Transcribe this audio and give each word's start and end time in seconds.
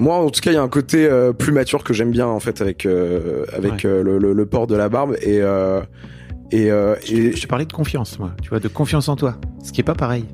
moi, 0.00 0.16
en 0.16 0.30
tout 0.30 0.40
cas, 0.40 0.50
il 0.50 0.54
y 0.54 0.56
a 0.56 0.62
un 0.62 0.68
côté 0.68 1.06
euh, 1.06 1.32
plus 1.32 1.52
mature 1.52 1.84
que 1.84 1.92
j'aime 1.92 2.10
bien 2.10 2.26
en 2.26 2.40
fait 2.40 2.60
avec 2.60 2.86
euh, 2.86 3.44
avec 3.52 3.72
Ouais. 3.72 3.86
euh, 3.86 4.02
le, 4.02 4.18
le, 4.18 4.32
le 4.32 4.46
port 4.46 4.66
de 4.66 4.74
la 4.74 4.88
barbe 4.88 5.14
et 5.22 5.40
euh, 5.40 5.80
et, 6.50 6.70
euh, 6.70 6.96
et 7.08 7.30
Je 7.32 7.40
te 7.42 7.46
parlais 7.46 7.66
de 7.66 7.72
confiance, 7.72 8.18
moi. 8.18 8.32
Tu 8.42 8.48
vois, 8.48 8.58
de 8.58 8.66
confiance 8.68 9.08
en 9.08 9.14
toi. 9.14 9.36
Ce 9.62 9.70
qui 9.72 9.80
est 9.80 9.84
pas 9.84 9.94
pareil. 9.94 10.24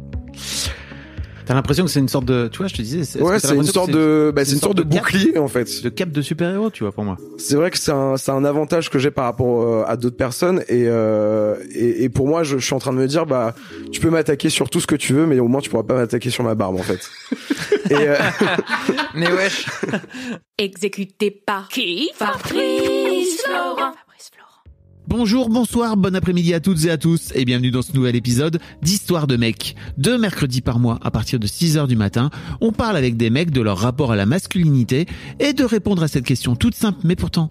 T'as 1.46 1.54
l'impression 1.54 1.84
que 1.84 1.90
c'est 1.90 2.00
une 2.00 2.08
sorte 2.08 2.24
de, 2.24 2.48
tu 2.48 2.58
vois, 2.58 2.66
je 2.66 2.74
te 2.74 2.82
disais. 2.82 3.22
ouais, 3.22 3.38
t'as 3.40 3.48
c'est 3.48 3.54
une 3.54 3.62
sorte 3.62 3.90
de 3.90 4.32
bah, 4.34 4.44
c'est 4.44 4.54
une 4.54 4.60
sorte 4.60 4.76
de 4.76 4.82
cap 4.82 5.04
bouclier 5.04 5.38
en 5.38 5.46
fait. 5.46 5.82
de 5.82 5.88
cap 5.88 6.10
de 6.10 6.20
super-héros, 6.20 6.70
tu 6.70 6.82
vois, 6.82 6.92
pour 6.92 7.04
moi. 7.04 7.16
C'est 7.38 7.54
vrai 7.54 7.70
que 7.70 7.78
c'est 7.78 7.92
un, 7.92 8.16
c'est 8.16 8.32
un 8.32 8.44
avantage 8.44 8.90
que 8.90 8.98
j'ai 8.98 9.12
par 9.12 9.26
rapport 9.26 9.62
euh, 9.62 9.84
à 9.86 9.96
d'autres 9.96 10.16
personnes 10.16 10.62
et, 10.68 10.86
euh, 10.88 11.54
et 11.72 12.04
et 12.04 12.08
pour 12.08 12.26
moi 12.26 12.42
je, 12.42 12.58
je 12.58 12.64
suis 12.64 12.74
en 12.74 12.78
train 12.80 12.92
de 12.92 12.98
me 12.98 13.06
dire 13.06 13.26
bah 13.26 13.54
tu 13.92 14.00
peux 14.00 14.10
m'attaquer 14.10 14.50
sur 14.50 14.68
tout 14.70 14.80
ce 14.80 14.86
que 14.88 14.96
tu 14.96 15.12
veux 15.12 15.26
mais 15.26 15.38
au 15.38 15.46
moins 15.48 15.60
tu 15.60 15.70
pourras 15.70 15.84
pas 15.84 15.94
m'attaquer 15.94 16.30
sur 16.30 16.42
ma 16.42 16.54
barbe 16.56 16.74
en 16.74 16.82
fait. 16.82 17.08
et 17.90 17.94
euh, 17.94 18.16
Mais 19.14 19.30
wesh. 19.30 19.66
Exécuté 20.58 21.30
par 21.30 21.68
qui? 21.68 22.10
Fabrice 22.14 23.42
Florent. 23.44 23.92
Bonjour, 25.08 25.48
bonsoir, 25.48 25.96
bon 25.96 26.16
après-midi 26.16 26.52
à 26.52 26.58
toutes 26.58 26.84
et 26.84 26.90
à 26.90 26.98
tous 26.98 27.30
et 27.36 27.44
bienvenue 27.44 27.70
dans 27.70 27.80
ce 27.80 27.92
nouvel 27.92 28.16
épisode 28.16 28.58
d'Histoire 28.82 29.28
de 29.28 29.36
mecs. 29.36 29.76
Deux 29.98 30.18
mercredis 30.18 30.62
par 30.62 30.80
mois 30.80 30.98
à 31.00 31.12
partir 31.12 31.38
de 31.38 31.46
6h 31.46 31.86
du 31.86 31.94
matin, 31.94 32.28
on 32.60 32.72
parle 32.72 32.96
avec 32.96 33.16
des 33.16 33.30
mecs 33.30 33.52
de 33.52 33.60
leur 33.60 33.78
rapport 33.78 34.10
à 34.10 34.16
la 34.16 34.26
masculinité 34.26 35.06
et 35.38 35.52
de 35.52 35.62
répondre 35.62 36.02
à 36.02 36.08
cette 36.08 36.24
question 36.24 36.56
toute 36.56 36.74
simple 36.74 36.98
mais 37.04 37.14
pourtant 37.14 37.50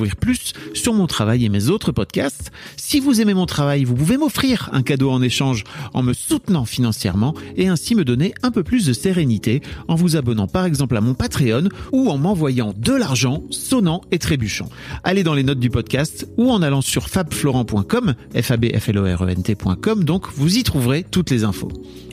plus 0.09 0.53
sur 0.73 0.93
mon 0.93 1.07
travail 1.07 1.45
et 1.45 1.49
mes 1.49 1.69
autres 1.69 1.91
podcasts. 1.91 2.51
Si 2.77 2.99
vous 2.99 3.21
aimez 3.21 3.33
mon 3.33 3.45
travail, 3.45 3.83
vous 3.83 3.95
pouvez 3.95 4.17
m'offrir 4.17 4.69
un 4.73 4.83
cadeau 4.83 5.11
en 5.11 5.21
échange 5.21 5.63
en 5.93 6.03
me 6.03 6.13
soutenant 6.13 6.65
financièrement 6.65 7.33
et 7.55 7.67
ainsi 7.67 7.95
me 7.95 8.03
donner 8.03 8.33
un 8.43 8.51
peu 8.51 8.63
plus 8.63 8.85
de 8.85 8.93
sérénité 8.93 9.61
en 9.87 9.95
vous 9.95 10.15
abonnant 10.15 10.47
par 10.47 10.65
exemple 10.65 10.97
à 10.97 11.01
mon 11.01 11.13
Patreon 11.13 11.69
ou 11.91 12.09
en 12.09 12.17
m'envoyant 12.17 12.73
de 12.77 12.93
l'argent 12.93 13.43
sonnant 13.49 14.01
et 14.11 14.19
trébuchant. 14.19 14.69
Allez 15.03 15.23
dans 15.23 15.33
les 15.33 15.43
notes 15.43 15.59
du 15.59 15.69
podcast 15.69 16.27
ou 16.37 16.51
en 16.51 16.61
allant 16.61 16.81
sur 16.81 17.09
fabflorent.com, 17.09 18.15
f 18.35 18.51
a 18.51 18.55
e 18.55 20.03
donc 20.03 20.27
vous 20.33 20.57
y 20.57 20.63
trouverez 20.63 21.03
toutes 21.09 21.29
les 21.29 21.43
infos. 21.43 21.71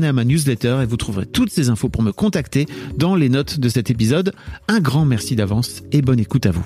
à 0.00 0.12
ma 0.12 0.24
newsletter 0.24 0.78
et 0.82 0.86
vous 0.86 0.96
trouverez 0.96 1.26
toutes 1.26 1.50
ces 1.50 1.68
infos 1.68 1.88
pour 1.88 2.02
me 2.02 2.12
contacter 2.12 2.66
dans 2.96 3.14
les 3.14 3.28
notes 3.28 3.60
de 3.60 3.68
cet 3.68 3.90
épisode. 3.90 4.32
Un 4.68 4.80
grand 4.80 5.04
merci 5.04 5.36
d'avance 5.36 5.82
et 5.92 6.00
bonne 6.00 6.18
écoute 6.18 6.46
à 6.46 6.50
vous. 6.50 6.64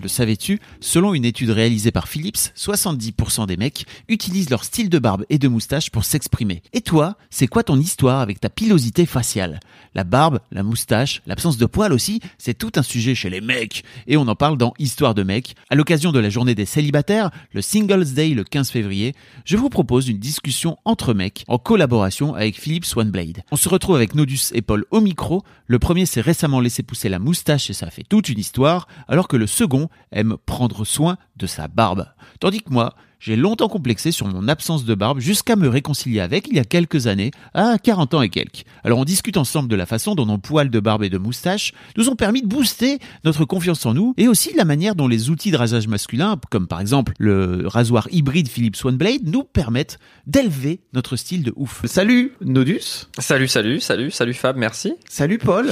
Le 0.00 0.08
savais-tu 0.08 0.60
Selon 0.80 1.14
une 1.14 1.24
étude 1.24 1.50
réalisée 1.50 1.90
par 1.90 2.08
Philips, 2.08 2.52
70% 2.56 3.46
des 3.46 3.56
mecs 3.56 3.86
utilisent 4.08 4.50
leur 4.50 4.64
style 4.64 4.88
de 4.88 4.98
barbe 4.98 5.24
et 5.30 5.38
de 5.38 5.48
moustache 5.48 5.90
pour 5.90 6.04
s'exprimer. 6.04 6.62
Et 6.72 6.80
toi, 6.80 7.16
c'est 7.30 7.46
quoi 7.46 7.62
ton 7.62 7.78
histoire 7.78 8.20
avec 8.20 8.40
ta 8.40 8.50
pilosité 8.50 9.06
faciale? 9.06 9.60
La 9.94 10.04
barbe, 10.04 10.40
la 10.52 10.62
moustache, 10.62 11.22
l'absence 11.26 11.56
de 11.56 11.66
poils 11.66 11.92
aussi, 11.92 12.20
c'est 12.38 12.56
tout 12.56 12.72
un 12.76 12.82
sujet 12.82 13.14
chez 13.14 13.30
les 13.30 13.40
mecs. 13.40 13.84
Et 14.06 14.16
on 14.16 14.28
en 14.28 14.34
parle 14.34 14.58
dans 14.58 14.74
Histoire 14.78 15.14
de 15.14 15.22
mecs. 15.22 15.54
À 15.70 15.74
l'occasion 15.74 16.12
de 16.12 16.18
la 16.18 16.30
journée 16.30 16.54
des 16.54 16.66
célibataires, 16.66 17.30
le 17.52 17.62
Singles 17.62 18.12
Day 18.12 18.30
le 18.30 18.44
15 18.44 18.70
février, 18.70 19.14
je 19.44 19.56
vous 19.56 19.70
propose 19.70 20.08
une 20.08 20.18
discussion 20.18 20.76
entre 20.84 21.14
mecs 21.14 21.44
en 21.48 21.58
collaboration 21.58 22.34
avec 22.34 22.60
Philips 22.60 22.96
OneBlade. 22.96 23.42
On 23.50 23.56
se 23.56 23.68
retrouve 23.68 23.96
avec 23.96 24.14
Nodus 24.14 24.52
et 24.52 24.62
Paul 24.62 24.84
au 24.90 25.00
micro. 25.00 25.42
Le 25.66 25.78
premier 25.78 26.06
s'est 26.06 26.20
récemment 26.20 26.60
laissé 26.60 26.82
pousser 26.82 27.08
la 27.08 27.18
moustache 27.18 27.70
et 27.70 27.72
ça 27.72 27.90
fait 27.90 28.04
toute 28.08 28.28
une 28.28 28.38
histoire, 28.38 28.88
alors 29.08 29.28
que 29.28 29.36
le 29.36 29.46
second 29.46 29.85
aime 30.12 30.36
prendre 30.46 30.84
soin 30.84 31.16
de 31.36 31.46
sa 31.46 31.68
barbe. 31.68 32.06
Tandis 32.40 32.60
que 32.62 32.70
moi, 32.70 32.94
j'ai 33.18 33.34
longtemps 33.34 33.68
complexé 33.68 34.12
sur 34.12 34.26
mon 34.26 34.46
absence 34.46 34.84
de 34.84 34.94
barbe 34.94 35.20
jusqu'à 35.20 35.56
me 35.56 35.68
réconcilier 35.68 36.20
avec 36.20 36.48
il 36.48 36.56
y 36.56 36.58
a 36.58 36.64
quelques 36.64 37.06
années, 37.06 37.30
à 37.54 37.78
40 37.78 38.14
ans 38.14 38.22
et 38.22 38.28
quelques. 38.28 38.64
Alors 38.84 38.98
on 38.98 39.04
discute 39.04 39.38
ensemble 39.38 39.68
de 39.70 39.76
la 39.76 39.86
façon 39.86 40.14
dont 40.14 40.26
nos 40.26 40.36
poils 40.38 40.68
de 40.68 40.80
barbe 40.80 41.02
et 41.02 41.08
de 41.08 41.16
moustache 41.16 41.72
nous 41.96 42.08
ont 42.10 42.14
permis 42.14 42.42
de 42.42 42.46
booster 42.46 42.98
notre 43.24 43.44
confiance 43.46 43.86
en 43.86 43.94
nous 43.94 44.12
et 44.18 44.28
aussi 44.28 44.54
la 44.54 44.64
manière 44.66 44.94
dont 44.94 45.08
les 45.08 45.30
outils 45.30 45.50
de 45.50 45.56
rasage 45.56 45.88
masculin, 45.88 46.38
comme 46.50 46.68
par 46.68 46.80
exemple 46.80 47.14
le 47.18 47.66
rasoir 47.66 48.06
hybride 48.12 48.48
Philips 48.48 48.84
OneBlade, 48.84 49.22
nous 49.24 49.44
permettent 49.44 49.98
d'élever 50.26 50.80
notre 50.92 51.16
style 51.16 51.42
de 51.42 51.52
ouf. 51.56 51.82
Salut 51.86 52.32
Nodus, 52.42 53.06
Salut, 53.18 53.48
salut, 53.48 53.80
salut, 53.80 54.10
salut 54.10 54.34
Fab, 54.34 54.56
merci. 54.56 54.92
salut 55.08 55.38
Paul. 55.38 55.66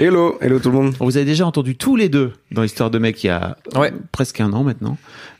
Hello, 0.00 0.38
hello 0.40 0.58
tout 0.58 0.70
le 0.70 0.76
monde. 0.76 0.94
Vous 0.98 1.16
avez 1.16 1.26
déjà 1.26 1.46
entendu 1.46 1.76
tous 1.76 1.94
les 1.94 2.08
deux 2.08 2.32
dans 2.52 2.62
l'histoire 2.62 2.90
de 2.90 2.98
mec 2.98 3.22
il 3.22 3.28
y 3.28 3.30
a 3.30 3.56
Ouais. 3.76 3.92
presque 4.12 4.40
un 4.40 4.52
an 4.52 4.64
maintenant, 4.64 4.96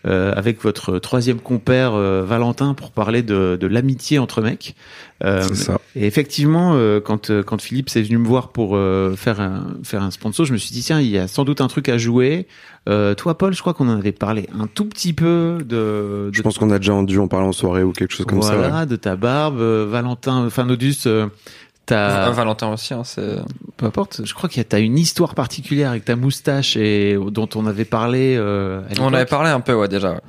euh, 0.07 0.33
avec 0.37 0.63
votre 0.63 0.99
troisième 0.99 1.41
compère 1.41 1.95
euh, 1.95 2.23
Valentin 2.25 2.75
pour 2.75 2.93
parler 2.93 3.23
de, 3.23 3.57
de 3.61 3.67
l'amitié 3.67 4.19
entre 4.19 4.43
mecs. 4.43 4.77
Euh, 5.25 5.43
C'est 5.49 5.55
ça. 5.57 5.81
et 5.97 6.07
effectivement, 6.07 6.73
euh, 6.75 7.01
quand 7.01 7.31
euh, 7.31 7.43
quand 7.43 7.61
Philippe 7.61 7.89
est 7.95 8.03
venu 8.03 8.19
me 8.19 8.27
voir 8.27 8.51
pour 8.53 8.77
euh, 8.77 9.15
faire 9.17 9.41
un 9.41 9.67
faire 9.83 10.03
un 10.03 10.11
sponsor, 10.11 10.47
je 10.47 10.53
me 10.53 10.59
suis 10.59 10.71
dit 10.73 10.83
tiens, 10.83 11.01
il 11.01 11.09
y 11.09 11.19
a 11.19 11.27
sans 11.27 11.45
doute 11.45 11.61
un 11.61 11.69
truc 11.69 11.89
à 11.89 11.99
jouer. 11.99 12.47
Euh, 12.89 13.15
toi, 13.15 13.37
Paul, 13.37 13.53
je 13.55 13.61
crois 13.61 13.75
qu'on 13.75 13.89
en 13.89 13.99
avait 13.99 14.13
parlé 14.13 14.49
un 14.59 14.67
tout 14.67 14.87
petit 14.87 15.13
peu 15.13 15.59
de. 15.61 16.29
de 16.29 16.31
Je 16.33 16.43
pense 16.43 16.59
qu'on 16.59 16.71
a 16.71 16.79
déjà 16.79 17.03
dû 17.03 17.19
en 17.19 17.29
parler 17.29 17.47
en 17.49 17.53
soirée 17.53 17.83
ou 17.83 17.93
quelque 17.93 18.15
chose 18.15 18.27
comme 18.27 18.41
ça. 18.43 18.57
voilà, 18.57 18.81
ouais. 18.81 18.87
de 18.87 18.97
ta 18.97 19.17
barbe, 19.17 19.59
euh, 19.61 19.87
Valentin, 19.89 20.47
enfin 20.47 20.65
Nodus. 20.65 21.07
T'as, 21.91 22.31
Valentin 22.31 22.73
aussi, 22.73 22.95
hein, 22.95 23.03
c'est. 23.05 23.37
peu 23.77 23.87
importe, 23.87 24.23
je 24.25 24.33
crois 24.35 24.49
qu'il 24.49 24.59
y 24.59 24.61
a 24.61 24.65
t'as 24.65 24.81
une 24.81 24.97
histoire 24.99 25.35
particulière 25.35 25.91
avec 25.91 26.05
ta 26.05 26.17
moustache 26.17 26.77
et 26.77 27.17
dont 27.31 27.49
on 27.55 27.67
avait 27.67 27.85
parlé. 27.85 28.37
Euh, 28.39 28.81
à 28.83 29.01
On 29.01 29.13
avait 29.13 29.27
parlé 29.27 29.51
un 29.51 29.61
peu, 29.61 29.75
ouais, 29.75 29.89
déjà. 29.89 30.21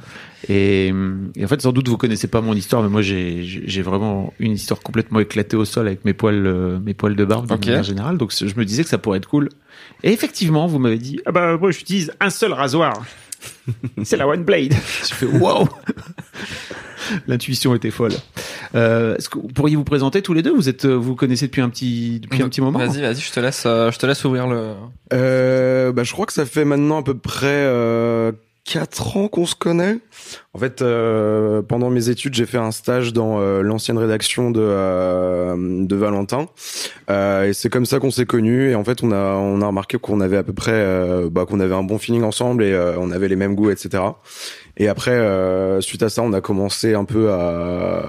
Et, 0.49 0.87
et 1.35 1.45
en 1.45 1.47
fait, 1.47 1.61
sans 1.61 1.71
doute 1.71 1.87
vous 1.87 1.97
connaissez 1.97 2.27
pas 2.27 2.41
mon 2.41 2.53
histoire, 2.55 2.81
mais 2.81 2.89
moi 2.89 3.03
j'ai 3.03 3.43
j'ai 3.43 3.81
vraiment 3.83 4.33
une 4.39 4.53
histoire 4.53 4.79
complètement 4.79 5.19
éclatée 5.19 5.55
au 5.55 5.65
sol 5.65 5.85
avec 5.85 6.03
mes 6.03 6.13
poils 6.13 6.47
euh, 6.47 6.79
mes 6.79 6.95
poils 6.95 7.15
de 7.15 7.25
barbe 7.25 7.47
de 7.47 7.53
Ok. 7.53 7.67
manière 7.67 7.83
générale. 7.83 8.17
Donc 8.17 8.33
je 8.33 8.55
me 8.55 8.65
disais 8.65 8.83
que 8.83 8.89
ça 8.89 8.97
pourrait 8.97 9.19
être 9.19 9.27
cool. 9.29 9.49
Et 10.01 10.11
effectivement, 10.11 10.65
vous 10.65 10.79
m'avez 10.79 10.97
dit 10.97 11.19
ah 11.27 11.31
bah 11.31 11.57
moi 11.57 11.69
j'utilise 11.69 12.11
un 12.19 12.31
seul 12.31 12.53
rasoir. 12.53 13.05
C'est 14.03 14.17
la 14.17 14.27
One 14.27 14.43
Blade. 14.43 14.73
Je 15.07 15.13
fais 15.13 15.25
wow. 15.27 15.69
L'intuition 17.27 17.75
était 17.75 17.91
folle. 17.91 18.13
Euh, 18.75 19.15
Est-ce 19.17 19.29
que 19.29 19.37
vous 19.39 19.47
pourriez 19.47 19.75
vous 19.75 19.83
présenter 19.83 20.21
tous 20.21 20.33
les 20.33 20.41
deux? 20.41 20.53
Vous 20.53 20.69
êtes 20.69 20.85
euh, 20.85 20.95
vous 20.95 21.15
connaissez 21.15 21.47
depuis 21.47 21.61
un 21.61 21.69
petit 21.69 22.19
depuis 22.19 22.41
un 22.43 22.49
petit 22.49 22.61
moment? 22.61 22.79
Vas-y, 22.79 23.01
vas-y, 23.01 23.19
je 23.19 23.31
te 23.31 23.39
laisse, 23.39 23.63
euh, 23.65 23.91
je 23.91 23.97
te 23.99 24.05
laisse 24.05 24.23
ouvrir 24.23 24.47
le. 24.47 24.73
Euh, 25.13 25.91
bah, 25.91 26.03
je 26.03 26.13
crois 26.13 26.25
que 26.25 26.33
ça 26.33 26.45
fait 26.45 26.65
maintenant 26.65 26.99
à 26.99 27.03
peu 27.03 27.17
près 27.17 27.47
euh, 27.47 28.31
4 28.65 29.17
ans 29.17 29.27
qu'on 29.27 29.45
se 29.45 29.55
connaît. 29.55 29.97
En 30.53 30.59
fait, 30.59 30.81
euh, 30.81 31.61
pendant 31.61 31.89
mes 31.89 32.09
études, 32.09 32.33
j'ai 32.33 32.45
fait 32.45 32.57
un 32.57 32.71
stage 32.71 33.13
dans 33.13 33.39
euh, 33.39 33.61
l'ancienne 33.61 33.97
rédaction 33.97 34.51
de, 34.51 34.59
euh, 34.61 35.85
de 35.85 35.95
Valentin. 35.95 36.47
Euh, 37.09 37.47
et 37.47 37.53
c'est 37.53 37.69
comme 37.69 37.85
ça 37.85 37.99
qu'on 37.99 38.11
s'est 38.11 38.25
connus. 38.25 38.69
Et 38.71 38.75
en 38.75 38.83
fait, 38.83 39.03
on 39.03 39.11
a, 39.11 39.35
on 39.35 39.61
a 39.61 39.67
remarqué 39.67 39.97
qu'on 39.97 40.19
avait 40.21 40.37
à 40.37 40.43
peu 40.43 40.53
près, 40.53 40.71
euh, 40.73 41.29
bah, 41.31 41.45
qu'on 41.45 41.59
avait 41.59 41.75
un 41.75 41.83
bon 41.83 41.97
feeling 41.97 42.23
ensemble 42.23 42.63
et 42.63 42.73
euh, 42.73 42.95
on 42.97 43.11
avait 43.11 43.27
les 43.27 43.35
mêmes 43.35 43.55
goûts, 43.55 43.69
etc. 43.71 44.03
Et 44.77 44.87
après, 44.87 45.11
euh, 45.11 45.81
suite 45.81 46.01
à 46.01 46.09
ça, 46.09 46.21
on 46.21 46.33
a 46.33 46.41
commencé 46.41 46.93
un 46.93 47.03
peu 47.03 47.31
à, 47.31 48.03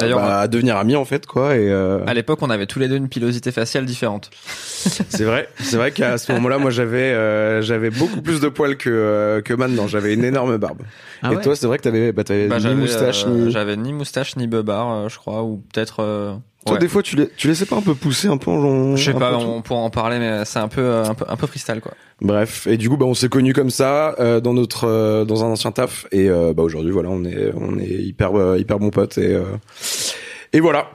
bah, 0.00 0.40
à 0.40 0.48
devenir 0.48 0.76
amis 0.76 0.96
en 0.96 1.04
fait, 1.04 1.26
quoi. 1.26 1.54
Et 1.54 1.70
euh, 1.70 2.00
À 2.06 2.14
l'époque, 2.14 2.40
on 2.42 2.50
avait 2.50 2.66
tous 2.66 2.78
les 2.78 2.88
deux 2.88 2.96
une 2.96 3.08
pilosité 3.08 3.52
faciale 3.52 3.84
différente. 3.84 4.30
c'est 4.38 5.24
vrai, 5.24 5.48
c'est 5.60 5.76
vrai 5.76 5.92
qu'à 5.92 6.16
ce 6.18 6.32
moment-là, 6.32 6.58
moi, 6.58 6.70
j'avais, 6.70 7.12
euh, 7.12 7.60
j'avais 7.62 7.90
beaucoup 7.90 8.22
plus 8.22 8.40
de 8.40 8.48
poils 8.48 8.76
que 8.76 8.88
euh, 8.90 9.42
que 9.42 9.52
maintenant. 9.54 9.86
J'avais 9.86 10.14
une 10.14 10.24
énorme 10.24 10.56
barbe. 10.56 10.82
Ah 11.22 11.32
et 11.32 11.36
ouais 11.36 11.42
toi, 11.42 11.54
c'est 11.58 11.66
vrai 11.66 11.78
que 11.78 11.82
t'avais, 11.82 12.12
bah, 12.12 12.24
t'avais 12.24 12.48
Bah, 12.48 12.56
ni 12.56 12.62
j'avais, 12.62 12.74
moustache 12.74 13.24
euh, 13.26 13.30
ni. 13.30 13.50
J'avais 13.50 13.76
ni 13.76 13.92
moustache 13.92 14.36
ni 14.36 14.46
beubard, 14.46 14.92
euh, 14.92 15.08
je 15.08 15.18
crois, 15.18 15.42
ou 15.42 15.58
peut-être. 15.72 16.00
euh, 16.00 16.34
Toi, 16.66 16.74
Ouais. 16.74 16.80
des 16.80 16.88
fois, 16.88 17.02
tu, 17.02 17.16
la- 17.16 17.26
tu 17.26 17.46
laissais 17.48 17.64
pas 17.66 17.76
un 17.76 17.82
peu 17.82 17.94
pousser 17.94 18.28
un 18.28 18.36
peu 18.36 18.50
en. 18.50 18.94
Je 18.96 19.04
sais 19.12 19.18
pas, 19.18 19.36
on 19.38 19.62
pourra 19.62 19.80
en 19.80 19.90
parler, 19.90 20.18
mais 20.18 20.44
c'est 20.44 20.58
un 20.58 20.68
peu, 20.68 20.80
euh, 20.82 21.04
un 21.04 21.14
peu, 21.14 21.24
un 21.28 21.36
peu 21.36 21.46
freestyle, 21.46 21.80
quoi. 21.80 21.92
Bref, 22.20 22.66
et 22.66 22.76
du 22.76 22.88
coup, 22.90 22.96
bah, 22.96 23.06
on 23.06 23.14
s'est 23.14 23.28
connus 23.28 23.52
comme 23.54 23.70
ça 23.70 24.14
euh, 24.18 24.40
dans 24.40 24.52
notre, 24.54 24.84
euh, 24.86 25.24
dans 25.24 25.44
un 25.44 25.48
ancien 25.48 25.70
taf, 25.72 26.06
et 26.12 26.28
euh, 26.28 26.52
bah 26.52 26.62
aujourd'hui, 26.64 26.90
voilà, 26.90 27.08
on 27.10 27.24
est, 27.24 27.52
on 27.54 27.78
est 27.78 27.86
hyper, 27.88 28.34
euh, 28.38 28.58
hyper 28.58 28.78
bons 28.80 28.90
potes, 28.90 29.18
et 29.18 29.34
euh, 29.34 29.44
et 30.52 30.60
voilà. 30.60 30.90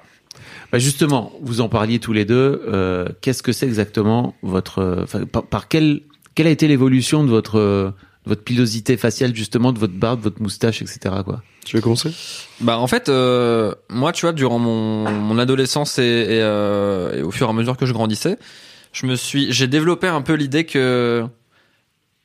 Bah 0.71 0.80
justement, 0.80 1.31
vous 1.42 1.62
en 1.62 1.69
parliez 1.69 2.00
tous 2.00 2.13
les 2.13 2.25
deux. 2.25 2.62
euh, 2.68 3.07
Qu'est-ce 3.21 3.44
que 3.44 3.51
c'est 3.51 3.65
exactement 3.68 4.33
votre, 4.42 5.01
enfin, 5.04 5.24
par, 5.25 5.44
par 5.44 5.68
quelle, 5.68 6.01
quelle 6.36 6.48
a 6.48 6.50
été 6.50 6.68
l'évolution 6.68 7.24
de 7.24 7.30
votre, 7.30 7.57
euh, 7.60 7.92
de 8.25 8.30
votre 8.30 8.44
pilosité 8.44 8.98
faciale 8.98 9.36
justement, 9.36 9.74
de 9.74 9.80
votre 9.80 9.94
barbe, 9.94 10.20
de 10.20 10.24
votre 10.24 10.42
moustache, 10.42 10.81
etc. 10.81 11.00
Quoi. 11.25 11.42
Tu 11.66 11.75
veux 11.75 11.81
commencer? 11.81 12.12
Bah 12.62 12.78
en 12.78 12.88
fait, 12.88 13.10
euh, 13.10 13.74
moi, 13.90 14.12
tu 14.12 14.25
vois, 14.25 14.34
durant 14.34 14.60
mon, 14.60 15.10
mon 15.10 15.38
adolescence 15.38 16.00
et, 16.00 16.04
et, 16.04 16.42
euh, 16.42 17.20
et 17.20 17.22
au 17.22 17.31
fur 17.31 17.48
et 17.48 17.50
à 17.50 17.54
mesure 17.54 17.78
que 17.78 17.86
je 17.86 17.94
grandissais, 17.94 18.38
je 18.92 19.06
me 19.06 19.16
suis, 19.16 19.52
j'ai 19.52 19.68
développé 19.68 20.08
un 20.08 20.22
peu 20.22 20.34
l'idée 20.34 20.66
que 20.66 21.25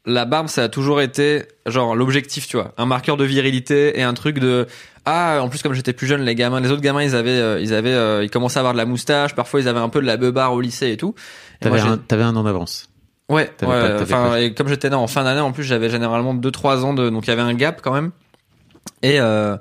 la 0.07 0.25
barbe, 0.25 0.49
ça 0.49 0.65
a 0.65 0.69
toujours 0.69 1.01
été 1.01 1.45
genre 1.67 1.95
l'objectif, 1.95 2.49
tu 2.49 2.57
vois, 2.57 2.73
un 2.79 2.87
marqueur 2.87 3.17
de 3.17 3.25
virilité 3.25 3.99
et 3.99 4.03
un 4.03 4.15
truc 4.15 4.39
de 4.39 4.67
ah, 5.05 5.39
en 5.41 5.49
plus 5.49 5.63
comme 5.63 5.73
j'étais 5.73 5.95
plus 5.95 6.07
jeune, 6.07 6.23
les 6.23 6.35
gamins, 6.35 6.61
les 6.61 6.71
autres 6.71 6.83
gamins, 6.83 7.03
ils 7.03 7.15
avaient, 7.15 7.31
euh, 7.31 7.61
ils 7.61 7.73
avaient, 7.73 7.95
euh, 7.95 8.23
ils 8.25 8.31
commençaient 8.31 8.59
à 8.59 8.61
avoir 8.61 8.75
de 8.75 8.79
la 8.79 8.85
moustache, 8.85 9.35
parfois 9.35 9.61
ils 9.61 9.69
avaient 9.69 9.79
un 9.81 9.89
peu 9.89 10.03
de 10.03 10.07
la 10.07 10.19
beubare 10.19 10.53
au 10.53 10.61
lycée 10.61 10.91
et 10.91 10.97
tout. 10.99 11.15
T'avais 11.61 11.81
un, 11.81 11.97
t'avais 11.97 12.25
un 12.25 12.37
an 12.37 12.43
d'avance. 12.43 12.91
Ouais, 13.29 13.51
ouais, 13.63 13.97
enfin, 14.01 14.37
et 14.37 14.55
comme 14.55 14.69
j'étais 14.69 14.93
en 14.93 15.07
fin 15.07 15.25
d'année, 15.25 15.41
en 15.41 15.53
plus, 15.53 15.65
j'avais 15.65 15.91
généralement 15.91 16.35
2-3 16.35 16.85
ans 16.85 16.95
de, 16.95 17.11
donc 17.11 17.27
il 17.27 17.31
y 17.31 17.33
avait 17.33 17.43
un 17.43 17.55
gap 17.55 17.81
quand 17.83 17.93
même. 17.93 18.11
Et, 19.03 19.21
euh, 19.21 19.57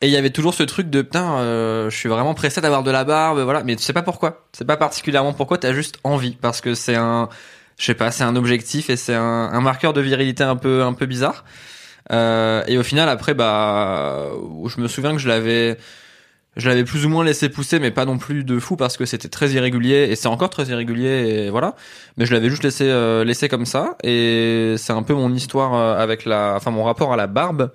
et 0.00 0.06
il 0.06 0.12
y 0.12 0.16
avait 0.16 0.30
toujours 0.30 0.54
ce 0.54 0.62
truc 0.62 0.88
de, 0.88 1.02
putain, 1.02 1.38
euh, 1.38 1.90
je 1.90 1.96
suis 1.96 2.08
vraiment 2.08 2.34
pressé 2.34 2.60
d'avoir 2.60 2.82
de 2.84 2.90
la 2.90 3.04
barbe, 3.04 3.40
voilà. 3.40 3.64
Mais 3.64 3.74
tu 3.74 3.82
sais 3.82 3.92
pas 3.92 4.02
pourquoi. 4.02 4.46
C'est 4.52 4.66
pas 4.66 4.76
particulièrement 4.76 5.32
pourquoi, 5.32 5.58
t'as 5.58 5.72
juste 5.72 5.98
envie. 6.04 6.36
Parce 6.40 6.60
que 6.60 6.74
c'est 6.74 6.94
un, 6.96 7.28
je 7.76 7.86
sais 7.86 7.94
pas, 7.94 8.12
c'est 8.12 8.24
un 8.24 8.36
objectif 8.36 8.88
et 8.88 8.96
c'est 8.96 9.14
un, 9.14 9.50
un 9.52 9.60
marqueur 9.60 9.92
de 9.92 10.00
virilité 10.00 10.44
un 10.44 10.56
peu, 10.56 10.82
un 10.84 10.92
peu 10.92 11.06
bizarre. 11.06 11.44
Euh, 12.12 12.62
et 12.66 12.78
au 12.78 12.82
final, 12.82 13.08
après, 13.08 13.34
bah, 13.34 14.28
je 14.66 14.80
me 14.80 14.88
souviens 14.88 15.12
que 15.12 15.18
je 15.18 15.28
l'avais, 15.28 15.76
je 16.56 16.68
l'avais 16.68 16.84
plus 16.84 17.06
ou 17.06 17.08
moins 17.08 17.24
laissé 17.24 17.48
pousser, 17.48 17.78
mais 17.78 17.90
pas 17.90 18.04
non 18.04 18.18
plus 18.18 18.44
de 18.44 18.58
fou 18.58 18.76
parce 18.76 18.96
que 18.96 19.06
c'était 19.06 19.28
très 19.28 19.50
irrégulier 19.52 20.08
et 20.10 20.16
c'est 20.16 20.28
encore 20.28 20.50
très 20.50 20.64
irrégulier 20.64 21.46
et 21.46 21.50
voilà. 21.50 21.74
Mais 22.18 22.26
je 22.26 22.32
l'avais 22.34 22.50
juste 22.50 22.62
laissé, 22.62 22.84
euh, 22.84 23.24
laissé 23.24 23.48
comme 23.48 23.64
ça 23.64 23.96
et 24.02 24.74
c'est 24.76 24.92
un 24.92 25.02
peu 25.02 25.14
mon 25.14 25.32
histoire 25.32 25.74
euh, 25.74 25.96
avec 25.96 26.26
la, 26.26 26.54
enfin 26.56 26.70
mon 26.70 26.84
rapport 26.84 27.12
à 27.12 27.16
la 27.16 27.26
barbe 27.26 27.70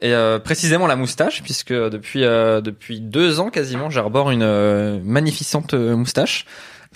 et 0.00 0.12
euh, 0.12 0.38
précisément 0.38 0.86
la 0.86 0.96
moustache 0.96 1.42
puisque 1.42 1.72
depuis 1.72 2.24
euh, 2.24 2.60
depuis 2.60 3.00
deux 3.00 3.40
ans 3.40 3.50
quasiment 3.50 3.90
j'arbore 3.90 4.30
une 4.30 4.42
euh, 4.42 5.00
magnificente 5.02 5.74
euh, 5.74 5.96
moustache. 5.96 6.44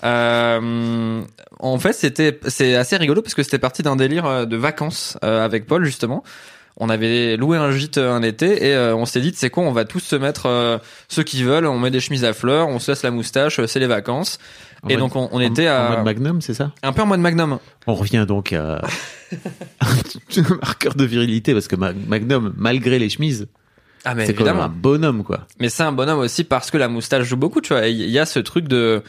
Euh, 0.05 1.21
en 1.59 1.79
fait, 1.79 1.91
c'était 1.91 2.39
c'est 2.47 2.75
assez 2.75 2.95
rigolo 2.95 3.21
parce 3.21 3.33
que 3.33 3.43
c'était 3.43 3.59
parti 3.59 3.83
d'un 3.83 3.97
délire 3.97 4.47
de 4.47 4.55
vacances 4.55 5.17
euh, 5.25 5.43
avec 5.43 5.65
Paul 5.65 5.83
justement. 5.83 6.23
On 6.81 6.87
avait 6.89 7.35
loué 7.35 7.57
un 7.57 7.71
gîte 7.71 7.97
euh, 7.97 8.13
un 8.13 8.21
été 8.23 8.67
et 8.69 8.73
euh, 8.73 8.95
on 8.95 9.05
s'est 9.05 9.19
dit 9.19 9.33
c'est 9.35 9.49
quoi 9.49 9.63
on 9.63 9.71
va 9.73 9.83
tous 9.85 9.99
se 9.99 10.15
mettre 10.15 10.45
euh, 10.45 10.77
ceux 11.09 11.23
qui 11.23 11.43
veulent, 11.43 11.65
on 11.65 11.77
met 11.77 11.91
des 11.91 11.99
chemises 11.99 12.23
à 12.23 12.31
fleurs, 12.33 12.67
on 12.69 12.79
se 12.79 12.91
laisse 12.91 13.03
la 13.03 13.11
moustache, 13.11 13.59
c'est 13.65 13.79
les 13.79 13.87
vacances. 13.87 14.39
En 14.83 14.87
et 14.87 14.93
mode- 14.93 14.99
donc 15.01 15.15
on, 15.17 15.27
on 15.33 15.37
en- 15.37 15.39
était 15.41 15.69
en 15.69 15.73
à 15.73 15.89
mode 15.97 16.05
Magnum, 16.05 16.41
c'est 16.41 16.53
ça? 16.53 16.71
Un 16.81 16.93
peu 16.93 17.01
en 17.01 17.05
mode 17.05 17.19
Magnum. 17.19 17.59
On 17.85 17.95
revient 17.95 18.25
donc 18.25 18.53
à 18.53 18.81
un 19.31 20.41
marqueur 20.61 20.95
de 20.95 21.03
virilité 21.03 21.53
parce 21.53 21.67
que 21.67 21.75
Ma- 21.75 21.91
Magnum, 21.93 22.53
malgré 22.57 22.97
les 22.97 23.09
chemises, 23.09 23.47
Ah 24.05 24.15
mais 24.15 24.25
c'est 24.25 24.33
quand 24.33 24.45
même 24.45 24.59
un 24.59 24.69
bonhomme 24.69 25.23
quoi. 25.25 25.47
Mais 25.59 25.67
c'est 25.69 25.83
un 25.83 25.91
bonhomme 25.91 26.19
aussi 26.19 26.45
parce 26.45 26.71
que 26.71 26.77
la 26.77 26.87
moustache 26.87 27.25
joue 27.25 27.35
beaucoup, 27.37 27.59
tu 27.59 27.73
vois. 27.73 27.87
Il 27.87 28.09
y 28.09 28.19
a 28.19 28.25
ce 28.25 28.39
truc 28.39 28.67
de, 28.69 29.03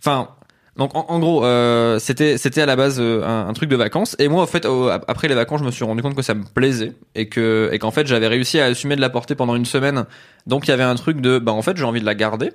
enfin, 0.00 0.28
donc 0.76 0.90
en, 0.94 1.18
gros, 1.18 1.44
euh, 1.44 1.98
c'était 1.98 2.36
c'était 2.36 2.60
à 2.60 2.66
la 2.66 2.76
base 2.76 2.98
euh, 3.00 3.24
un, 3.24 3.52
truc 3.54 3.70
de 3.70 3.76
vacances. 3.76 4.14
Et 4.18 4.28
moi, 4.28 4.42
en 4.42 4.46
fait, 4.46 4.66
après 5.08 5.26
les 5.28 5.34
vacances, 5.34 5.60
je 5.60 5.64
me 5.64 5.70
suis 5.70 5.84
rendu 5.84 6.02
compte 6.02 6.14
que 6.14 6.22
ça 6.22 6.34
me 6.34 6.44
plaisait 6.44 6.92
et 7.14 7.28
que 7.28 7.70
et 7.72 7.78
qu'en 7.78 7.90
fait, 7.90 8.06
j'avais 8.06 8.26
réussi 8.26 8.60
à 8.60 8.66
assumer 8.66 8.94
de 8.94 9.00
la 9.00 9.08
porter 9.08 9.34
pendant 9.34 9.56
une 9.56 9.64
semaine. 9.64 10.04
Donc 10.46 10.66
il 10.66 10.70
y 10.70 10.74
avait 10.74 10.82
un 10.82 10.94
truc 10.94 11.20
de, 11.20 11.38
bah 11.38 11.52
en 11.52 11.62
fait, 11.62 11.76
j'ai 11.76 11.84
envie 11.84 12.00
de 12.00 12.06
la 12.06 12.14
garder. 12.14 12.52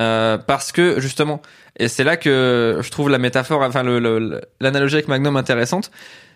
Euh, 0.00 0.38
parce 0.38 0.72
que 0.72 1.00
justement, 1.00 1.40
et 1.78 1.88
c'est 1.88 2.02
là 2.02 2.16
que 2.16 2.80
je 2.82 2.90
trouve 2.90 3.10
la 3.10 3.18
métaphore, 3.18 3.62
enfin 3.62 3.82
le- 3.84 4.00
le- 4.00 4.40
l'analogie 4.60 4.94
avec 4.96 5.06
Magnum 5.08 5.36
intéressante, 5.36 5.90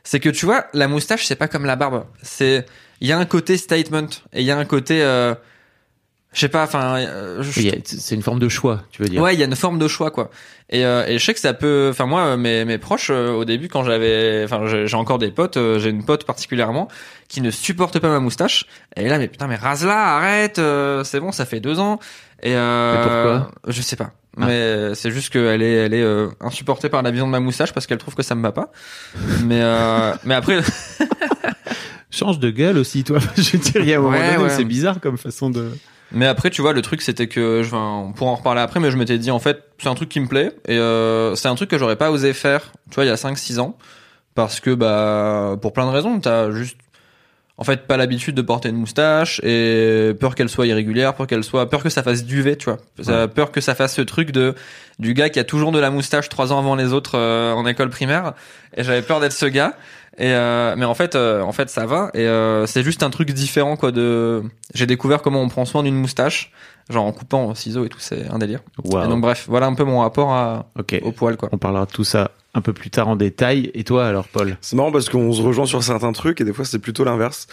c'est 0.05 0.20
que 0.20 0.28
tu 0.28 0.46
vois, 0.46 0.66
la 0.75 0.87
moustache 0.88 1.26
c'est 1.26 1.34
pas 1.37 1.49
comme 1.49 1.64
la 1.64 1.75
barbe. 1.75 2.05
C'est, 2.22 2.66
il 3.00 3.08
y 3.08 3.12
a 3.12 3.19
un 3.19 3.25
côté 3.25 3.56
statement 3.56 4.08
et 4.32 4.40
il 4.43 4.44
y 4.44 4.50
a 4.52 4.58
un 4.58 4.64
côté, 4.64 5.02
euh, 5.02 5.34
je 6.38 6.43
sais 6.43 6.49
pas, 6.49 6.62
enfin, 6.62 6.99
euh, 7.00 7.43
C'est 7.85 8.14
une 8.14 8.23
forme 8.23 8.38
de 8.38 8.49
choix, 8.49 8.82
tu 8.93 9.02
veux 9.02 9.08
dire. 9.08 9.20
Ouais, 9.20 9.35
il 9.35 9.40
y 9.40 9.43
a 9.43 9.46
une 9.46 9.56
forme 9.56 9.81
de 9.81 9.88
choix 9.88 10.12
quoi. 10.12 10.31
Et, 10.70 10.85
euh, 10.85 11.05
et 11.08 11.19
je 11.19 11.25
sais 11.25 11.35
que 11.35 11.40
ça 11.40 11.52
peut. 11.52 11.88
Enfin 11.90 12.06
moi, 12.06 12.20
euh, 12.23 12.37
mes, 12.37 12.64
mes 12.64 12.79
proches 12.79 13.08
euh, 13.11 13.32
au 13.32 13.44
début 13.44 13.67
quand 13.69 13.82
j'avais, 13.82 14.43
enfin 14.44 14.61
j'ai 14.87 14.94
encore 14.96 15.19
des 15.19 15.32
potes. 15.32 15.56
euh, 15.56 15.81
j'ai 15.81 15.90
une 15.90 16.05
pote 16.05 16.25
particulièrement 16.25 16.87
qui 17.26 17.40
ne 17.40 17.50
supporte 17.50 17.99
pas 17.99 18.08
ma 18.08 18.20
moustache. 18.20 18.67
Et 18.94 19.00
elle 19.00 19.06
est 19.06 19.11
là, 19.11 19.19
mais 19.19 19.26
putain, 19.26 19.49
mais 19.49 19.56
rase-la, 19.56 20.17
arrête. 20.17 20.61
euh, 20.61 21.02
c'est 21.02 21.19
bon, 21.19 21.32
ça 21.32 21.44
fait 21.44 21.58
deux 21.58 21.81
ans. 21.81 21.99
Et 22.44 22.55
euh, 22.55 22.93
Mais 22.94 23.02
pourquoi? 23.02 23.50
Je 23.73 23.82
sais 23.82 23.96
pas. 23.96 24.12
Ah. 24.41 24.44
Mais 24.46 24.94
c'est 24.94 25.11
juste 25.11 25.32
qu'elle 25.32 25.62
est, 25.62 25.73
elle 25.87 25.94
est 25.94 26.02
euh, 26.02 26.29
insupportée 26.41 26.88
par 26.88 27.02
la 27.02 27.11
vision 27.11 27.26
de 27.26 27.32
ma 27.32 27.41
moustache 27.41 27.73
parce 27.73 27.88
qu'elle 27.88 27.99
trouve 27.99 28.14
que 28.14 28.23
ça 28.23 28.37
me 28.37 28.43
va 28.43 28.52
pas. 28.52 28.70
Mais 29.43 29.61
euh, 29.61 30.12
mais 30.25 30.34
après, 30.34 30.61
Change 32.11 32.38
de 32.38 32.50
gueule 32.50 32.79
aussi, 32.79 33.05
toi. 33.05 33.19
Je 33.37 33.52
veux 33.52 33.58
dire, 33.58 33.82
il 33.82 33.88
y 33.88 33.93
a 33.94 33.99
un 33.99 34.00
moment 34.00 34.17
Ouais, 34.17 34.26
donné 34.26 34.38
où 34.38 34.43
ouais. 34.44 34.50
c'est 34.50 34.64
bizarre 34.64 35.00
comme 35.00 35.19
façon 35.19 35.50
de. 35.50 35.70
Mais 36.12 36.26
après, 36.26 36.50
tu 36.50 36.62
vois, 36.62 36.72
le 36.72 36.82
truc, 36.82 37.02
c'était 37.02 37.26
que, 37.26 37.62
je, 37.62 37.69
enfin, 37.69 38.06
on 38.08 38.12
pourra 38.12 38.31
en 38.31 38.34
reparler 38.37 38.60
après, 38.60 38.81
mais 38.81 38.90
je 38.90 38.96
m'étais 38.96 39.19
dit, 39.19 39.31
en 39.31 39.38
fait, 39.38 39.62
c'est 39.78 39.88
un 39.88 39.94
truc 39.94 40.08
qui 40.08 40.20
me 40.20 40.26
plaît, 40.26 40.52
et 40.66 40.78
euh, 40.78 41.34
c'est 41.34 41.49
un 41.49 41.55
truc 41.55 41.70
que 41.70 41.78
j'aurais 41.78 41.96
pas 41.96 42.10
osé 42.10 42.32
faire, 42.32 42.72
tu 42.90 42.94
vois, 42.94 43.05
il 43.05 43.08
y 43.08 43.10
a 43.10 43.16
5-6 43.16 43.60
ans, 43.60 43.76
parce 44.34 44.60
que, 44.60 44.75
bah, 44.75 45.56
pour 45.60 45.72
plein 45.72 45.87
de 45.87 45.90
raisons, 45.90 46.19
t'as 46.19 46.50
juste, 46.50 46.78
en 47.58 47.64
fait, 47.64 47.87
pas 47.87 47.96
l'habitude 47.96 48.34
de 48.34 48.43
porter 48.43 48.70
une 48.70 48.76
moustache, 48.76 49.40
et 49.44 50.14
peur 50.19 50.34
qu'elle 50.34 50.49
soit 50.49 50.66
irrégulière, 50.66 51.14
peur 51.14 51.26
qu'elle 51.26 51.44
soit, 51.44 51.69
peur 51.69 51.82
que 51.82 51.90
ça 51.90 52.02
fasse 52.02 52.25
duvet, 52.25 52.56
tu 52.56 52.70
vois, 52.70 53.28
peur 53.28 53.52
que 53.52 53.60
ça 53.60 53.75
fasse 53.75 53.94
ce 53.94 54.02
truc 54.02 54.31
de, 54.31 54.55
du 54.99 55.12
gars 55.12 55.28
qui 55.28 55.40
a 55.40 55.44
toujours 55.44 55.72
de 55.72 55.78
la 55.78 55.90
moustache 55.90 56.31
trois 56.31 56.52
ans 56.52 56.58
avant 56.58 56.75
les 56.75 56.94
autres 56.94 57.19
euh, 57.19 57.52
en 57.52 57.66
école 57.66 57.90
primaire, 57.90 58.32
et 58.75 58.82
j'avais 58.82 59.02
peur 59.02 59.20
d'être 59.20 59.32
ce 59.32 59.46
gars. 59.46 59.75
Et 60.19 60.32
euh, 60.32 60.75
mais 60.76 60.85
en 60.85 60.94
fait, 60.94 61.15
euh, 61.15 61.43
en 61.43 61.53
fait, 61.53 61.70
ça 61.70 61.87
va. 61.87 62.11
Et 62.12 62.26
euh, 62.26 62.67
c'est 62.67 62.82
juste 62.82 63.03
un 63.05 63.11
truc 63.11 63.31
différent, 63.31 63.76
quoi. 63.76 63.93
De, 63.93 64.43
j'ai 64.75 64.87
découvert 64.87 65.23
comment 65.23 65.41
on 65.41 65.49
prend 65.49 65.65
soin 65.65 65.85
d'une 65.85 65.94
moustache, 65.94 66.53
genre 66.91 67.05
en 67.05 67.12
coupant 67.12 67.47
au 67.47 67.55
ciseau 67.55 67.85
et 67.85 67.88
tout. 67.88 68.00
C'est 68.00 68.29
un 68.29 68.38
délire. 68.38 68.61
Waouh. 68.85 69.05
Et 69.05 69.09
donc 69.09 69.20
bref, 69.20 69.47
voilà 69.49 69.67
un 69.67 69.75
peu 69.75 69.85
mon 69.85 70.00
rapport 70.00 70.32
à, 70.32 70.67
au 71.03 71.12
poil, 71.12 71.37
quoi. 71.37 71.49
On 71.53 71.59
parlera 71.59 71.87
de 71.87 71.93
tout 71.93 72.05
ça 72.05 72.32
un 72.58 72.60
peu 72.60 72.72
plus 72.72 72.90
tard 72.90 73.08
en 73.08 73.16
détail. 73.16 73.70
Et 73.74 73.84
toi, 73.84 74.06
alors, 74.06 74.29
Paul? 74.29 74.56
C'est 74.60 74.77
marrant 74.77 74.93
parce 74.93 75.08
qu'on 75.08 75.32
se 75.32 75.41
rejoint 75.41 75.67
sur 75.67 75.82
certains 75.82 76.12
trucs 76.12 76.41
et 76.41 76.44
des 76.44 76.53
fois 76.53 76.65
c'est 76.65 76.79
plutôt 76.79 77.05
l'inverse. 77.05 77.46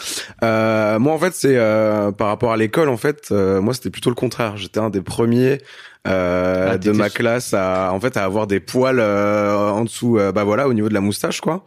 Euh, 0.44 1.00
moi 1.00 1.14
en 1.14 1.18
fait 1.20 1.34
c'est 1.34 1.58
euh, 1.58 2.12
par 2.12 2.28
rapport 2.28 2.52
à 2.52 2.58
l'école 2.58 2.90
en 2.90 2.98
fait 2.98 3.30
euh, 3.32 3.62
moi 3.62 3.74
c'était 3.74 3.90
plutôt 3.90 4.10
le 4.10 4.16
contraire. 4.16 4.58
J'étais 4.58 4.80
un 4.80 4.90
des 4.90 5.02
premiers 5.02 5.60
euh, 6.08 6.72
Ah, 6.74 6.78
de 6.78 6.92
ma 6.92 7.10
classe 7.10 7.54
à 7.54 7.92
en 7.94 8.00
fait 8.00 8.18
à 8.18 8.24
avoir 8.24 8.48
des 8.48 8.60
poils 8.60 9.00
euh, 9.00 9.56
en 9.56 9.84
dessous 9.84 10.18
euh, 10.20 10.32
bah 10.32 10.44
voilà 10.44 10.68
au 10.68 10.74
niveau 10.74 10.90
de 10.90 10.94
la 10.94 11.02
moustache 11.02 11.42
quoi. 11.42 11.64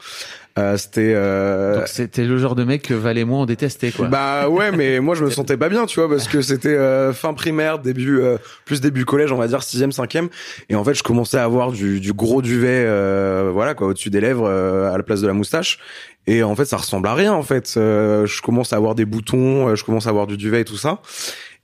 Euh, 0.59 0.76
c'était 0.76 1.14
euh, 1.14 1.87
c'était 1.87 2.25
le 2.25 2.37
genre 2.37 2.57
de 2.57 2.64
mec 2.64 2.83
que 2.83 2.95
Val 2.95 3.16
et 3.16 3.25
moi 3.25 3.38
on 3.38 3.47
détestait, 3.47 3.92
quoi. 3.92 4.09
Bah 4.09 4.49
ouais, 4.49 4.73
mais 4.73 4.99
moi 4.99 5.14
je 5.14 5.25
me 5.25 5.30
sentais 5.38 5.57
pas 5.57 5.68
bien, 5.68 5.87
tu 5.87 6.00
vois, 6.00 6.09
parce 6.09 6.26
que 6.26 6.42
c'était 6.42 6.71
euh, 6.71 7.12
fin 7.12 7.33
primaire, 7.33 7.78
début 7.78 8.18
euh, 8.18 8.38
plus 8.64 8.80
début 8.80 9.04
collège, 9.04 9.30
on 9.30 9.37
va 9.37 9.47
dire 9.47 9.62
sixième, 9.62 9.92
cinquième, 9.92 10.28
et 10.68 10.75
en 10.75 10.83
fait 10.83 10.95
je 10.95 11.04
commençais 11.04 11.38
à 11.38 11.45
avoir 11.45 11.71
du, 11.71 12.00
du 12.00 12.12
gros 12.12 12.42
duvet, 12.42 12.85
euh, 13.28 13.50
voilà 13.52 13.75
quoi, 13.75 13.88
au-dessus 13.88 14.11
des 14.11 14.20
lèvres, 14.20 14.47
euh, 14.47 14.92
à 14.92 14.97
la 14.97 15.02
place 15.02 15.20
de 15.20 15.26
la 15.26 15.32
moustache, 15.32 15.78
et 16.26 16.42
en 16.42 16.54
fait 16.56 16.64
ça 16.64 16.76
ressemble 16.76 17.08
à 17.08 17.14
rien 17.14 17.32
en 17.32 17.42
fait. 17.42 17.75
Euh, 17.76 18.26
je 18.26 18.42
commence 18.42 18.73
à 18.73 18.76
avoir 18.76 18.94
des 18.94 19.04
boutons, 19.04 19.68
euh, 19.68 19.75
je 19.76 19.85
commence 19.85 20.06
à 20.06 20.11
avoir 20.11 20.26
du 20.26 20.37
duvet 20.37 20.61
et 20.61 20.64
tout 20.64 20.76
ça. 20.76 21.00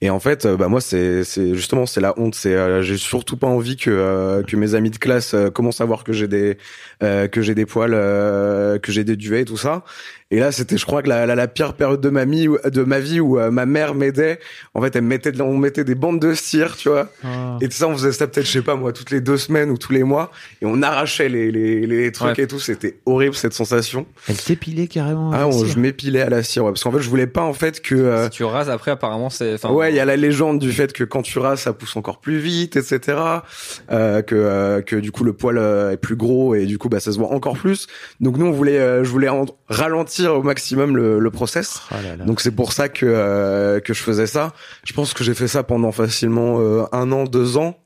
Et 0.00 0.10
en 0.10 0.20
fait, 0.20 0.44
euh, 0.44 0.56
bah 0.56 0.68
moi 0.68 0.80
c'est 0.80 1.24
c'est 1.24 1.54
justement 1.54 1.86
c'est 1.86 2.00
la 2.00 2.18
honte. 2.18 2.34
C'est 2.34 2.82
j'ai 2.82 2.96
surtout 2.98 3.36
pas 3.36 3.46
envie 3.46 3.76
que 3.76 4.42
que 4.46 4.56
mes 4.56 4.74
amis 4.74 4.90
de 4.90 4.98
classe 4.98 5.34
commencent 5.54 5.80
à 5.80 5.84
voir 5.84 6.04
que 6.04 6.12
j'ai 6.12 6.28
des 6.28 6.58
que 7.00 7.40
j'ai 7.42 7.54
des 7.54 7.64
poils, 7.64 7.92
que 7.92 8.92
j'ai 8.92 9.04
des 9.04 9.16
duvets 9.16 9.42
et 9.42 9.44
tout 9.44 9.56
ça. 9.56 9.82
Et 10.30 10.40
là, 10.40 10.50
c'était, 10.52 10.76
je 10.78 10.84
crois 10.86 11.02
que 11.02 11.08
la, 11.08 11.26
la, 11.26 11.34
la 11.34 11.46
pire 11.46 11.74
période 11.74 12.00
de 12.00 12.08
ma, 12.08 12.24
vie, 12.24 12.48
de 12.64 12.82
ma 12.82 12.98
vie 12.98 13.20
où 13.20 13.38
euh, 13.38 13.50
ma 13.50 13.66
mère 13.66 13.94
m'aidait. 13.94 14.40
En 14.72 14.80
fait, 14.82 14.96
elle 14.96 15.02
me 15.02 15.08
mettait, 15.08 15.30
de, 15.32 15.40
on 15.42 15.56
mettait 15.56 15.84
des 15.84 15.94
bandes 15.94 16.18
de 16.18 16.34
cire, 16.34 16.76
tu 16.76 16.88
vois. 16.88 17.08
Ah. 17.22 17.56
Et 17.60 17.68
tout 17.68 17.76
ça, 17.76 17.86
on 17.86 17.92
faisait 17.92 18.10
ça 18.10 18.26
peut-être, 18.26 18.46
je 18.46 18.50
sais 18.50 18.62
pas 18.62 18.74
moi, 18.74 18.92
toutes 18.92 19.10
les 19.10 19.20
deux 19.20 19.36
semaines 19.36 19.70
ou 19.70 19.76
tous 19.78 19.92
les 19.92 20.02
mois. 20.02 20.32
Et 20.62 20.66
on 20.66 20.82
arrachait 20.82 21.28
les, 21.28 21.52
les, 21.52 21.86
les 21.86 22.10
trucs 22.10 22.36
Ouais. 22.38 22.44
et 22.44 22.46
tout. 22.48 22.58
C'était 22.58 22.98
horrible 23.06 23.34
cette 23.34 23.52
sensation. 23.52 24.06
Elle 24.28 24.36
t'épilait 24.38 24.86
carrément. 24.88 25.30
Ah, 25.32 25.46
on- 25.46 25.64
je 25.64 25.78
m'épilais 25.78 26.22
à 26.22 26.30
la 26.30 26.42
cire, 26.42 26.64
ouais, 26.64 26.70
parce 26.72 26.82
qu'en 26.82 26.90
fait, 26.92 27.00
je 27.00 27.08
voulais 27.10 27.26
pas 27.28 27.42
en 27.42 27.52
fait 27.52 27.80
que. 27.80 27.94
euh, 27.94 28.24
Si 28.24 28.30
tu 28.30 28.44
rases 28.44 28.70
après, 28.70 28.90
apparemment, 28.90 29.30
c'est. 29.30 29.54
enfin, 29.54 29.70
ouais, 29.70 29.90
il 29.90 29.94
il 29.94 29.98
y 29.98 30.00
a 30.00 30.04
la 30.04 30.16
légende 30.16 30.58
du 30.58 30.72
fait 30.72 30.92
que 30.92 31.04
quand 31.04 31.22
tu 31.22 31.38
rases, 31.38 31.60
ça 31.60 31.72
pousse 31.72 31.94
encore 31.96 32.18
plus 32.20 32.38
vite, 32.38 32.76
etc. 32.76 33.18
Euh, 33.92 34.22
que 34.22 34.34
euh, 34.34 34.80
que 34.82 34.96
du 34.96 35.12
coup 35.12 35.22
le 35.24 35.32
poil 35.32 35.58
euh, 35.58 35.92
est 35.92 35.96
plus 35.96 36.16
gros 36.16 36.54
et 36.54 36.66
du 36.66 36.78
coup 36.78 36.88
bah 36.88 36.98
ça 37.00 37.12
se 37.12 37.18
voit 37.18 37.32
encore 37.32 37.56
plus. 37.56 37.86
Donc 38.20 38.36
nous 38.38 38.46
on 38.46 38.50
voulait, 38.50 38.78
euh, 38.78 39.04
je 39.04 39.10
voulais 39.10 39.28
en- 39.28 39.46
ralentir 39.68 40.34
au 40.34 40.42
maximum 40.42 40.96
le, 40.96 41.18
le 41.18 41.30
process. 41.30 41.80
Oh 41.90 41.94
là 42.02 42.16
là. 42.16 42.24
Donc 42.24 42.40
c'est 42.40 42.50
pour 42.50 42.72
ça 42.72 42.88
que 42.88 43.06
euh, 43.06 43.80
que 43.80 43.94
je 43.94 44.02
faisais 44.02 44.26
ça. 44.26 44.52
Je 44.84 44.92
pense 44.92 45.14
que 45.14 45.24
j'ai 45.24 45.34
fait 45.34 45.48
ça 45.48 45.62
pendant 45.62 45.92
facilement 45.92 46.60
euh, 46.60 46.84
un 46.92 47.10
an, 47.12 47.24
deux 47.24 47.56
ans, 47.56 47.78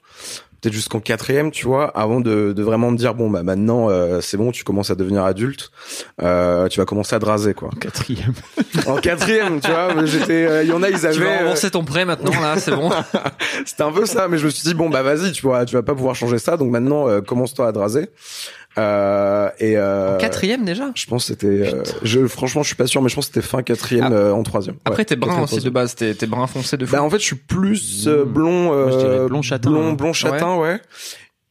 peut-être 0.61 0.75
jusqu'en 0.75 0.99
quatrième, 0.99 1.51
tu 1.53 1.67
vois, 1.67 1.87
avant 1.97 2.21
de, 2.21 2.53
de 2.53 2.63
vraiment 2.65 2.91
me 2.91 2.97
dire 2.97 3.15
bon 3.15 3.31
bah 3.31 3.45
maintenant 3.45 3.91
euh, 3.91 4.21
c'est 4.21 4.37
bon, 4.37 4.51
tu 4.51 4.65
commences 4.65 4.91
à 4.91 4.97
devenir 4.97 5.23
adulte, 5.25 5.71
euh, 6.21 6.67
tu 6.69 6.81
vas 6.81 6.85
commencer 6.87 7.15
à 7.15 7.21
te 7.21 7.27
raser 7.27 7.55
quoi. 7.55 7.71
Quatrième. 7.81 8.33
En 8.87 8.97
quatrième, 8.97 9.61
tu 9.61 9.71
vois, 9.71 10.05
j'étais, 10.05 10.47
euh, 10.47 10.65
il 10.65 10.69
y 10.69 10.73
en 10.73 10.83
a 10.83 10.91
ils 10.91 10.97
Tu 10.97 11.03
vas 11.03 11.09
avaient, 11.11 11.27
euh, 11.27 11.39
rembourser 11.45 11.71
ton 11.71 11.85
prêt 11.85 12.05
maintenant 12.05 12.33
là, 12.41 12.59
c'est 12.59 12.73
bon. 12.73 12.91
c'était 13.65 13.85
un 13.85 13.93
peu 13.93 14.05
ça, 14.05 14.27
mais 14.27 14.39
je 14.39 14.47
me 14.47 14.51
suis 14.51 14.65
dit 14.65 14.75
bon 14.75 14.91
bah 14.91 15.03
vas-y, 15.03 15.31
tu 15.31 15.43
vois, 15.43 15.65
tu 15.65 15.77
vas 15.77 15.83
pas 15.83 15.95
pouvoir 15.95 16.17
changer 16.17 16.39
ça, 16.39 16.57
donc 16.57 16.71
maintenant 16.73 17.09
euh, 17.09 17.21
commence-toi 17.21 17.69
à 17.69 17.73
te 17.73 17.79
raser. 17.79 18.09
Euh, 18.79 19.51
et 19.59 19.77
euh, 19.77 20.17
Quatrième 20.19 20.65
déjà? 20.65 20.91
je 20.95 21.07
pense 21.07 21.25
que 21.25 21.33
c'était, 21.33 21.47
euh, 21.75 21.83
je 22.03 22.27
franchement 22.29 22.63
je 22.63 22.69
suis 22.69 22.77
pas 22.77 22.87
sûr, 22.87 23.03
mais 23.03 23.09
je 23.09 23.15
pense 23.17 23.29
que 23.29 23.35
c'était 23.35 23.47
fin 23.47 23.63
quatrième 23.63 24.11
Ah. 24.13 24.17
euh, 24.17 24.33
en 24.33 24.43
troisième. 24.45 24.77
Après 24.85 25.01
Ouais, 25.01 25.05
t'es 25.05 25.17
brun 25.17 25.43
aussi 25.43 25.61
de 25.61 25.71
base, 25.71 25.95
t'es 25.95 26.15
t'es 26.15 26.27
brun 26.27 26.47
foncé 26.47 26.77
de 26.77 26.87
fou. 26.87 26.93
Bah 26.93 27.03
en 27.03 27.11
fait 27.11 27.19
je 27.19 27.25
suis 27.25 27.37
plus 27.37 28.07
euh, 28.07 28.25
Mmh. 28.25 28.29
blond, 28.29 28.73
euh, 28.73 28.87
Moi, 28.89 28.97
dirais 28.99 29.27
blond 29.29 29.43
châtain, 29.43 29.71
blond, 29.71 29.89
hein. 29.89 29.93
blond 29.95 30.13
châtain, 30.13 30.57
ouais. 30.57 30.81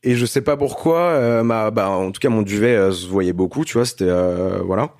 Et 0.04 0.16
je 0.16 0.26
sais 0.26 0.42
pas 0.42 0.56
pourquoi, 0.56 1.00
euh, 1.00 1.44
ma, 1.44 1.70
bah 1.72 1.90
en 1.90 2.12
tout 2.12 2.20
cas 2.20 2.30
mon 2.30 2.44
duvet 2.44 2.76
euh, 2.76 2.92
se 2.92 3.08
voyait 3.08 3.34
beaucoup, 3.34 3.66
tu 3.66 3.74
vois, 3.74 3.86
c'était 3.86 4.06
euh, 4.08 4.60
voilà. 4.64 4.92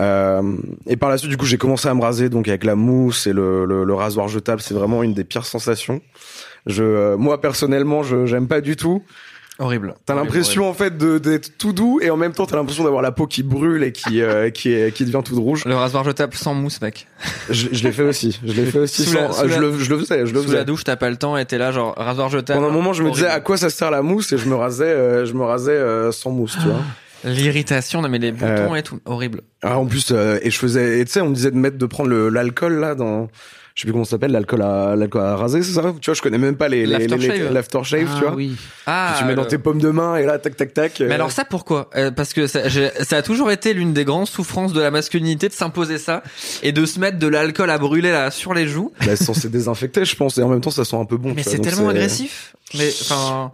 Euh, 0.00 0.56
et 0.86 0.96
par 0.96 1.08
la 1.10 1.18
suite 1.18 1.30
du 1.30 1.36
coup 1.36 1.44
j'ai 1.46 1.58
commencé 1.58 1.88
à 1.88 1.94
me 1.94 2.00
raser 2.02 2.30
donc 2.30 2.48
avec 2.48 2.64
la 2.64 2.74
mousse 2.74 3.26
et 3.26 3.32
le, 3.32 3.64
le, 3.64 3.84
le 3.84 3.94
rasoir 3.94 4.28
jetable, 4.28 4.60
c'est 4.60 4.74
vraiment 4.74 5.02
une 5.02 5.14
des 5.14 5.24
pires 5.24 5.46
sensations. 5.46 6.00
Je, 6.66 6.82
euh, 6.82 7.16
moi 7.16 7.40
personnellement, 7.40 8.02
je 8.02 8.26
j'aime 8.26 8.48
pas 8.48 8.60
du 8.60 8.76
tout. 8.76 9.02
Horrible. 9.60 9.94
T'as 10.06 10.14
l'impression 10.14 10.68
en 10.68 10.72
fait 10.74 10.96
d'être 10.96 11.58
tout 11.58 11.72
doux 11.74 12.00
et 12.02 12.08
en 12.10 12.16
même 12.16 12.32
temps 12.32 12.46
t'as 12.46 12.56
l'impression 12.56 12.82
d'avoir 12.82 13.02
la 13.02 13.12
peau 13.12 13.26
qui 13.26 13.42
brûle 13.42 13.84
et 13.84 13.92
qui 13.92 14.22
euh, 14.22 14.48
qui 14.50 14.72
est 14.72 14.90
qui 14.92 15.04
devient 15.04 15.20
toute 15.24 15.36
rouge. 15.38 15.64
Le 15.66 15.74
rasoir 15.76 16.02
jetable 16.02 16.34
sans 16.34 16.54
mousse, 16.54 16.80
mec. 16.80 17.06
Je, 17.50 17.68
je 17.70 17.84
l'ai 17.84 17.92
fait 17.92 18.02
aussi, 18.04 18.40
je 18.42 18.52
l'ai 18.52 18.64
fait 18.64 18.78
aussi. 18.78 19.04
La- 19.14 19.30
sans- 19.30 19.42
je 19.46 19.48
la- 19.50 19.58
le 19.58 19.78
je 19.78 19.90
le 19.90 19.98
faisais, 19.98 20.24
je 20.26 20.32
le 20.32 20.40
Sous 20.40 20.46
faisais. 20.46 20.56
la 20.56 20.64
douche, 20.64 20.82
t'as 20.84 20.96
pas 20.96 21.10
le 21.10 21.16
temps 21.16 21.36
et 21.36 21.44
t'es 21.44 21.58
là 21.58 21.72
genre 21.72 21.94
rasoir 21.96 22.30
jetable. 22.30 22.58
Pendant 22.58 22.70
un 22.72 22.74
moment, 22.74 22.92
je 22.94 23.02
me 23.02 23.10
disais 23.10 23.26
à 23.28 23.40
quoi 23.40 23.56
ça 23.58 23.68
sert 23.70 23.90
la 23.90 24.00
mousse? 24.02 24.32
Et 24.32 24.38
je 24.38 24.48
me 24.48 24.54
rasais, 24.54 24.84
euh, 24.84 25.26
je 25.26 25.34
me 25.34 25.44
rasais 25.44 25.72
euh, 25.72 26.10
sans 26.10 26.30
mousse, 26.30 26.56
tu 26.60 26.66
vois. 26.66 26.80
L'irritation, 27.24 28.00
non 28.00 28.08
mais 28.08 28.18
les 28.18 28.32
boutons 28.32 28.74
et 28.74 28.82
tout, 28.82 28.98
horrible. 29.04 29.42
Ah, 29.62 29.78
en 29.78 29.84
plus, 29.84 30.10
et 30.10 30.50
je 30.50 30.58
faisais, 30.58 31.00
et 31.00 31.04
tu 31.04 31.12
sais, 31.12 31.20
on 31.20 31.28
me 31.28 31.34
disait 31.34 31.50
de 31.50 31.56
mettre, 31.56 31.76
de 31.76 31.84
prendre 31.84 32.08
l'alcool 32.30 32.80
là 32.80 32.94
dans, 32.94 33.28
je 33.80 33.86
sais 33.86 33.86
plus 33.86 33.92
comment 33.92 34.04
ça 34.04 34.10
s'appelle, 34.10 34.32
l'alcool 34.32 34.60
à, 34.60 34.94
l'alcool 34.94 35.22
à 35.22 35.36
raser, 35.36 35.62
c'est 35.62 35.72
ça? 35.72 35.94
Tu 36.02 36.10
vois, 36.10 36.14
je 36.14 36.20
connais 36.20 36.36
même 36.36 36.54
pas 36.56 36.68
les, 36.68 36.84
les, 36.84 36.98
les, 36.98 37.06
L'aftershave. 37.08 37.38
les- 37.48 37.48
l'aftershave, 37.54 38.14
tu 38.18 38.24
vois. 38.24 38.34
oui. 38.34 38.54
Ah, 38.84 39.12
Que 39.14 39.20
tu 39.20 39.24
mets 39.24 39.34
dans 39.34 39.42
le- 39.42 39.48
tes 39.48 39.56
pommes 39.56 39.78
de 39.80 39.88
main 39.88 40.16
et 40.16 40.26
là, 40.26 40.38
tac, 40.38 40.54
tac, 40.54 40.74
tac. 40.74 41.00
Mais 41.00 41.06
euh, 41.06 41.14
alors 41.14 41.32
ça 41.32 41.46
pourquoi? 41.46 41.88
Euh, 41.96 42.10
Parce 42.10 42.34
que 42.34 42.46
ça, 42.46 42.68
j'ai- 42.68 42.90
ça 43.04 43.16
a 43.16 43.22
toujours 43.22 43.50
été 43.50 43.72
l'une 43.72 43.94
des 43.94 44.04
grandes 44.04 44.26
souffrances 44.26 44.74
de 44.74 44.82
la 44.82 44.90
masculinité 44.90 45.48
de 45.48 45.54
s'imposer 45.54 45.96
ça 45.96 46.22
et 46.62 46.72
de 46.72 46.84
se 46.84 47.00
mettre 47.00 47.18
de 47.18 47.26
l'alcool 47.26 47.70
à 47.70 47.78
brûler 47.78 48.10
là 48.12 48.30
sur 48.30 48.52
les 48.52 48.68
joues. 48.68 48.92
bah, 49.00 49.16
c'est 49.16 49.24
censé 49.24 49.48
désinfecter, 49.48 50.04
je 50.04 50.14
pense, 50.14 50.36
et 50.36 50.42
en 50.42 50.48
même 50.50 50.60
temps, 50.60 50.70
ça 50.70 50.84
sent 50.84 50.96
un 50.96 51.06
peu 51.06 51.16
bon. 51.16 51.32
Mais 51.34 51.42
c'est 51.42 51.58
tellement 51.60 51.88
agressif. 51.88 52.54
Mais 52.78 52.90
enfin, 53.00 53.50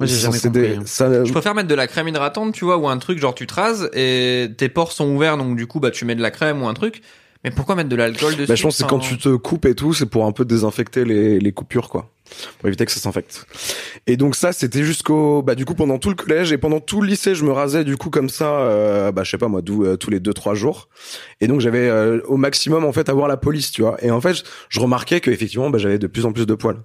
dé- 0.51 0.77
hein. 0.79 0.83
ça- 0.87 1.25
je 1.25 1.31
préfère 1.33 1.55
mettre 1.55 1.69
de 1.69 1.75
la 1.77 1.87
crème 1.87 2.09
hydratante, 2.09 2.53
tu 2.53 2.65
vois, 2.65 2.77
ou 2.79 2.89
un 2.89 2.99
truc 2.99 3.19
genre 3.21 3.35
tu 3.35 3.47
te 3.47 3.55
rases 3.55 3.89
et 3.95 4.49
tes 4.59 4.69
pores 4.69 4.91
sont 4.93 5.07
ouverts, 5.09 5.39
donc 5.39 5.57
du 5.57 5.67
coup 5.67 5.79
bah 5.81 5.91
tu 5.93 6.05
mets 6.05 6.15
de 6.17 6.21
la 6.21 6.31
crème 6.33 6.63
ou 6.63 6.67
un 6.69 6.75
truc. 6.75 7.01
Mais 7.47 7.53
pourquoi 7.53 7.77
mettre 7.77 7.89
de 7.89 7.95
l'alcool 7.95 8.35
dessus 8.35 8.49
Bah, 8.49 8.57
je 8.57 8.63
pense 8.65 8.75
que 8.75 8.83
c'est 8.83 8.89
quand 8.89 8.99
tu 8.99 9.19
te 9.19 9.29
coupes 9.37 9.67
et 9.67 9.77
tout, 9.77 9.95
c'est 9.95 10.07
pour 10.07 10.27
un 10.27 10.33
peu 10.33 10.45
désinfecter 10.45 11.05
les, 11.05 11.39
les 11.39 11.53
coupures, 11.53 11.89
quoi. 11.89 12.11
Pour 12.59 12.67
éviter 12.67 12.85
que 12.85 12.91
ça 12.91 12.99
s'infecte. 12.99 13.47
Et 14.09 14.17
donc 14.17 14.35
ça, 14.35 14.53
c'était 14.53 14.83
jusqu'au, 14.83 15.43
bah, 15.43 15.55
du 15.55 15.65
coup, 15.65 15.77
pendant 15.77 15.99
tout 15.99 16.09
le 16.09 16.17
collège 16.17 16.51
et 16.51 16.59
pendant 16.59 16.81
tout 16.81 17.01
le 17.01 17.07
lycée, 17.07 17.37
je 17.37 17.45
me 17.45 17.53
rasais, 17.53 17.85
du 17.85 17.97
coup, 17.97 18.11
comme 18.11 18.29
ça, 18.29 18.59
euh, 18.59 19.13
bah, 19.13 19.23
je 19.23 19.31
sais 19.31 19.39
pas, 19.39 19.47
moi, 19.47 19.63
d'où, 19.63 19.85
euh, 19.85 19.97
tous 19.97 20.11
les 20.11 20.19
deux, 20.19 20.35
trois 20.35 20.57
jours. 20.57 20.89
Et 21.41 21.47
donc, 21.47 21.61
j'avais, 21.61 21.89
euh, 21.89 22.21
au 22.27 22.37
maximum, 22.37 22.85
en 22.85 22.93
fait, 22.93 23.09
à 23.09 23.13
voir 23.13 23.29
la 23.29 23.37
police, 23.37 23.71
tu 23.71 23.83
vois. 23.83 23.97
Et 24.05 24.11
en 24.11 24.21
fait, 24.21 24.43
je, 24.69 24.81
remarquais 24.81 25.21
que, 25.21 25.31
effectivement, 25.31 25.71
bah, 25.71 25.79
j'avais 25.79 26.01
de 26.01 26.09
plus 26.09 26.27
en 26.27 26.33
plus 26.33 26.47
de 26.47 26.55
poils. 26.57 26.83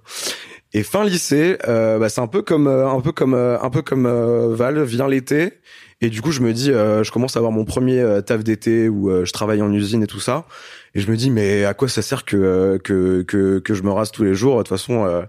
Et 0.74 0.82
fin 0.82 1.04
lycée, 1.04 1.58
euh, 1.68 1.98
bah, 1.98 2.08
c'est 2.08 2.20
un 2.20 2.26
peu 2.26 2.42
comme, 2.42 2.66
euh, 2.66 2.88
un 2.88 3.00
peu 3.00 3.12
comme, 3.12 3.34
euh, 3.34 3.60
un 3.60 3.68
peu 3.68 3.82
comme 3.82 4.06
euh, 4.06 4.54
Val, 4.54 4.82
vient 4.84 5.06
l'été. 5.06 5.52
Et 6.02 6.10
du 6.10 6.20
coup, 6.20 6.32
je 6.32 6.40
me 6.40 6.52
dis, 6.52 6.72
euh, 6.72 7.02
je 7.04 7.12
commence 7.12 7.36
à 7.36 7.38
avoir 7.38 7.52
mon 7.52 7.64
premier 7.64 8.00
euh, 8.00 8.20
taf 8.20 8.42
d'été 8.44 8.88
où 8.88 9.08
euh, 9.08 9.24
je 9.24 9.32
travaille 9.32 9.62
en 9.62 9.72
usine 9.72 10.02
et 10.02 10.06
tout 10.08 10.20
ça. 10.20 10.44
Et 10.94 11.00
je 11.00 11.08
me 11.10 11.16
dis, 11.16 11.30
mais 11.30 11.64
à 11.64 11.74
quoi 11.74 11.88
ça 11.88 12.02
sert 12.02 12.24
que 12.24 12.36
euh, 12.36 12.78
que 12.78 13.22
que, 13.22 13.60
que 13.60 13.72
je 13.72 13.82
me 13.84 13.90
rase 13.92 14.10
tous 14.10 14.24
les 14.24 14.34
jours? 14.34 14.54
De 14.56 14.62
toute 14.62 14.68
façon, 14.68 15.06
euh, 15.06 15.22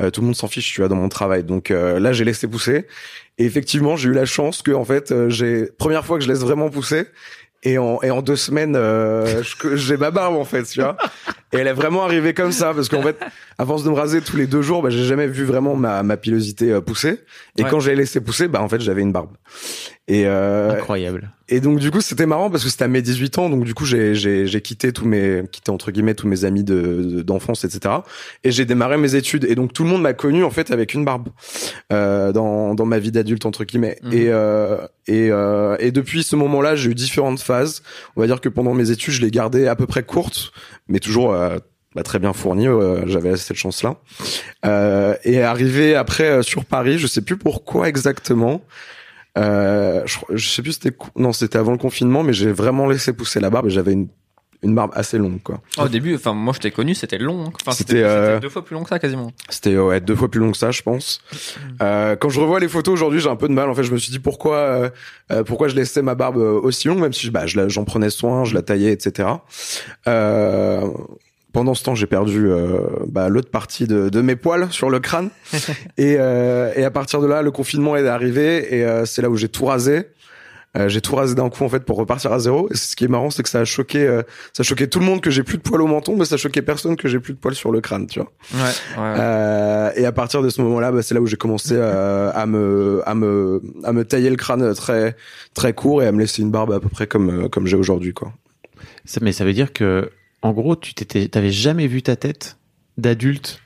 euh, 0.00 0.10
tout 0.10 0.22
le 0.22 0.26
monde 0.26 0.34
s'en 0.34 0.48
fiche, 0.48 0.72
tu 0.72 0.80
vois, 0.80 0.88
dans 0.88 0.96
mon 0.96 1.10
travail. 1.10 1.44
Donc 1.44 1.70
euh, 1.70 2.00
là, 2.00 2.12
j'ai 2.14 2.24
laissé 2.24 2.48
pousser. 2.48 2.86
Et 3.36 3.44
effectivement, 3.44 3.96
j'ai 3.96 4.08
eu 4.08 4.12
la 4.14 4.24
chance 4.24 4.62
que, 4.62 4.72
en 4.72 4.84
fait, 4.84 5.12
j'ai 5.28 5.66
première 5.78 6.06
fois 6.06 6.16
que 6.18 6.24
je 6.24 6.28
laisse 6.28 6.40
vraiment 6.40 6.70
pousser. 6.70 7.04
Et 7.66 7.78
en, 7.78 7.98
et 8.02 8.10
en 8.10 8.20
deux 8.20 8.36
semaines, 8.36 8.76
euh, 8.76 9.42
je- 9.42 9.76
j'ai 9.76 9.96
ma 9.96 10.10
barbe 10.10 10.36
en 10.36 10.44
fait, 10.44 10.64
tu 10.64 10.80
vois. 10.82 10.98
Et 11.52 11.56
elle 11.56 11.66
est 11.66 11.72
vraiment 11.72 12.04
arrivée 12.04 12.34
comme 12.34 12.52
ça 12.52 12.74
parce 12.74 12.90
qu'en 12.90 13.00
fait, 13.00 13.16
à 13.56 13.64
force 13.64 13.84
de 13.84 13.88
me 13.88 13.94
raser 13.94 14.20
tous 14.20 14.36
les 14.36 14.46
deux 14.46 14.60
jours, 14.60 14.82
bah, 14.82 14.90
j'ai 14.90 15.04
jamais 15.04 15.26
vu 15.26 15.44
vraiment 15.44 15.74
ma, 15.74 16.02
ma 16.02 16.18
pilosité 16.18 16.78
pousser. 16.82 17.20
Et 17.56 17.62
Ouais. 17.64 17.70
quand 17.70 17.80
j'ai 17.80 17.94
laissé 17.94 18.20
pousser, 18.20 18.48
bah 18.48 18.60
en 18.60 18.68
fait, 18.68 18.80
j'avais 18.82 19.00
une 19.00 19.12
barbe. 19.12 19.30
Et 20.06 20.26
euh, 20.26 20.72
Incroyable. 20.72 21.30
et 21.48 21.60
donc 21.60 21.78
du 21.78 21.90
coup 21.90 22.02
c'était 22.02 22.26
marrant 22.26 22.50
parce 22.50 22.62
que 22.62 22.68
c'était 22.68 22.84
à 22.84 22.88
mes 22.88 23.00
18 23.00 23.38
ans. 23.38 23.48
Donc 23.48 23.64
du 23.64 23.72
coup 23.72 23.86
j'ai 23.86 24.14
j'ai 24.14 24.46
j'ai 24.46 24.60
quitté 24.60 24.92
tous 24.92 25.06
mes 25.06 25.44
quitté 25.50 25.70
entre 25.70 25.90
guillemets 25.92 26.14
tous 26.14 26.26
mes 26.28 26.44
amis 26.44 26.62
de 26.62 26.74
de- 27.02 27.22
d'enfance 27.22 27.64
etc 27.64 27.94
et 28.44 28.50
j'ai 28.50 28.66
démarré 28.66 28.98
mes 28.98 29.14
études. 29.14 29.44
Et 29.46 29.54
donc 29.54 29.72
tout 29.72 29.82
le 29.82 29.88
monde 29.88 30.02
m'a 30.02 30.12
connu 30.12 30.44
en 30.44 30.50
fait 30.50 30.70
avec 30.70 30.92
une 30.92 31.06
barbe 31.06 31.30
euh, 31.90 32.32
dans 32.32 32.74
dans 32.74 32.84
ma 32.84 32.98
vie 32.98 33.12
d'adulte 33.12 33.46
entre 33.46 33.64
guillemets. 33.64 33.96
Mhm. 34.02 34.12
et 34.12 34.26
euh, 34.28 34.76
et 35.06 35.30
euh, 35.30 35.76
et 35.80 35.90
depuis 35.90 36.22
ce 36.22 36.36
moment-là 36.36 36.76
j'ai 36.76 36.90
eu 36.90 36.94
différentes 36.94 37.40
phases. 37.40 37.82
On 38.16 38.20
va 38.20 38.26
dire 38.26 38.42
que 38.42 38.50
pendant 38.50 38.74
mes 38.74 38.90
études 38.90 39.14
je 39.14 39.22
l'ai 39.22 39.30
gardée 39.30 39.66
à 39.68 39.74
peu 39.74 39.86
près 39.86 40.02
courte 40.02 40.52
mais 40.86 40.98
toujours 40.98 41.32
euh, 41.32 41.56
bah, 41.94 42.02
très 42.02 42.18
bien 42.18 42.34
fournie 42.34 42.68
euh, 42.68 43.06
j'avais 43.06 43.36
cette 43.38 43.56
chance 43.56 43.82
là 43.82 43.96
euh, 44.66 45.14
et 45.24 45.40
arrivé 45.40 45.94
après 45.94 46.24
euh, 46.28 46.42
sur 46.42 46.66
Paris 46.66 46.98
je 46.98 47.06
sais 47.06 47.22
plus 47.22 47.38
pourquoi 47.38 47.88
exactement 47.88 48.60
euh, 49.36 50.02
je, 50.06 50.18
je 50.36 50.48
sais 50.48 50.62
plus 50.62 50.72
c'était 50.72 50.96
non 51.16 51.32
c'était 51.32 51.58
avant 51.58 51.72
le 51.72 51.78
confinement 51.78 52.22
mais 52.22 52.32
j'ai 52.32 52.52
vraiment 52.52 52.86
laissé 52.86 53.12
pousser 53.12 53.40
la 53.40 53.50
barbe 53.50 53.66
et 53.66 53.70
j'avais 53.70 53.92
une 53.92 54.08
une 54.62 54.74
barbe 54.74 54.92
assez 54.94 55.18
longue 55.18 55.42
quoi 55.42 55.60
Au 55.76 55.88
début, 55.88 56.14
enfin 56.14 56.32
moi 56.32 56.54
je 56.54 56.60
t'ai 56.60 56.70
connu, 56.70 56.94
c'était 56.94 57.18
long. 57.18 57.44
hein. 57.44 57.52
Enfin, 57.60 57.72
C'était, 57.72 58.02
euh, 58.02 58.40
deux 58.40 58.48
fois 58.48 58.64
plus 58.64 58.72
long 58.72 58.82
que 58.82 58.88
ça 58.88 58.98
quasiment. 58.98 59.30
c'était 59.50 59.76
ouais 59.76 60.00
deux 60.00 60.14
fois 60.16 60.30
plus 60.30 60.40
long 60.40 60.52
que 60.52 60.56
ça 60.56 60.70
je 60.70 60.80
pense 60.80 61.20
euh, 61.82 62.16
quand 62.16 62.30
je 62.30 62.40
revois 62.40 62.60
les 62.60 62.68
photos 62.68 62.94
aujourd'hui 62.94 63.20
j'ai 63.20 63.28
un 63.28 63.36
peu 63.36 63.46
de 63.48 63.52
mal 63.52 63.68
en 63.68 63.74
fait 63.74 63.82
je 63.82 63.92
me 63.92 63.98
suis 63.98 64.10
dit 64.10 64.20
pourquoi 64.20 64.56
euh, 64.56 64.90
euh, 65.32 65.44
pourquoi 65.44 65.68
je 65.68 65.76
laissais 65.76 66.00
ma 66.00 66.14
barbe 66.14 66.38
euh, 66.38 66.58
aussi 66.62 66.88
longue 66.88 67.00
même 67.00 67.12
si 67.12 67.28
bah 67.30 67.44
je 67.44 67.68
j'en 67.68 67.84
prenais 67.84 68.08
soin 68.08 68.44
je 68.44 68.54
la 68.54 68.62
taillais 68.62 68.92
etc 68.92 69.28
euh, 70.08 70.88
pendant 71.54 71.72
ce 71.72 71.82
temps, 71.84 71.94
j'ai 71.94 72.06
perdu 72.06 72.50
euh, 72.50 72.80
bah, 73.06 73.30
l'autre 73.30 73.48
partie 73.50 73.86
de, 73.86 74.10
de 74.10 74.20
mes 74.20 74.36
poils 74.36 74.70
sur 74.70 74.90
le 74.90 75.00
crâne. 75.00 75.30
et, 75.96 76.16
euh, 76.18 76.70
et 76.76 76.84
à 76.84 76.90
partir 76.90 77.22
de 77.22 77.26
là, 77.26 77.40
le 77.40 77.50
confinement 77.50 77.96
est 77.96 78.06
arrivé 78.06 78.76
et 78.76 78.84
euh, 78.84 79.06
c'est 79.06 79.22
là 79.22 79.30
où 79.30 79.36
j'ai 79.36 79.48
tout 79.48 79.64
rasé. 79.64 80.08
Euh, 80.76 80.88
j'ai 80.88 81.00
tout 81.00 81.14
rasé 81.14 81.36
d'un 81.36 81.48
coup 81.50 81.62
en 81.62 81.68
fait 81.68 81.84
pour 81.84 81.96
repartir 81.96 82.32
à 82.32 82.40
zéro. 82.40 82.68
Et 82.72 82.76
ce 82.76 82.96
qui 82.96 83.04
est 83.04 83.08
marrant, 83.08 83.30
c'est 83.30 83.44
que 83.44 83.48
ça 83.48 83.60
a 83.60 83.64
choqué, 83.64 84.04
euh, 84.04 84.22
ça 84.52 84.62
a 84.62 84.64
choqué 84.64 84.88
tout 84.88 84.98
le 84.98 85.04
monde 85.04 85.20
que 85.20 85.30
j'ai 85.30 85.44
plus 85.44 85.56
de 85.56 85.62
poils 85.62 85.80
au 85.80 85.86
menton, 85.86 86.16
mais 86.16 86.24
ça 86.24 86.36
choquait 86.36 86.62
personne 86.62 86.96
que 86.96 87.06
j'ai 87.06 87.20
plus 87.20 87.32
de 87.34 87.38
poils 87.38 87.54
sur 87.54 87.70
le 87.70 87.80
crâne, 87.80 88.08
tu 88.08 88.18
vois. 88.18 88.32
Ouais. 88.52 88.60
ouais. 88.60 89.14
Euh, 89.20 89.90
et 89.94 90.04
à 90.04 90.10
partir 90.10 90.42
de 90.42 90.48
ce 90.48 90.60
moment-là, 90.62 90.90
bah, 90.90 91.02
c'est 91.02 91.14
là 91.14 91.20
où 91.20 91.26
j'ai 91.26 91.36
commencé 91.36 91.74
euh, 91.76 92.32
à 92.34 92.46
me, 92.46 93.02
à 93.06 93.14
me, 93.14 93.62
à 93.84 93.92
me 93.92 94.04
tailler 94.04 94.28
le 94.30 94.36
crâne 94.36 94.74
très, 94.74 95.14
très 95.54 95.72
court 95.72 96.02
et 96.02 96.08
à 96.08 96.10
me 96.12 96.18
laisser 96.18 96.42
une 96.42 96.50
barbe 96.50 96.72
à 96.72 96.80
peu 96.80 96.88
près 96.88 97.06
comme, 97.06 97.48
comme 97.48 97.68
j'ai 97.68 97.76
aujourd'hui, 97.76 98.12
quoi. 98.12 98.32
Ça- 99.04 99.20
mais 99.22 99.30
ça 99.30 99.44
veut 99.44 99.52
dire 99.52 99.72
que, 99.72 100.10
en 100.44 100.52
gros, 100.52 100.76
tu 100.76 100.92
t'étais, 100.92 101.26
t'avais 101.26 101.50
jamais 101.50 101.86
vu 101.86 102.02
ta 102.02 102.16
tête 102.16 102.58
d'adulte 102.98 103.60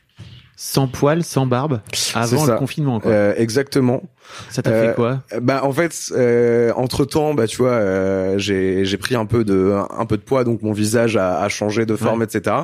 sans 0.56 0.86
poils, 0.88 1.22
sans 1.24 1.44
barbe, 1.46 1.80
avant 2.14 2.46
le 2.46 2.56
confinement. 2.56 2.98
Quoi. 3.00 3.10
Euh, 3.10 3.34
exactement. 3.36 4.02
ça 4.50 4.62
t'a 4.62 4.70
euh, 4.70 4.88
fait 4.88 4.94
quoi 4.94 5.22
Bah 5.40 5.60
en 5.64 5.72
fait, 5.72 5.94
euh, 6.12 6.72
entre 6.76 7.04
temps, 7.04 7.34
bah 7.34 7.46
tu 7.48 7.58
vois, 7.58 7.70
euh, 7.70 8.38
j'ai 8.38 8.84
j'ai 8.84 8.96
pris 8.96 9.14
un 9.16 9.26
peu 9.26 9.44
de 9.44 9.76
un 9.90 10.06
peu 10.06 10.16
de 10.16 10.22
poids, 10.22 10.44
donc 10.44 10.62
mon 10.62 10.72
visage 10.72 11.16
a, 11.16 11.40
a 11.42 11.48
changé 11.48 11.84
de 11.84 11.94
forme, 11.96 12.22
etc. 12.22 12.56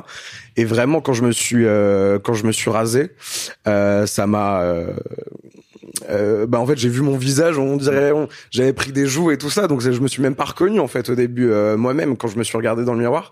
Et 0.57 0.63
vraiment, 0.65 0.99
quand 1.01 1.13
je 1.13 1.23
me 1.23 1.31
suis 1.31 1.65
euh, 1.65 2.17
quand 2.19 2.33
je 2.33 2.45
me 2.45 2.51
suis 2.53 2.69
rasé, 2.69 3.11
euh, 3.67 4.05
ça 4.05 4.27
m'a 4.27 4.61
euh, 4.61 4.93
euh, 6.09 6.45
bah 6.47 6.59
en 6.59 6.65
fait 6.65 6.77
j'ai 6.77 6.89
vu 6.89 7.01
mon 7.01 7.17
visage, 7.17 7.57
on 7.57 7.77
dirait 7.77 8.11
on- 8.11 8.27
j'avais 8.51 8.73
pris 8.73 8.91
des 8.91 9.05
joues 9.07 9.31
et 9.31 9.37
tout 9.37 9.49
ça, 9.49 9.67
donc 9.67 9.79
je 9.79 9.89
me 10.01 10.07
suis 10.09 10.21
même 10.21 10.35
pas 10.35 10.45
reconnu 10.45 10.79
en 10.81 10.87
fait 10.87 11.09
au 11.09 11.15
début 11.15 11.49
euh, 11.49 11.77
moi-même 11.77 12.17
quand 12.17 12.27
je 12.27 12.37
me 12.37 12.43
suis 12.43 12.57
regardé 12.57 12.83
dans 12.83 12.93
le 12.93 12.99
miroir. 12.99 13.31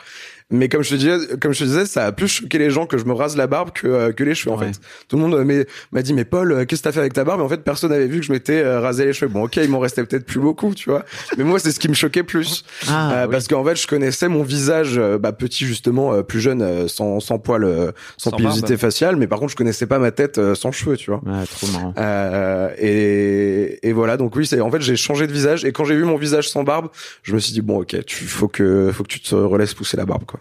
Mais 0.51 0.69
comme 0.69 0.83
je 0.83 0.89
te 0.91 0.95
disais, 0.95 1.37
comme 1.41 1.53
je 1.53 1.59
te 1.59 1.63
disais, 1.63 1.85
ça 1.85 2.05
a 2.05 2.11
plus 2.11 2.27
choqué 2.27 2.57
les 2.59 2.69
gens 2.69 2.85
que 2.85 2.97
je 2.97 3.05
me 3.05 3.13
rase 3.13 3.35
la 3.37 3.47
barbe 3.47 3.71
que 3.71 3.87
euh, 3.87 4.11
que 4.11 4.23
les 4.23 4.35
cheveux 4.35 4.53
en 4.53 4.57
fait. 4.57 4.79
Tout 5.07 5.15
le 5.15 5.21
monde 5.23 5.33
euh, 5.35 5.63
m'a 5.91 6.01
dit 6.01 6.13
mais 6.13 6.25
Paul, 6.25 6.51
euh, 6.51 6.65
qu'est-ce 6.65 6.81
que 6.81 6.87
t'as 6.89 6.91
fait 6.91 6.99
avec 6.99 7.13
ta 7.13 7.23
barbe? 7.23 7.39
Et 7.41 7.43
en 7.43 7.49
fait 7.49 7.63
personne 7.63 7.89
n'avait 7.91 8.07
vu 8.07 8.19
que 8.19 8.25
je 8.25 8.31
m'étais 8.31 8.63
rasé 8.77 9.05
les 9.05 9.13
cheveux. 9.13 9.31
Bon 9.31 9.43
ok, 9.45 9.55
il 9.57 9.69
m'en 9.69 9.79
restait 9.79 10.03
peut-être 10.03 10.25
plus 10.25 10.39
beaucoup, 10.39 10.73
tu 10.75 10.89
vois. 10.89 11.03
Mais 11.37 11.43
moi 11.43 11.59
c'est 11.59 11.71
ce 11.71 11.79
qui 11.79 11.87
me 11.89 11.93
choquait 11.93 12.23
plus. 12.23 12.63
Ah, 12.89 13.11
Euh, 13.13 13.25
oui. 13.25 13.31
parce 13.31 13.47
qu'en 13.47 13.63
fait 13.63 13.75
je 13.75 13.87
connaissais 13.87 14.27
mon 14.27 14.43
visage 14.43 14.99
bah, 15.19 15.31
petit 15.31 15.65
justement 15.65 16.21
plus 16.23 16.39
jeune 16.41 16.87
sans 16.87 17.19
sans 17.19 17.39
poil 17.39 17.63
euh, 17.63 17.91
sans, 18.17 18.29
Sans 18.31 18.37
pilosité 18.37 18.77
faciale 18.77 19.15
mais 19.15 19.27
par 19.27 19.39
contre 19.39 19.51
je 19.51 19.55
connaissais 19.55 19.85
pas 19.87 19.99
ma 19.99 20.11
tête 20.11 20.39
sans 20.55 20.71
cheveux 20.71 20.97
tu 20.97 21.09
vois 21.11 21.21
Ah, 21.27 21.43
trop 21.49 21.67
marrant. 21.67 21.93
euh, 21.97 22.69
et, 22.77 23.87
et 23.87 23.93
voilà 23.93 24.17
donc 24.17 24.35
oui 24.35 24.45
c'est 24.45 24.59
en 24.61 24.69
fait 24.69 24.81
j'ai 24.81 24.95
changé 24.95 25.27
de 25.27 25.31
visage 25.31 25.65
et 25.65 25.71
quand 25.71 25.85
j'ai 25.85 25.95
vu 25.95 26.03
mon 26.03 26.17
visage 26.17 26.49
sans 26.49 26.63
barbe 26.63 26.89
je 27.23 27.33
me 27.33 27.39
suis 27.39 27.53
dit 27.53 27.61
bon 27.61 27.81
ok 27.81 28.03
tu 28.05 28.25
faut 28.25 28.47
que 28.47 28.91
faut 28.93 29.03
que 29.03 29.07
tu 29.09 29.19
te 29.21 29.35
relaisses 29.35 29.73
pousser 29.73 29.97
la 29.97 30.05
barbe 30.05 30.25
quoi 30.25 30.39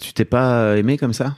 Tu 0.00 0.12
t'es 0.14 0.24
pas 0.24 0.76
aimé 0.76 0.96
comme 0.96 1.12
ça? 1.12 1.36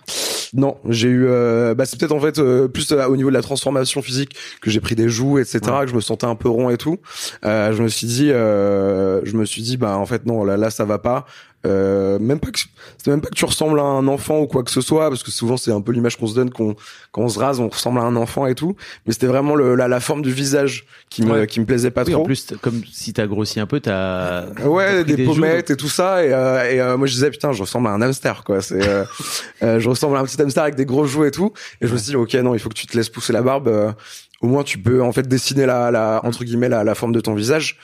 Non 0.52 0.78
j'ai 0.88 1.08
eu 1.08 1.26
euh, 1.28 1.74
bah 1.74 1.86
c'est 1.86 1.98
peut-être 1.98 2.12
en 2.12 2.20
fait 2.20 2.38
euh, 2.38 2.66
plus 2.66 2.90
euh, 2.90 3.06
au 3.06 3.16
niveau 3.16 3.28
de 3.28 3.34
la 3.34 3.42
transformation 3.42 4.02
physique 4.02 4.34
que 4.60 4.68
j'ai 4.68 4.80
pris 4.80 4.96
des 4.96 5.08
joues 5.08 5.38
etc 5.38 5.60
que 5.82 5.86
je 5.86 5.94
me 5.94 6.00
sentais 6.00 6.26
un 6.26 6.34
peu 6.34 6.48
rond 6.48 6.70
et 6.70 6.76
tout. 6.76 6.98
Euh, 7.44 7.72
je 7.72 7.82
me 7.82 7.88
suis 7.88 8.08
dit 8.08 8.32
euh, 8.32 9.20
je 9.24 9.36
me 9.36 9.44
suis 9.44 9.62
dit 9.62 9.76
bah 9.76 9.96
en 9.96 10.06
fait 10.06 10.26
non 10.26 10.42
là 10.44 10.56
là 10.56 10.70
ça 10.70 10.84
va 10.84 10.98
pas 10.98 11.24
euh, 11.66 12.18
même 12.18 12.40
pas 12.40 12.50
que 12.50 12.58
c'est 12.98 13.10
même 13.10 13.20
pas 13.20 13.28
que 13.28 13.34
tu 13.34 13.44
ressembles 13.44 13.78
à 13.80 13.82
un 13.82 14.08
enfant 14.08 14.40
ou 14.40 14.46
quoi 14.46 14.62
que 14.62 14.70
ce 14.70 14.80
soit 14.80 15.08
parce 15.10 15.22
que 15.22 15.30
souvent 15.30 15.56
c'est 15.56 15.72
un 15.72 15.80
peu 15.80 15.92
l'image 15.92 16.16
qu'on 16.16 16.26
se 16.26 16.34
donne 16.34 16.50
qu'on 16.50 16.74
quand 17.12 17.22
on 17.22 17.28
se 17.28 17.38
rase 17.38 17.60
on 17.60 17.68
ressemble 17.68 17.98
à 17.98 18.02
un 18.02 18.16
enfant 18.16 18.46
et 18.46 18.54
tout 18.54 18.76
mais 19.06 19.12
c'était 19.12 19.26
vraiment 19.26 19.54
le, 19.54 19.74
la, 19.74 19.86
la 19.88 20.00
forme 20.00 20.22
du 20.22 20.32
visage 20.32 20.86
qui 21.10 21.22
me 21.22 21.30
Ouais. 21.32 21.46
qui 21.46 21.60
me 21.60 21.66
plaisait 21.66 21.90
pas 21.90 22.04
Oui, 22.04 22.12
trop 22.12 22.22
en 22.22 22.24
plus, 22.24 22.46
comme 22.62 22.80
si 22.90 23.12
t'as 23.12 23.26
grossi 23.26 23.60
un 23.60 23.66
peu, 23.66 23.80
t'as. 23.80 24.46
Ouais, 24.64 25.04
des, 25.04 25.24
pommettes 25.24 25.70
et 25.70 25.76
tout 25.76 25.88
ça. 25.88 26.24
Et, 26.24 26.32
euh, 26.32 26.70
et 26.70 26.80
euh, 26.80 26.96
moi, 26.96 27.06
je 27.08 27.12
disais, 27.14 27.30
putain, 27.30 27.52
je 27.52 27.60
ressemble 27.60 27.88
à 27.88 27.90
un 27.90 28.00
hamster, 28.00 28.42
quoi. 28.44 28.60
C'est, 28.62 28.86
euh, 28.88 29.04
euh, 29.62 29.80
je 29.80 29.88
ressemble 29.88 30.16
à 30.16 30.20
un 30.20 30.24
petit 30.24 30.40
hamster 30.40 30.62
avec 30.62 30.76
des 30.76 30.86
gros 30.86 31.04
joues 31.06 31.24
et 31.24 31.30
tout. 31.32 31.52
Et 31.80 31.86
je 31.88 31.92
me 31.92 31.98
suis 31.98 32.10
dit, 32.10 32.16
ok, 32.16 32.34
non, 32.34 32.54
il 32.54 32.60
faut 32.60 32.68
que 32.68 32.74
tu 32.74 32.86
te 32.86 32.96
laisses 32.96 33.08
pousser 33.08 33.32
la 33.32 33.42
barbe. 33.42 33.94
Au 34.40 34.46
moins, 34.46 34.62
tu 34.62 34.78
peux 34.78 35.02
en 35.02 35.12
fait 35.12 35.28
dessiner 35.28 35.66
la, 35.66 35.90
la 35.90 36.20
entre 36.24 36.44
guillemets 36.44 36.70
la, 36.70 36.82
la 36.82 36.94
forme 36.94 37.12
de 37.12 37.20
ton 37.20 37.34
visage. 37.34 37.76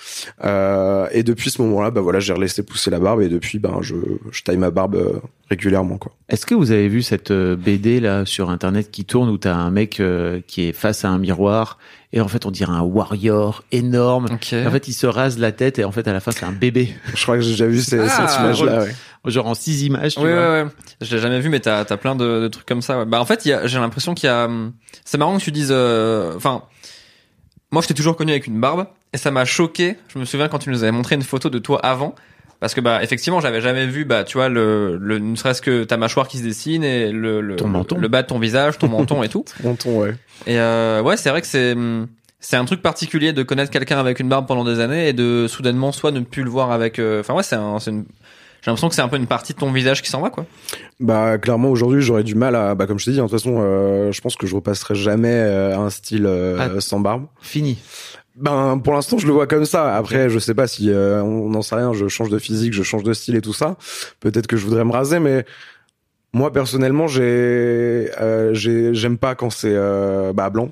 Euh, 0.45 1.07
et 1.13 1.23
depuis 1.23 1.51
ce 1.51 1.61
moment-là, 1.63 1.91
bah 1.91 2.01
voilà, 2.01 2.19
j'ai 2.19 2.35
laissé 2.35 2.63
pousser 2.63 2.91
la 2.91 2.99
barbe 2.99 3.21
et 3.21 3.29
depuis, 3.29 3.59
ben, 3.59 3.79
je, 3.83 3.95
je 4.31 4.43
taille 4.43 4.57
ma 4.57 4.71
barbe 4.71 4.95
euh, 4.95 5.21
régulièrement, 5.51 5.99
quoi. 5.99 6.13
Est-ce 6.29 6.47
que 6.47 6.55
vous 6.55 6.71
avez 6.71 6.89
vu 6.89 7.03
cette 7.03 7.31
euh, 7.31 7.57
BD 7.57 8.01
là 8.01 8.25
sur 8.25 8.49
internet 8.49 8.91
qui 8.91 9.05
tourne 9.05 9.29
où 9.29 9.37
t'as 9.37 9.55
un 9.55 9.71
mec 9.71 10.01
euh, 10.01 10.41
qui 10.47 10.63
est 10.69 10.73
face 10.73 11.05
à 11.05 11.11
un 11.11 11.19
miroir 11.19 11.79
et 12.17 12.21
en 12.21 12.29
fait 12.29 12.47
on 12.47 12.51
dirait 12.51 12.73
un 12.73 12.81
warrior 12.81 13.63
énorme. 13.73 14.27
En 14.33 14.71
fait, 14.71 14.89
il 14.89 14.93
se 14.95 15.07
rase 15.07 15.39
la 15.39 15.53
tête 15.53 15.79
et 15.79 15.85
en 15.85 15.93
fait 15.93 16.09
à 16.09 16.13
la 16.13 16.21
fin 16.21 16.31
c'est 16.33 16.45
un 16.47 16.51
bébé, 16.53 16.95
Je 17.15 17.23
crois 17.23 17.37
que 17.37 17.43
j'ai 17.43 17.51
déjà 17.51 17.67
vu 17.67 17.81
ces, 17.81 17.99
Ah, 18.01 18.09
cette 18.09 18.41
image-là. 18.41 18.81
Ouais. 18.83 18.95
genre 19.31 19.47
en 19.47 19.55
six 19.55 19.83
images. 19.85 20.15
Tu 20.15 20.21
Oui, 20.21 20.33
vois. 20.33 20.35
ouais, 20.41 20.63
ouais. 20.65 20.69
Je 21.03 21.15
l'ai 21.15 21.21
jamais 21.23 21.41
vu, 21.41 21.49
mais 21.51 21.61
t'as 21.61 21.81
as 21.81 21.97
plein 21.97 22.17
de, 22.17 22.41
de 22.41 22.49
trucs 22.49 22.67
comme 22.67 22.81
ça. 22.83 22.99
Ouais. 23.01 23.05
Bah, 23.05 23.21
en 23.21 23.25
fait, 23.27 23.43
j'ai 23.45 23.79
l'impression 23.79 24.15
qu'il 24.15 24.29
y 24.29 24.31
a. 24.31 24.47
hum, 24.47 24.73
C'est 25.05 25.19
marrant 25.19 25.37
que 25.39 25.43
tu 25.43 25.53
dises. 25.53 25.69
euh, 25.71 26.35
Enfin, 26.37 26.63
moi, 27.71 27.83
je 27.83 27.89
t'ai 27.89 27.95
toujours 27.95 28.17
connu 28.17 28.31
avec 28.33 28.47
une 28.47 28.61
barbe, 28.61 28.87
et 29.13 29.19
ça 29.19 29.31
m'a 29.31 29.45
choqué. 29.45 29.97
Je 30.09 30.19
me 30.19 30.25
souviens 30.25 30.49
quand 30.49 30.59
tu 30.61 30.71
nous 30.71 30.83
avais 30.85 30.93
montré 30.93 31.17
une 31.17 31.23
photo 31.23 31.51
de 31.51 31.59
toi 31.59 31.81
avant, 31.85 32.15
parce 32.61 32.75
que 32.75 32.81
bah 32.81 33.03
effectivement, 33.03 33.41
j'avais 33.41 33.61
jamais 33.61 33.87
vu. 33.87 34.05
Bah, 34.05 34.25
tu 34.25 34.39
vois, 34.39 34.49
le, 34.49 34.97
le 34.97 35.19
ne 35.19 35.37
serait-ce 35.37 35.61
que 35.63 35.85
ta 35.85 35.97
mâchoire 35.97 36.29
qui 36.29 36.39
se 36.39 36.43
dessine 36.43 36.85
et 36.85 37.11
le 37.13 37.41
le, 37.41 37.57
Ton 37.57 37.69
menton. 37.69 37.97
le, 37.97 38.03
le 38.03 38.09
bas 38.09 38.23
de 38.23 38.27
ton 38.29 38.39
visage, 38.39 38.79
ton 38.79 38.89
menton 38.89 39.23
et 39.23 39.29
tout. 39.29 39.45
Menton, 39.65 40.01
ouais. 40.01 40.15
Et 40.47 40.59
euh, 40.59 41.03
ouais, 41.03 41.17
c'est 41.17 41.31
vrai 41.31 41.41
que 41.41 41.47
c'est 41.47 41.75
c'est 42.41 42.57
un 42.57 42.65
truc 42.65 42.83
particulier 42.83 43.33
de 43.33 43.43
connaître 43.43 43.71
quelqu'un 43.71 43.99
avec 43.99 44.21
une 44.21 44.29
barbe 44.29 44.47
pendant 44.47 44.65
des 44.65 44.79
années 44.81 45.09
et 45.09 45.13
de 45.13 45.47
soudainement 45.49 45.91
soit 45.93 46.11
ne 46.13 46.21
plus 46.21 46.43
le 46.45 46.51
voir 46.51 46.71
avec. 46.71 46.99
euh, 46.99 47.21
Enfin 47.21 47.35
ouais, 47.35 47.43
c'est 47.43 47.57
un, 47.57 47.79
c'est 47.79 47.91
une. 47.91 48.05
J'ai 48.63 48.71
l'impression 48.73 48.89
que 48.89 48.95
c'est 48.97 49.03
un 49.03 49.09
peu 49.09 49.17
une 49.17 49.27
partie 49.29 49.53
de 49.53 49.59
ton 49.59 49.71
visage 49.71 50.03
qui 50.03 50.11
s'en 50.11 50.21
va, 50.21 50.31
quoi. 50.31 50.45
Bah 50.99 51.39
clairement 51.39 51.69
aujourd'hui 51.69 52.03
j'aurais 52.03 52.25
du 52.25 52.35
mal 52.35 52.57
à 52.57 52.75
bah 52.75 52.87
comme 52.87 52.99
je 52.99 53.05
t'ai 53.05 53.11
dit 53.13 53.21
hein, 53.21 53.25
de 53.27 53.29
toute 53.29 53.39
façon 53.39 53.59
euh, 53.61 54.11
je 54.13 54.21
pense 54.21 54.35
que 54.35 54.47
je 54.47 54.57
repasserai 54.57 54.95
jamais 54.97 55.29
euh, 55.31 55.77
à 55.77 55.79
un 55.79 55.91
style 55.91 56.27
euh, 56.27 56.57
Ah. 56.59 56.81
sans 56.81 56.99
barbe. 56.99 57.27
Fini. 57.41 57.79
Ben 58.37 58.79
pour 58.79 58.93
l'instant 58.93 59.17
je 59.17 59.27
le 59.27 59.33
vois 59.33 59.47
comme 59.47 59.65
ça. 59.65 59.97
Après 59.97 60.29
je 60.29 60.39
sais 60.39 60.55
pas 60.55 60.67
si 60.67 60.91
euh, 60.91 61.23
on 61.23 61.49
n'en 61.49 61.63
sait 61.63 61.75
rien. 61.77 61.93
Je 61.95 62.07
change 62.09 62.29
de 62.29 62.39
physique, 62.39 62.75
je 62.75 62.83
change 62.83 63.03
de 63.03 63.15
style 63.15 63.35
et 63.35 63.41
tout 63.41 63.55
ça. 63.55 63.77
Peut-être 64.21 64.47
que 64.47 64.57
je 64.57 64.65
voudrais 64.65 64.85
me 64.85 64.93
raser, 64.93 65.21
mais 65.21 65.47
moi 66.35 66.53
personnellement 66.53 67.07
j'ai 67.07 67.23
euh, 68.21 68.53
j'ai 68.53 68.93
j'aime 68.95 69.17
pas 69.17 69.35
quand 69.35 69.49
c'est 69.51 69.75
euh, 69.75 70.35
bah 70.35 70.51
blanc. 70.51 70.71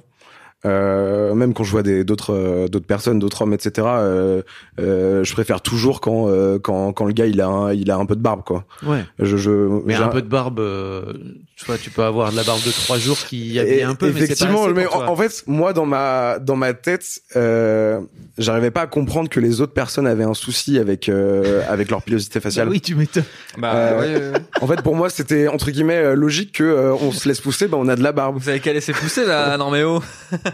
Euh, 0.66 1.34
même 1.34 1.52
quand 1.52 1.64
je 1.64 1.70
vois 1.70 1.82
des 1.82 2.04
d'autres 2.04 2.32
euh, 2.32 2.68
d'autres 2.68 2.86
personnes, 2.86 3.18
d'autres 3.18 3.42
hommes, 3.42 3.52
etc. 3.52 3.86
Euh, 3.86 4.42
euh, 4.80 5.22
je 5.22 5.32
préfère 5.34 5.60
toujours 5.60 6.00
quand 6.00 6.28
euh, 6.28 6.58
quand 6.58 6.92
quand 6.92 7.04
le 7.04 7.12
gars 7.12 7.26
il 7.26 7.40
a 7.40 7.48
un, 7.48 7.72
il 7.72 7.90
a 7.90 7.96
un 7.96 8.06
peu 8.06 8.16
de 8.16 8.22
barbe 8.22 8.42
quoi. 8.44 8.64
Ouais. 8.86 9.04
Je 9.18 9.36
je 9.36 9.50
Mais 9.84 9.94
un 9.94 10.08
peu 10.08 10.22
de 10.22 10.28
barbe, 10.28 10.60
euh, 10.60 11.12
tu 11.56 11.66
vois, 11.66 11.78
tu 11.78 11.90
peux 11.90 12.02
avoir 12.02 12.32
de 12.32 12.36
la 12.36 12.42
barbe 12.42 12.62
de 12.64 12.70
trois 12.70 12.98
jours 12.98 13.18
qui 13.18 13.58
habille 13.58 13.82
un 13.82 13.94
peu, 13.94 14.08
effectivement, 14.08 14.62
mais, 14.62 14.68
c'est 14.68 14.74
mais, 14.74 14.84
pas 14.84 14.88
assez 14.88 14.88
pour 14.88 14.96
en, 14.96 15.04
toi. 15.04 15.10
en 15.10 15.16
fait, 15.16 15.44
moi 15.46 15.72
dans 15.72 15.86
ma 15.86 16.38
dans 16.38 16.56
ma 16.56 16.72
tête, 16.72 17.20
euh, 17.36 18.00
j'arrivais 18.38 18.70
pas 18.70 18.82
à 18.82 18.86
comprendre 18.86 19.28
que 19.28 19.40
les 19.40 19.60
autres 19.60 19.72
personnes 19.72 20.06
avaient 20.06 20.24
un 20.24 20.34
souci 20.34 20.78
avec 20.78 21.08
euh, 21.08 21.62
avec 21.68 21.90
leur 21.90 22.02
pilosité 22.02 22.40
faciale. 22.40 22.66
Bah 22.66 22.72
oui, 22.74 22.80
tu 22.80 22.94
m'étonnes. 22.94 23.24
Bah 23.58 23.72
Euh, 23.74 24.32
ouais. 24.32 24.38
En 24.60 24.66
fait, 24.66 24.82
pour 24.82 24.96
moi, 24.96 25.10
c'était 25.10 25.46
entre 25.46 25.70
guillemets 25.70 26.16
logique 26.16 26.52
que 26.52 26.64
euh, 26.64 26.94
on 26.94 27.12
se 27.12 27.28
laisse 27.28 27.40
pousser, 27.40 27.68
ben 27.68 27.78
on 27.78 27.88
a 27.88 27.96
de 27.96 28.02
la 28.02 28.12
barbe. 28.12 28.36
Vous 28.38 28.48
avez 28.48 28.60
qu'à 28.60 28.72
laisser 28.72 28.92
pousser 28.92 29.24
là, 29.24 29.56
non 29.58 29.70
mais 29.70 29.84
oh. 29.84 30.02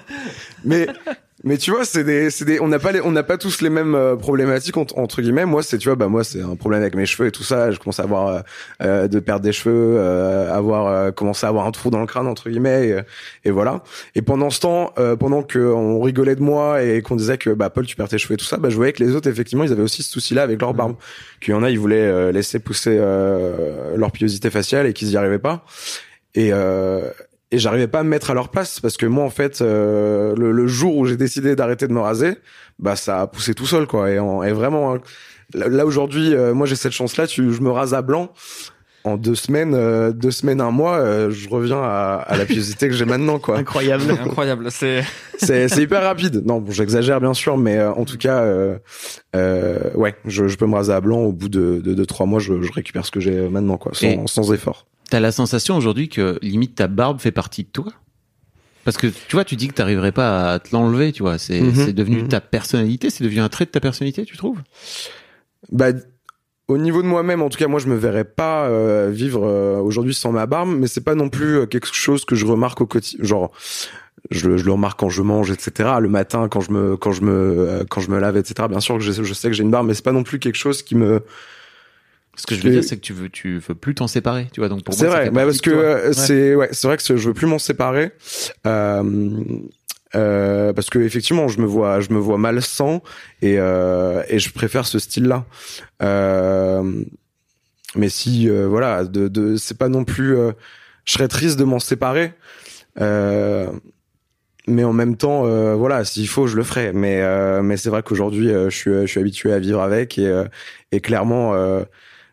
Mais 0.65 0.87
mais 1.43 1.57
tu 1.57 1.71
vois, 1.71 1.87
c'est 1.87 2.05
des 2.05 2.29
c'est 2.29 2.45
des 2.45 2.61
on 2.61 2.69
n'a 2.69 2.79
pas 2.79 2.93
les 2.93 3.01
on 3.01 3.13
n'a 3.13 3.23
pas 3.23 3.39
tous 3.39 3.63
les 3.63 3.71
mêmes 3.71 3.95
euh, 3.95 4.15
problématiques 4.15 4.77
entre, 4.77 5.23
guillemets. 5.23 5.47
Moi, 5.47 5.63
c'est 5.63 5.79
tu 5.79 5.89
vois, 5.89 5.97
bah 5.97 6.09
moi 6.09 6.23
c'est 6.23 6.43
un 6.43 6.55
problème 6.55 6.83
avec 6.83 6.95
mes 6.95 7.07
cheveux 7.07 7.29
et 7.29 7.33
tout 7.33 7.43
ça. 7.43 7.71
Je 7.71 7.79
commence 7.79 7.99
à 7.99 8.03
avoir 8.03 8.29
euh, 8.29 8.41
euh, 8.83 9.09
de 9.09 9.21
perdre 9.21 9.43
des 9.43 9.53
cheveux, 9.53 9.97
euh, 9.97 10.53
avoir 10.53 10.87
euh, 10.87 11.11
commencé 11.13 11.47
à 11.47 11.49
avoir 11.49 11.67
un 11.67 11.71
trou 11.71 11.89
dans 11.89 12.01
le 12.01 12.07
crâne 12.07 12.27
entre 12.27 12.51
guillemets 12.51 13.05
et, 13.45 13.51
voilà. 13.51 13.83
Et 14.15 14.21
pendant 14.21 14.51
ce 14.51 14.61
temps, 14.61 14.93
pendant 15.19 15.43
que 15.43 15.59
on 15.59 16.01
rigolait 16.01 16.37
de 16.37 16.43
moi 16.43 16.83
et 16.83 17.01
qu'on 17.01 17.17
disait 17.17 17.39
que 17.39 17.51
bah 17.51 17.71
Paul 17.71 17.87
tu 17.87 17.97
perds 17.97 18.09
tes 18.09 18.19
cheveux 18.19 18.35
et 18.35 18.37
tout 18.37 18.45
ça, 18.45 18.59
bah 18.59 18.69
je 18.69 18.77
voyais 18.77 18.93
que 18.93 19.03
les 19.03 19.15
autres 19.15 19.29
effectivement 19.29 19.65
ils 19.65 19.73
avaient 19.73 19.83
aussi 19.83 20.03
ce 20.03 20.11
souci-là 20.11 20.43
avec 20.43 20.61
leur 20.61 20.75
barbe. 20.75 20.97
Qu'il 21.41 21.55
y 21.55 21.57
en 21.57 21.63
a 21.63 21.71
ils 21.71 21.79
voulaient 21.79 22.33
laisser 22.33 22.59
pousser 22.59 22.99
leur 22.99 24.13
pilosité 24.13 24.51
faciale 24.51 24.87
et 24.87 24.93
qu'ils 24.93 25.11
y 25.11 25.17
arrivaient 25.17 25.39
pas. 25.39 25.65
Et 26.35 26.51
euh, 26.53 27.11
et 27.53 27.59
j'arrivais 27.59 27.89
pas 27.89 28.01
à 28.01 28.03
me 28.03 28.09
mettre 28.09 28.31
à 28.31 28.35
leur 28.35 28.49
place 28.51 28.81
parce 28.81 28.97
que 28.97 29.07
moi 29.07 29.25
en 29.25 29.31
fait 29.31 29.61
euh, 29.61 30.35
le, 30.37 30.53
le 30.53 30.67
jour 30.67 30.97
où 30.97 31.07
j'ai 31.07 31.17
décidé 31.17 31.57
d'arrêter 31.57 31.89
de 31.89 31.93
me 31.93 32.01
raser 32.01 32.37
bah 32.79 32.97
ça 32.97 33.21
a 33.23 33.27
poussé 33.27 33.55
tout 33.55 33.67
seul 33.67 33.87
quoi. 33.87 34.11
Et, 34.11 34.19
en, 34.19 34.43
et 34.43 34.53
vraiment 34.53 34.95
hein, 34.95 35.01
là, 35.55 35.85
aujourd'hui 35.85 36.35
euh, 36.35 36.55
moi 36.55 36.67
j'ai 36.67 36.77
cette 36.77 36.93
chance 36.93 37.17
là 37.17 37.27
tu 37.27 37.53
je 37.53 37.61
me 37.61 37.71
rase 37.71 37.93
à 37.95 38.03
blanc. 38.03 38.33
En 39.03 39.17
deux 39.17 39.35
semaines 39.35 39.73
euh, 39.75 40.13
deux 40.13 40.31
semaines 40.31 40.61
un 40.61 40.71
mois 40.71 40.99
euh, 40.99 41.31
je 41.31 41.49
reviens 41.49 41.81
à, 41.83 42.23
à 42.27 42.37
la 42.37 42.45
pilosité 42.45 42.87
que 42.87 42.95
j'ai 42.95 43.07
maintenant 43.07 43.39
quoi. 43.39 43.57
Incroyable. 43.57 44.05
Incroyable, 44.25 44.67
c'est 44.71 45.03
c'est 45.39 45.75
hyper 45.79 46.03
rapide. 46.03 46.43
Non 46.45 46.61
bon, 46.61 46.71
j'exagère 46.71 47.19
bien 47.19 47.33
sûr 47.33 47.57
mais 47.57 47.79
euh, 47.79 47.93
en 47.93 48.05
tout 48.05 48.19
cas 48.19 48.41
euh, 48.43 48.77
euh, 49.35 49.79
ouais 49.95 50.15
je, 50.27 50.49
je 50.49 50.57
peux 50.59 50.67
me 50.67 50.75
raser 50.75 50.93
à 50.93 51.01
blanc. 51.01 51.21
Au 51.21 51.33
bout 51.33 51.49
de 51.49 51.81
de, 51.83 51.95
de 51.95 52.05
trois 52.05 52.27
mois 52.27 52.41
je, 52.41 52.61
je 52.61 52.73
récupère 52.73 53.07
ce 53.07 53.11
que 53.11 53.21
j'ai 53.21 53.49
maintenant 53.49 53.79
quoi 53.79 53.93
sans, 53.95 54.07
Et- 54.07 54.21
sans 54.27 54.53
effort 54.53 54.87
T'as 55.11 55.21
la 55.21 55.33
sensation 55.33 55.77
aujourd'hui 55.77 56.09
que 56.09 56.39
limite 56.43 56.77
ta 56.77 56.87
barbe 56.87 57.21
fait 57.21 57.33
partie 57.33 57.65
de 57.65 57.69
toi? 57.69 57.93
Parce 58.85 58.97
que 58.97 59.09
tu 59.09 59.35
vois, 59.37 59.45
tu 59.45 59.57
dis 59.57 59.69
que 59.69 59.75
t'arriverais 59.75 60.13
pas 60.13 60.53
à 60.53 60.59
te 60.59 60.69
l'enlever, 60.73 61.13
tu 61.13 61.23
vois. 61.23 61.37
C'est 61.39 61.61
Mhm, 61.61 61.75
c'est 61.75 61.93
devenu 61.93 62.23
mhm. 62.23 62.29
ta 62.29 62.41
personnalité, 62.41 63.11
c'est 63.11 63.25
devenu 63.25 63.41
un 63.41 63.49
trait 63.49 63.67
de 63.67 63.71
ta 63.71 63.81
personnalité, 63.81 64.25
tu 64.25 64.37
trouves? 64.37 64.59
Bah, 65.71 65.89
au 66.69 66.79
niveau 66.79 67.03
de 67.03 67.07
moi-même, 67.07 67.43
en 67.43 67.49
tout 67.49 67.59
cas, 67.59 67.67
moi, 67.69 67.81
je 67.81 67.89
me 67.89 67.97
verrais 67.97 68.25
pas 68.25 68.67
euh, 68.69 69.11
vivre 69.13 69.45
euh, 69.45 69.79
aujourd'hui 69.81 70.15
sans 70.15 70.33
ma 70.33 70.47
barbe, 70.47 70.71
mais 70.71 70.87
c'est 70.87 71.03
pas 71.03 71.15
non 71.15 71.29
plus 71.29 71.59
euh, 71.59 71.67
quelque 71.67 71.89
chose 71.93 72.25
que 72.25 72.35
je 72.37 72.47
remarque 72.47 72.81
au 72.81 72.87
quotidien. 72.87 73.25
Genre, 73.25 73.51
je, 74.31 74.49
le- 74.49 74.57
je 74.57 74.65
le 74.65 74.73
remarque 74.73 74.99
quand 75.01 75.11
je 75.11 75.23
mange, 75.23 75.51
etc. 75.51 75.99
Le 76.01 76.09
matin, 76.09 76.49
quand 76.49 76.61
je 76.61 76.71
me, 76.71 76.97
quand 76.97 77.13
je 77.13 77.23
me, 77.23 77.85
quand 77.91 78.01
je 78.01 78.11
me 78.11 78.19
lave, 78.19 78.37
etc. 78.37 78.69
Bien 78.69 78.81
sûr 78.81 78.97
que 78.97 79.03
je, 79.03 79.13
je 79.23 79.35
sais 79.35 79.49
que 79.49 79.55
j'ai 79.55 79.63
une 79.65 79.71
barbe, 79.71 79.87
mais 79.89 79.95
c'est 79.95 80.05
pas 80.05 80.13
non 80.13 80.23
plus 80.23 80.39
quelque 80.39 80.57
chose 80.59 80.83
qui 80.83 80.95
me. 80.95 81.23
Ce 82.37 82.47
que 82.47 82.55
je 82.55 82.61
veux 82.63 82.69
Et- 82.69 82.73
dire, 82.73 82.85
c'est 82.85 82.97
que 82.97 83.01
tu 83.03 83.13
veux, 83.13 83.29
tu 83.29 83.59
veux 83.59 83.75
plus 83.75 83.95
t'en 83.95 84.07
séparer, 84.07 84.49
tu 84.53 84.61
vois. 84.61 84.69
Donc 84.69 84.83
pour 84.85 84.95
C'est 84.95 85.05
moi, 85.07 85.13
ça 85.15 85.21
vrai, 85.23 85.31
bah, 85.31 85.45
parce 85.45 85.61
que 85.61 85.71
euh, 85.71 86.07
Ouais. 86.09 86.13
c'est, 86.15 86.55
ouais, 86.55 86.69
c'est 86.73 86.87
vrai 86.87 86.97
que 86.97 87.03
je 87.17 87.29
veux 87.29 87.35
plus 87.35 87.47
m'en 87.47 87.59
séparer. 87.59 88.13
Euh, 88.67 89.43
euh, 90.17 90.73
parce 90.73 90.91
que 90.91 90.99
effectivement, 90.99 91.49
je 91.49 91.61
me 91.61 91.67
vois, 91.67 92.01
je 92.01 92.11
me 92.13 92.19
vois 92.19 92.39
mal 92.39 92.63
sans, 92.63 93.03
et 93.43 93.57
euh, 93.59 94.23
et 94.29 94.39
je 94.39 94.53
préfère 94.53 94.87
ce 94.87 94.99
style-là. 94.99 95.45
Euh, 96.03 97.05
mais 97.97 98.09
si, 98.09 98.49
euh, 98.49 98.67
voilà, 98.69 99.05
de, 99.05 99.29
de, 99.29 99.57
c'est 99.57 99.77
pas 99.79 99.89
non 99.89 100.05
plus. 100.05 100.37
euh, 100.37 100.53
je 101.05 101.13
serais 101.15 101.29
triste 101.29 101.59
de 101.59 101.65
m'en 101.65 101.79
séparer. 101.79 102.33
Euh, 103.01 103.67
mais 104.67 104.85
en 104.85 104.93
même 104.93 105.17
temps, 105.17 105.47
euh, 105.47 105.75
voilà, 105.75 106.05
s'il 106.05 106.29
faut, 106.29 106.47
je 106.47 106.57
le 106.57 106.63
ferai. 106.63 106.93
Mais 106.93 107.21
euh, 107.23 107.63
mais 107.63 107.77
c'est 107.77 107.91
vrai 107.91 108.03
qu'aujourd'hui, 108.03 108.51
euh, 108.51 108.71
je 108.71 108.77
suis 108.77 108.91
je 108.93 109.07
suis 109.07 109.21
habitué 109.21 109.53
à 109.53 109.59
vivre 109.59 109.81
avec 109.81 110.19
et 110.19 110.27
euh, 110.27 110.45
et 110.93 111.01
clairement. 111.01 111.55
Euh, 111.55 111.83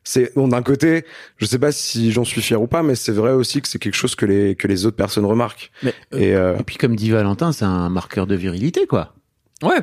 c'est 0.08 0.34
bon 0.36 0.48
d'un 0.48 0.62
côté, 0.62 1.04
je 1.36 1.46
sais 1.46 1.60
pas 1.60 1.74
si 1.74 2.14
j'en 2.14 2.24
suis 2.24 2.42
fier 2.42 2.62
ou 2.62 2.68
pas, 2.68 2.82
mais 2.82 2.96
c'est 2.96 3.12
vrai 3.12 3.32
aussi 3.32 3.62
que 3.62 3.68
c'est 3.68 3.78
quelque 3.78 3.96
chose 3.96 4.16
que 4.16 4.26
les 4.26 4.56
que 4.56 4.66
les 4.66 4.86
autres 4.86 4.96
personnes 4.96 5.26
remarquent. 5.26 5.70
Mais, 5.84 5.94
euh, 6.14 6.18
Et 6.18 6.34
euh, 6.34 6.58
et 6.58 6.64
puis 6.64 6.78
comme 6.78 6.96
dit 6.96 7.12
Valentin, 7.12 7.52
c'est 7.52 7.66
un 7.66 7.90
marqueur 7.90 8.26
de 8.26 8.34
virilité, 8.34 8.88
quoi. 8.88 9.14
Ouais. 9.62 9.82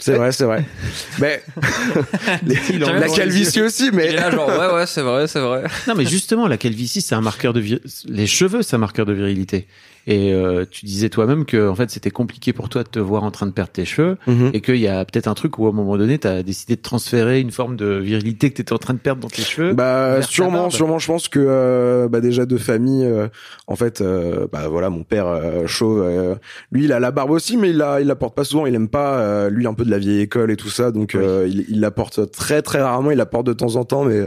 c'est 0.00 0.16
vrai, 0.16 0.32
c'est 0.32 0.44
vrai. 0.44 0.64
mais 1.20 1.40
la 2.80 3.08
calvitie 3.08 3.62
aussi, 3.62 3.90
mais 3.92 4.10
là 4.10 4.32
genre 4.32 4.48
ouais 4.48 4.74
ouais 4.74 4.86
c'est 4.86 5.02
vrai 5.02 5.28
c'est 5.28 5.40
vrai. 5.40 5.66
Non, 5.86 5.94
mais 5.94 6.04
justement, 6.04 6.48
la 6.48 6.56
calvitie, 6.56 7.00
c'est 7.00 7.14
un 7.14 7.20
marqueur 7.20 7.52
de 7.52 7.60
vir... 7.60 7.78
les 8.06 8.26
cheveux, 8.26 8.62
c'est 8.62 8.74
un 8.74 8.80
marqueur 8.80 9.06
de 9.06 9.12
virilité. 9.12 9.68
Et 10.06 10.32
euh, 10.32 10.64
tu 10.68 10.84
disais 10.84 11.08
toi-même 11.10 11.44
que 11.44 11.68
en 11.68 11.74
fait, 11.76 11.90
c'était 11.90 12.10
compliqué 12.10 12.52
pour 12.52 12.68
toi 12.68 12.82
de 12.82 12.88
te 12.88 12.98
voir 12.98 13.22
en 13.22 13.30
train 13.30 13.46
de 13.46 13.52
perdre 13.52 13.70
tes 13.70 13.84
cheveux 13.84 14.16
Mhm. 14.26 14.50
et 14.52 14.60
qu'il 14.60 14.76
y 14.78 14.88
a 14.88 15.04
peut-être 15.04 15.28
un 15.28 15.34
truc 15.34 15.58
où 15.58 15.66
à 15.66 15.68
un 15.68 15.72
moment 15.72 15.96
donné, 15.96 16.18
tu 16.18 16.26
as 16.26 16.42
décidé 16.42 16.74
de 16.76 16.82
transférer 16.82 17.40
une 17.40 17.52
forme 17.52 17.76
de 17.76 17.86
virilité 17.98 18.50
que 18.50 18.56
tu 18.56 18.62
étais 18.62 18.72
en 18.72 18.78
train 18.78 18.94
de 18.94 18.98
perdre 18.98 19.20
dans 19.22 19.28
tes 19.28 19.42
cheveux. 19.42 19.72
Bah 19.74 20.20
sûrement, 20.22 20.70
sûrement. 20.70 20.98
Je 20.98 21.06
pense 21.06 21.28
que 21.28 21.38
euh, 21.40 22.08
bah 22.08 22.20
déjà 22.20 22.46
de 22.46 22.56
famille, 22.56 23.04
euh, 23.04 23.28
en 23.68 23.76
fait, 23.76 24.00
euh, 24.00 24.46
bah 24.52 24.66
voilà, 24.68 24.90
mon 24.90 25.04
père 25.04 25.26
euh, 25.28 25.66
chauve, 25.66 26.02
euh, 26.02 26.34
lui 26.72 26.84
il 26.84 26.92
a 26.92 26.98
la 26.98 27.10
barbe 27.12 27.30
aussi, 27.30 27.56
mais 27.56 27.70
il 27.70 27.76
la 27.76 28.00
il 28.00 28.06
la 28.08 28.16
porte 28.16 28.34
pas 28.34 28.44
souvent. 28.44 28.66
Il 28.66 28.74
aime 28.74 28.88
pas, 28.88 29.18
euh, 29.20 29.50
lui 29.50 29.66
un 29.68 29.74
peu 29.74 29.84
de 29.84 29.90
la 29.90 29.98
vieille 29.98 30.20
école 30.20 30.50
et 30.50 30.56
tout 30.56 30.68
ça, 30.70 30.90
donc 30.90 31.14
euh, 31.14 31.46
il, 31.48 31.64
il 31.68 31.80
la 31.80 31.90
porte 31.92 32.30
très 32.32 32.60
très 32.62 32.82
rarement. 32.82 33.10
Il 33.12 33.16
la 33.18 33.26
porte 33.26 33.46
de 33.46 33.52
temps 33.52 33.76
en 33.76 33.84
temps, 33.84 34.04
mais 34.04 34.22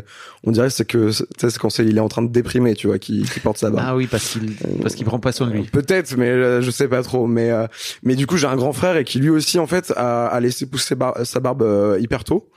on 0.45 0.51
dirait 0.51 0.69
c'est 0.69 0.85
que 0.85 1.11
c'est 1.11 1.57
quand 1.57 1.69
c'est 1.69 1.85
il 1.85 1.97
est 1.97 2.01
en 2.01 2.07
train 2.07 2.21
de 2.21 2.31
déprimer, 2.31 2.75
tu 2.75 2.87
vois, 2.87 2.97
qui 2.97 3.23
qui 3.23 3.39
porte 3.41 3.57
sa 3.57 3.69
barbe. 3.69 3.85
ah 3.89 3.95
oui, 3.95 4.07
parce 4.07 4.29
qu'il 4.29 4.53
parce 4.81 4.95
qu'il 4.95 5.05
prend 5.05 5.19
pas 5.19 5.31
soin 5.33 5.47
de 5.47 5.53
lui. 5.53 5.64
Peut-être, 5.71 6.15
mais 6.17 6.29
euh, 6.29 6.61
je 6.61 6.71
sais 6.71 6.87
pas 6.87 7.03
trop. 7.03 7.27
Mais 7.27 7.51
euh, 7.51 7.67
mais 8.03 8.15
du 8.15 8.27
coup, 8.27 8.37
j'ai 8.37 8.47
un 8.47 8.55
grand 8.55 8.73
frère 8.73 8.97
et 8.97 9.03
qui 9.03 9.19
lui 9.19 9.29
aussi 9.29 9.59
en 9.59 9.67
fait 9.67 9.93
a, 9.95 10.27
a 10.27 10.39
laissé 10.39 10.65
pousser 10.65 10.95
bar- 10.95 11.25
sa 11.25 11.39
barbe 11.39 11.61
euh, 11.63 11.97
hyper 11.99 12.23
tôt. 12.23 12.49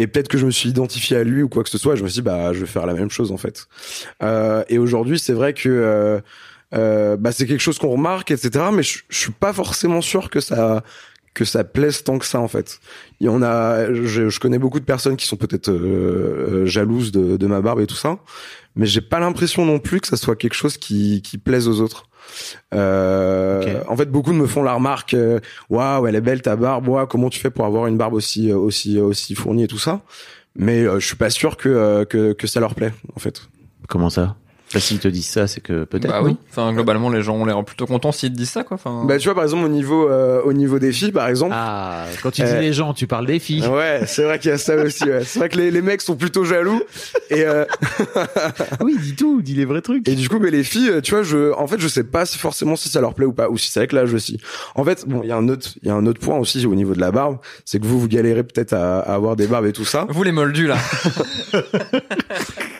Et 0.00 0.06
peut-être 0.06 0.28
que 0.28 0.38
je 0.38 0.46
me 0.46 0.50
suis 0.52 0.68
identifié 0.68 1.16
à 1.16 1.24
lui 1.24 1.42
ou 1.42 1.48
quoi 1.48 1.64
que 1.64 1.70
ce 1.70 1.78
soit. 1.78 1.96
Je 1.96 2.04
me 2.04 2.08
suis 2.08 2.20
dit 2.20 2.22
bah 2.22 2.52
je 2.52 2.60
vais 2.60 2.66
faire 2.66 2.86
la 2.86 2.94
même 2.94 3.10
chose 3.10 3.32
en 3.32 3.36
fait. 3.36 3.66
Euh, 4.22 4.62
et 4.68 4.78
aujourd'hui, 4.78 5.18
c'est 5.18 5.32
vrai 5.32 5.54
que 5.54 5.68
euh, 5.68 6.20
euh, 6.74 7.16
bah 7.16 7.32
c'est 7.32 7.46
quelque 7.46 7.60
chose 7.62 7.78
qu'on 7.78 7.88
remarque, 7.90 8.30
etc. 8.30 8.66
Mais 8.72 8.82
je, 8.82 9.00
je 9.08 9.18
suis 9.18 9.32
pas 9.32 9.52
forcément 9.52 10.00
sûr 10.00 10.30
que 10.30 10.40
ça 10.40 10.84
que 11.34 11.44
ça 11.44 11.62
plaise 11.62 12.02
tant 12.02 12.18
que 12.18 12.26
ça 12.26 12.40
en 12.40 12.48
fait. 12.48 12.80
Y 13.20 13.28
en 13.28 13.42
a, 13.42 13.92
je, 13.92 14.28
je 14.28 14.40
connais 14.40 14.58
beaucoup 14.58 14.80
de 14.80 14.84
personnes 14.84 15.16
qui 15.16 15.26
sont 15.26 15.36
peut-être 15.36 15.68
euh, 15.70 16.62
euh, 16.62 16.66
jalouses 16.66 17.12
de, 17.12 17.36
de 17.36 17.46
ma 17.46 17.60
barbe 17.60 17.80
et 17.80 17.86
tout 17.86 17.94
ça, 17.94 18.18
mais 18.74 18.86
j'ai 18.86 19.00
pas 19.00 19.20
l'impression 19.20 19.64
non 19.64 19.78
plus 19.78 20.00
que 20.00 20.08
ça 20.08 20.16
soit 20.16 20.34
quelque 20.36 20.54
chose 20.54 20.76
qui, 20.78 21.22
qui 21.22 21.38
plaise 21.38 21.68
aux 21.68 21.80
autres. 21.80 22.07
Euh. 22.74 23.82
En 23.88 23.96
fait, 23.96 24.10
beaucoup 24.10 24.32
me 24.32 24.46
font 24.46 24.62
la 24.62 24.74
remarque, 24.74 25.14
euh, 25.14 25.40
waouh, 25.70 26.06
elle 26.06 26.16
est 26.16 26.20
belle 26.20 26.42
ta 26.42 26.56
barbe, 26.56 27.06
comment 27.08 27.30
tu 27.30 27.40
fais 27.40 27.50
pour 27.50 27.64
avoir 27.64 27.86
une 27.86 27.96
barbe 27.96 28.14
aussi 28.14 28.52
aussi 28.52 28.98
aussi 29.00 29.34
fournie 29.34 29.64
et 29.64 29.68
tout 29.68 29.78
ça? 29.78 30.00
Mais 30.54 30.82
euh, 30.82 30.98
je 30.98 31.06
suis 31.06 31.16
pas 31.16 31.30
sûr 31.30 31.56
que, 31.56 31.68
euh, 31.68 32.04
que 32.04 32.32
que 32.32 32.46
ça 32.46 32.60
leur 32.60 32.74
plaît 32.74 32.92
en 33.14 33.20
fait. 33.20 33.42
Comment 33.88 34.10
ça? 34.10 34.36
Bah, 34.74 34.80
S'ils 34.80 34.98
te 34.98 35.08
disent 35.08 35.28
ça, 35.28 35.46
c'est 35.46 35.60
que 35.60 35.84
peut-être. 35.84 36.10
Bah 36.10 36.20
oui. 36.22 36.36
Enfin 36.50 36.72
globalement 36.72 37.08
les 37.10 37.22
gens 37.22 37.36
ont 37.36 37.44
l'air 37.44 37.64
plutôt 37.64 37.86
contents 37.86 38.12
s'ils 38.12 38.32
te 38.32 38.36
disent 38.36 38.50
ça 38.50 38.64
quoi. 38.64 38.74
Enfin. 38.74 39.04
Bah 39.06 39.18
tu 39.18 39.24
vois 39.26 39.34
par 39.34 39.44
exemple 39.44 39.64
au 39.64 39.68
niveau 39.68 40.08
euh, 40.08 40.42
au 40.42 40.52
niveau 40.52 40.78
des 40.78 40.92
filles 40.92 41.12
par 41.12 41.28
exemple. 41.28 41.52
Ah, 41.56 42.04
quand 42.22 42.30
tu 42.30 42.42
dis 42.42 42.48
Euh, 42.48 42.60
les 42.60 42.72
gens, 42.72 42.92
tu 42.94 43.06
parles 43.06 43.26
des 43.26 43.38
filles. 43.38 43.66
Ouais, 43.66 44.02
c'est 44.06 44.24
vrai 44.24 44.38
qu'il 44.38 44.50
y 44.50 44.54
a 44.54 44.58
ça 44.58 44.76
aussi. 44.76 45.04
Ouais. 45.04 45.24
C'est 45.24 45.38
vrai 45.38 45.48
que 45.48 45.56
les, 45.56 45.70
les 45.70 45.80
mecs 45.82 46.02
sont 46.02 46.16
plutôt 46.16 46.44
jaloux 46.44 46.80
et 47.30 47.44
euh, 47.44 47.64
Oui, 48.80 48.96
dis 49.00 49.14
tout, 49.16 49.40
dis 49.42 49.54
les 49.54 49.64
vrais 49.64 49.80
trucs. 49.80 50.06
Et 50.08 50.14
du 50.14 50.28
coup, 50.28 50.38
mais 50.38 50.50
les 50.50 50.64
filles, 50.64 51.00
tu 51.02 51.12
vois, 51.12 51.22
je, 51.22 51.52
en 51.54 51.66
fait, 51.66 51.80
je 51.80 51.88
sais 51.88 52.04
pas 52.04 52.26
si 52.26 52.38
forcément 52.38 52.76
si 52.76 52.88
ça 52.88 53.00
leur 53.00 53.14
plaît 53.14 53.26
ou 53.26 53.32
pas, 53.32 53.48
ou 53.48 53.56
si 53.58 53.70
c'est 53.70 53.80
avec 53.80 53.92
l'âge 53.92 54.12
aussi. 54.14 54.38
En 54.74 54.84
fait, 54.84 55.04
bon, 55.08 55.22
il 55.22 55.28
y 55.28 55.32
a 55.32 55.36
un 55.36 55.48
autre, 55.48 55.70
il 55.82 55.88
y 55.88 55.90
a 55.90 55.94
un 55.94 56.04
autre 56.06 56.20
point 56.20 56.36
aussi 56.38 56.64
au 56.66 56.74
niveau 56.74 56.94
de 56.94 57.00
la 57.00 57.10
barbe, 57.10 57.38
c'est 57.64 57.78
que 57.80 57.86
vous, 57.86 57.98
vous 58.00 58.08
galérez 58.08 58.44
peut-être 58.44 58.72
à, 58.74 59.00
à 59.00 59.14
avoir 59.14 59.34
des 59.36 59.46
barbes 59.46 59.66
et 59.66 59.72
tout 59.72 59.84
ça. 59.84 60.06
Vous 60.10 60.22
les 60.22 60.32
moldus 60.32 60.66
là. 60.66 60.76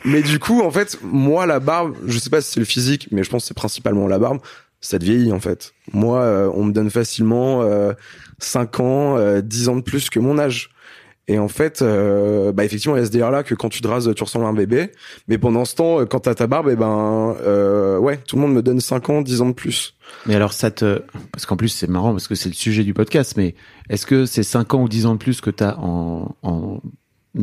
Mais 0.08 0.22
du 0.22 0.38
coup, 0.38 0.62
en 0.62 0.70
fait, 0.70 0.98
moi, 1.02 1.46
la 1.46 1.60
barbe, 1.60 1.94
je 2.06 2.18
sais 2.18 2.30
pas 2.30 2.40
si 2.40 2.52
c'est 2.52 2.60
le 2.60 2.66
physique, 2.66 3.08
mais 3.10 3.22
je 3.22 3.30
pense 3.30 3.42
que 3.42 3.48
c'est 3.48 3.54
principalement 3.54 4.06
la 4.06 4.18
barbe, 4.18 4.38
ça 4.80 4.98
te 4.98 5.04
vieillit, 5.04 5.32
en 5.32 5.40
fait. 5.40 5.74
Moi, 5.92 6.20
euh, 6.20 6.50
on 6.54 6.64
me 6.64 6.72
donne 6.72 6.90
facilement 6.90 7.62
euh, 7.62 7.92
5 8.38 8.80
ans, 8.80 9.16
euh, 9.16 9.40
10 9.40 9.68
ans 9.68 9.76
de 9.76 9.82
plus 9.82 10.10
que 10.10 10.18
mon 10.18 10.38
âge. 10.38 10.70
Et 11.30 11.38
en 11.38 11.48
fait, 11.48 11.82
euh, 11.82 12.52
bah 12.52 12.64
effectivement, 12.64 12.96
il 12.96 13.00
y 13.00 13.02
a 13.02 13.06
ce 13.06 13.10
délire-là 13.10 13.42
que 13.42 13.54
quand 13.54 13.68
tu 13.68 13.82
te 13.82 13.86
rases, 13.86 14.10
tu 14.16 14.22
ressembles 14.22 14.46
à 14.46 14.48
un 14.48 14.54
bébé. 14.54 14.92
Mais 15.28 15.36
pendant 15.36 15.66
ce 15.66 15.74
temps, 15.74 16.00
euh, 16.00 16.06
quand 16.06 16.20
t'as 16.20 16.34
ta 16.34 16.46
barbe, 16.46 16.70
et 16.70 16.76
ben, 16.76 17.36
euh, 17.42 17.98
ouais, 17.98 18.16
tout 18.16 18.36
le 18.36 18.42
monde 18.42 18.54
me 18.54 18.62
donne 18.62 18.80
5 18.80 19.10
ans, 19.10 19.20
10 19.20 19.42
ans 19.42 19.48
de 19.48 19.52
plus. 19.52 19.94
Mais 20.24 20.34
alors 20.34 20.54
ça 20.54 20.70
te... 20.70 21.02
Parce 21.30 21.44
qu'en 21.44 21.58
plus 21.58 21.68
c'est 21.68 21.86
marrant 21.86 22.12
parce 22.12 22.28
que 22.28 22.34
c'est 22.34 22.48
le 22.48 22.54
sujet 22.54 22.82
du 22.82 22.94
podcast, 22.94 23.34
mais 23.36 23.54
est-ce 23.90 24.06
que 24.06 24.24
ces 24.24 24.42
5 24.42 24.72
ans 24.72 24.82
ou 24.82 24.88
10 24.88 25.04
ans 25.04 25.12
de 25.12 25.18
plus 25.18 25.42
que 25.42 25.50
tu 25.50 25.62
as 25.62 25.78
en, 25.78 26.34
en 26.42 26.80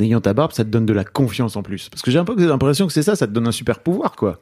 ayant 0.04 0.22
ta 0.22 0.34
barbe, 0.34 0.52
ça 0.52 0.64
te 0.64 0.70
donne 0.70 0.86
de 0.86 0.94
la 0.94 1.04
confiance 1.04 1.56
en 1.56 1.64
plus 1.64 1.90
Parce 1.90 2.02
que 2.02 2.12
j'ai 2.12 2.20
un 2.20 2.26
peu 2.26 2.36
l'impression 2.38 2.88
que 2.88 2.94
c'est 2.94 3.04
ça, 3.04 3.16
ça 3.16 3.28
te 3.28 3.32
donne 3.32 3.48
un 3.48 3.52
super 3.52 3.80
pouvoir, 3.80 4.16
quoi. 4.16 4.40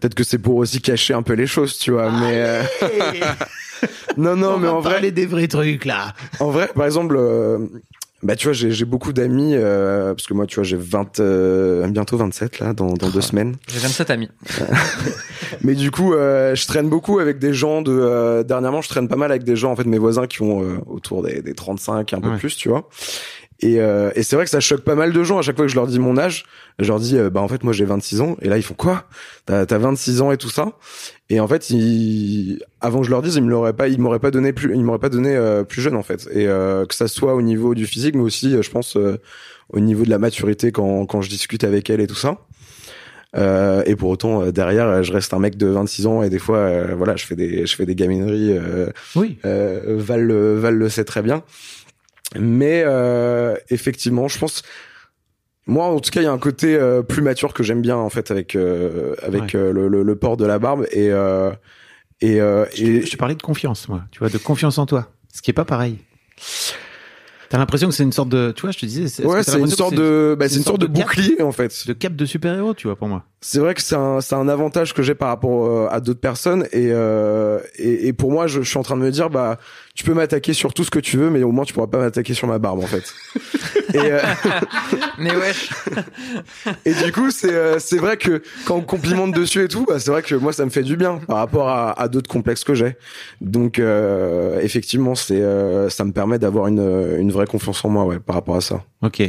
Peut-être 0.00 0.14
que 0.14 0.24
c'est 0.24 0.38
pour 0.38 0.56
aussi 0.56 0.80
cacher 0.80 1.14
un 1.14 1.22
peu 1.22 1.32
les 1.34 1.46
choses, 1.46 1.78
tu 1.78 1.90
vois. 1.92 2.10
Mais 2.10 2.34
euh, 2.34 2.62
non, 4.16 4.36
non, 4.36 4.54
On 4.54 4.58
mais 4.58 4.66
va 4.68 4.74
en 4.74 4.80
vrai, 4.80 4.92
parler 4.94 5.10
des 5.12 5.26
vrais 5.26 5.48
trucs, 5.48 5.84
là 5.84 6.14
En 6.40 6.50
vrai, 6.50 6.68
par 6.74 6.86
exemple, 6.86 7.16
euh, 7.18 7.58
bah 8.22 8.34
tu 8.34 8.46
vois, 8.48 8.52
j'ai 8.52 8.72
j'ai 8.72 8.84
beaucoup 8.84 9.12
d'amis 9.12 9.52
euh, 9.54 10.12
parce 10.14 10.26
que 10.26 10.34
moi, 10.34 10.46
tu 10.46 10.56
vois, 10.56 10.64
j'ai 10.64 10.76
20 10.76 11.20
euh, 11.20 11.86
bientôt 11.88 12.16
27 12.16 12.58
là 12.58 12.72
dans 12.72 12.94
dans 12.94 13.08
deux 13.10 13.20
semaines. 13.20 13.54
J'ai 13.68 13.78
27 13.78 14.10
amis. 14.10 14.28
Mais 15.62 15.74
du 15.74 15.90
coup, 15.90 16.14
euh, 16.14 16.54
je 16.54 16.66
traîne 16.66 16.88
beaucoup 16.88 17.18
avec 17.20 17.38
des 17.38 17.54
gens 17.54 17.80
de 17.82 17.92
euh, 17.92 18.42
dernièrement, 18.42 18.82
je 18.82 18.88
traîne 18.88 19.08
pas 19.08 19.16
mal 19.16 19.30
avec 19.30 19.44
des 19.44 19.56
gens 19.56 19.72
en 19.72 19.76
fait 19.76 19.84
mes 19.84 19.98
voisins 19.98 20.26
qui 20.26 20.42
ont 20.42 20.62
euh, 20.62 20.78
autour 20.86 21.22
des 21.22 21.42
des 21.42 21.54
35 21.54 22.12
un 22.12 22.20
peu 22.20 22.28
Ouais. 22.30 22.38
plus, 22.38 22.56
tu 22.56 22.68
vois. 22.68 22.88
Et, 23.60 23.80
euh, 23.80 24.10
et 24.14 24.22
c'est 24.22 24.36
vrai 24.36 24.44
que 24.44 24.50
ça 24.52 24.60
choque 24.60 24.82
pas 24.82 24.94
mal 24.94 25.12
de 25.12 25.22
gens 25.24 25.38
à 25.38 25.42
chaque 25.42 25.56
fois 25.56 25.64
que 25.64 25.70
je 25.70 25.74
leur 25.74 25.88
dis 25.88 25.98
mon 25.98 26.16
âge. 26.16 26.44
Je 26.78 26.86
leur 26.86 27.00
dis, 27.00 27.18
euh, 27.18 27.28
bah 27.28 27.40
en 27.40 27.48
fait 27.48 27.64
moi 27.64 27.72
j'ai 27.72 27.84
26 27.84 28.20
ans. 28.20 28.36
Et 28.40 28.48
là 28.48 28.56
ils 28.56 28.62
font 28.62 28.74
quoi? 28.74 29.04
T'as 29.46 29.66
t'as 29.66 29.78
26 29.78 30.20
ans 30.22 30.30
et 30.30 30.36
tout 30.36 30.48
ça? 30.50 30.72
Et 31.28 31.40
en 31.40 31.48
fait, 31.48 31.68
ils, 31.70 32.60
avant 32.80 33.00
que 33.00 33.06
je 33.06 33.10
leur 33.10 33.20
dise, 33.20 33.34
ils 33.34 33.42
me 33.42 33.50
l'auraient 33.50 33.72
pas, 33.72 33.88
ils 33.88 34.00
m'auraient 34.00 34.20
pas 34.20 34.30
donné 34.30 34.52
plus, 34.52 34.72
ils 34.74 34.84
m'auraient 34.84 34.98
pas 35.00 35.08
donné 35.08 35.34
euh, 35.34 35.64
plus 35.64 35.82
jeune 35.82 35.96
en 35.96 36.02
fait. 36.04 36.28
Et 36.32 36.46
euh, 36.46 36.86
que 36.86 36.94
ça 36.94 37.08
soit 37.08 37.34
au 37.34 37.42
niveau 37.42 37.74
du 37.74 37.84
physique, 37.86 38.14
mais 38.14 38.22
aussi, 38.22 38.54
euh, 38.54 38.62
je 38.62 38.70
pense, 38.70 38.96
euh, 38.96 39.18
au 39.70 39.80
niveau 39.80 40.04
de 40.04 40.10
la 40.10 40.18
maturité 40.18 40.70
quand 40.72 41.04
quand 41.06 41.20
je 41.20 41.28
discute 41.28 41.64
avec 41.64 41.90
elle 41.90 42.00
et 42.00 42.06
tout 42.06 42.14
ça. 42.14 42.36
Euh, 43.36 43.82
et 43.84 43.94
pour 43.94 44.08
autant, 44.08 44.40
euh, 44.42 44.52
derrière, 44.52 45.02
je 45.02 45.12
reste 45.12 45.34
un 45.34 45.38
mec 45.38 45.56
de 45.58 45.66
26 45.66 46.06
ans 46.06 46.22
et 46.22 46.30
des 46.30 46.38
fois, 46.38 46.58
euh, 46.58 46.94
voilà, 46.96 47.14
je 47.16 47.26
fais 47.26 47.36
des, 47.36 47.66
je 47.66 47.76
fais 47.76 47.84
des 47.84 47.94
gamineries. 47.94 48.56
Euh, 48.56 48.86
Oui. 49.16 49.36
euh, 49.44 49.96
Val, 49.98 50.32
Val 50.32 50.74
le 50.76 50.88
sait 50.88 51.04
très 51.04 51.20
bien. 51.20 51.42
Mais 52.36 52.82
euh, 52.84 53.56
effectivement, 53.70 54.28
je 54.28 54.38
pense. 54.38 54.62
Moi, 55.66 55.84
en 55.84 56.00
tout 56.00 56.10
cas, 56.10 56.20
il 56.20 56.24
y 56.24 56.26
a 56.28 56.32
un 56.32 56.38
côté 56.38 56.74
euh, 56.76 57.02
plus 57.02 57.20
mature 57.22 57.52
que 57.52 57.62
j'aime 57.62 57.82
bien 57.82 57.96
en 57.96 58.08
fait 58.08 58.30
avec 58.30 58.54
euh, 58.56 59.14
avec 59.22 59.54
euh, 59.54 59.72
le, 59.72 59.88
le, 59.88 60.02
le 60.02 60.16
port 60.16 60.36
de 60.36 60.46
la 60.46 60.58
barbe 60.58 60.86
et 60.92 61.10
euh, 61.10 61.50
et, 62.20 62.40
euh, 62.40 62.64
et 62.74 63.02
Je 63.02 63.10
te 63.10 63.16
parlais 63.16 63.34
de 63.34 63.42
confiance, 63.42 63.88
moi. 63.88 64.02
Tu 64.10 64.18
vois, 64.18 64.28
de 64.28 64.38
confiance 64.38 64.78
en 64.78 64.86
toi. 64.86 65.08
Ce 65.32 65.42
qui 65.42 65.50
est 65.50 65.54
pas 65.54 65.64
pareil. 65.64 65.98
T'as 67.48 67.56
l'impression 67.56 67.88
que 67.88 67.94
c'est 67.94 68.02
une 68.02 68.12
sorte 68.12 68.28
de... 68.28 68.52
Tu 68.54 68.60
vois, 68.62 68.72
je 68.72 68.78
te 68.78 68.84
disais... 68.84 69.24
ouais, 69.24 69.42
t'as 69.42 69.52
c'est 69.52 69.58
une 69.58 69.68
sorte 69.68 69.94
de 69.94 70.36
bah, 70.38 70.50
c'est 70.50 70.56
une 70.56 70.64
sorte 70.64 70.82
de 70.82 70.86
cap 70.86 70.94
bouclier 70.94 71.40
en 71.40 71.50
fait. 71.50 71.86
de 71.86 71.94
cap 71.94 72.14
de 72.14 72.26
super-héros, 72.26 72.74
tu 72.74 72.88
vois, 72.88 72.96
pour 72.96 73.08
moi. 73.08 73.24
C'est 73.40 73.58
vrai 73.58 73.72
que 73.74 73.80
c'est 73.80 73.94
un, 73.96 74.20
c'est 74.20 74.34
un 74.34 74.48
avantage 74.48 74.92
que 74.92 75.02
j'ai 75.02 75.14
par 75.14 75.28
rapport 75.28 75.66
euh, 75.66 75.88
à 75.90 76.00
d'autres 76.00 76.20
personnes 76.20 76.64
et, 76.72 76.90
euh, 76.90 77.58
et 77.76 78.08
et 78.08 78.12
pour 78.12 78.30
moi 78.32 78.48
je, 78.48 78.60
je 78.60 78.68
suis 78.68 78.78
en 78.78 78.82
train 78.82 78.96
de 78.96 79.02
me 79.02 79.10
dire 79.10 79.30
bah 79.30 79.56
tu 79.98 80.04
peux 80.04 80.14
m'attaquer 80.14 80.52
sur 80.52 80.72
tout 80.72 80.84
ce 80.84 80.92
que 80.92 81.00
tu 81.00 81.16
veux 81.16 81.28
mais 81.28 81.42
au 81.42 81.50
moins 81.50 81.64
tu 81.64 81.74
pourras 81.74 81.88
pas 81.88 81.98
m'attaquer 81.98 82.32
sur 82.32 82.46
ma 82.46 82.60
barbe 82.60 82.78
en 82.78 82.86
fait. 82.86 83.12
et, 83.94 84.12
euh, 84.12 84.20
Mais 85.18 85.34
wesh. 85.34 85.70
et 86.84 86.94
du 86.94 87.10
coup 87.10 87.32
c'est 87.32 87.52
euh, 87.52 87.80
c'est 87.80 87.98
vrai 87.98 88.16
que 88.16 88.40
quand 88.64 88.76
on 88.76 88.82
complimente 88.82 89.34
dessus 89.34 89.64
et 89.64 89.66
tout 89.66 89.86
bah 89.86 89.98
c'est 89.98 90.12
vrai 90.12 90.22
que 90.22 90.36
moi 90.36 90.52
ça 90.52 90.64
me 90.64 90.70
fait 90.70 90.84
du 90.84 90.96
bien 90.96 91.16
par 91.26 91.38
rapport 91.38 91.68
à, 91.68 92.00
à 92.00 92.06
d'autres 92.06 92.30
complexes 92.30 92.62
que 92.62 92.74
j'ai. 92.74 92.96
Donc 93.40 93.80
euh, 93.80 94.60
effectivement 94.60 95.16
c'est 95.16 95.42
euh, 95.42 95.88
ça 95.88 96.04
me 96.04 96.12
permet 96.12 96.38
d'avoir 96.38 96.68
une 96.68 97.16
une 97.18 97.32
vraie 97.32 97.46
confiance 97.48 97.84
en 97.84 97.88
moi 97.88 98.04
ouais 98.04 98.20
par 98.20 98.36
rapport 98.36 98.54
à 98.54 98.60
ça. 98.60 98.84
Ok. 99.02 99.20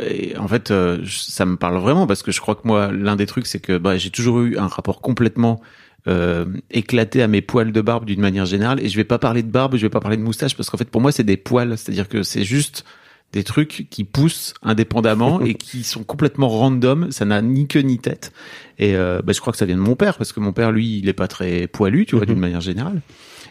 Et 0.00 0.36
en 0.36 0.46
fait, 0.46 0.70
euh, 0.70 1.04
ça 1.06 1.44
me 1.44 1.56
parle 1.56 1.78
vraiment 1.78 2.06
parce 2.06 2.22
que 2.22 2.30
je 2.30 2.40
crois 2.40 2.54
que 2.54 2.60
moi, 2.64 2.92
l'un 2.92 3.16
des 3.16 3.26
trucs, 3.26 3.46
c'est 3.46 3.58
que 3.58 3.76
bah, 3.76 3.96
j'ai 3.96 4.10
toujours 4.10 4.40
eu 4.40 4.56
un 4.56 4.68
rapport 4.68 5.00
complètement 5.00 5.60
euh, 6.08 6.46
éclaté 6.70 7.22
à 7.22 7.28
mes 7.28 7.42
poils 7.42 7.72
de 7.72 7.80
barbe 7.80 8.04
d'une 8.04 8.20
manière 8.20 8.46
générale. 8.46 8.80
Et 8.84 8.88
je 8.88 8.96
vais 8.96 9.04
pas 9.04 9.18
parler 9.18 9.42
de 9.42 9.50
barbe, 9.50 9.76
je 9.76 9.82
vais 9.82 9.90
pas 9.90 10.00
parler 10.00 10.16
de 10.16 10.22
moustache 10.22 10.56
parce 10.56 10.70
qu'en 10.70 10.78
fait, 10.78 10.88
pour 10.90 11.00
moi, 11.00 11.12
c'est 11.12 11.24
des 11.24 11.36
poils. 11.36 11.76
C'est-à-dire 11.76 12.08
que 12.08 12.22
c'est 12.22 12.44
juste 12.44 12.84
des 13.32 13.44
trucs 13.44 13.86
qui 13.90 14.04
poussent 14.04 14.54
indépendamment 14.62 15.40
et 15.44 15.54
qui 15.54 15.84
sont 15.84 16.02
complètement 16.02 16.48
random. 16.48 17.10
Ça 17.12 17.24
n'a 17.24 17.42
ni 17.42 17.66
queue 17.68 17.80
ni 17.80 17.98
tête. 17.98 18.32
Et 18.78 18.96
euh, 18.96 19.20
bah, 19.22 19.32
je 19.32 19.40
crois 19.40 19.52
que 19.52 19.58
ça 19.58 19.66
vient 19.66 19.76
de 19.76 19.80
mon 19.80 19.94
père 19.96 20.16
parce 20.16 20.32
que 20.32 20.40
mon 20.40 20.52
père, 20.52 20.72
lui, 20.72 20.98
il 20.98 21.08
est 21.08 21.12
pas 21.12 21.28
très 21.28 21.66
poilu, 21.66 22.06
tu 22.06 22.16
vois, 22.16 22.24
Mhm. 22.24 22.30
d'une 22.32 22.40
manière 22.40 22.60
générale. 22.60 23.02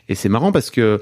Et 0.10 0.16
c'est 0.16 0.30
marrant 0.30 0.52
parce 0.52 0.70
que 0.72 1.02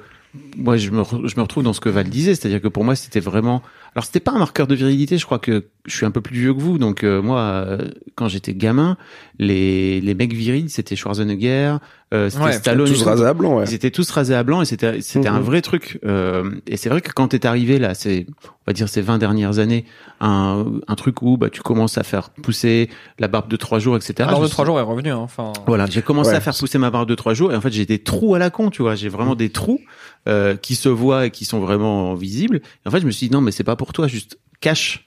moi, 0.57 0.77
je 0.77 0.91
me, 0.91 1.03
je 1.25 1.36
me 1.38 1.41
retrouve 1.41 1.63
dans 1.63 1.73
ce 1.73 1.79
que 1.79 1.89
Val 1.89 2.10
disait, 2.10 2.36
c'est-à-dire 2.36 2.62
que 2.62 2.67
pour 2.67 2.83
moi, 2.83 2.95
c'était 2.95 3.21
vraiment. 3.21 3.63
Alors, 3.95 4.03
c'était 4.05 4.19
pas 4.19 4.33
un 4.33 4.38
marqueur 4.38 4.67
de 4.67 4.75
virilité. 4.75 5.17
Je 5.17 5.25
crois 5.25 5.39
que 5.39 5.65
je 5.88 5.95
suis 5.95 6.06
un 6.06 6.12
peu 6.12 6.21
plus 6.21 6.36
vieux 6.38 6.54
que 6.54 6.60
vous, 6.60 6.78
donc 6.78 7.04
euh, 7.04 7.21
moi, 7.21 7.39
euh, 7.39 7.88
quand 8.15 8.28
j'étais 8.28 8.54
gamin, 8.54 8.97
les 9.39 10.02
les 10.02 10.13
mecs 10.13 10.34
virils, 10.34 10.69
c'était 10.69 10.95
Schwarzenegger, 10.95 11.78
euh, 12.13 12.30
c'était 12.30 12.43
Ouais, 12.43 12.52
Stallone, 12.54 12.88
Tous 12.88 13.02
rasés 13.04 13.26
à 13.26 13.34
blanc, 13.34 13.58
ouais. 13.58 13.65
Ils 13.67 13.73
étaient 13.73 13.91
tous 13.91 14.10
rasés 14.12 14.36
à 14.36 14.43
blanc 14.43 14.62
et 14.62 14.65
c'était 14.65 15.02
c'était 15.02 15.28
un 15.28 15.39
Mhm. 15.39 15.45
vrai 15.45 15.62
truc. 15.62 16.00
Euh, 16.06 16.52
et 16.67 16.78
c'est 16.78 16.89
vrai 16.89 17.02
que 17.02 17.12
quand 17.12 17.30
t'es 17.30 17.45
arrivé 17.45 17.80
là, 17.80 17.93
c'est 17.93 18.26
on 18.45 18.50
va 18.67 18.73
dire 18.73 18.89
ces 18.89 19.02
20 19.02 19.17
dernières 19.17 19.60
années, 19.60 19.86
un, 20.19 20.65
un 20.88 20.95
truc 20.95 21.21
où 21.21 21.38
bah 21.38 21.50
tu 21.50 21.62
commences 21.62 21.97
à 21.97 22.04
faire 22.04 22.30
pousser 22.32 22.89
la 23.19 23.28
barbe 23.28 23.50
de 23.50 23.56
trois 23.56 23.80
jours, 23.80 23.95
etc. 23.95 24.13
Alors 24.28 24.41
Je 24.41 24.45
de 24.47 24.52
trois 24.52 24.65
jours 24.65 24.80
est 24.80 24.84
revenu. 24.84 25.10
Hein. 25.10 25.17
Enfin, 25.17 25.54
Voilà, 25.67 25.86
j'ai 25.86 26.02
commencé 26.02 26.32
Ouais. 26.32 26.36
à 26.36 26.41
faire 26.41 26.56
pousser 26.58 26.78
ma 26.78 26.89
barbe 26.91 27.08
de 27.08 27.15
trois 27.15 27.34
jours 27.34 27.52
et 27.54 27.56
en 27.56 27.62
fait 27.62 27.71
j'ai 27.71 27.86
des 27.86 28.00
trous 28.00 28.36
à 28.36 28.39
la 28.39 28.50
con, 28.50 28.69
tu 28.69 28.82
vois. 28.82 28.95
J'ai 28.95 29.10
vraiment 29.10 29.36
des 29.36 29.50
trous 29.50 29.80
euh, 30.28 30.56
qui 30.58 30.76
se 30.76 30.89
voient 30.89 31.28
et 31.28 31.32
qui 31.32 31.45
sont 31.45 31.60
vraiment 31.60 32.13
visibles. 32.13 32.58
Et 32.86 32.88
en 32.88 32.91
fait 32.91 33.00
je 33.00 33.06
me 33.06 33.12
suis 33.12 33.28
dit 33.28 33.34
non 33.34 33.41
mais 33.41 33.52
c'est 33.52 33.63
pas 33.63 33.76
pour 33.78 33.93
toi, 33.93 34.08
juste 34.08 34.38
cache, 34.60 35.07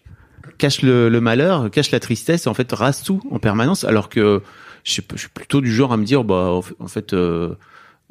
cache 0.61 0.83
le, 0.83 1.09
le 1.09 1.21
malheur, 1.21 1.71
cache 1.71 1.91
la 1.91 1.99
tristesse. 2.01 2.47
En 2.47 2.55
fait 2.55 2.71
rase 2.73 3.03
tout 3.03 3.21
en 3.33 3.39
permanence. 3.41 3.83
Alors 3.85 4.09
que 4.09 4.43
je 4.85 4.93
suis, 4.93 5.03
je 5.15 5.19
suis 5.21 5.29
plutôt 5.29 5.61
du 5.61 5.73
genre 5.75 5.93
à 5.93 5.97
me 5.97 6.05
dire 6.05 6.23
bah 6.25 6.51
en 6.79 6.89
fait- 6.89 7.13
euh, 7.13 7.55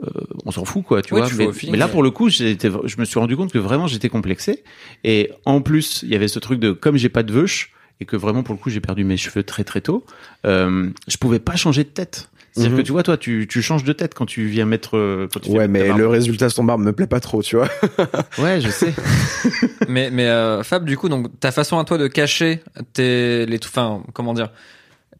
euh, 0.01 0.09
on 0.45 0.51
s'en 0.51 0.65
fout 0.65 0.83
quoi, 0.85 1.01
tu 1.01 1.13
Ouais, 1.13 1.21
vois. 1.21 1.29
tu 1.29 1.71
Mais, 1.71 1.77
là 1.77 1.87
pour 1.87 2.03
le 2.03 2.09
coup 2.11 2.29
été- 2.29 2.69
je 2.85 2.97
me 2.99 3.05
suis 3.05 3.19
rendu 3.19 3.35
compte 3.37 3.51
que 3.51 3.57
vraiment 3.59 3.87
j'étais 3.87 4.09
complexé. 4.09 4.63
Et 5.03 5.29
en 5.45 5.61
plus 5.61 6.01
il 6.03 6.09
y 6.09 6.15
avait 6.15 6.27
ce 6.29 6.39
truc 6.39 6.59
de 6.59 6.71
comme 6.73 6.97
j'ai 6.97 7.09
pas 7.09 7.23
de 7.23 7.31
veuche 7.33 7.71
et 8.01 8.05
que 8.05 8.15
vraiment 8.15 8.43
pour 8.43 8.53
le 8.55 8.59
coup 8.59 8.69
j'ai 8.69 8.79
perdu 8.81 9.03
mes 9.03 9.17
cheveux 9.17 9.43
très 9.43 9.63
très 9.63 9.81
tôt, 9.81 10.05
euh, 10.45 10.89
je 11.07 11.17
pouvais 11.17 11.39
pas 11.39 11.55
changer 11.55 11.83
de 11.83 11.89
tête. 11.89 12.29
C'est-à-dire 12.53 12.71
Mhm. 12.71 12.77
que 12.79 12.81
tu 12.83 12.91
vois, 12.91 13.03
toi, 13.03 13.15
tu, 13.15 13.45
tu 13.47 13.61
changes 13.61 13.83
de 13.83 13.93
tête 13.93 14.15
quand 14.15 14.25
tu 14.25 14.47
viens 14.47 14.65
mettre. 14.65 14.97
euh, 14.97 15.27
Quand 15.31 15.39
tu 15.39 15.51
fais 15.51 15.57
Ouais, 15.59 15.67
mais 15.67 15.93
le 15.93 16.07
résultat 16.07 16.49
sans 16.49 16.63
barbe 16.63 16.81
me 16.81 16.91
plaît 16.93 17.05
pas 17.07 17.19
trop, 17.19 17.43
tu 17.43 17.55
vois. 17.55 17.69
Ouais, 18.39 18.59
je 18.59 18.69
sais. 18.69 18.91
mais 19.87 20.09
mais 20.11 20.25
euh, 20.27 20.63
Fab, 20.63 20.83
du 20.83 20.97
coup, 20.97 21.09
donc 21.09 21.27
ta 21.39 21.51
façon 21.51 21.77
à 21.77 21.83
toi 21.83 21.97
de 21.99 22.07
cacher 22.07 22.61
tes 22.93 23.45
les, 23.45 23.59
enfin 23.63 24.01
comment 24.13 24.33
dire, 24.33 24.49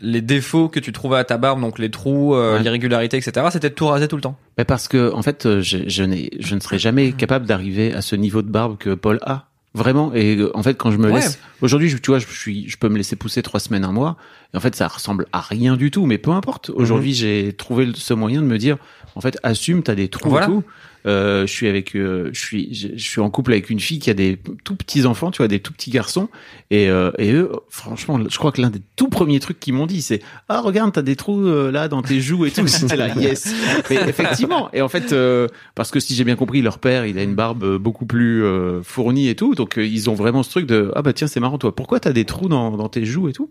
les 0.02 0.22
défauts 0.22 0.70
que 0.70 0.80
tu 0.80 0.92
trouvais 0.92 1.18
à 1.18 1.24
ta 1.24 1.38
barbe, 1.38 1.62
donc 1.62 1.78
les 1.78 1.92
trous, 1.92 2.34
euh, 2.34 2.56
Ouais. 2.56 2.64
l'irrégularité, 2.64 3.18
etc. 3.18 3.46
C'était 3.52 3.70
de 3.70 3.76
tout 3.76 3.86
raser 3.88 4.08
tout 4.08 4.16
le 4.16 4.22
temps? 4.24 4.38
Mais 4.58 4.66
parce 4.66 4.88
que, 4.88 5.14
en 5.14 5.22
fait, 5.22 5.46
euh, 5.46 5.62
je, 5.62 5.78
je, 5.88 6.04
n'ai, 6.04 6.32
je 6.40 6.56
ne 6.56 6.60
serai 6.60 6.80
jamais 6.80 7.12
capable 7.12 7.46
d'arriver 7.46 7.94
à 7.94 8.02
ce 8.02 8.16
niveau 8.16 8.42
de 8.42 8.50
barbe 8.50 8.78
que 8.78 8.96
Paul 8.96 9.20
a. 9.22 9.49
Vraiment. 9.76 10.12
Et 10.16 10.36
euh, 10.38 10.56
en 10.58 10.64
fait, 10.64 10.76
quand 10.76 10.92
je 10.92 10.98
me 10.98 11.08
Ouais. 11.12 11.16
laisse, 11.20 11.40
aujourd'hui, 11.62 11.94
tu 12.02 12.10
vois, 12.12 12.20
je 12.20 12.26
suis, 12.28 12.68
je 12.68 12.78
peux 12.78 12.90
me 12.90 12.98
laisser 12.98 13.16
pousser 13.16 13.42
trois 13.44 13.60
semaines, 13.60 13.84
un 13.86 13.92
mois. 13.92 14.18
Et 14.54 14.58
en 14.58 14.60
fait, 14.60 14.76
ça 14.76 14.88
ressemble 14.88 15.28
à 15.32 15.42
rien 15.42 15.78
du 15.78 15.92
tout. 15.92 16.06
Mais 16.08 16.18
peu 16.18 16.32
importe. 16.32 16.72
Aujourd'hui, 16.72 17.14
j'ai 17.14 17.54
trouvé 17.54 17.90
ce 17.94 18.14
moyen 18.16 18.42
de 18.42 18.48
me 18.48 18.58
dire, 18.58 18.78
en 19.16 19.22
fait, 19.22 19.38
assume, 19.44 19.84
t'as 19.84 19.96
des 19.96 20.08
trous 20.08 20.30
Voilà. 20.30 20.48
et 20.48 20.50
tout. 20.50 20.64
Euh, 21.10 21.48
je 21.48 21.52
suis 21.52 21.68
avec, 21.68 21.96
euh, 21.96 22.30
je 22.34 22.40
suis, 22.40 22.74
je, 22.74 23.04
suis 23.04 23.20
en 23.20 23.30
couple 23.30 23.54
avec 23.54 23.70
une 23.70 23.80
fille 23.80 24.00
qui 24.00 24.10
a 24.10 24.14
des 24.14 24.38
tout 24.64 24.76
petits 24.76 25.06
enfants, 25.06 25.32
tu 25.32 25.38
vois, 25.38 25.48
des 25.48 25.60
tout 25.60 25.74
petits 25.74 25.90
garçons. 25.90 26.30
Et, 26.70 26.90
euh, 26.90 27.12
et 27.18 27.34
eux, 27.34 27.52
franchement, 27.70 28.20
je 28.30 28.38
crois 28.38 28.52
que 28.52 28.62
l'un 28.62 28.70
des 28.70 28.82
tout 28.96 29.10
premiers 29.10 29.40
trucs 29.40 29.60
qu'ils 29.60 29.74
m'ont 29.74 29.88
dit, 29.88 30.04
c'est 30.04 30.22
ah 30.50 30.62
regarde, 30.62 30.94
t'as 30.94 31.02
des 31.02 31.16
trous 31.16 31.44
là 31.72 31.88
dans 31.88 32.04
tes 32.04 32.22
joues 32.22 32.46
et 32.46 32.52
tout. 32.52 32.68
C'était 32.68 32.96
là, 32.96 33.08
yes. 33.16 33.52
Mais 33.90 33.96
effectivement. 34.08 34.70
Et 34.74 34.82
en 34.82 34.90
fait, 34.90 35.12
euh, 35.14 35.48
parce 35.74 35.90
que 35.90 36.00
si 36.00 36.14
j'ai 36.14 36.24
bien 36.24 36.36
compris, 36.36 36.62
leur 36.62 36.78
père, 36.78 37.06
il 37.06 37.18
a 37.18 37.24
une 37.24 37.36
barbe 37.36 37.78
beaucoup 37.78 38.06
plus 38.06 38.44
euh, 38.44 38.84
fournie 38.84 39.30
et 39.30 39.36
tout, 39.36 39.56
donc 39.56 39.78
ils 39.78 40.10
ont 40.10 40.16
vraiment 40.16 40.44
ce 40.44 40.52
truc 40.52 40.68
de 40.68 40.92
ah 40.96 41.02
bah 41.02 41.14
tiens 41.14 41.28
c'est 41.28 41.40
marrant 41.40 41.58
toi, 41.58 41.76
pourquoi 41.76 42.00
t'as 42.00 42.12
des 42.12 42.26
trous 42.26 42.50
dans, 42.50 42.78
dans 42.78 42.90
tes 42.90 43.06
joues 43.06 43.30
et 43.30 43.34
tout? 43.34 43.50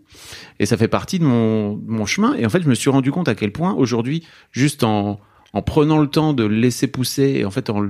Et 0.59 0.65
ça 0.65 0.77
fait 0.77 0.87
partie 0.87 1.19
de 1.19 1.25
mon, 1.25 1.73
de 1.73 1.91
mon 1.91 2.05
chemin. 2.05 2.35
Et 2.35 2.45
en 2.45 2.49
fait, 2.49 2.61
je 2.61 2.69
me 2.69 2.75
suis 2.75 2.89
rendu 2.89 3.11
compte 3.11 3.27
à 3.27 3.35
quel 3.35 3.51
point 3.51 3.73
aujourd'hui, 3.73 4.25
juste 4.51 4.83
en 4.83 5.19
en 5.53 5.61
prenant 5.61 5.97
le 5.99 6.07
temps 6.07 6.33
de 6.33 6.43
le 6.43 6.55
laisser 6.55 6.87
pousser 6.87 7.35
et 7.39 7.45
en 7.45 7.51
fait 7.51 7.69
en, 7.69 7.83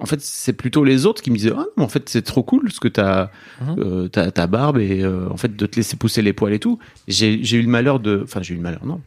en 0.00 0.06
fait 0.06 0.20
c'est 0.22 0.52
plutôt 0.54 0.84
les 0.84 1.04
autres 1.06 1.22
qui 1.22 1.30
me 1.30 1.36
disaient 1.36 1.52
ah 1.56 1.66
non 1.76 1.84
en 1.84 1.88
fait 1.88 2.08
c'est 2.08 2.22
trop 2.22 2.42
cool 2.42 2.72
ce 2.72 2.80
que 2.80 2.88
t'as 2.88 3.30
Mhm. 3.60 3.76
euh, 3.78 4.08
ta, 4.08 4.30
ta 4.30 4.46
barbe 4.46 4.78
et 4.78 5.02
euh, 5.02 5.28
en 5.30 5.36
fait 5.36 5.54
de 5.54 5.66
te 5.66 5.76
laisser 5.76 5.96
pousser 5.96 6.22
les 6.22 6.32
poils 6.32 6.52
et 6.54 6.58
tout. 6.58 6.78
J'ai 7.08 7.42
j'ai 7.44 7.58
eu 7.58 7.62
le 7.62 7.68
malheur 7.68 8.00
de 8.00 8.20
enfin 8.24 8.40
j'ai 8.42 8.54
eu 8.54 8.56
le 8.56 8.62
malheur 8.62 8.84
non. 8.86 9.00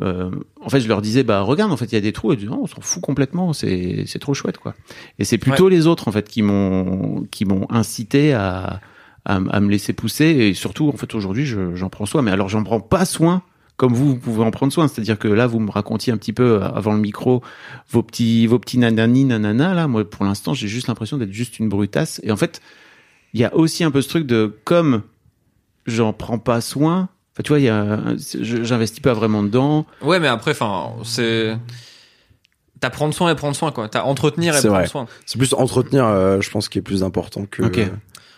Euh, 0.00 0.30
en 0.60 0.68
fait 0.70 0.80
je 0.80 0.88
leur 0.88 1.02
disais 1.02 1.22
bah 1.22 1.42
regarde 1.42 1.70
en 1.70 1.76
fait 1.76 1.84
il 1.86 1.94
y 1.94 1.98
a 1.98 2.00
des 2.00 2.12
trous 2.12 2.32
et 2.32 2.34
ils 2.34 2.38
disaient, 2.38 2.50
non 2.50 2.60
on 2.62 2.66
s'en 2.66 2.80
fout 2.80 3.02
complètement 3.02 3.52
c'est 3.52 4.04
c'est 4.06 4.18
trop 4.18 4.34
chouette 4.34 4.58
quoi. 4.58 4.74
Et 5.18 5.24
c'est 5.24 5.36
plutôt 5.38 5.68
les 5.68 5.86
autres 5.86 6.08
en 6.08 6.12
fait 6.12 6.28
qui 6.28 6.42
m'ont 6.42 7.26
qui 7.30 7.44
m'ont 7.44 7.66
incité 7.70 8.32
à, 8.32 8.80
à 9.26 9.36
à 9.36 9.60
me 9.60 9.68
laisser 9.70 9.92
pousser 9.92 10.24
et 10.26 10.54
surtout 10.54 10.88
en 10.88 10.96
fait 10.96 11.14
aujourd'hui 11.14 11.44
je- 11.44 11.74
j'en 11.74 11.90
prends 11.90 12.06
soin. 12.06 12.22
Mais 12.22 12.30
alors 12.30 12.48
j'en 12.48 12.62
prends 12.64 12.80
pas 12.80 13.04
soin 13.04 13.42
comme 13.82 13.94
vous, 13.94 14.10
vous 14.10 14.16
pouvez 14.16 14.44
en 14.44 14.52
prendre 14.52 14.72
soin. 14.72 14.86
C'est-à-dire 14.86 15.18
que 15.18 15.26
là, 15.26 15.48
vous 15.48 15.58
me 15.58 15.68
racontiez 15.68 16.12
un 16.12 16.16
petit 16.16 16.32
peu 16.32 16.62
euh, 16.62 16.68
avant 16.72 16.92
le 16.92 17.00
micro 17.00 17.42
vos 17.90 18.04
petits, 18.04 18.46
vos 18.46 18.60
petits 18.60 18.78
nanani, 18.78 19.24
nanana. 19.24 19.74
Là, 19.74 19.88
moi, 19.88 20.08
pour 20.08 20.24
l'instant, 20.24 20.54
j'ai 20.54 20.68
juste 20.68 20.86
l'impression 20.86 21.18
d'être 21.18 21.32
juste 21.32 21.58
une 21.58 21.68
brutasse. 21.68 22.20
Et 22.22 22.30
en 22.30 22.36
fait, 22.36 22.60
il 23.34 23.40
y 23.40 23.44
a 23.44 23.52
aussi 23.56 23.82
un 23.82 23.90
peu 23.90 24.00
ce 24.00 24.08
truc 24.08 24.24
de 24.24 24.56
comme 24.62 25.02
j'en 25.86 26.12
prends 26.12 26.38
pas 26.38 26.60
soin. 26.60 27.08
Enfin, 27.34 27.42
tu 27.42 27.48
vois, 27.48 27.58
il 27.58 27.64
y 27.64 27.68
a, 27.68 27.98
j'investis 28.16 29.00
pas 29.00 29.14
vraiment 29.14 29.42
dedans. 29.42 29.84
Ouais, 30.00 30.20
mais 30.20 30.28
après, 30.28 30.52
enfin, 30.52 30.92
c'est 31.02 31.58
t'as 32.78 32.90
prendre 32.90 33.12
soin 33.12 33.32
et 33.32 33.34
prendre 33.34 33.56
soin 33.56 33.72
quoi. 33.72 33.88
T'as 33.88 34.04
entretenir 34.04 34.54
et 34.54 34.60
prendre 34.60 34.76
vrai. 34.76 34.86
soin. 34.86 35.06
C'est 35.26 35.38
plus 35.38 35.54
entretenir, 35.54 36.04
euh, 36.04 36.40
je 36.40 36.50
pense, 36.52 36.68
qui 36.68 36.78
est 36.78 36.82
plus 36.82 37.02
important 37.02 37.46
que. 37.46 37.62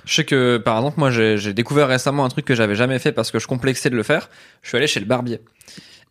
Je 0.04 0.14
sais 0.14 0.24
que 0.24 0.58
par 0.58 0.76
exemple 0.76 0.98
moi 0.98 1.10
j'ai 1.10 1.52
découvert 1.52 1.88
récemment 1.88 2.24
un 2.24 2.28
truc 2.28 2.44
que 2.44 2.54
j'avais 2.54 2.74
jamais 2.74 2.98
fait 2.98 3.12
parce 3.12 3.30
que 3.30 3.38
je 3.38 3.46
complexais 3.46 3.90
de 3.90 3.96
le 3.96 4.02
faire. 4.02 4.28
Je 4.62 4.68
suis 4.68 4.76
allé 4.76 4.86
chez 4.86 5.00
le 5.00 5.06
barbier. 5.06 5.40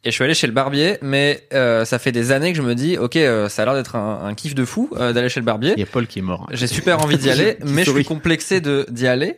Et 0.06 0.10
je 0.10 0.16
suis 0.16 0.24
allé 0.26 0.34
chez 0.34 0.48
le 0.48 0.54
barbier, 0.54 0.98
mais 1.02 1.48
euh, 1.54 1.86
ça 1.86 1.98
fait 1.98 2.12
des 2.12 2.34
années 2.34 2.52
que 2.52 2.58
je 2.58 2.62
me 2.62 2.76
dis, 2.76 2.98
ok, 2.98 3.16
euh, 3.16 3.48
ça 3.48 3.62
a 3.62 3.66
l'air 3.66 3.74
d'être 3.74 3.96
un, 3.96 4.26
un 4.26 4.34
kiff 4.34 4.54
de 4.54 4.66
fou 4.66 4.90
euh, 4.98 5.14
d'aller 5.14 5.30
chez 5.30 5.40
le 5.40 5.46
barbier. 5.46 5.74
Il 5.78 5.80
y 5.80 5.84
a 5.84 5.86
Paul 5.86 6.08
qui 6.08 6.20
est 6.20 6.24
mort. 6.24 6.46
J'ai 6.52 6.68
super 6.68 7.02
envie 7.02 7.18
d'y 7.18 7.30
aller, 7.32 7.58
mais 7.64 7.86
je 7.86 7.92
suis 7.92 8.04
complexé 8.04 8.60
de 8.60 8.86
d'y 8.90 9.08
aller. 9.08 9.38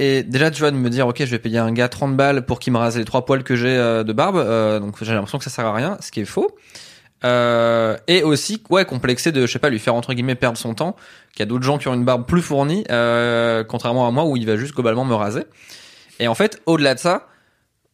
Et 0.00 0.22
déjà, 0.22 0.50
tu 0.50 0.60
vois, 0.60 0.70
de 0.70 0.76
me 0.76 0.88
dire, 0.88 1.06
ok, 1.06 1.18
je 1.18 1.30
vais 1.30 1.38
payer 1.38 1.58
un 1.58 1.72
gars 1.72 1.90
30 1.90 2.16
balles 2.16 2.46
pour 2.46 2.58
qu'il 2.58 2.72
me 2.72 2.78
rase 2.78 2.96
les 2.96 3.04
trois 3.04 3.26
poils 3.26 3.44
que 3.44 3.54
j'ai 3.54 3.68
euh, 3.68 4.02
de 4.02 4.14
barbe, 4.14 4.38
euh, 4.38 4.80
donc 4.80 4.96
j'ai 5.04 5.12
l'impression 5.12 5.36
que 5.36 5.44
ça 5.44 5.50
sert 5.50 5.66
à 5.66 5.74
rien, 5.74 5.98
ce 6.00 6.10
qui 6.10 6.20
est 6.20 6.24
faux. 6.24 6.56
Euh, 7.24 7.96
et 8.06 8.22
aussi, 8.22 8.62
ouais, 8.70 8.84
complexé 8.84 9.32
de, 9.32 9.46
je 9.46 9.52
sais 9.52 9.58
pas, 9.58 9.70
lui 9.70 9.78
faire 9.78 9.94
entre 9.94 10.14
guillemets 10.14 10.34
perdre 10.34 10.58
son 10.58 10.74
temps, 10.74 10.96
qu'il 11.32 11.40
y 11.40 11.42
a 11.42 11.46
d'autres 11.46 11.64
gens 11.64 11.78
qui 11.78 11.88
ont 11.88 11.94
une 11.94 12.04
barbe 12.04 12.26
plus 12.26 12.42
fournie, 12.42 12.84
euh, 12.90 13.64
contrairement 13.64 14.06
à 14.06 14.10
moi 14.10 14.24
où 14.24 14.36
il 14.36 14.46
va 14.46 14.56
juste 14.56 14.74
globalement 14.74 15.04
me 15.04 15.14
raser. 15.14 15.44
Et 16.18 16.28
en 16.28 16.34
fait, 16.34 16.60
au-delà 16.66 16.94
de 16.94 17.00
ça, 17.00 17.26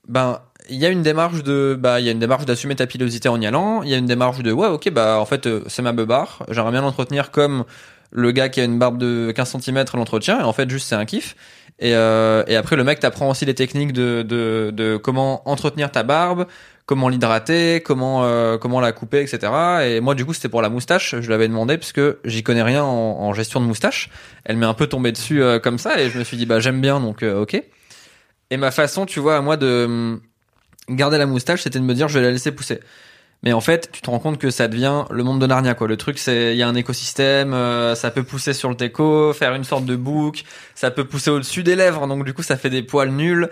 ben, 0.09 0.41
il 0.69 0.77
y 0.77 0.87
a 0.87 0.91
une 0.91 1.03
démarche 1.03 1.43
de, 1.43 1.77
bah, 1.79 2.01
il 2.01 2.07
y 2.07 2.09
a 2.09 2.13
une 2.13 2.19
démarche 2.19 2.45
d'assumer 2.45 2.77
ta 2.77 2.87
pilosité 2.87 3.29
en 3.29 3.41
y 3.41 3.47
allant. 3.47 3.83
Il 3.83 3.89
y 3.89 3.95
a 3.95 3.99
une 3.99 4.07
démarche 4.07 4.43
de, 4.43 4.53
ouais, 4.53 4.69
ok, 4.69 4.91
bah, 4.91 5.19
en 5.21 5.25
fait, 5.25 5.47
euh, 5.47 5.63
c'est 5.67 5.83
ma 5.83 5.93
beubare. 5.93 6.45
J'aimerais 6.51 6.73
bien 6.73 6.83
l'entretenir 6.83 7.31
comme 7.31 7.65
le 8.13 8.31
gars 8.31 8.49
qui 8.49 8.61
a 8.61 8.65
une 8.65 8.79
barbe 8.79 8.99
de 8.99 9.33
15 9.35 9.57
cm 9.61 9.85
l'entretient. 9.95 10.41
Et 10.41 10.43
en 10.43 10.53
fait, 10.53 10.69
juste, 10.71 10.89
c'est 10.89 10.95
un 10.95 11.05
kiff. 11.05 11.37
Et, 11.79 11.95
euh, 11.95 12.43
et 12.47 12.57
après, 12.57 12.77
le 12.77 12.85
mec 12.85 13.01
t'apprend 13.01 13.29
aussi 13.31 13.45
les 13.45 13.55
techniques 13.55 13.93
de, 13.93 14.23
de, 14.23 14.71
de 14.73 14.97
comment 14.97 15.47
entretenir 15.49 15.93
ta 15.93 16.03
barbe, 16.03 16.47
comment 16.87 17.09
l'hydrater, 17.09 17.83
comment, 17.83 18.25
euh, 18.25 18.57
comment 18.57 18.81
la 18.81 18.93
couper, 18.93 19.21
etc. 19.21 19.53
Et 19.85 20.01
moi, 20.01 20.15
du 20.15 20.25
coup, 20.25 20.33
c'était 20.33 20.49
pour 20.49 20.63
la 20.63 20.71
moustache. 20.71 21.17
Je 21.21 21.31
l'avais 21.31 21.49
demandé 21.49 21.77
parce 21.77 21.93
que 21.93 22.19
j'y 22.25 22.43
connais 22.43 22.63
rien 22.63 22.83
en, 22.85 23.21
en 23.21 23.35
gestion 23.35 23.61
de 23.61 23.67
moustache. 23.67 24.09
Elle 24.45 24.57
m'est 24.57 24.67
un 24.67 24.75
peu 24.75 24.87
tombée 24.87 25.13
dessus 25.13 25.43
euh, 25.43 25.59
comme 25.59 25.79
ça 25.79 26.01
et 26.01 26.09
je 26.09 26.19
me 26.19 26.25
suis 26.25 26.37
dit, 26.37 26.47
bah, 26.47 26.61
j'aime 26.61 26.81
bien, 26.81 27.01
donc, 27.01 27.23
euh, 27.23 27.43
ok. 27.43 27.61
Et 28.51 28.57
ma 28.57 28.71
façon, 28.71 29.05
tu 29.05 29.21
vois, 29.21 29.37
à 29.37 29.41
moi 29.41 29.57
de 29.57 29.85
hum, 29.87 30.21
garder 30.89 31.19
la 31.19 31.27
moustache, 31.27 31.63
c'était 31.63 31.81
de 31.81 31.85
me 31.85 31.95
dire, 31.95 32.09
je 32.09 32.19
vais 32.19 32.25
la 32.25 32.31
laisser 32.31 32.53
pousser. 32.53 32.81
Mais 33.43 33.53
en 33.53 33.61
fait, 33.61 33.91
tu 33.93 34.01
te 34.03 34.11
rends 34.11 34.19
compte 34.19 34.39
que 34.39 34.51
ça 34.51 34.67
devient 34.67 35.05
le 35.11 35.23
monde 35.23 35.41
de 35.41 35.47
Narnia, 35.47 35.75
quoi. 35.75 35.87
Le 35.87 35.97
truc, 35.97 36.19
c'est, 36.19 36.53
il 36.53 36.57
y 36.57 36.63
a 36.63 36.69
un 36.69 36.75
écosystème, 36.75 37.55
euh, 37.55 37.95
ça 37.95 38.11
peut 38.11 38.23
pousser 38.25 38.55
sur 38.55 38.69
le 38.71 38.75
déco, 38.75 39.33
faire 39.35 39.55
une 39.55 39.65
sorte 39.65 39.85
de 39.85 39.95
boucle, 39.95 40.43
ça 40.75 40.91
peut 40.91 41.05
pousser 41.05 41.31
au-dessus 41.31 41.63
des 41.63 41.77
lèvres, 41.77 42.07
donc 42.07 42.25
du 42.25 42.35
coup, 42.35 42.43
ça 42.43 42.57
fait 42.57 42.71
des 42.71 42.83
poils 42.83 43.11
nuls. 43.11 43.49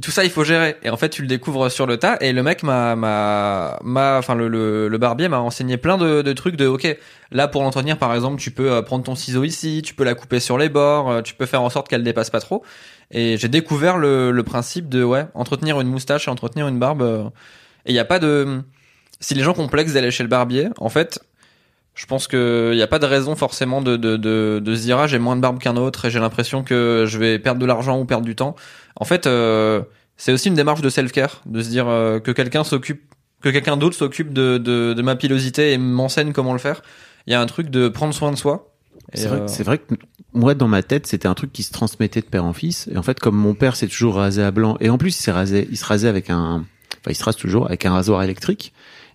Tout 0.00 0.10
ça, 0.10 0.24
il 0.24 0.30
faut 0.30 0.44
gérer. 0.44 0.76
Et 0.82 0.88
en 0.88 0.96
fait, 0.96 1.10
tu 1.10 1.20
le 1.20 1.28
découvres 1.28 1.70
sur 1.70 1.86
le 1.86 1.98
tas. 1.98 2.16
Et 2.22 2.32
le 2.32 2.42
mec 2.42 2.62
m'a, 2.62 2.96
m'a, 2.96 3.78
m'a, 3.84 4.18
enfin, 4.18 4.34
le, 4.34 4.48
le, 4.48 4.88
le 4.88 4.98
barbier 4.98 5.28
m'a 5.28 5.40
enseigné 5.40 5.76
plein 5.76 5.98
de, 5.98 6.22
de 6.22 6.32
trucs 6.32 6.56
de, 6.56 6.66
ok, 6.66 6.96
là, 7.30 7.48
pour 7.48 7.62
l'entretenir, 7.62 7.98
par 7.98 8.14
exemple, 8.14 8.40
tu 8.40 8.50
peux 8.50 8.72
euh, 8.72 8.80
prendre 8.82 9.04
ton 9.04 9.14
ciseau 9.14 9.44
ici, 9.44 9.82
tu 9.84 9.94
peux 9.94 10.04
la 10.04 10.14
couper 10.14 10.40
sur 10.40 10.56
les 10.56 10.70
bords, 10.70 11.10
euh, 11.10 11.20
tu 11.22 11.34
peux 11.34 11.44
faire 11.44 11.60
en 11.60 11.68
sorte 11.68 11.88
qu'elle 11.88 12.02
dépasse 12.02 12.30
pas 12.30 12.40
trop. 12.40 12.64
Et 13.10 13.36
j'ai 13.36 13.48
découvert 13.48 13.98
le, 13.98 14.30
le 14.30 14.42
principe 14.42 14.88
de, 14.88 15.04
ouais, 15.04 15.26
entretenir 15.34 15.78
une 15.80 15.88
moustache 15.88 16.28
et 16.28 16.30
entretenir 16.30 16.66
une 16.66 16.78
barbe. 16.78 17.02
euh, 17.02 17.24
et 17.84 17.92
il 17.92 17.94
y 17.94 17.98
a 17.98 18.06
pas 18.06 18.18
de, 18.18 18.62
si 19.20 19.34
les 19.34 19.42
gens 19.42 19.54
complexent 19.54 19.92
d'aller 19.92 20.10
chez 20.10 20.22
le 20.22 20.28
barbier, 20.28 20.68
en 20.78 20.88
fait, 20.88 21.20
je 21.94 22.06
pense 22.06 22.26
que 22.26 22.70
il 22.72 22.78
y 22.78 22.82
a 22.82 22.86
pas 22.86 22.98
de 22.98 23.06
raison 23.06 23.36
forcément 23.36 23.80
de 23.80 23.96
de 23.96 24.16
de, 24.16 24.60
de 24.62 24.74
se 24.74 24.82
dire 24.82 24.98
ah 24.98 25.06
j'ai 25.06 25.18
moins 25.18 25.36
de 25.36 25.40
barbe 25.40 25.58
qu'un 25.58 25.76
autre 25.76 26.06
et 26.06 26.10
j'ai 26.10 26.18
l'impression 26.18 26.64
que 26.64 27.04
je 27.06 27.18
vais 27.18 27.38
perdre 27.38 27.60
de 27.60 27.66
l'argent 27.66 27.98
ou 27.98 28.04
perdre 28.04 28.24
du 28.24 28.34
temps. 28.34 28.56
En 28.96 29.04
fait, 29.04 29.26
euh, 29.26 29.82
c'est 30.16 30.32
aussi 30.32 30.48
une 30.48 30.54
démarche 30.54 30.80
de 30.80 30.88
self-care, 30.88 31.42
de 31.46 31.62
se 31.62 31.68
dire 31.68 31.88
euh, 31.88 32.18
que 32.18 32.30
quelqu'un 32.30 32.64
s'occupe, 32.64 33.14
que 33.40 33.48
quelqu'un 33.48 33.76
d'autre 33.76 33.96
s'occupe 33.96 34.32
de, 34.32 34.58
de 34.58 34.94
de 34.94 35.02
ma 35.02 35.16
pilosité 35.16 35.72
et 35.72 35.78
m'enseigne 35.78 36.32
comment 36.32 36.52
le 36.52 36.58
faire. 36.58 36.82
Il 37.26 37.32
y 37.32 37.34
a 37.34 37.40
un 37.40 37.46
truc 37.46 37.70
de 37.70 37.88
prendre 37.88 38.12
soin 38.12 38.30
de 38.30 38.36
soi. 38.36 38.70
C'est 39.14 39.28
vrai, 39.28 39.40
euh, 39.40 39.46
c'est 39.46 39.62
vrai 39.62 39.78
que 39.78 39.94
moi, 40.32 40.54
dans 40.54 40.68
ma 40.68 40.82
tête, 40.82 41.06
c'était 41.06 41.28
un 41.28 41.34
truc 41.34 41.52
qui 41.52 41.62
se 41.62 41.72
transmettait 41.72 42.20
de 42.20 42.26
père 42.26 42.44
en 42.44 42.52
fils. 42.52 42.88
Et 42.92 42.96
en 42.96 43.02
fait, 43.02 43.20
comme 43.20 43.36
mon 43.36 43.54
père 43.54 43.76
s'est 43.76 43.86
toujours 43.86 44.16
rasé 44.16 44.42
à 44.42 44.50
blanc, 44.50 44.76
et 44.80 44.90
en 44.90 44.98
plus, 44.98 45.16
il 45.16 45.22
s'est 45.22 45.32
rasé, 45.32 45.68
il 45.70 45.78
se 45.78 45.84
rasait 45.84 46.08
avec 46.08 46.28
un, 46.30 46.64
enfin, 47.00 47.10
il 47.10 47.14
se 47.14 47.24
rase 47.24 47.36
toujours 47.36 47.66
avec 47.66 47.86
un 47.86 47.92
rasoir 47.92 48.22
électrique. 48.22 48.72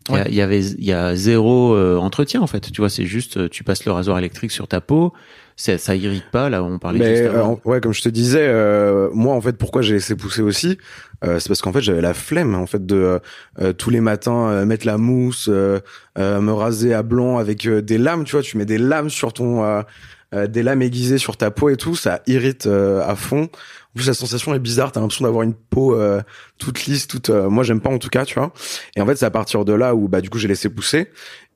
Il 0.10 0.16
y 0.16 0.38
Ouais. 0.38 0.42
Avait, 0.42 0.62
il 0.64 0.84
y 0.86 0.94
a 0.94 1.16
zéro 1.16 1.74
euh, 1.76 1.98
entretien 1.98 2.42
en 2.42 2.48
fait. 2.48 2.72
Tu 2.72 2.82
vois, 2.82 2.90
c'est 2.90 3.06
juste, 3.06 3.38
euh, 3.38 3.50
tu 3.50 3.64
passes 3.64 3.86
le 3.86 3.92
rasoir 3.92 4.18
électrique 4.18 4.52
sur 4.52 4.68
ta 4.68 4.82
peau. 4.82 5.14
ça, 5.56 5.78
ça 5.78 5.96
irrite 5.96 6.26
pas 6.32 6.50
là 6.50 6.64
on 6.64 6.80
parlait 6.80 7.00
Mais 7.00 7.22
euh, 7.22 7.56
ouais, 7.66 7.82
comme 7.82 7.94
je 7.94 8.02
te 8.02 8.10
disais, 8.10 8.48
euh, 8.48 9.10
moi 9.14 9.36
en 9.36 9.42
fait, 9.42 9.58
pourquoi 9.58 9.82
j'ai 9.82 9.94
laissé 9.96 10.16
pousser 10.16 10.42
aussi, 10.42 10.78
euh, 11.26 11.38
c'est 11.40 11.50
parce 11.50 11.62
qu'en 11.62 11.74
fait 11.74 11.82
j'avais 11.82 12.02
la 12.02 12.14
flemme 12.14 12.56
en 12.56 12.66
fait 12.66 12.86
de 12.86 13.20
euh, 13.62 13.74
tous 13.74 13.90
les 13.90 14.00
matins 14.00 14.48
euh, 14.50 14.66
mettre 14.66 14.86
la 14.88 14.98
mousse, 14.98 15.48
euh, 15.52 15.80
euh, 16.18 16.40
me 16.40 16.54
raser 16.54 16.94
à 16.94 17.04
blanc 17.04 17.38
avec 17.40 17.68
des 17.68 17.98
lames, 17.98 18.24
tu 18.24 18.32
vois, 18.32 18.42
tu 18.42 18.58
mets 18.58 18.66
des 18.66 18.78
lames 18.78 19.10
sur 19.10 19.34
ton, 19.34 19.84
euh, 20.34 20.48
des 20.48 20.64
lames 20.64 20.82
aiguisées 20.82 21.18
sur 21.18 21.38
ta 21.38 21.52
peau 21.52 21.70
et 21.70 21.78
tout, 21.78 21.96
ça 21.96 22.22
irrite 22.28 22.68
euh, 22.68 23.02
à 23.08 23.16
fond. 23.16 23.44
En 23.44 23.96
plus 23.96 24.08
la 24.08 24.14
sensation 24.14 24.54
est 24.54 24.60
bizarre, 24.60 24.92
t'as 24.92 25.00
l'impression 25.00 25.26
d'avoir 25.26 25.44
une 25.44 25.56
peau 25.56 25.96
euh, 25.96 26.22
toute 26.60 26.86
lisse, 26.86 27.08
toute. 27.08 27.30
euh, 27.32 27.50
moi 27.50 27.64
j'aime 27.64 27.82
pas 27.82 27.90
en 27.90 27.98
tout 27.98 28.10
cas, 28.10 28.24
tu 28.26 28.36
vois. 28.36 28.54
Et 28.96 29.02
en 29.02 29.06
fait 29.06 29.16
c'est 29.16 29.26
à 29.26 29.32
partir 29.32 29.66
de 29.66 29.74
là 29.74 29.96
où 29.96 30.08
bah 30.08 30.22
du 30.22 30.30
coup 30.30 30.38
j'ai 30.38 30.48
laissé 30.48 30.70
pousser. 30.70 31.10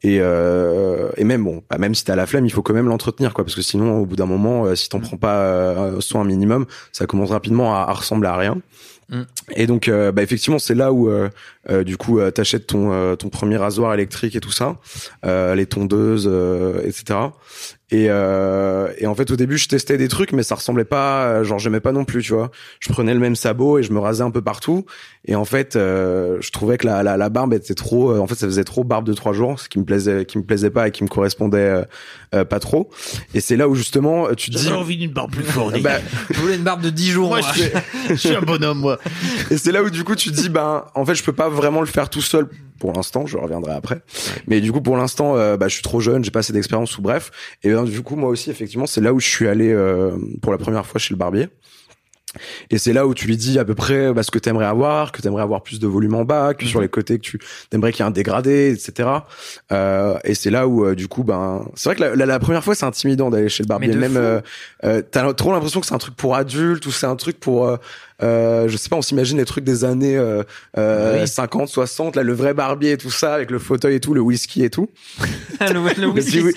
Et, 0.05 0.17
euh, 0.19 1.09
et 1.15 1.23
même 1.23 1.45
bon, 1.45 1.63
bah, 1.69 1.77
même 1.77 1.95
si 1.95 2.03
t'as 2.03 2.17
la 2.17 2.25
flemme, 2.25 2.45
il 2.45 2.51
faut 2.51 2.61
quand 2.61 2.73
même 2.73 2.89
l'entretenir, 2.89 3.33
quoi, 3.33 3.45
parce 3.45 3.55
que 3.55 3.61
sinon, 3.61 3.99
au 3.99 4.05
bout 4.05 4.17
d'un 4.17 4.25
moment, 4.25 4.75
si 4.75 4.89
t'en 4.89 4.99
prends 4.99 5.15
pas 5.15 5.37
euh, 5.37 6.01
soin 6.01 6.21
un 6.21 6.25
minimum, 6.25 6.65
ça 6.91 7.05
commence 7.05 7.29
rapidement 7.31 7.73
à, 7.73 7.89
à 7.89 7.93
ressembler 7.93 8.27
à 8.27 8.35
rien. 8.35 8.57
Mm. 9.07 9.21
Et 9.55 9.65
donc, 9.65 9.87
euh, 9.87 10.11
bah, 10.11 10.21
effectivement, 10.21 10.59
c'est 10.59 10.75
là 10.75 10.91
où, 10.91 11.07
euh, 11.09 11.29
euh, 11.69 11.85
du 11.85 11.95
coup, 11.95 12.19
t'achètes 12.31 12.67
ton 12.67 12.91
euh, 12.91 13.15
ton 13.15 13.29
premier 13.29 13.55
rasoir 13.55 13.93
électrique 13.93 14.35
et 14.35 14.41
tout 14.41 14.51
ça, 14.51 14.75
euh, 15.25 15.55
les 15.55 15.67
tondeuses, 15.67 16.27
euh, 16.29 16.81
etc. 16.83 17.19
Et, 17.93 18.07
euh, 18.09 18.91
et 18.97 19.05
en 19.05 19.13
fait, 19.13 19.29
au 19.29 19.35
début, 19.35 19.59
je 19.59 19.67
testais 19.67 19.97
des 19.99 20.07
trucs, 20.07 20.33
mais 20.33 20.41
ça 20.41 20.55
ressemblait 20.55 20.83
pas, 20.83 21.25
euh, 21.25 21.43
genre, 21.43 21.59
j'aimais 21.59 21.79
pas 21.79 21.91
non 21.91 22.05
plus, 22.05 22.23
tu 22.23 22.33
vois. 22.33 22.49
Je 22.79 22.91
prenais 22.91 23.13
le 23.13 23.19
même 23.19 23.35
sabot 23.35 23.77
et 23.77 23.83
je 23.83 23.93
me 23.93 23.99
rasais 23.99 24.23
un 24.23 24.31
peu 24.31 24.41
partout. 24.41 24.87
Et 25.25 25.35
en 25.35 25.45
fait, 25.45 25.75
euh, 25.75 26.37
je 26.41 26.49
trouvais 26.49 26.79
que 26.79 26.87
la, 26.87 27.03
la, 27.03 27.17
la 27.17 27.29
barbe 27.29 27.53
était 27.53 27.75
trop, 27.75 28.09
euh, 28.09 28.19
en 28.19 28.25
fait, 28.25 28.33
ça 28.33 28.47
faisait 28.47 28.63
trop 28.63 28.83
barbe 28.83 29.05
de 29.05 29.13
trois 29.13 29.31
jours, 29.31 29.59
ce 29.59 29.69
qui 29.69 29.77
me 29.77 29.85
plaisait, 29.85 30.25
qui 30.25 30.39
me 30.39 30.43
plaisait 30.43 30.71
pas 30.71 30.87
et 30.87 30.91
qui 30.91 31.03
me 31.03 31.07
correspondait 31.07 31.59
euh, 31.59 31.83
euh, 32.33 32.45
pas 32.45 32.59
trop. 32.59 32.89
Et 33.35 33.41
c'est 33.41 33.57
là 33.57 33.69
où 33.69 33.75
justement, 33.75 34.33
tu 34.33 34.49
te 34.49 34.57
dis, 34.57 34.63
J'avais 34.63 34.75
envie 34.75 34.97
d'une 34.97 35.13
barbe 35.13 35.31
plus 35.31 35.43
fournie. 35.43 35.79
bah, 35.83 35.99
Je 36.31 36.39
voulais 36.39 36.55
une 36.55 36.63
barbe 36.63 36.81
de 36.81 36.89
10 36.89 37.11
jours. 37.11 37.29
moi, 37.29 37.41
moi. 37.41 37.51
je 37.53 37.61
suis, 37.61 37.71
je 38.09 38.15
suis 38.15 38.35
un 38.35 38.41
bonhomme, 38.41 38.79
moi. 38.79 38.97
et 39.51 39.57
c'est 39.57 39.71
là 39.71 39.83
où 39.83 39.91
du 39.91 40.03
coup 40.03 40.15
tu 40.15 40.31
te 40.31 40.35
dis, 40.35 40.49
ben, 40.49 40.85
en 40.95 41.05
fait, 41.05 41.13
je 41.13 41.23
peux 41.23 41.31
pas 41.31 41.47
vraiment 41.47 41.79
le 41.79 41.85
faire 41.85 42.09
tout 42.09 42.21
seul 42.21 42.49
pour 42.83 42.91
l'instant. 42.91 43.25
Je 43.25 43.37
reviendrai 43.37 43.71
après. 43.71 44.01
Mais 44.45 44.59
du 44.59 44.73
coup, 44.73 44.81
pour 44.81 44.97
l'instant, 44.97 45.37
euh, 45.37 45.55
bah, 45.55 45.69
je 45.69 45.75
suis 45.75 45.83
trop 45.83 46.01
jeune, 46.01 46.21
j'ai 46.21 46.31
pas 46.31 46.39
assez 46.39 46.51
d'expérience 46.51 46.97
ou 46.97 47.01
bref. 47.01 47.31
Et 47.63 47.69
ben, 47.69 47.85
du 47.85 48.01
coup, 48.01 48.17
moi 48.17 48.27
aussi, 48.27 48.51
effectivement, 48.51 48.85
c'est 48.85 48.99
là 48.99 49.13
où 49.13 49.21
je 49.21 49.29
suis 49.29 49.47
allé 49.47 49.71
euh, 49.71 50.17
pour 50.41 50.51
la 50.51 50.57
première 50.57 50.85
fois 50.85 50.99
chez 50.99 51.13
le 51.13 51.17
barbier. 51.17 51.47
Et 52.69 52.77
c'est 52.77 52.93
là 52.93 53.05
où 53.05 53.13
tu 53.13 53.27
lui 53.27 53.37
dis 53.37 53.59
à 53.59 53.65
peu 53.65 53.75
près 53.75 54.13
bah, 54.13 54.23
ce 54.23 54.31
que 54.31 54.39
t'aimerais 54.39 54.65
avoir, 54.65 55.11
que 55.11 55.21
t'aimerais 55.21 55.43
avoir 55.43 55.61
plus 55.61 55.79
de 55.79 55.87
volume 55.87 56.15
en 56.15 56.25
bas, 56.25 56.53
que 56.53 56.65
sur 56.65 56.81
les 56.81 56.87
côtés 56.89 57.17
que 57.17 57.23
tu 57.23 57.39
t'aimerais 57.69 57.91
qu'il 57.91 58.03
y 58.03 58.03
ait 58.03 58.09
un 58.09 58.11
dégradé, 58.11 58.71
etc. 58.71 59.09
Euh, 59.71 60.17
et 60.23 60.33
c'est 60.33 60.49
là 60.49 60.67
où 60.67 60.85
euh, 60.85 60.95
du 60.95 61.07
coup 61.07 61.23
ben 61.23 61.65
c'est 61.75 61.89
vrai 61.89 61.95
que 61.95 62.01
la, 62.01 62.15
la, 62.15 62.25
la 62.25 62.39
première 62.39 62.63
fois 62.63 62.75
c'est 62.75 62.85
intimidant 62.85 63.29
d'aller 63.29 63.49
chez 63.49 63.63
le 63.63 63.67
barbier. 63.67 63.93
Même 63.93 64.17
euh, 64.17 64.41
euh, 64.83 65.01
t'as 65.09 65.31
trop 65.33 65.51
l'impression 65.51 65.79
que 65.79 65.85
c'est 65.85 65.95
un 65.95 65.99
truc 65.99 66.15
pour 66.15 66.35
adultes 66.35 66.85
ou 66.85 66.91
c'est 66.91 67.05
un 67.05 67.15
truc 67.15 67.39
pour 67.39 67.77
euh, 68.21 68.67
je 68.67 68.77
sais 68.77 68.89
pas, 68.89 68.95
on 68.95 69.01
s'imagine 69.01 69.37
les 69.37 69.45
trucs 69.45 69.63
des 69.63 69.83
années 69.83 70.17
euh, 70.17 70.43
euh, 70.77 71.21
Oui. 71.21 71.27
50, 71.27 71.67
60, 71.67 72.15
là 72.15 72.23
le 72.23 72.33
vrai 72.33 72.53
barbier 72.53 72.91
et 72.91 72.97
tout 72.97 73.09
ça 73.11 73.33
avec 73.33 73.49
le 73.51 73.59
fauteuil 73.59 73.95
et 73.95 73.99
tout, 73.99 74.13
le 74.13 74.21
whisky 74.21 74.63
et 74.63 74.69
tout. 74.69 74.89
le, 75.61 75.73
le 75.73 76.01
Le 76.01 76.07
whisky. 76.07 76.43
petit 76.43 76.55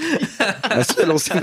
Ah, 0.65 0.83
si, 0.85 1.01
à 1.01 1.07
l'ancienne. 1.07 1.43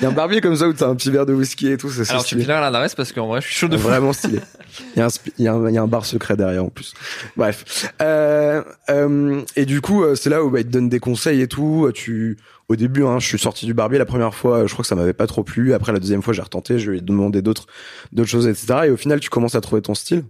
Il 0.00 0.02
y 0.02 0.06
a 0.06 0.08
un 0.08 0.12
barbier 0.12 0.40
comme 0.40 0.56
ça 0.56 0.66
où 0.68 0.72
t'as 0.72 0.86
un 0.88 0.94
petit 0.96 1.10
verre 1.10 1.26
de 1.26 1.32
whisky 1.34 1.68
et 1.70 1.76
tout, 1.76 1.90
c'est 1.90 2.08
Alors 2.10 2.22
tu 2.22 2.28
stylé. 2.28 2.40
me 2.40 2.44
fileras 2.44 2.60
l'adresse 2.60 2.94
parce 2.94 3.12
qu'en 3.12 3.26
vrai 3.28 3.40
je 3.40 3.46
suis 3.46 3.54
chaud 3.56 3.68
de 3.68 3.76
fou. 3.76 3.88
Vraiment 3.88 4.12
stylé. 4.12 4.40
Il 4.96 4.98
y, 4.98 5.02
a 5.02 5.06
un, 5.06 5.10
il, 5.38 5.44
y 5.44 5.48
a 5.48 5.54
un, 5.54 5.68
il 5.68 5.74
y 5.74 5.78
a 5.78 5.82
un 5.82 5.86
bar 5.86 6.06
secret 6.06 6.36
derrière 6.36 6.64
en 6.64 6.68
plus. 6.68 6.94
Bref. 7.36 7.92
Euh, 8.00 8.62
euh, 8.90 9.42
et 9.56 9.66
du 9.66 9.80
coup, 9.80 10.02
euh, 10.02 10.14
c'est 10.14 10.30
là 10.30 10.44
où 10.44 10.50
bah, 10.50 10.60
il 10.60 10.66
te 10.66 10.70
donne 10.70 10.88
des 10.88 11.00
conseils 11.00 11.40
et 11.40 11.48
tout. 11.48 11.90
Tu, 11.94 12.38
au 12.68 12.76
début, 12.76 13.04
hein, 13.04 13.18
je 13.18 13.26
suis 13.26 13.38
sorti 13.38 13.66
du 13.66 13.74
barbier 13.74 13.98
la 13.98 14.06
première 14.06 14.34
fois. 14.34 14.66
Je 14.66 14.72
crois 14.72 14.82
que 14.82 14.88
ça 14.88 14.94
m'avait 14.94 15.12
pas 15.12 15.26
trop 15.26 15.44
plu. 15.44 15.74
Après 15.74 15.92
la 15.92 15.98
deuxième 15.98 16.22
fois, 16.22 16.32
j'ai 16.32 16.42
retenté. 16.42 16.78
Je 16.78 16.90
lui 16.90 16.98
ai 16.98 17.00
demandé 17.00 17.42
d'autres, 17.42 17.66
d'autres 18.12 18.30
choses, 18.30 18.46
etc. 18.46 18.80
Et 18.86 18.90
au 18.90 18.96
final, 18.96 19.20
tu 19.20 19.30
commences 19.30 19.54
à 19.54 19.60
trouver 19.60 19.82
ton 19.82 19.94
style. 19.94 20.24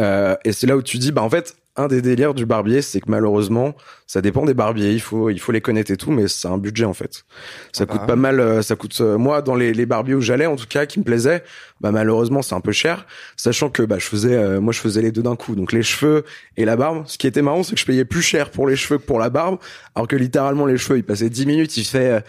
Euh, 0.00 0.36
et 0.44 0.52
c'est 0.52 0.66
là 0.66 0.76
où 0.76 0.82
tu 0.82 0.98
dis, 0.98 1.12
bah 1.12 1.22
en 1.22 1.30
fait, 1.30 1.56
un 1.78 1.88
des 1.88 2.02
délires 2.02 2.34
du 2.34 2.44
barbier, 2.44 2.82
c'est 2.82 3.00
que 3.00 3.10
malheureusement, 3.10 3.74
ça 4.06 4.20
dépend 4.20 4.44
des 4.44 4.52
barbiers. 4.54 4.92
Il 4.92 5.00
faut, 5.00 5.30
il 5.30 5.38
faut 5.40 5.52
les 5.52 5.60
connaître 5.62 5.90
et 5.90 5.96
tout, 5.96 6.10
mais 6.10 6.28
c'est 6.28 6.48
un 6.48 6.58
budget 6.58 6.84
en 6.84 6.92
fait. 6.92 7.24
Ça 7.72 7.84
Ah 7.84 7.86
coûte 7.86 8.00
bah. 8.02 8.06
pas 8.08 8.16
mal. 8.16 8.40
euh, 8.40 8.60
Ça 8.62 8.76
coûte. 8.76 8.96
euh, 9.00 9.16
moi, 9.16 9.40
dans 9.40 9.54
les, 9.54 9.72
les 9.72 9.86
barbiers 9.86 10.14
où 10.14 10.20
j'allais, 10.20 10.46
en 10.46 10.56
tout 10.56 10.66
cas, 10.68 10.84
qui 10.86 10.98
me 10.98 11.04
plaisaient, 11.04 11.42
bah 11.80 11.92
malheureusement, 11.92 12.42
c'est 12.42 12.54
un 12.54 12.60
peu 12.60 12.72
cher. 12.72 13.06
Sachant 13.36 13.70
que 13.70 13.82
bah 13.82 13.96
je 13.98 14.06
faisais, 14.06 14.34
euh, 14.34 14.60
moi, 14.60 14.72
je 14.72 14.80
faisais 14.80 15.00
les 15.02 15.12
deux 15.12 15.22
d'un 15.22 15.36
coup. 15.36 15.54
Donc 15.54 15.72
les 15.72 15.82
cheveux 15.82 16.24
et 16.56 16.64
la 16.64 16.76
barbe. 16.76 17.04
Ce 17.06 17.16
qui 17.16 17.26
était 17.26 17.42
marrant, 17.42 17.62
c'est 17.62 17.74
que 17.74 17.80
je 17.80 17.86
payais 17.86 18.04
plus 18.04 18.22
cher 18.22 18.50
pour 18.50 18.66
les 18.68 18.76
cheveux 18.76 18.98
que 18.98 19.04
pour 19.06 19.18
la 19.18 19.30
barbe, 19.30 19.58
alors 19.94 20.08
que 20.08 20.16
littéralement 20.16 20.66
les 20.66 20.76
cheveux, 20.76 20.98
ils 20.98 21.04
passaient 21.04 21.30
10 21.30 21.46
minutes, 21.46 21.76
il 21.76 21.84
fait. 21.84 22.10
euh, 22.10 22.20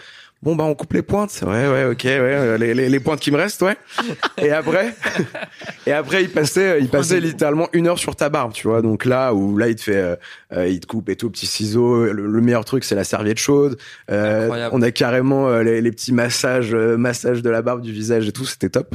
Bon 0.42 0.56
bah 0.56 0.64
on 0.64 0.74
coupe 0.74 0.94
les 0.94 1.02
pointes, 1.02 1.38
ouais 1.46 1.68
ouais 1.68 1.84
ok 1.84 2.02
ouais 2.04 2.10
euh, 2.18 2.56
les, 2.56 2.72
les, 2.72 2.88
les 2.88 3.00
pointes 3.00 3.20
qui 3.20 3.30
me 3.30 3.36
restent 3.36 3.60
ouais. 3.60 3.76
Et 4.38 4.50
après 4.50 4.94
et 5.86 5.92
après 5.92 6.22
il 6.22 6.30
passait 6.30 6.80
il 6.80 6.88
passait 6.88 7.20
littéralement 7.20 7.68
une 7.74 7.86
heure 7.86 7.98
sur 7.98 8.16
ta 8.16 8.30
barbe 8.30 8.54
tu 8.54 8.66
vois. 8.66 8.80
Donc 8.80 9.04
là 9.04 9.34
où 9.34 9.58
là 9.58 9.68
il 9.68 9.76
te 9.76 9.82
fait 9.82 9.96
euh, 9.96 10.16
euh, 10.54 10.66
il 10.66 10.80
te 10.80 10.86
coupe 10.86 11.10
et 11.10 11.16
tout 11.16 11.28
petit 11.28 11.46
ciseau. 11.46 12.06
Le, 12.10 12.26
le 12.26 12.40
meilleur 12.40 12.64
truc 12.64 12.84
c'est 12.84 12.94
la 12.94 13.04
serviette 13.04 13.38
chaude. 13.38 13.76
Euh, 14.10 14.70
on 14.72 14.80
a 14.80 14.90
carrément 14.92 15.48
euh, 15.50 15.62
les, 15.62 15.82
les 15.82 15.90
petits 15.92 16.12
massages 16.14 16.74
massages 16.74 17.42
de 17.42 17.50
la 17.50 17.60
barbe 17.60 17.82
du 17.82 17.92
visage 17.92 18.26
et 18.26 18.32
tout 18.32 18.46
c'était 18.46 18.70
top. 18.70 18.94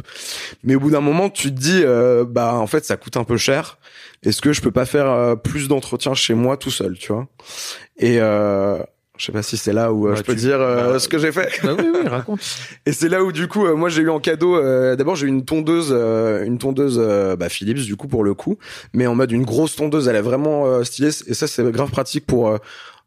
Mais 0.63 0.73
au 0.73 0.79
bout 0.79 0.89
d'un 0.89 1.01
moment 1.01 1.29
tu 1.29 1.53
te 1.53 1.59
dis 1.59 1.81
euh, 1.83 2.25
bah 2.27 2.55
en 2.55 2.65
fait 2.65 2.85
ça 2.85 2.97
coûte 2.97 3.17
un 3.17 3.23
peu 3.23 3.37
cher. 3.37 3.77
Est-ce 4.23 4.41
que 4.41 4.51
je 4.51 4.61
peux 4.61 4.71
pas 4.71 4.87
faire 4.87 5.35
plus 5.43 5.67
d'entretien 5.67 6.15
chez 6.15 6.33
moi 6.33 6.57
tout 6.57 6.71
seul 6.71 6.97
tu 6.97 7.13
vois? 7.13 7.27
Et 7.99 8.17
euh, 8.19 8.79
je 9.17 9.25
sais 9.25 9.31
pas 9.31 9.41
si 9.43 9.57
c'est 9.57 9.73
là 9.73 9.91
où 9.93 10.07
euh, 10.07 10.11
Bah, 10.11 10.15
je 10.17 10.23
peux 10.23 10.33
tu- 10.33 10.39
dire 10.41 10.59
euh, 10.59 10.93
bah, 10.93 10.99
ce 10.99 11.07
que 11.07 11.17
j'ai 11.17 11.31
fait 11.31 11.49
Bah 11.63 11.71
oui, 11.77 11.85
oui, 11.93 12.07
raconte. 12.07 12.39
et 12.85 12.91
c'est 12.91 13.09
là 13.09 13.23
où 13.23 13.31
du 13.31 13.47
coup, 13.47 13.65
euh, 13.65 13.75
moi 13.75 13.89
j'ai 13.89 14.01
eu 14.01 14.09
en 14.09 14.19
cadeau. 14.19 14.55
euh, 14.57 14.95
D'abord 14.95 15.15
j'ai 15.15 15.25
eu 15.27 15.29
une 15.29 15.45
tondeuse, 15.45 15.89
euh, 15.91 16.43
une 16.45 16.57
tondeuse 16.57 16.97
euh, 17.01 17.35
bah, 17.35 17.49
Philips 17.49 17.79
du 17.85 17.95
coup 17.95 18.07
pour 18.07 18.23
le 18.23 18.33
coup, 18.33 18.57
mais 18.93 19.07
en 19.07 19.15
mode 19.15 19.31
une 19.31 19.45
grosse 19.45 19.75
tondeuse. 19.75 20.07
Elle 20.07 20.15
est 20.17 20.21
vraiment 20.21 20.65
euh, 20.67 20.83
stylée 20.83 21.09
et 21.27 21.33
ça 21.33 21.47
c'est 21.47 21.63
grave 21.71 21.91
pratique 21.91 22.25
pour 22.25 22.49
euh, 22.49 22.57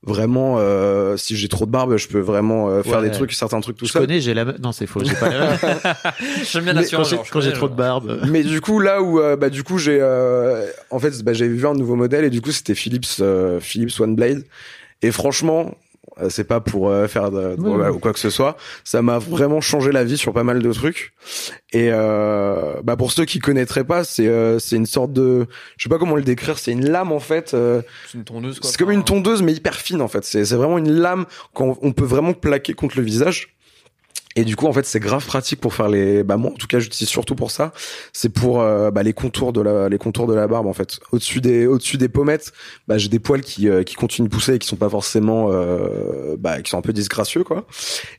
vraiment 0.04 0.56
euh, 0.58 1.16
si 1.16 1.36
j'ai 1.36 1.48
trop 1.48 1.66
de 1.66 1.70
barbe, 1.72 1.96
je 1.96 2.06
peux 2.06 2.20
vraiment 2.20 2.68
euh, 2.70 2.82
faire 2.84 3.00
Ouais. 3.00 3.08
des 3.08 3.10
trucs, 3.10 3.32
certains 3.32 3.60
trucs 3.60 3.76
tout 3.76 3.84
Je 3.86 3.90
seul. 3.92 4.02
connais, 4.02 4.20
j'ai 4.20 4.32
la. 4.32 4.44
Non, 4.44 4.70
c'est 4.72 4.86
faux. 4.86 5.02
J'ai 5.04 5.14
pas 5.14 5.28
la. 5.28 5.56
J'aime 6.50 6.64
bien 6.64 6.72
l'assurance. 6.72 7.12
quand 7.32 7.40
j'ai, 7.40 7.52
trop 7.52 7.68
de 7.68 7.74
barbe. 7.74 8.20
Mais 8.30 8.44
du 8.44 8.60
coup 8.60 8.78
là 8.80 9.02
où 9.02 9.20
euh, 9.20 9.36
bah 9.36 9.50
du 9.50 9.64
coup 9.64 9.76
j'ai 9.78 9.98
euh, 10.00 10.64
en 10.90 10.98
fait 11.00 11.22
bah, 11.24 11.32
j'ai 11.32 11.48
vu 11.48 11.66
un 11.66 11.74
nouveau 11.74 11.96
modèle 11.96 12.24
et 12.24 12.30
du 12.30 12.40
coup 12.40 12.52
c'était 12.52 12.74
Philips 12.76 13.06
euh, 13.20 13.58
Philips 13.60 13.98
One 14.00 14.14
Blade 14.14 14.44
et 15.02 15.10
franchement 15.10 15.74
c'est 16.28 16.44
pas 16.44 16.60
pour 16.60 16.88
euh, 16.90 17.06
faire 17.08 17.30
de, 17.30 17.54
de- 17.56 17.60
Ouais, 17.62 17.68
voilà, 17.68 17.90
ouais. 17.90 17.96
ou 17.96 17.98
quoi 17.98 18.12
que 18.12 18.18
ce 18.18 18.30
soit. 18.30 18.56
Ça 18.84 19.02
m'a 19.02 19.18
vraiment 19.18 19.60
changé 19.60 19.92
la 19.92 20.04
vie 20.04 20.16
sur 20.18 20.32
pas 20.32 20.44
mal 20.44 20.60
de 20.62 20.72
trucs. 20.72 21.12
Et 21.72 21.90
euh, 21.92 22.74
bah 22.82 22.96
pour 22.96 23.12
ceux 23.12 23.24
qui 23.24 23.38
connaîtraient 23.38 23.84
pas 23.84 24.02
c'est 24.04 24.26
euh, 24.26 24.58
c'est 24.58 24.76
une 24.76 24.86
sorte 24.86 25.12
de 25.12 25.46
je 25.76 25.82
sais 25.84 25.88
pas 25.90 25.98
comment 25.98 26.16
le 26.16 26.22
décrire 26.22 26.58
c'est 26.58 26.72
une 26.72 26.88
lame 26.88 27.12
en 27.12 27.20
fait 27.20 27.52
euh, 27.54 27.82
C'est 28.10 28.18
une 28.18 28.24
tondeuse 28.24 28.58
quoi. 28.60 28.70
c'est 28.70 28.78
comme 28.78 28.90
une 28.90 29.04
tondeuse 29.04 29.42
mais 29.42 29.52
hyper 29.52 29.74
fine 29.74 30.00
en 30.00 30.08
fait. 30.08 30.24
C'est 30.24 30.44
c'est 30.44 30.56
vraiment 30.56 30.78
une 30.78 30.90
lame 30.92 31.26
qu'on 31.54 31.76
on 31.82 31.92
peut 31.92 32.04
vraiment 32.04 32.32
plaquer 32.32 32.72
contre 32.74 32.96
le 32.96 33.02
visage 33.02 33.54
et 34.36 34.44
du 34.44 34.54
coup, 34.56 34.66
en 34.66 34.72
fait, 34.72 34.84
c'est 34.86 35.00
grave 35.00 35.24
pratique 35.26 35.60
pour 35.60 35.74
faire 35.74 35.88
les. 35.88 36.22
Bah 36.22 36.36
moi, 36.36 36.50
en 36.52 36.54
tout 36.54 36.66
cas, 36.66 36.78
j'utilise 36.78 37.08
surtout 37.08 37.34
pour 37.34 37.50
ça. 37.50 37.72
C'est 38.12 38.28
pour 38.28 38.60
euh, 38.60 38.90
bah, 38.90 39.02
les 39.02 39.12
contours 39.12 39.52
de 39.52 39.60
la, 39.60 39.88
les 39.88 39.98
contours 39.98 40.26
de 40.26 40.34
la 40.34 40.46
barbe, 40.46 40.66
en 40.66 40.72
fait. 40.72 41.00
Au-dessus 41.12 41.40
des, 41.40 41.66
au-dessus 41.66 41.96
des 41.96 42.08
pommettes, 42.08 42.52
bah, 42.86 42.98
j'ai 42.98 43.08
des 43.08 43.18
poils 43.18 43.40
qui, 43.40 43.68
euh, 43.68 43.82
qui 43.82 43.94
continuent 43.96 44.26
de 44.28 44.32
pousser 44.32 44.54
et 44.54 44.58
qui 44.58 44.68
sont 44.68 44.76
pas 44.76 44.88
forcément, 44.90 45.48
euh, 45.50 46.36
bah, 46.38 46.60
qui 46.62 46.70
sont 46.70 46.78
un 46.78 46.82
peu 46.82 46.92
disgracieux, 46.92 47.42
quoi. 47.42 47.66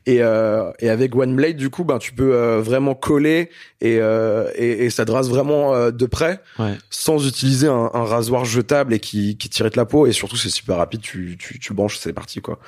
Et, 0.06 0.17
euh, 0.22 0.72
et 0.80 0.89
avec 0.89 1.15
One 1.15 1.36
Blade, 1.36 1.56
du 1.58 1.69
coup, 1.69 1.84
bah, 1.84 1.98
tu 2.00 2.12
peux 2.13 2.34
euh, 2.34 2.60
vraiment 2.62 2.95
coller 2.95 3.50
et, 3.82 3.98
euh, 4.00 4.50
et, 4.56 4.86
et 4.86 4.89
ça 4.89 5.06
te 5.06 5.12
rase 5.12 5.30
vraiment 5.30 5.74
euh, 5.74 5.91
de 5.91 6.06
près, 6.06 6.39
Ouais. 6.58 6.78
sans 6.89 7.26
utiliser 7.28 7.67
un, 7.67 7.91
un 7.93 8.04
rasoir 8.04 8.43
jetable 8.45 8.93
et 8.93 9.00
qui, 9.00 9.38
qui 9.38 9.48
tire 9.50 9.69
de 9.69 9.78
la 9.78 9.86
peau. 9.86 10.06
Et 10.08 10.12
surtout, 10.12 10.36
c'est 10.38 10.50
super 10.50 10.78
rapide. 10.78 11.02
Tu, 11.02 11.38
tu, 11.39 11.60
tu 11.60 11.74
branches, 11.74 11.98
c'est 11.98 12.13
parti, 12.13 12.41
quoi. 12.41 12.60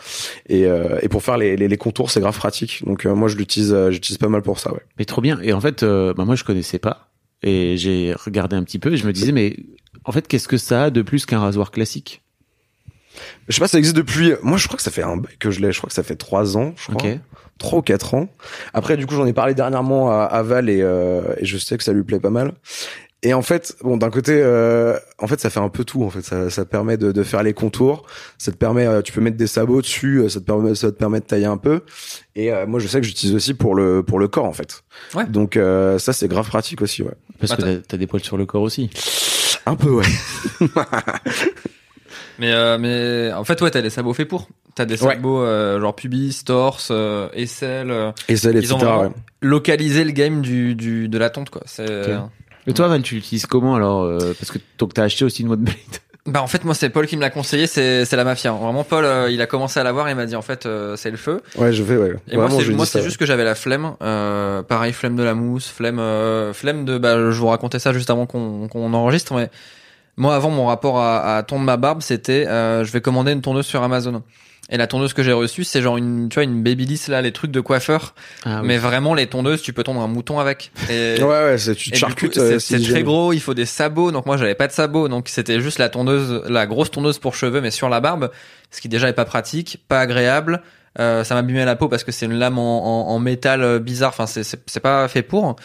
Et, 0.47 0.65
euh, 0.67 0.99
et 1.01 1.09
pour 1.09 1.23
faire 1.23 1.37
les, 1.37 1.57
les, 1.57 1.67
les 1.67 1.77
contours, 1.77 2.11
c'est 2.11 2.19
grave 2.21 2.37
pratique. 2.37 2.83
Donc 2.85 3.05
euh, 3.05 3.13
moi, 3.13 3.27
je 3.31 3.37
l'utilise, 3.37 3.73
euh, 3.73 3.89
j'utilise 3.89 4.17
pas 4.17 4.29
mal 4.29 4.41
pour 4.41 4.59
ça, 4.59 4.71
ouais. 4.71 4.81
Mais 4.99 5.05
trop 5.05 5.21
bien. 5.21 5.39
Et 5.41 5.53
en 5.53 5.61
fait, 5.61 5.83
euh, 5.83 6.13
bah 6.13 6.25
moi, 6.25 6.35
je 6.35 6.43
connaissais 6.43 6.79
pas. 6.79 7.09
Et 7.41 7.75
j'ai 7.77 8.13
regardé 8.13 8.55
un 8.55 8.63
petit 8.63 8.77
peu 8.77 8.93
et 8.93 8.97
je 8.97 9.07
me 9.07 9.13
disais, 9.13 9.31
mais 9.31 9.57
en 10.05 10.11
fait, 10.11 10.27
qu'est-ce 10.27 10.47
que 10.47 10.57
ça 10.57 10.83
a 10.83 10.89
de 10.91 11.01
plus 11.01 11.25
qu'un 11.25 11.39
rasoir 11.39 11.71
classique? 11.71 12.21
Je 13.47 13.55
sais 13.55 13.59
pas, 13.59 13.67
ça 13.67 13.77
existe 13.77 13.95
depuis. 13.95 14.33
Moi, 14.43 14.57
je 14.57 14.67
crois 14.67 14.77
que 14.77 14.83
ça 14.83 14.91
fait 14.91 15.03
un 15.03 15.21
que 15.39 15.51
je 15.51 15.59
l'ai. 15.59 15.71
Je 15.71 15.77
crois 15.79 15.87
que 15.87 15.93
ça 15.93 16.03
fait 16.03 16.15
trois 16.15 16.55
ans, 16.55 16.73
je 16.77 16.93
crois, 16.93 17.11
trois 17.57 17.79
ou 17.79 17.81
quatre 17.81 18.13
ans. 18.13 18.29
Après, 18.73 18.95
du 18.95 19.05
coup, 19.07 19.15
j'en 19.15 19.25
ai 19.25 19.33
parlé 19.33 19.53
dernièrement 19.53 20.11
à, 20.11 20.23
à 20.23 20.43
Val 20.43 20.69
et, 20.69 20.81
euh, 20.81 21.33
et 21.37 21.45
je 21.45 21.57
sais 21.57 21.77
que 21.77 21.83
ça 21.83 21.93
lui 21.93 22.03
plaît 22.03 22.19
pas 22.19 22.29
mal. 22.29 22.53
Et 23.23 23.35
en 23.35 23.43
fait, 23.43 23.75
bon, 23.83 23.97
d'un 23.97 24.09
côté, 24.09 24.31
euh, 24.43 24.97
en 25.19 25.27
fait, 25.27 25.39
ça 25.39 25.51
fait 25.51 25.59
un 25.59 25.69
peu 25.69 25.83
tout. 25.83 26.03
En 26.03 26.09
fait, 26.09 26.21
ça, 26.23 26.49
ça 26.49 26.65
permet 26.65 26.97
de, 26.97 27.11
de 27.11 27.21
faire 27.23 27.43
les 27.43 27.53
contours. 27.53 28.07
Ça 28.39 28.51
te 28.51 28.57
permet, 28.57 28.87
euh, 28.87 29.03
tu 29.03 29.11
peux 29.11 29.21
mettre 29.21 29.37
des 29.37 29.45
sabots 29.45 29.81
dessus. 29.83 30.17
euh, 30.21 30.29
Ça 30.29 30.39
te 30.39 30.45
permet, 30.45 30.73
ça 30.73 30.91
te 30.91 30.97
permet 30.97 31.19
de 31.19 31.25
tailler 31.25 31.45
un 31.45 31.57
peu. 31.57 31.81
Et 32.35 32.51
euh, 32.51 32.65
moi, 32.65 32.79
je 32.79 32.87
sais 32.87 32.99
que 32.99 33.05
j'utilise 33.05 33.35
aussi 33.35 33.53
pour 33.53 33.75
le 33.75 34.01
pour 34.01 34.17
le 34.17 34.27
corps, 34.27 34.45
en 34.45 34.53
fait. 34.53 34.83
Ouais. 35.13 35.27
Donc 35.27 35.55
euh, 35.55 35.99
ça, 35.99 36.13
c'est 36.13 36.27
grave 36.27 36.47
pratique 36.47 36.81
aussi, 36.81 37.03
ouais. 37.03 37.13
Parce 37.39 37.53
que 37.55 37.61
Attends. 37.61 37.75
t'as, 37.81 37.87
t'as 37.89 37.97
des 37.97 38.07
poils 38.07 38.23
sur 38.23 38.37
le 38.37 38.47
corps 38.47 38.63
aussi. 38.63 38.89
Un 39.67 39.75
peu, 39.75 39.91
ouais. 39.91 40.05
Mais 42.39 42.51
euh, 42.51 42.77
mais 42.79 43.31
en 43.33 43.43
fait 43.43 43.61
ouais, 43.61 43.69
t'as 43.69 43.81
des 43.83 43.91
sabots 43.91 44.13
faits 44.13 44.27
pour. 44.27 44.47
T'as 44.73 44.85
des 44.85 45.01
Ouais. 45.03 45.13
sabots 45.15 45.43
euh, 45.43 45.79
genre 45.79 45.95
pubis, 45.95 46.43
torse, 46.43 46.87
euh, 46.91 47.29
aisselle. 47.33 47.91
euh, 47.91 48.11
Et 48.29 48.35
ça, 48.35 48.49
ils 48.51 48.57
etc. 48.57 48.73
ont 48.75 49.01
ouais. 49.03 49.09
localisé 49.41 50.03
le 50.03 50.11
game 50.11 50.41
du, 50.41 50.73
du 50.73 51.07
de 51.07 51.17
la 51.19 51.29
tonte 51.29 51.51
quoi. 51.51 51.61
C'est 51.65 51.85
euh, 51.89 52.19
Et 52.67 52.73
toi, 52.73 52.87
Val, 52.87 53.01
tu 53.01 53.15
l'utilises 53.15 53.45
comment 53.45 53.75
alors 53.75 54.03
euh, 54.03 54.33
Parce 54.39 54.51
que 54.51 54.59
donc 54.77 54.93
t'as 54.93 55.03
acheté 55.03 55.25
aussi 55.25 55.41
une 55.41 55.51
One 55.51 55.61
Blade. 55.61 55.75
Bah 56.27 56.43
en 56.43 56.47
fait 56.47 56.63
moi 56.65 56.75
c'est 56.75 56.89
Paul 56.91 57.07
qui 57.07 57.15
me 57.17 57.21
l'a 57.21 57.31
conseillé, 57.31 57.65
c'est 57.65 58.05
c'est 58.05 58.15
la 58.15 58.23
mafia. 58.23 58.51
Vraiment 58.51 58.83
Paul 58.83 59.03
euh, 59.05 59.31
il 59.31 59.41
a 59.41 59.47
commencé 59.47 59.79
à 59.79 59.83
l'avoir 59.83 60.07
et 60.07 60.11
il 60.11 60.15
m'a 60.15 60.27
dit 60.27 60.35
en 60.35 60.43
fait 60.43 60.67
euh, 60.67 60.95
c'est 60.95 61.09
le 61.09 61.17
feu. 61.17 61.41
Ouais, 61.57 61.73
je 61.73 61.81
vais, 61.81 61.97
ouais. 61.97 62.13
Et 62.29 62.35
moi 62.35 62.45
Vraiment, 62.45 62.85
c'est 62.85 62.99
moi 62.99 63.03
juste 63.03 63.17
que 63.17 63.25
j'avais 63.25 63.43
la 63.43 63.55
flemme. 63.55 63.93
Euh, 64.03 64.61
pareil 64.61 64.93
flemme 64.93 65.15
de 65.15 65.23
la 65.23 65.33
mousse, 65.33 65.67
flemme 65.67 65.97
euh, 65.97 66.53
flemme 66.53 66.85
de 66.85 66.99
bah 66.99 67.15
je 67.31 67.39
vous 67.39 67.47
racontais 67.47 67.79
ça 67.79 67.91
juste 67.91 68.11
avant 68.11 68.27
qu'on 68.27 68.67
qu'on 68.67 68.93
enregistre 68.93 69.33
mais 69.33 69.49
moi 70.15 70.35
avant 70.35 70.51
mon 70.51 70.67
rapport 70.67 70.99
à, 70.99 71.37
à 71.37 71.41
tondre 71.41 71.63
ma 71.63 71.77
barbe 71.77 72.03
c'était 72.03 72.45
euh, 72.47 72.83
je 72.83 72.91
vais 72.91 73.01
commander 73.01 73.31
une 73.31 73.41
tondeuse 73.41 73.65
sur 73.65 73.81
Amazon. 73.81 74.21
Et 74.73 74.77
la 74.77 74.87
tondeuse 74.87 75.11
que 75.13 75.21
j'ai 75.21 75.33
reçue, 75.33 75.65
c'est 75.65 75.81
genre 75.81 75.97
une, 75.97 76.29
tu 76.29 76.35
vois, 76.35 76.43
une 76.45 76.63
babyliss 76.63 77.09
là, 77.09 77.21
les 77.21 77.33
trucs 77.33 77.51
de 77.51 77.59
coiffeur. 77.59 78.15
Ah, 78.45 78.61
Mais 78.63 78.77
vraiment, 78.77 79.13
les 79.13 79.27
tondeuses, 79.27 79.61
tu 79.61 79.73
peux 79.73 79.83
tondre 79.83 79.99
un 80.01 80.07
mouton 80.07 80.39
avec. 80.39 80.71
Et, 80.89 81.17
Ouais, 81.21 81.25
ouais, 81.27 81.57
c'est, 81.57 81.75
tu 81.75 81.91
te 81.91 81.97
charcutes. 81.97 82.37
euh, 82.37 82.51
c'est 82.57 82.59
si 82.77 82.83
c'est 82.85 82.91
très 82.91 83.03
gros, 83.03 83.33
il 83.33 83.41
faut 83.41 83.53
des 83.53 83.65
sabots. 83.65 84.11
Donc 84.11 84.25
moi, 84.25 84.37
j'avais 84.37 84.55
pas 84.55 84.67
de 84.67 84.71
sabots, 84.71 85.09
donc 85.09 85.27
c'était 85.27 85.59
juste 85.59 85.77
la 85.77 85.89
tondeuse, 85.89 86.43
la 86.47 86.65
grosse 86.67 86.89
tondeuse 86.89 87.19
pour 87.19 87.35
cheveux, 87.35 87.59
mais 87.59 87.69
sur 87.71 87.89
la 87.89 87.99
barbe, 87.99 88.31
ce 88.71 88.79
qui 88.79 88.87
déjà 88.87 89.09
est 89.09 89.13
pas 89.13 89.25
pratique, 89.25 89.83
pas 89.89 89.99
agréable. 89.99 90.61
Euh, 90.99 91.23
ça 91.25 91.35
m'abîmait 91.35 91.63
la 91.65 91.75
peau 91.75 91.87
parce 91.89 92.03
que 92.05 92.11
c'est 92.13 92.25
une 92.25 92.33
lame 92.39 92.57
en, 92.57 93.07
en, 93.09 93.13
en 93.13 93.19
métal 93.19 93.63
euh, 93.63 93.79
bizarre. 93.79 94.09
Enfin, 94.09 94.25
c'est 94.25 94.43
c'est 94.43 94.61
c'est 94.67 94.79
pas 94.81 95.07
fait 95.09 95.21
pour. 95.21 95.55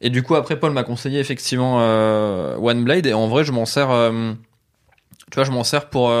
Et 0.00 0.10
du 0.10 0.22
coup, 0.22 0.34
après, 0.36 0.58
Paul 0.60 0.72
m'a 0.72 0.82
conseillé 0.84 1.18
effectivement 1.18 1.78
euh, 1.80 2.56
One 2.56 2.84
Blade. 2.84 3.06
Et 3.06 3.12
en 3.14 3.26
vrai, 3.26 3.42
je 3.44 3.52
m'en 3.52 3.66
sers. 3.66 3.90
euh, 3.90 4.32
tu 5.30 5.34
vois, 5.36 5.44
je 5.44 5.50
m'en 5.50 5.64
sers 5.64 5.86
pour. 5.88 6.12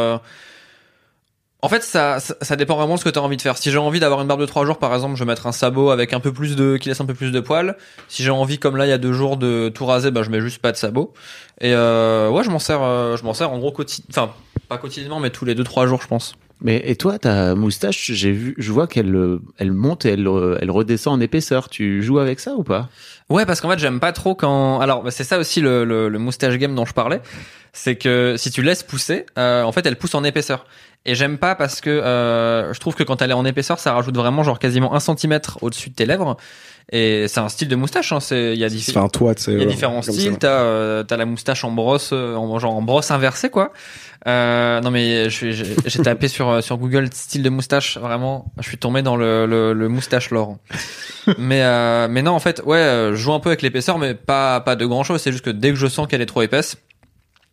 En 1.64 1.68
fait, 1.70 1.82
ça, 1.82 2.20
ça, 2.20 2.34
ça 2.42 2.56
dépend 2.56 2.76
vraiment 2.76 2.96
de 2.96 2.98
ce 2.98 3.04
que 3.04 3.08
tu 3.08 3.18
as 3.18 3.22
envie 3.22 3.38
de 3.38 3.42
faire. 3.42 3.56
Si 3.56 3.70
j'ai 3.70 3.78
envie 3.78 3.98
d'avoir 3.98 4.20
une 4.20 4.28
barbe 4.28 4.42
de 4.42 4.44
3 4.44 4.66
jours, 4.66 4.76
par 4.76 4.92
exemple, 4.92 5.14
je 5.14 5.20
vais 5.20 5.26
mettre 5.26 5.46
un 5.46 5.52
sabot 5.52 5.88
avec 5.88 6.12
un 6.12 6.20
peu 6.20 6.30
plus 6.30 6.56
de, 6.56 6.76
qui 6.76 6.90
laisse 6.90 7.00
un 7.00 7.06
peu 7.06 7.14
plus 7.14 7.32
de 7.32 7.40
poils. 7.40 7.78
Si 8.06 8.22
j'ai 8.22 8.30
envie, 8.30 8.58
comme 8.58 8.76
là, 8.76 8.84
il 8.84 8.90
y 8.90 8.92
a 8.92 8.98
deux 8.98 9.14
jours 9.14 9.38
de 9.38 9.70
tout 9.70 9.86
raser, 9.86 10.10
bah, 10.10 10.22
je 10.22 10.28
mets 10.28 10.42
juste 10.42 10.60
pas 10.60 10.72
de 10.72 10.76
sabot. 10.76 11.14
Et 11.62 11.72
euh, 11.72 12.28
ouais, 12.28 12.44
je 12.44 12.50
m'en 12.50 12.58
sers, 12.58 12.82
euh, 12.82 13.16
je 13.16 13.24
m'en 13.24 13.32
sers 13.32 13.50
en 13.50 13.58
gros 13.58 13.72
quotidien, 13.72 14.04
enfin 14.10 14.32
pas 14.68 14.76
quotidiennement, 14.76 15.20
mais 15.20 15.30
tous 15.30 15.46
les 15.46 15.54
deux 15.54 15.64
trois 15.64 15.86
jours, 15.86 16.02
je 16.02 16.06
pense. 16.06 16.34
Mais 16.60 16.82
et 16.84 16.96
toi, 16.96 17.18
ta 17.18 17.54
moustache, 17.54 18.12
j'ai 18.12 18.32
vu, 18.32 18.54
je 18.58 18.72
vois 18.72 18.86
qu'elle 18.86 19.14
euh, 19.14 19.40
elle 19.58 19.72
monte 19.72 20.06
et 20.06 20.10
elle 20.10 20.26
euh, 20.28 20.58
elle 20.60 20.70
redescend 20.70 21.14
en 21.18 21.20
épaisseur. 21.20 21.68
Tu 21.68 22.02
joues 22.02 22.18
avec 22.18 22.40
ça 22.40 22.54
ou 22.54 22.62
pas? 22.62 22.88
Ouais, 23.28 23.44
parce 23.46 23.60
qu'en 23.60 23.70
fait, 23.70 23.78
j'aime 23.78 24.00
pas 24.00 24.12
trop 24.12 24.34
quand. 24.34 24.80
Alors, 24.80 25.02
bah, 25.02 25.10
c'est 25.10 25.24
ça 25.24 25.38
aussi 25.38 25.60
le, 25.60 25.84
le, 25.84 26.08
le 26.08 26.18
moustache 26.18 26.56
game 26.56 26.74
dont 26.74 26.86
je 26.86 26.94
parlais, 26.94 27.20
c'est 27.72 27.96
que 27.96 28.36
si 28.38 28.50
tu 28.50 28.62
laisses 28.62 28.82
pousser, 28.82 29.26
euh, 29.36 29.62
en 29.62 29.72
fait, 29.72 29.84
elle 29.84 29.96
pousse 29.96 30.14
en 30.14 30.24
épaisseur. 30.24 30.66
Et 31.06 31.14
j'aime 31.14 31.36
pas 31.36 31.54
parce 31.54 31.80
que 31.82 31.90
euh, 31.90 32.72
je 32.72 32.80
trouve 32.80 32.94
que 32.94 33.02
quand 33.02 33.20
elle 33.20 33.30
est 33.30 33.34
en 33.34 33.44
épaisseur, 33.44 33.78
ça 33.78 33.92
rajoute 33.92 34.16
vraiment 34.16 34.42
genre 34.42 34.58
quasiment 34.58 34.94
un 34.94 35.00
centimètre 35.00 35.58
au-dessus 35.60 35.90
de 35.90 35.94
tes 35.94 36.06
lèvres. 36.06 36.36
Et 36.92 37.28
c'est 37.28 37.40
un 37.40 37.48
style 37.48 37.68
de 37.68 37.76
moustache. 37.76 38.12
Hein, 38.12 38.20
c'est 38.20 38.54
il 38.54 38.58
y 38.58 38.64
a 38.64 38.68
fait 38.68 38.96
un 38.96 39.08
toit, 39.08 39.34
y 39.48 39.62
a 39.62 39.64
différents 39.64 40.02
styles. 40.02 40.38
T'as 40.38 40.60
euh, 40.62 41.02
t'as 41.02 41.16
la 41.16 41.24
moustache 41.24 41.64
en 41.64 41.70
brosse, 41.70 42.10
euh, 42.12 42.34
en 42.34 42.58
genre 42.58 42.74
en 42.74 42.82
brosse 42.82 43.10
inversée 43.10 43.50
quoi. 43.50 43.72
Euh, 44.26 44.80
non 44.80 44.90
mais 44.90 45.28
j'ai 45.28 45.52
j'ai 45.52 46.02
tapé 46.02 46.28
sur 46.28 46.48
euh, 46.48 46.60
sur 46.62 46.78
Google 46.78 47.08
style 47.12 47.42
de 47.42 47.50
moustache. 47.50 47.98
Vraiment, 47.98 48.52
je 48.58 48.68
suis 48.68 48.78
tombé 48.78 49.02
dans 49.02 49.16
le 49.16 49.46
le, 49.46 49.72
le 49.72 49.88
moustache 49.88 50.30
lore. 50.30 50.56
mais 51.38 51.62
euh, 51.62 52.06
mais 52.08 52.22
non 52.22 52.32
en 52.32 52.40
fait 52.40 52.62
ouais, 52.64 53.10
je 53.10 53.16
joue 53.16 53.32
un 53.32 53.40
peu 53.40 53.50
avec 53.50 53.62
l'épaisseur, 53.62 53.98
mais 53.98 54.14
pas 54.14 54.60
pas 54.60 54.76
de 54.76 54.86
grand 54.86 55.04
chose. 55.04 55.20
C'est 55.20 55.32
juste 55.32 55.44
que 55.44 55.50
dès 55.50 55.70
que 55.70 55.76
je 55.76 55.86
sens 55.86 56.06
qu'elle 56.06 56.22
est 56.22 56.26
trop 56.26 56.42
épaisse, 56.42 56.76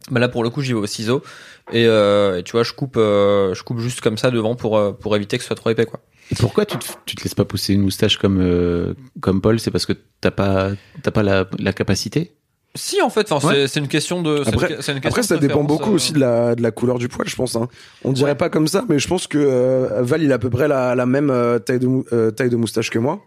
bah 0.09 0.19
là 0.19 0.27
pour 0.27 0.43
le 0.43 0.49
coup 0.49 0.61
j'y 0.61 0.73
vais 0.73 0.79
au 0.79 0.87
ciseau 0.87 1.23
et, 1.71 1.85
euh, 1.87 2.39
et 2.39 2.43
tu 2.43 2.51
vois 2.53 2.63
je 2.63 2.73
coupe 2.73 2.95
euh, 2.97 3.53
je 3.53 3.63
coupe 3.63 3.79
juste 3.79 4.01
comme 4.01 4.17
ça 4.17 4.31
devant 4.31 4.55
pour 4.55 4.77
euh, 4.77 4.91
pour 4.91 5.15
éviter 5.15 5.37
que 5.37 5.43
ce 5.43 5.47
soit 5.47 5.55
trop 5.55 5.69
épais 5.69 5.85
quoi. 5.85 5.99
Et 6.31 6.35
pourquoi 6.35 6.65
tu 6.65 6.77
te, 6.77 6.85
tu 7.05 7.15
te 7.15 7.23
laisses 7.23 7.35
pas 7.35 7.43
pousser 7.45 7.73
une 7.73 7.81
moustache 7.81 8.17
comme 8.17 8.39
euh, 8.41 8.93
comme 9.19 9.41
Paul? 9.41 9.59
C'est 9.59 9.71
parce 9.71 9.85
que 9.85 9.93
t'as 10.21 10.31
pas 10.31 10.69
t'as 11.03 11.11
pas 11.11 11.23
la, 11.23 11.45
la 11.59 11.73
capacité? 11.73 12.33
Si 12.73 13.01
en 13.01 13.09
fait, 13.09 13.33
enfin 13.33 13.49
Ouais. 13.49 13.67
c'est 13.67 13.81
une 13.81 13.89
question 13.89 14.21
de. 14.21 14.47
Après- 14.47 14.75
une- 14.75 14.81
c'est 14.81 14.93
une 14.93 15.01
question 15.01 15.09
Après, 15.09 15.21
de 15.23 15.27
ça 15.27 15.37
dépend 15.37 15.63
beaucoup 15.65 15.91
euh. 15.91 15.95
aussi 15.95 16.13
de 16.13 16.19
la, 16.19 16.55
de 16.55 16.61
la 16.63 16.71
couleur 16.71 16.99
du 16.99 17.09
poil, 17.09 17.27
je 17.27 17.35
pense. 17.35 17.57
Hein. 17.57 17.67
On 18.05 18.13
dirait 18.13 18.37
pas 18.37 18.49
comme 18.49 18.67
ça, 18.69 18.85
mais 18.87 18.97
je 18.97 19.09
pense 19.09 19.27
que 19.27 19.37
euh, 19.37 20.01
Val, 20.03 20.23
il 20.23 20.31
a 20.31 20.35
à 20.35 20.39
peu 20.39 20.49
près 20.49 20.69
la, 20.69 20.95
la 20.95 21.05
même 21.05 21.29
euh, 21.31 21.59
taille, 21.59 21.79
de 21.79 21.89
euh, 22.13 22.31
taille 22.31 22.49
de 22.49 22.55
moustache 22.55 22.89
que 22.89 22.97
moi. 22.99 23.19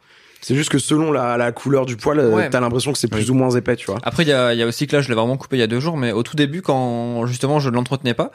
C'est 0.46 0.54
juste 0.54 0.68
que 0.70 0.78
selon 0.78 1.10
la, 1.10 1.38
la 1.38 1.52
couleur 1.52 1.86
du 1.86 1.96
poil, 1.96 2.18
euh, 2.18 2.28
Ouais. 2.28 2.50
t'as 2.50 2.60
l'impression 2.60 2.92
que 2.92 2.98
c'est 2.98 3.08
plus 3.08 3.30
ou 3.30 3.34
moins 3.34 3.48
épais, 3.50 3.76
tu 3.76 3.86
vois. 3.86 3.98
Après, 4.02 4.24
il 4.24 4.28
y 4.28 4.32
a, 4.32 4.52
il 4.52 4.58
y 4.58 4.62
a 4.62 4.66
aussi 4.66 4.86
que 4.86 4.94
là, 4.94 5.00
je 5.00 5.08
l'ai 5.08 5.14
vraiment 5.14 5.38
coupé 5.38 5.56
il 5.56 5.60
y 5.60 5.62
a 5.62 5.66
deux 5.66 5.80
jours, 5.80 5.96
mais 5.96 6.12
au 6.12 6.22
tout 6.22 6.36
début, 6.36 6.60
quand 6.60 7.24
justement 7.24 7.60
je 7.60 7.70
ne 7.70 7.74
l'entretenais 7.74 8.12
pas, 8.12 8.30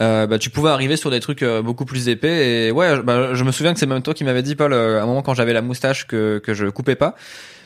euh, 0.00 0.26
bah, 0.26 0.38
tu 0.40 0.50
pouvais 0.50 0.70
arriver 0.70 0.96
sur 0.96 1.12
des 1.12 1.20
trucs 1.20 1.44
euh, 1.44 1.62
beaucoup 1.62 1.84
plus 1.84 2.08
épais. 2.08 2.66
Et 2.66 2.70
ouais, 2.72 3.00
bah, 3.02 3.34
je 3.34 3.44
me 3.44 3.52
souviens 3.52 3.72
que 3.72 3.78
c'est 3.78 3.86
même 3.86 4.02
toi 4.02 4.14
qui 4.14 4.24
m'avais 4.24 4.42
dit, 4.42 4.56
Paul, 4.56 4.72
euh, 4.72 4.98
à 4.98 5.04
un 5.04 5.06
moment 5.06 5.22
quand 5.22 5.34
j'avais 5.34 5.52
la 5.52 5.62
moustache 5.62 6.08
que, 6.08 6.38
que 6.38 6.54
je 6.54 6.66
coupais 6.66 6.96
pas, 6.96 7.14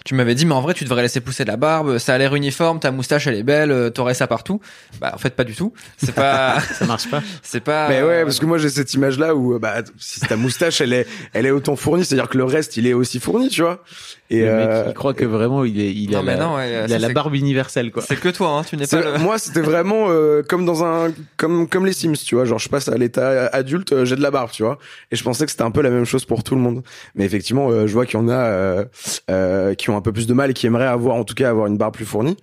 tu 0.04 0.14
m'avais 0.14 0.34
dit, 0.34 0.46
mais 0.46 0.54
en 0.54 0.60
vrai, 0.60 0.74
tu 0.74 0.84
devrais 0.84 1.02
laisser 1.02 1.20
pousser 1.20 1.44
de 1.44 1.48
la 1.50 1.56
barbe, 1.56 1.98
ça 1.98 2.14
a 2.14 2.18
l'air 2.18 2.34
uniforme, 2.34 2.80
ta 2.80 2.90
moustache, 2.90 3.26
elle 3.26 3.34
est 3.34 3.42
belle, 3.42 3.70
euh, 3.70 3.90
t'aurais 3.90 4.14
ça 4.14 4.26
partout. 4.26 4.60
Bah, 5.00 5.12
en 5.14 5.18
fait, 5.18 5.30
pas 5.36 5.44
du 5.44 5.54
tout. 5.54 5.72
C'est 5.96 6.14
pas, 6.14 6.60
Ça 6.74 6.86
marche 6.86 7.10
pas. 7.10 7.22
c'est 7.42 7.60
pas. 7.60 7.88
Mais 7.88 8.02
ouais, 8.02 8.24
parce 8.24 8.38
que 8.38 8.46
moi 8.46 8.58
j'ai 8.58 8.68
cette 8.68 8.92
image 8.94 9.18
là 9.18 9.34
où 9.34 9.54
euh, 9.54 9.58
bah 9.58 9.76
si 9.98 10.20
ta 10.20 10.36
moustache 10.36 10.80
elle 10.80 10.92
est 10.92 11.06
elle 11.32 11.46
est 11.46 11.50
autant 11.50 11.76
fournie, 11.76 12.04
c'est-à-dire 12.04 12.28
que 12.28 12.38
le 12.38 12.44
reste 12.44 12.76
il 12.76 12.86
est 12.86 12.92
aussi 12.94 13.20
fourni, 13.20 13.48
tu 13.48 13.62
vois. 13.62 13.82
Et 14.30 14.40
le 14.44 14.54
mec, 14.56 14.68
euh, 14.68 14.84
il 14.88 14.94
croit 14.94 15.14
que 15.14 15.24
vraiment 15.24 15.64
il 15.64 15.80
est 15.80 15.92
il 15.92 16.10
Non, 16.10 16.18
a 16.18 16.22
mais 16.22 16.36
la, 16.36 16.44
non, 16.44 16.54
ouais, 16.56 16.68
il 16.84 16.88
ça, 16.90 16.96
a 16.96 16.98
la 16.98 17.08
c'est- 17.08 17.12
barbe 17.14 17.34
universelle 17.34 17.90
quoi. 17.90 18.02
C'est 18.06 18.16
que 18.20 18.28
toi, 18.28 18.50
hein, 18.58 18.62
tu 18.68 18.76
n'es 18.76 18.86
pas 18.86 19.00
le. 19.00 19.18
moi 19.18 19.38
c'était 19.38 19.60
vraiment 19.62 20.06
euh, 20.08 20.42
comme 20.42 20.64
dans 20.66 20.84
un 20.84 21.12
comme 21.36 21.68
comme 21.68 21.86
les 21.86 21.92
Sims, 21.92 22.12
tu 22.26 22.34
vois, 22.34 22.44
genre 22.44 22.58
je 22.58 22.68
passe 22.68 22.88
à 22.88 22.96
l'état 22.96 23.46
adulte, 23.48 23.92
euh, 23.92 24.04
j'ai 24.04 24.16
de 24.16 24.22
la 24.22 24.30
barbe, 24.30 24.50
tu 24.50 24.62
vois. 24.62 24.78
Et 25.10 25.16
je 25.16 25.22
pensais 25.24 25.44
que 25.44 25.50
c'était 25.50 25.62
un 25.62 25.70
peu 25.70 25.80
la 25.82 25.90
même 25.90 26.04
chose 26.04 26.24
pour 26.24 26.44
tout 26.44 26.54
le 26.54 26.60
monde. 26.60 26.82
Mais 27.14 27.24
effectivement, 27.24 27.70
euh, 27.70 27.86
je 27.86 27.92
vois 27.94 28.04
qu'il 28.06 28.18
y 28.20 28.22
en 28.22 28.28
a 28.28 28.32
euh, 28.34 28.84
euh, 29.30 29.74
ont 29.90 29.96
un 29.96 30.00
peu 30.02 30.12
plus 30.12 30.26
de 30.26 30.34
mal 30.34 30.50
et 30.50 30.54
qui 30.54 30.66
aimeraient 30.66 30.86
avoir 30.86 31.16
en 31.16 31.24
tout 31.24 31.34
cas 31.34 31.50
avoir 31.50 31.66
une 31.66 31.76
barbe 31.76 31.94
plus 31.94 32.04
fournie. 32.04 32.36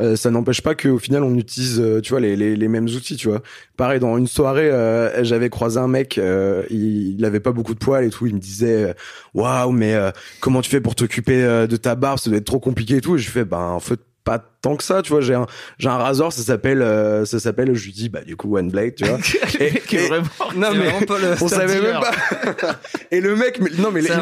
Euh, 0.00 0.16
ça 0.16 0.30
n'empêche 0.30 0.62
pas 0.62 0.74
qu'au 0.74 0.98
final 0.98 1.22
on 1.22 1.34
utilise 1.34 1.78
euh, 1.78 2.00
tu 2.00 2.10
vois 2.10 2.20
les, 2.20 2.34
les, 2.34 2.56
les 2.56 2.68
mêmes 2.68 2.86
outils 2.86 3.16
tu 3.16 3.28
vois. 3.28 3.42
Pareil 3.76 4.00
dans 4.00 4.16
une 4.16 4.26
soirée 4.26 4.70
euh, 4.70 5.22
j'avais 5.22 5.50
croisé 5.50 5.78
un 5.78 5.86
mec 5.86 6.16
il, 6.16 7.14
il 7.18 7.24
avait 7.24 7.40
pas 7.40 7.52
beaucoup 7.52 7.74
de 7.74 7.78
poils 7.78 8.04
et 8.04 8.10
tout. 8.10 8.26
Il 8.26 8.34
me 8.34 8.40
disait 8.40 8.94
waouh 9.34 9.70
mais 9.70 9.94
comment 10.40 10.62
tu 10.62 10.70
fais 10.70 10.80
pour 10.80 10.94
t'occuper 10.94 11.42
de 11.68 11.76
ta 11.76 11.94
barbe? 11.94 12.18
Ça 12.18 12.30
doit 12.30 12.38
être 12.38 12.46
trop 12.46 12.60
compliqué 12.60 12.96
et 12.96 13.00
tout. 13.02 13.16
Et 13.16 13.18
je 13.18 13.30
fais 13.30 13.44
ben 13.44 13.58
en 13.58 13.80
fait 13.80 14.00
pas 14.24 14.51
tant 14.62 14.76
que 14.76 14.84
ça 14.84 15.02
tu 15.02 15.10
vois 15.12 15.20
j'ai 15.20 15.34
un 15.34 15.46
j'ai 15.78 15.88
un 15.88 15.96
rasoir 15.98 16.32
ça 16.32 16.40
s'appelle 16.42 16.80
euh, 16.82 17.24
ça 17.24 17.38
s'appelle 17.40 17.74
je 17.74 17.84
lui 17.84 17.92
dis 17.92 18.08
bah 18.08 18.20
du 18.24 18.36
coup 18.36 18.56
one 18.56 18.70
blade 18.70 18.94
tu 18.94 19.04
vois 19.04 19.18
est 19.60 19.92
et- 19.92 20.06
vraiment 20.08 20.24
non 20.56 20.68
mais 20.72 20.86
vraiment 20.86 21.00
pas 21.06 21.18
le- 21.18 21.34
on 21.42 21.48
savait 21.48 21.74
dealer. 21.80 22.00
même 22.00 22.54
pas 22.54 22.80
et 23.10 23.20
le 23.20 23.36
mec 23.36 23.60
mais, 23.60 23.70
non 23.78 23.90
mais 23.92 24.00
il 24.02 24.12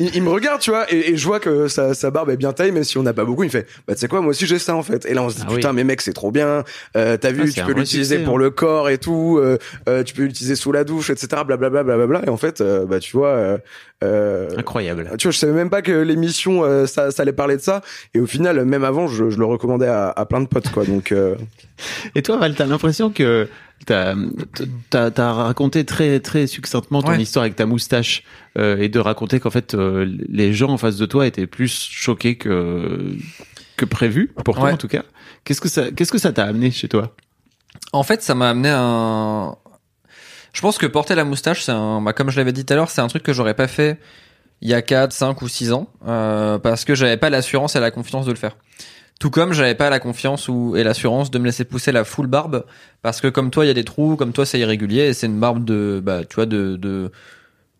il, 0.00 0.16
il 0.16 0.22
me 0.22 0.28
regarde, 0.30 0.60
tu 0.60 0.70
vois, 0.70 0.92
et, 0.92 1.10
et 1.12 1.16
je 1.16 1.26
vois 1.26 1.40
que 1.40 1.66
sa, 1.68 1.94
sa 1.94 2.10
barbe 2.10 2.30
est 2.30 2.36
bien 2.36 2.52
taille, 2.52 2.70
même 2.72 2.84
si 2.84 2.96
on 2.98 3.02
n'a 3.02 3.12
pas 3.12 3.24
beaucoup. 3.24 3.42
Il 3.42 3.46
me 3.46 3.50
fait, 3.50 3.66
bah 3.88 3.94
tu 3.94 4.00
sais 4.00 4.08
quoi, 4.08 4.20
moi 4.20 4.30
aussi 4.30 4.46
j'ai 4.46 4.58
ça 4.58 4.74
en 4.76 4.82
fait. 4.82 5.04
Et 5.06 5.14
là 5.14 5.22
on 5.22 5.30
se 5.30 5.36
dit, 5.36 5.42
Ah 5.44 5.48
oui. 5.50 5.56
putain, 5.56 5.72
mais 5.72 5.82
mec, 5.84 6.00
c'est 6.00 6.12
trop 6.12 6.30
bien. 6.30 6.62
Euh, 6.96 7.16
T'as 7.16 7.32
vu, 7.32 7.44
Ah, 7.46 7.50
tu 7.52 7.64
peux 7.64 7.72
l'utiliser 7.72 8.18
pour 8.20 8.36
hein. 8.36 8.40
le 8.40 8.50
corps 8.50 8.88
et 8.90 8.98
tout. 8.98 9.38
euh, 9.40 9.58
euh, 9.88 10.02
tu 10.04 10.14
peux 10.14 10.22
l'utiliser 10.22 10.54
sous 10.56 10.70
la 10.72 10.84
douche, 10.84 11.10
etc. 11.10 11.28
Blablabla, 11.46 11.82
blablabla. 11.82 12.22
Et 12.26 12.28
en 12.30 12.36
fait, 12.36 12.60
euh, 12.60 12.84
bah 12.86 13.00
tu 13.00 13.16
vois, 13.16 13.58
euh, 14.02 14.48
incroyable. 14.56 15.10
tu 15.18 15.26
vois, 15.28 15.32
je 15.32 15.38
savais 15.38 15.52
même 15.52 15.70
pas 15.70 15.82
que 15.82 15.92
l'émission 15.92 16.64
euh, 16.64 16.86
ça, 16.86 17.10
ça 17.10 17.22
allait 17.22 17.32
parler 17.32 17.56
de 17.56 17.62
ça. 17.62 17.82
Et 18.14 18.20
au 18.20 18.26
final, 18.26 18.64
même 18.64 18.84
avant, 18.84 19.08
je, 19.08 19.30
je 19.30 19.38
le 19.38 19.44
à, 19.80 20.10
à 20.10 20.24
plein 20.26 20.40
de 20.40 20.46
potes, 20.46 20.70
quoi. 20.70 20.84
Donc 20.84 21.12
euh, 21.12 21.36
Et 22.14 22.22
toi 22.22 22.36
Val, 22.38 22.54
t'as 22.54 22.66
l'impression 22.66 23.10
que 23.10 23.48
t'as 23.86 24.14
t'as 24.90 25.10
t'as 25.10 25.32
raconté 25.32 25.84
très 25.84 26.20
très 26.20 26.46
succinctement 26.46 27.02
ton 27.02 27.10
Ouais. 27.12 27.22
histoire 27.22 27.44
avec 27.44 27.56
ta 27.56 27.66
moustache 27.66 28.24
euh, 28.58 28.76
et 28.78 28.88
de 28.88 28.98
raconter 28.98 29.40
qu'en 29.40 29.50
fait 29.50 29.74
euh, 29.74 30.06
les 30.28 30.52
gens 30.52 30.68
en 30.70 30.76
face 30.78 30.96
de 30.96 31.06
toi 31.06 31.26
étaient 31.26 31.46
plus 31.46 31.72
choqués 31.90 32.36
que 32.36 33.14
que 33.76 33.84
prévu 33.86 34.28
pour 34.44 34.54
toi 34.56 34.64
Ouais. 34.64 34.72
en 34.72 34.76
tout 34.76 34.88
cas. 34.88 35.02
Qu'est-ce 35.44 35.60
que 35.62 35.68
ça 35.68 35.90
qu'est-ce 35.90 36.12
que 36.12 36.18
ça 36.18 36.32
t'a 36.32 36.44
amené 36.44 36.70
chez 36.70 36.88
toi? 36.88 37.14
En 37.92 38.02
fait, 38.02 38.22
ça 38.22 38.34
m'a 38.34 38.50
amené 38.50 38.68
un. 38.70 39.54
Je 40.52 40.60
pense 40.60 40.76
que 40.78 40.86
porter 40.86 41.14
la 41.14 41.24
moustache, 41.24 41.62
c'est 41.62 41.72
un. 41.72 42.00
Bah, 42.02 42.12
comme 42.12 42.30
je 42.30 42.36
l'avais 42.36 42.52
dit 42.52 42.64
tout 42.66 42.72
à 42.72 42.76
l'heure, 42.76 42.90
c'est 42.90 43.00
un 43.00 43.06
truc 43.08 43.22
que 43.22 43.32
j'aurais 43.32 43.54
pas 43.54 43.68
fait 43.68 43.98
il 44.62 44.68
y 44.68 44.74
a 44.74 44.82
4, 44.82 45.10
5 45.12 45.40
ou 45.40 45.48
6 45.48 45.72
ans, 45.72 45.88
euh, 46.06 46.58
parce 46.58 46.84
que 46.84 46.94
j'avais 46.94 47.16
pas 47.16 47.30
l'assurance 47.30 47.76
et 47.76 47.80
la 47.80 47.90
confiance 47.90 48.26
de 48.26 48.30
le 48.30 48.36
faire. 48.36 48.56
Tout 49.20 49.30
comme 49.30 49.52
j'avais 49.52 49.74
pas 49.76 49.90
la 49.90 50.00
confiance 50.00 50.48
ou 50.48 50.74
et 50.76 50.82
l'assurance 50.82 51.30
de 51.30 51.38
me 51.38 51.44
laisser 51.44 51.64
pousser 51.64 51.92
la 51.92 52.02
full 52.04 52.26
barbe, 52.26 52.64
parce 53.02 53.20
que 53.20 53.28
comme 53.28 53.50
toi, 53.50 53.64
il 53.64 53.68
y 53.68 53.70
a 53.70 53.74
des 53.74 53.84
trous, 53.84 54.16
comme 54.16 54.32
toi, 54.32 54.44
c'est 54.46 54.58
irrégulier, 54.58 55.02
et 55.08 55.12
c'est 55.12 55.26
une 55.26 55.38
barbe 55.38 55.62
de, 55.64 56.00
bah, 56.02 56.24
tu 56.24 56.34
vois, 56.36 56.46
de, 56.46 56.76
de, 56.76 57.12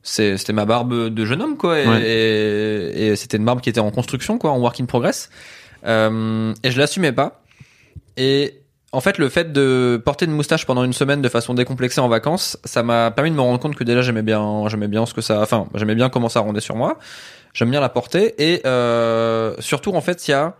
c'est- 0.02 0.36
c'était 0.36 0.52
ma 0.52 0.66
barbe 0.66 1.08
de 1.08 1.24
jeune 1.24 1.40
homme, 1.42 1.56
quoi, 1.56 1.80
et, 1.80 1.88
Ouais. 1.88 2.02
et, 2.02 3.06
et 3.08 3.16
c'était 3.16 3.38
une 3.38 3.44
barbe 3.44 3.60
qui 3.62 3.70
était 3.70 3.80
en 3.80 3.90
construction, 3.90 4.36
quoi, 4.38 4.50
en 4.50 4.58
work 4.60 4.78
in 4.80 4.84
progress, 4.84 5.30
euh, 5.86 6.52
et 6.62 6.70
je 6.70 6.78
l'assumais 6.78 7.12
pas. 7.12 7.42
Et 8.18 8.60
en 8.92 9.00
fait, 9.00 9.16
le 9.16 9.30
fait 9.30 9.50
de 9.52 10.02
porter 10.04 10.26
une 10.26 10.32
moustache 10.32 10.66
pendant 10.66 10.84
une 10.84 10.92
semaine 10.92 11.22
de 11.22 11.28
façon 11.30 11.54
décomplexée 11.54 12.02
en 12.02 12.08
vacances, 12.08 12.58
ça 12.66 12.82
m'a 12.82 13.10
permis 13.12 13.30
de 13.30 13.36
me 13.36 13.40
rendre 13.40 13.60
compte 13.60 13.76
que 13.76 13.84
déjà 13.84 14.02
j'aimais 14.02 14.22
bien, 14.22 14.64
j'aimais 14.68 14.88
bien 14.88 15.06
ce 15.06 15.14
que 15.14 15.20
ça, 15.22 15.40
enfin, 15.40 15.68
j'aimais 15.74 15.94
bien 15.94 16.10
comment 16.10 16.28
ça 16.28 16.40
rendait 16.40 16.60
sur 16.60 16.76
moi. 16.76 16.98
J'aime 17.54 17.70
bien 17.70 17.80
la 17.80 17.88
porter 17.88 18.34
et 18.38 18.60
euh, 18.66 19.54
surtout 19.58 19.92
en 19.94 20.00
fait, 20.02 20.28
il 20.28 20.32
y 20.32 20.34
a 20.34 20.54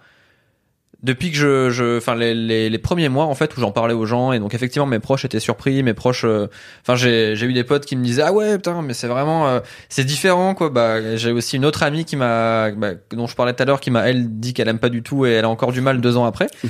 depuis 1.03 1.31
que 1.31 1.37
je, 1.37 1.71
je, 1.71 1.97
enfin 1.97 2.15
les, 2.15 2.35
les, 2.35 2.69
les 2.69 2.79
premiers 2.79 3.09
mois 3.09 3.25
en 3.25 3.35
fait 3.35 3.57
où 3.57 3.61
j'en 3.61 3.73
parlais 3.73 3.95
aux 3.95 4.07
gens 4.07 4.33
et 4.33 4.39
donc 4.39 4.55
effectivement 4.55 4.87
mes 4.87 4.99
proches 4.99 5.25
étaient 5.25 5.41
surpris, 5.41 5.83
mes 5.83 5.95
proches, 5.95 6.25
euh, 6.25 6.49
enfin 6.83 6.95
j'ai 6.95 7.35
j'ai 7.37 7.47
eu 7.47 7.53
des 7.53 7.65
potes 7.65 7.87
qui 7.87 7.97
me 7.97 8.05
disaient 8.05 8.23
ah 8.23 8.33
ouais 8.33 8.57
putain 8.57 8.83
mais 8.83 8.93
c'est 8.93 9.07
vraiment 9.07 9.49
euh, 9.49 9.61
c'est 9.89 10.05
différent 10.05 10.55
quoi. 10.55 10.69
Bah 10.69 11.17
j'ai 11.17 11.33
aussi 11.33 11.57
une 11.57 11.65
autre 11.65 11.83
amie 11.83 12.05
qui 12.05 12.17
m'a, 12.17 12.71
bah, 12.73 12.93
dont 13.13 13.27
je 13.27 13.35
parlais 13.35 13.55
tout 13.55 13.63
à 13.63 13.67
l'heure, 13.67 13.81
qui 13.81 13.91
m'a 13.91 14.09
elle 14.09 14.39
dit 14.39 14.53
qu'elle 14.53 14.69
aime 14.69 14.79
pas 14.79 14.91
du 14.91 15.03
tout 15.03 15.25
et 15.27 15.31
elle 15.31 15.45
a 15.45 15.49
encore 15.49 15.73
du 15.73 15.81
mal 15.81 16.01
deux 16.01 16.17
ans 16.17 16.27
après. 16.27 16.49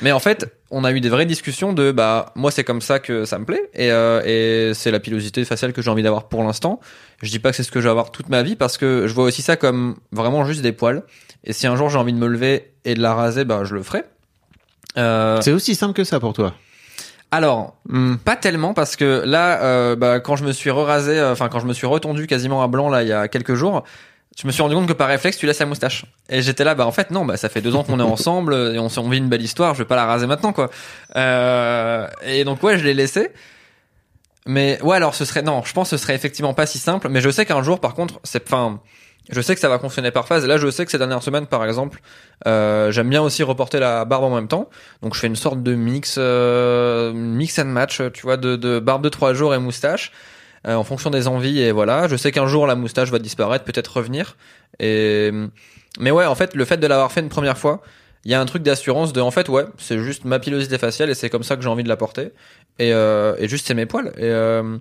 Mais 0.00 0.10
en 0.10 0.20
fait, 0.20 0.46
on 0.70 0.84
a 0.84 0.92
eu 0.92 1.00
des 1.00 1.10
vraies 1.10 1.26
discussions 1.26 1.72
de 1.72 1.92
bah 1.92 2.32
moi 2.34 2.50
c'est 2.50 2.64
comme 2.64 2.80
ça 2.80 2.98
que 2.98 3.24
ça 3.24 3.38
me 3.38 3.44
plaît 3.44 3.70
et, 3.74 3.90
euh, 3.90 4.22
et 4.24 4.74
c'est 4.74 4.90
la 4.90 5.00
pilosité 5.00 5.44
faciale 5.44 5.72
que 5.72 5.82
j'ai 5.82 5.90
envie 5.90 6.02
d'avoir 6.02 6.28
pour 6.28 6.42
l'instant. 6.42 6.80
Je 7.22 7.30
dis 7.30 7.38
pas 7.38 7.50
que 7.50 7.56
c'est 7.56 7.62
ce 7.62 7.70
que 7.70 7.80
je 7.80 7.84
vais 7.84 7.90
avoir 7.90 8.10
toute 8.10 8.28
ma 8.28 8.42
vie 8.42 8.56
parce 8.56 8.78
que 8.78 9.06
je 9.06 9.14
vois 9.14 9.24
aussi 9.24 9.42
ça 9.42 9.56
comme 9.56 9.96
vraiment 10.10 10.44
juste 10.44 10.62
des 10.62 10.72
poils. 10.72 11.02
Et 11.44 11.52
si 11.52 11.66
un 11.66 11.76
jour 11.76 11.88
j'ai 11.90 11.98
envie 11.98 12.12
de 12.12 12.18
me 12.18 12.26
lever 12.28 12.72
et 12.84 12.94
de 12.94 13.00
la 13.02 13.14
raser, 13.14 13.44
bah 13.44 13.62
je 13.64 13.74
le 13.74 13.82
ferai. 13.82 14.04
Euh, 14.98 15.40
C'est 15.40 15.52
aussi 15.52 15.74
simple 15.74 15.94
que 15.94 16.04
ça 16.04 16.20
pour 16.20 16.32
toi. 16.32 16.54
alors, 17.30 17.74
Hmm. 17.88 18.16
pas 18.16 18.36
tellement 18.36 18.74
parce 18.74 18.94
que 18.96 19.22
là, 19.26 19.62
euh, 19.62 19.96
bah, 19.96 20.20
quand 20.20 20.36
je 20.36 20.44
me 20.44 20.52
suis 20.52 20.70
rasé 20.70 21.22
enfin 21.22 21.48
quand 21.48 21.60
je 21.60 21.66
me 21.66 21.72
suis 21.72 21.86
retondu 21.86 22.26
quasiment 22.26 22.62
à 22.62 22.68
blanc 22.68 22.88
là 22.88 23.02
il 23.02 23.08
y 23.08 23.12
a 23.12 23.26
quelques 23.28 23.54
jours, 23.54 23.82
je 24.38 24.46
me 24.46 24.52
suis 24.52 24.62
rendu 24.62 24.74
compte 24.74 24.86
que 24.86 24.92
par 24.92 25.08
réflexe 25.08 25.36
tu 25.38 25.46
laisses 25.46 25.58
la 25.58 25.66
moustache. 25.66 26.04
Et 26.30 26.40
j'étais 26.42 26.64
là, 26.64 26.74
bah 26.74 26.86
en 26.86 26.92
fait 26.92 27.10
non, 27.10 27.24
bah 27.24 27.36
ça 27.36 27.48
fait 27.48 27.60
deux 27.60 27.74
ans 27.74 27.84
qu'on 27.84 27.98
est 28.00 28.02
ensemble 28.16 28.54
et 28.74 28.78
on, 28.78 28.88
on 28.96 29.08
vit 29.10 29.18
une 29.18 29.28
belle 29.28 29.42
histoire, 29.42 29.74
je 29.74 29.78
vais 29.80 29.84
pas 29.88 29.96
la 29.96 30.06
raser 30.06 30.26
maintenant 30.26 30.52
quoi. 30.52 30.70
Euh, 31.16 32.06
et 32.24 32.44
donc 32.44 32.62
ouais, 32.62 32.78
je 32.78 32.84
l'ai 32.84 32.94
laissé. 32.94 33.30
Mais 34.46 34.80
ouais, 34.82 34.96
alors 34.96 35.14
ce 35.14 35.24
serait 35.24 35.42
non, 35.42 35.62
je 35.64 35.72
pense 35.72 35.90
que 35.90 35.96
ce 35.96 36.02
serait 36.02 36.14
effectivement 36.16 36.52
pas 36.54 36.66
si 36.66 36.78
simple. 36.78 37.08
Mais 37.08 37.20
je 37.20 37.30
sais 37.30 37.46
qu'un 37.46 37.62
jour, 37.62 37.78
par 37.80 37.94
contre, 37.94 38.20
c'est 38.24 38.42
enfin. 38.46 38.80
Je 39.30 39.40
sais 39.40 39.54
que 39.54 39.60
ça 39.60 39.68
va 39.68 39.78
fonctionner 39.78 40.10
par 40.10 40.26
phase. 40.26 40.46
Là, 40.46 40.58
je 40.58 40.70
sais 40.70 40.84
que 40.84 40.90
ces 40.90 40.98
dernières 40.98 41.22
semaines, 41.22 41.46
par 41.46 41.64
exemple, 41.64 42.00
euh, 42.46 42.90
j'aime 42.90 43.08
bien 43.08 43.22
aussi 43.22 43.42
reporter 43.42 43.78
la 43.78 44.04
barbe 44.04 44.24
en 44.24 44.34
même 44.34 44.48
temps. 44.48 44.68
Donc, 45.02 45.14
je 45.14 45.20
fais 45.20 45.28
une 45.28 45.36
sorte 45.36 45.62
de 45.62 45.74
mix, 45.74 46.16
euh, 46.18 47.12
mix 47.12 47.58
and 47.58 47.66
match, 47.66 48.02
tu 48.12 48.22
vois, 48.22 48.36
de, 48.36 48.56
de 48.56 48.80
barbe 48.80 49.02
de 49.02 49.08
trois 49.08 49.32
jours 49.32 49.54
et 49.54 49.58
moustache, 49.58 50.12
euh, 50.66 50.74
en 50.74 50.84
fonction 50.84 51.10
des 51.10 51.28
envies. 51.28 51.60
Et 51.60 51.70
voilà, 51.70 52.08
je 52.08 52.16
sais 52.16 52.32
qu'un 52.32 52.46
jour 52.46 52.66
la 52.66 52.74
moustache 52.74 53.10
va 53.10 53.20
disparaître, 53.20 53.64
peut-être 53.64 53.96
revenir. 53.96 54.36
Et 54.80 55.30
mais 55.98 56.10
ouais, 56.10 56.24
en 56.24 56.34
fait, 56.34 56.54
le 56.54 56.64
fait 56.64 56.78
de 56.78 56.86
l'avoir 56.86 57.12
fait 57.12 57.20
une 57.20 57.28
première 57.28 57.58
fois, 57.58 57.82
il 58.24 58.30
y 58.30 58.34
a 58.34 58.40
un 58.40 58.46
truc 58.46 58.62
d'assurance 58.62 59.12
de, 59.12 59.20
en 59.20 59.30
fait, 59.30 59.48
ouais, 59.48 59.64
c'est 59.78 59.98
juste 59.98 60.24
ma 60.24 60.38
pilosité 60.38 60.78
faciale 60.78 61.10
et 61.10 61.14
c'est 61.14 61.28
comme 61.28 61.42
ça 61.42 61.56
que 61.56 61.62
j'ai 61.62 61.68
envie 61.68 61.82
de 61.82 61.88
la 61.88 61.96
porter. 61.96 62.32
Et, 62.78 62.92
euh, 62.92 63.34
et 63.38 63.48
juste 63.48 63.66
c'est 63.66 63.74
mes 63.74 63.86
poils. 63.86 64.12
Et, 64.16 64.22
euh, 64.22 64.78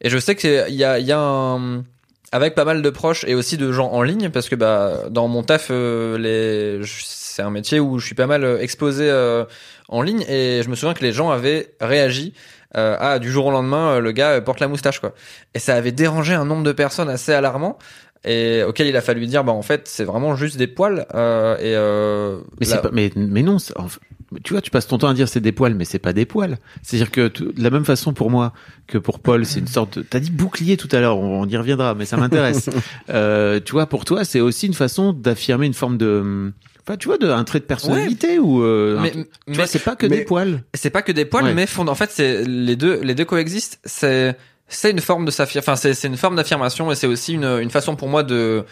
et 0.00 0.10
je 0.10 0.18
sais 0.18 0.36
qu'il 0.36 0.74
y 0.74 0.84
a, 0.84 0.98
il 0.98 1.06
y 1.06 1.12
a 1.12 1.18
un 1.18 1.84
avec 2.32 2.54
pas 2.54 2.64
mal 2.64 2.82
de 2.82 2.90
proches 2.90 3.24
et 3.26 3.34
aussi 3.34 3.56
de 3.56 3.70
gens 3.72 3.90
en 3.92 4.02
ligne 4.02 4.30
parce 4.30 4.48
que 4.48 4.54
bah 4.54 5.04
dans 5.10 5.28
mon 5.28 5.42
taf 5.42 5.68
euh, 5.70 6.18
les 6.18 6.84
c'est 6.84 7.42
un 7.42 7.50
métier 7.50 7.80
où 7.80 7.98
je 7.98 8.06
suis 8.06 8.14
pas 8.14 8.26
mal 8.26 8.44
euh, 8.44 8.60
exposé 8.60 9.08
euh, 9.08 9.44
en 9.88 10.02
ligne 10.02 10.22
et 10.28 10.62
je 10.64 10.68
me 10.68 10.74
souviens 10.74 10.94
que 10.94 11.04
les 11.04 11.12
gens 11.12 11.30
avaient 11.30 11.74
réagi 11.80 12.32
euh, 12.76 12.96
ah 12.98 13.18
du 13.18 13.30
jour 13.30 13.46
au 13.46 13.50
lendemain 13.50 13.96
euh, 13.96 14.00
le 14.00 14.12
gars 14.12 14.40
porte 14.40 14.60
la 14.60 14.68
moustache 14.68 15.00
quoi. 15.00 15.14
Et 15.54 15.58
ça 15.58 15.74
avait 15.74 15.92
dérangé 15.92 16.34
un 16.34 16.44
nombre 16.44 16.64
de 16.64 16.72
personnes 16.72 17.08
assez 17.08 17.32
alarmant 17.32 17.78
et 18.24 18.64
auquel 18.64 18.88
il 18.88 18.96
a 18.96 19.00
fallu 19.00 19.24
dire 19.26 19.44
bah 19.44 19.52
en 19.52 19.62
fait 19.62 19.86
c'est 19.86 20.04
vraiment 20.04 20.34
juste 20.34 20.56
des 20.56 20.66
poils 20.66 21.06
euh, 21.14 21.56
et 21.58 21.76
euh, 21.76 22.40
Mais, 22.58 22.66
c'est 22.66 22.82
pas, 22.82 22.90
mais, 22.92 23.12
mais 23.14 23.42
non, 23.42 23.58
en 23.76 23.88
fait, 23.88 24.00
tu 24.42 24.52
vois, 24.54 24.60
tu 24.60 24.70
passes 24.70 24.86
ton 24.86 24.98
temps 24.98 25.08
à 25.08 25.14
dire 25.14 25.28
c'est 25.28 25.40
des 25.40 25.52
poils, 25.52 25.74
mais 25.74 25.84
c'est 25.84 25.98
pas 25.98 26.12
des 26.12 26.26
poils. 26.26 26.58
C'est-à-dire 26.82 27.10
que 27.10 27.28
de 27.28 27.52
la 27.62 27.70
même 27.70 27.84
façon 27.84 28.12
pour 28.12 28.30
moi 28.30 28.52
que 28.86 28.98
pour 28.98 29.20
Paul, 29.20 29.46
c'est 29.46 29.60
une 29.60 29.66
sorte 29.68 29.98
de. 29.98 30.02
T'as 30.02 30.18
dit 30.20 30.30
bouclier 30.30 30.76
tout 30.76 30.88
à 30.92 31.00
l'heure, 31.00 31.18
on, 31.18 31.42
on 31.42 31.46
y 31.48 31.56
reviendra, 31.56 31.94
mais 31.94 32.04
ça 32.06 32.16
m'intéresse. 32.16 32.68
euh, 33.10 33.60
tu 33.64 33.72
vois, 33.72 33.86
pour 33.86 34.04
toi, 34.04 34.24
c'est 34.24 34.40
aussi 34.40 34.66
une 34.66 34.74
façon 34.74 35.12
d'affirmer 35.12 35.66
une 35.66 35.74
forme 35.74 35.96
de. 35.98 36.52
Enfin, 36.88 36.96
tu 36.96 37.08
vois, 37.08 37.18
de, 37.18 37.28
un 37.28 37.42
trait 37.44 37.58
de 37.60 37.64
personnalité 37.64 38.38
ou. 38.38 38.62
euh, 38.62 38.98
mais, 39.00 39.10
tu 39.12 39.18
mais 39.48 39.54
vois, 39.54 39.66
c'est 39.66 39.80
pas 39.80 39.96
que 39.96 40.06
mais- 40.06 40.18
des 40.18 40.24
poils. 40.24 40.62
c'est 40.74 40.90
pas 40.90 41.02
que 41.02 41.12
des 41.12 41.24
poils 41.24 41.44
Ouais. 41.44 41.54
mais 41.54 41.66
fond- 41.66 41.86
en 41.88 41.94
fait 41.94 42.10
c'est 42.12 42.44
les 42.44 42.76
deux 42.76 43.00
les 43.02 43.14
deux 43.14 43.24
coexistent 43.24 43.78
c'est 43.84 44.36
c'est 44.68 44.90
une 44.90 45.00
forme 45.00 45.24
de 45.24 45.30
s'affirmer 45.30 45.62
enfin 45.64 45.76
c'est 45.76 45.94
c'est 45.94 46.08
une 46.08 46.16
forme 46.16 46.36
d'affirmation 46.36 46.90
et 46.90 46.94
c'est 46.94 47.06
aussi 47.08 47.34
une 47.34 47.44
une 47.44 47.70
façon 47.70 47.94
pour 47.96 48.08
moi 48.08 48.22
de 48.22 48.64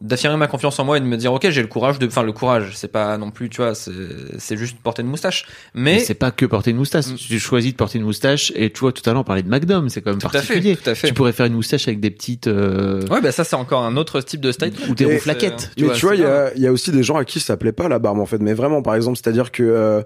d'affirmer 0.00 0.36
ma 0.36 0.46
confiance 0.46 0.78
en 0.78 0.84
moi 0.84 0.98
et 0.98 1.00
de 1.00 1.06
me 1.06 1.16
dire 1.16 1.32
ok 1.32 1.48
j'ai 1.48 1.62
le 1.62 1.68
courage 1.68 1.98
de 1.98 2.06
enfin 2.06 2.22
le 2.22 2.32
courage 2.32 2.72
c'est 2.74 2.92
pas 2.92 3.16
non 3.16 3.30
plus 3.30 3.48
tu 3.48 3.62
vois 3.62 3.74
c'est 3.74 3.92
c'est 4.38 4.56
juste 4.58 4.76
porter 4.78 5.00
une 5.00 5.08
moustache 5.08 5.46
Mais, 5.74 5.94
mais 5.94 5.98
c'est 6.00 6.12
pas 6.14 6.30
que 6.30 6.44
porter 6.44 6.70
une 6.72 6.76
moustache. 6.76 7.06
Mm. 7.06 7.14
Tu 7.14 7.38
choisis 7.38 7.72
de 7.72 7.76
porter 7.76 7.98
une 7.98 8.04
moustache 8.04 8.52
et 8.54 8.70
tu 8.70 8.80
vois, 8.80 8.92
tout 8.92 9.02
à 9.08 9.12
l'heure 9.12 9.22
on 9.22 9.24
parlait 9.24 9.42
de 9.42 9.48
McDom, 9.48 9.88
c'est 9.88 10.02
quand 10.02 10.10
même 10.10 10.20
tout 10.20 10.26
à 10.26 10.30
fait 10.30 10.38
particulier. 10.38 10.76
tout 10.76 10.90
à 10.90 10.94
fait 10.94 11.08
Tu 11.08 11.14
pourrais 11.14 11.32
faire 11.32 11.46
une 11.46 11.54
moustache 11.54 11.88
avec 11.88 12.00
des 12.00 12.10
petites. 12.10 12.46
euh, 12.46 13.00
ouais 13.08 13.22
bah 13.22 13.32
ça 13.32 13.42
c'est 13.44 13.56
encore 13.56 13.84
un 13.84 13.96
autre 13.96 14.20
type 14.20 14.42
de 14.42 14.52
style 14.52 14.72
ou 14.88 14.94
des 14.94 15.04
Et- 15.04 15.14
roues 15.14 15.20
flaquettes. 15.20 15.70
mais 15.80 15.90
tu 15.94 16.04
vois, 16.04 16.14
il 16.14 16.20
y 16.20 16.24
c'est 16.24 16.28
a, 16.28 16.54
il 16.56 16.60
y 16.62 16.66
a 16.66 16.72
aussi 16.72 16.90
des 16.90 17.02
gens 17.02 17.16
à 17.16 17.24
qui 17.24 17.40
ça 17.40 17.56
plaît 17.56 17.72
pas 17.72 17.88
la 17.88 17.98
barbe 17.98 18.18
en 18.18 18.26
fait. 18.26 18.38
Mais 18.38 18.52
vraiment, 18.52 18.82
par 18.82 18.94
exemple, 18.96 19.16
c'est-à-dire 19.16 19.50
que 19.50 19.62
euh, 19.62 20.02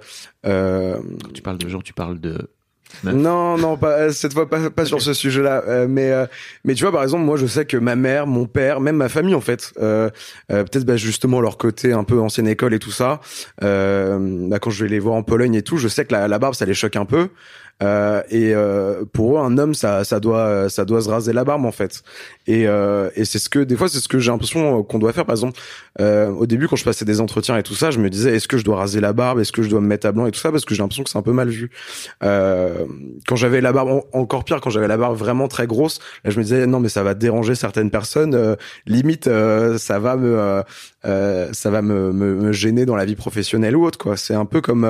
euh, 0.46 0.96
Quand 1.24 1.32
tu 1.32 1.42
parles 1.42 1.58
de 1.58 1.68
gens, 1.68 1.80
tu 1.80 1.92
parles 1.94 2.20
de. 2.20 2.38
Non, 3.04 3.56
non, 3.56 3.76
pas 3.76 3.98
euh, 3.98 4.10
cette 4.10 4.32
fois 4.32 4.48
pas, 4.48 4.70
pas 4.70 4.84
sur 4.84 5.00
ce 5.00 5.14
sujet-là. 5.14 5.64
Euh, 5.66 5.86
mais 5.88 6.10
euh, 6.10 6.26
mais 6.64 6.74
tu 6.74 6.84
vois, 6.84 6.92
par 6.92 7.02
exemple, 7.02 7.24
moi, 7.24 7.36
je 7.36 7.46
sais 7.46 7.64
que 7.64 7.76
ma 7.76 7.96
mère, 7.96 8.26
mon 8.26 8.46
père, 8.46 8.80
même 8.80 8.96
ma 8.96 9.08
famille 9.08 9.34
en 9.34 9.40
fait, 9.40 9.72
euh, 9.80 10.10
euh, 10.52 10.64
peut-être 10.64 10.84
bah, 10.84 10.96
justement 10.96 11.40
leur 11.40 11.58
côté 11.58 11.92
un 11.92 12.04
peu 12.04 12.20
ancienne 12.20 12.48
école 12.48 12.74
et 12.74 12.78
tout 12.78 12.90
ça. 12.90 13.20
Euh, 13.62 14.18
bah, 14.48 14.58
quand 14.58 14.70
je 14.70 14.84
vais 14.84 14.90
les 14.90 14.98
voir 14.98 15.14
en 15.14 15.22
Pologne 15.22 15.54
et 15.54 15.62
tout, 15.62 15.76
je 15.76 15.88
sais 15.88 16.04
que 16.04 16.12
la, 16.12 16.28
la 16.28 16.38
barbe, 16.38 16.54
ça 16.54 16.64
les 16.66 16.74
choque 16.74 16.96
un 16.96 17.04
peu. 17.04 17.28
Euh, 17.82 18.22
et 18.30 18.54
euh, 18.54 19.04
pour 19.12 19.36
eux, 19.36 19.40
un 19.40 19.56
homme, 19.56 19.72
ça, 19.74 20.04
ça 20.04 20.20
doit, 20.20 20.68
ça 20.68 20.84
doit 20.84 21.00
se 21.00 21.08
raser 21.08 21.32
la 21.32 21.44
barbe 21.44 21.64
en 21.64 21.72
fait. 21.72 22.02
Et, 22.46 22.66
euh, 22.68 23.08
et 23.16 23.24
c'est 23.24 23.38
ce 23.38 23.48
que 23.48 23.58
des 23.60 23.76
fois, 23.76 23.88
c'est 23.88 24.00
ce 24.00 24.08
que 24.08 24.18
j'ai 24.18 24.30
l'impression 24.30 24.82
qu'on 24.82 24.98
doit 24.98 25.12
faire. 25.12 25.24
Par 25.24 25.34
exemple, 25.34 25.58
euh, 26.00 26.28
au 26.30 26.46
début, 26.46 26.68
quand 26.68 26.76
je 26.76 26.84
passais 26.84 27.04
des 27.04 27.20
entretiens 27.20 27.56
et 27.56 27.62
tout 27.62 27.74
ça, 27.74 27.90
je 27.90 27.98
me 27.98 28.10
disais, 28.10 28.34
est-ce 28.36 28.48
que 28.48 28.58
je 28.58 28.64
dois 28.64 28.76
raser 28.76 29.00
la 29.00 29.12
barbe, 29.12 29.40
est-ce 29.40 29.52
que 29.52 29.62
je 29.62 29.68
dois 29.70 29.80
me 29.80 29.86
mettre 29.86 30.06
à 30.06 30.12
blanc 30.12 30.26
et 30.26 30.30
tout 30.30 30.40
ça, 30.40 30.50
parce 30.50 30.64
que 30.64 30.74
j'ai 30.74 30.82
l'impression 30.82 31.04
que 31.04 31.10
c'est 31.10 31.18
un 31.18 31.22
peu 31.22 31.32
mal 31.32 31.48
vu. 31.48 31.70
Euh, 32.22 32.84
quand 33.26 33.36
j'avais 33.36 33.60
la 33.60 33.72
barbe, 33.72 33.88
en- 33.88 34.18
encore 34.18 34.44
pire, 34.44 34.60
quand 34.60 34.70
j'avais 34.70 34.88
la 34.88 34.96
barbe 34.96 35.16
vraiment 35.16 35.48
très 35.48 35.66
grosse, 35.66 36.00
là, 36.24 36.30
je 36.30 36.38
me 36.38 36.42
disais, 36.42 36.66
non, 36.66 36.80
mais 36.80 36.88
ça 36.88 37.02
va 37.02 37.14
déranger 37.14 37.54
certaines 37.54 37.90
personnes. 37.90 38.34
euh, 38.34 38.56
limite, 38.86 39.26
euh, 39.26 39.78
ça 39.78 39.98
va 39.98 40.16
me, 40.16 40.38
euh, 40.38 40.62
euh, 41.06 41.48
ça 41.52 41.70
va 41.70 41.82
me, 41.82 42.12
me, 42.12 42.34
me 42.34 42.52
gêner 42.52 42.84
dans 42.86 42.96
la 42.96 43.04
vie 43.04 43.16
professionnelle 43.16 43.76
ou 43.76 43.84
autre. 43.84 43.98
Quoi. 43.98 44.16
C'est 44.16 44.34
un 44.34 44.44
peu 44.44 44.60
comme 44.60 44.84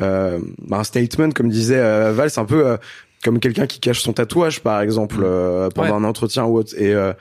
euh, 0.00 0.38
euh, 0.38 0.38
un 0.72 0.84
statement, 0.84 1.30
comme 1.30 1.48
disait 1.48 1.78
euh, 1.78 2.12
Val, 2.12 2.30
c'est 2.30 2.40
un 2.40 2.44
peu 2.44 2.66
euh, 2.66 2.76
comme 3.24 3.40
quelqu'un 3.40 3.66
qui 3.66 3.80
cache 3.80 4.00
son 4.00 4.12
tatouage, 4.12 4.60
par 4.60 4.80
exemple, 4.80 5.16
euh, 5.22 5.68
pendant 5.70 5.90
Ouais. 5.90 5.96
un 5.96 6.04
entretien 6.04 6.44
ou 6.44 6.56
autre. 6.58 6.74
Et 6.78 6.94
euh, 6.94 7.12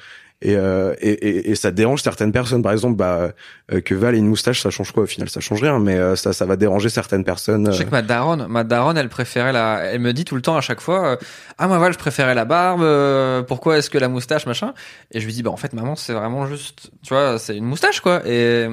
et, 0.45 0.57
euh, 0.57 0.93
et, 0.99 1.11
et, 1.11 1.51
et 1.51 1.55
ça 1.55 1.71
dérange 1.71 2.01
certaines 2.01 2.33
personnes. 2.33 2.61
Par 2.61 2.73
exemple, 2.73 2.97
bah, 2.97 3.31
euh, 3.71 3.79
que 3.79 3.95
Val 3.95 4.13
ait 4.13 4.17
une 4.17 4.27
moustache, 4.27 4.61
ça 4.61 4.69
change 4.71 4.91
quoi 4.91 5.03
au 5.03 5.05
final? 5.05 5.29
Ça 5.29 5.39
change 5.39 5.61
rien, 5.61 5.79
mais 5.79 5.95
euh, 5.95 6.17
ça, 6.17 6.33
ça 6.33 6.45
va 6.45 6.57
déranger 6.57 6.89
certaines 6.89 7.23
personnes. 7.23 7.71
Je 7.71 7.77
sais 7.77 7.85
que 7.85 7.91
ma 7.91 8.01
daronne, 8.01 8.47
ma 8.49 8.65
daronne, 8.65 8.97
elle 8.97 9.07
préférait 9.07 9.53
la, 9.53 9.83
elle 9.85 10.01
me 10.01 10.11
dit 10.11 10.25
tout 10.25 10.35
le 10.35 10.41
temps 10.41 10.57
à 10.57 10.61
chaque 10.61 10.81
fois, 10.81 11.07
euh, 11.11 11.15
ah 11.57 11.69
moi 11.69 11.77
voilà, 11.77 11.93
je 11.93 11.97
préférais 11.97 12.35
la 12.35 12.43
barbe, 12.43 12.81
euh, 12.81 13.41
pourquoi 13.41 13.77
est-ce 13.77 13.89
que 13.89 13.97
la 13.97 14.09
moustache, 14.09 14.45
machin? 14.45 14.73
Et 15.11 15.21
je 15.21 15.25
lui 15.25 15.31
dis, 15.31 15.43
bah 15.43 15.51
en 15.51 15.55
fait 15.55 15.71
maman, 15.71 15.95
c'est 15.95 16.11
vraiment 16.11 16.45
juste, 16.45 16.91
tu 17.03 17.13
vois, 17.13 17.39
c'est 17.39 17.55
une 17.55 17.63
moustache 17.65 18.01
quoi. 18.01 18.21
Et 18.27 18.67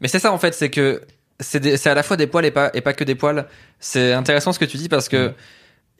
mais 0.00 0.06
c'est 0.06 0.20
ça 0.20 0.30
en 0.32 0.38
fait, 0.38 0.54
c'est 0.54 0.70
que 0.70 1.02
c'est 1.40 1.86
à 1.86 1.94
la 1.94 2.02
fois 2.02 2.16
des 2.16 2.26
poils 2.26 2.44
et 2.44 2.50
pas 2.50 2.70
et 2.74 2.80
pas 2.80 2.92
que 2.92 3.04
des 3.04 3.14
poils. 3.14 3.46
C'est 3.80 4.12
intéressant 4.12 4.52
ce 4.52 4.58
que 4.58 4.64
tu 4.64 4.76
dis 4.76 4.88
parce 4.88 5.08
que 5.08 5.32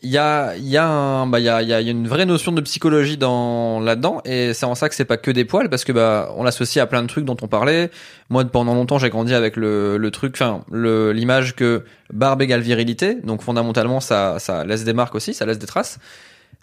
il 0.02 0.10
y 0.10 0.18
a 0.18 0.56
il 0.56 0.68
y 0.68 0.76
a 0.76 0.86
un 0.86 1.26
bah 1.28 1.38
il 1.38 1.44
y 1.44 1.48
a 1.48 1.62
il 1.62 1.68
y 1.68 1.72
a 1.72 1.80
il 1.80 1.86
y 1.86 1.88
a 1.88 1.92
une 1.92 2.08
vraie 2.08 2.26
notion 2.26 2.50
de 2.50 2.60
psychologie 2.60 3.16
dans 3.16 3.78
là-dedans 3.78 4.20
et 4.24 4.52
c'est 4.52 4.66
en 4.66 4.74
ça 4.74 4.88
que 4.88 4.96
c'est 4.96 5.04
pas 5.04 5.16
que 5.16 5.30
des 5.30 5.44
poils 5.44 5.68
parce 5.68 5.84
que 5.84 5.92
bah 5.92 6.32
on 6.36 6.42
l'associe 6.42 6.82
à 6.82 6.86
plein 6.86 7.02
de 7.02 7.06
trucs 7.06 7.24
dont 7.24 7.36
on 7.40 7.46
parlait. 7.46 7.90
Moi 8.28 8.44
pendant 8.44 8.74
longtemps 8.74 8.98
j'ai 8.98 9.10
grandi 9.10 9.32
avec 9.32 9.56
le 9.56 9.98
le 9.98 10.10
truc 10.10 10.34
enfin 10.34 10.64
l'image 10.72 11.54
que 11.54 11.84
barbe 12.12 12.42
égale 12.42 12.62
virilité 12.62 13.14
donc 13.22 13.42
fondamentalement 13.42 14.00
ça 14.00 14.38
ça 14.40 14.64
laisse 14.64 14.82
des 14.84 14.92
marques 14.92 15.14
aussi, 15.14 15.34
ça 15.34 15.46
laisse 15.46 15.58
des 15.58 15.66
traces. 15.66 15.98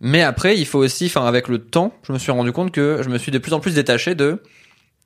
Mais 0.01 0.21
après 0.21 0.57
il 0.57 0.65
faut 0.65 0.79
aussi 0.79 1.05
enfin 1.05 1.25
avec 1.25 1.47
le 1.47 1.59
temps, 1.59 1.93
je 2.03 2.11
me 2.11 2.17
suis 2.17 2.31
rendu 2.31 2.51
compte 2.51 2.71
que 2.71 2.99
je 3.03 3.09
me 3.09 3.17
suis 3.17 3.31
de 3.31 3.37
plus 3.37 3.53
en 3.53 3.61
plus 3.61 3.73
détaché 3.73 4.15
de 4.15 4.41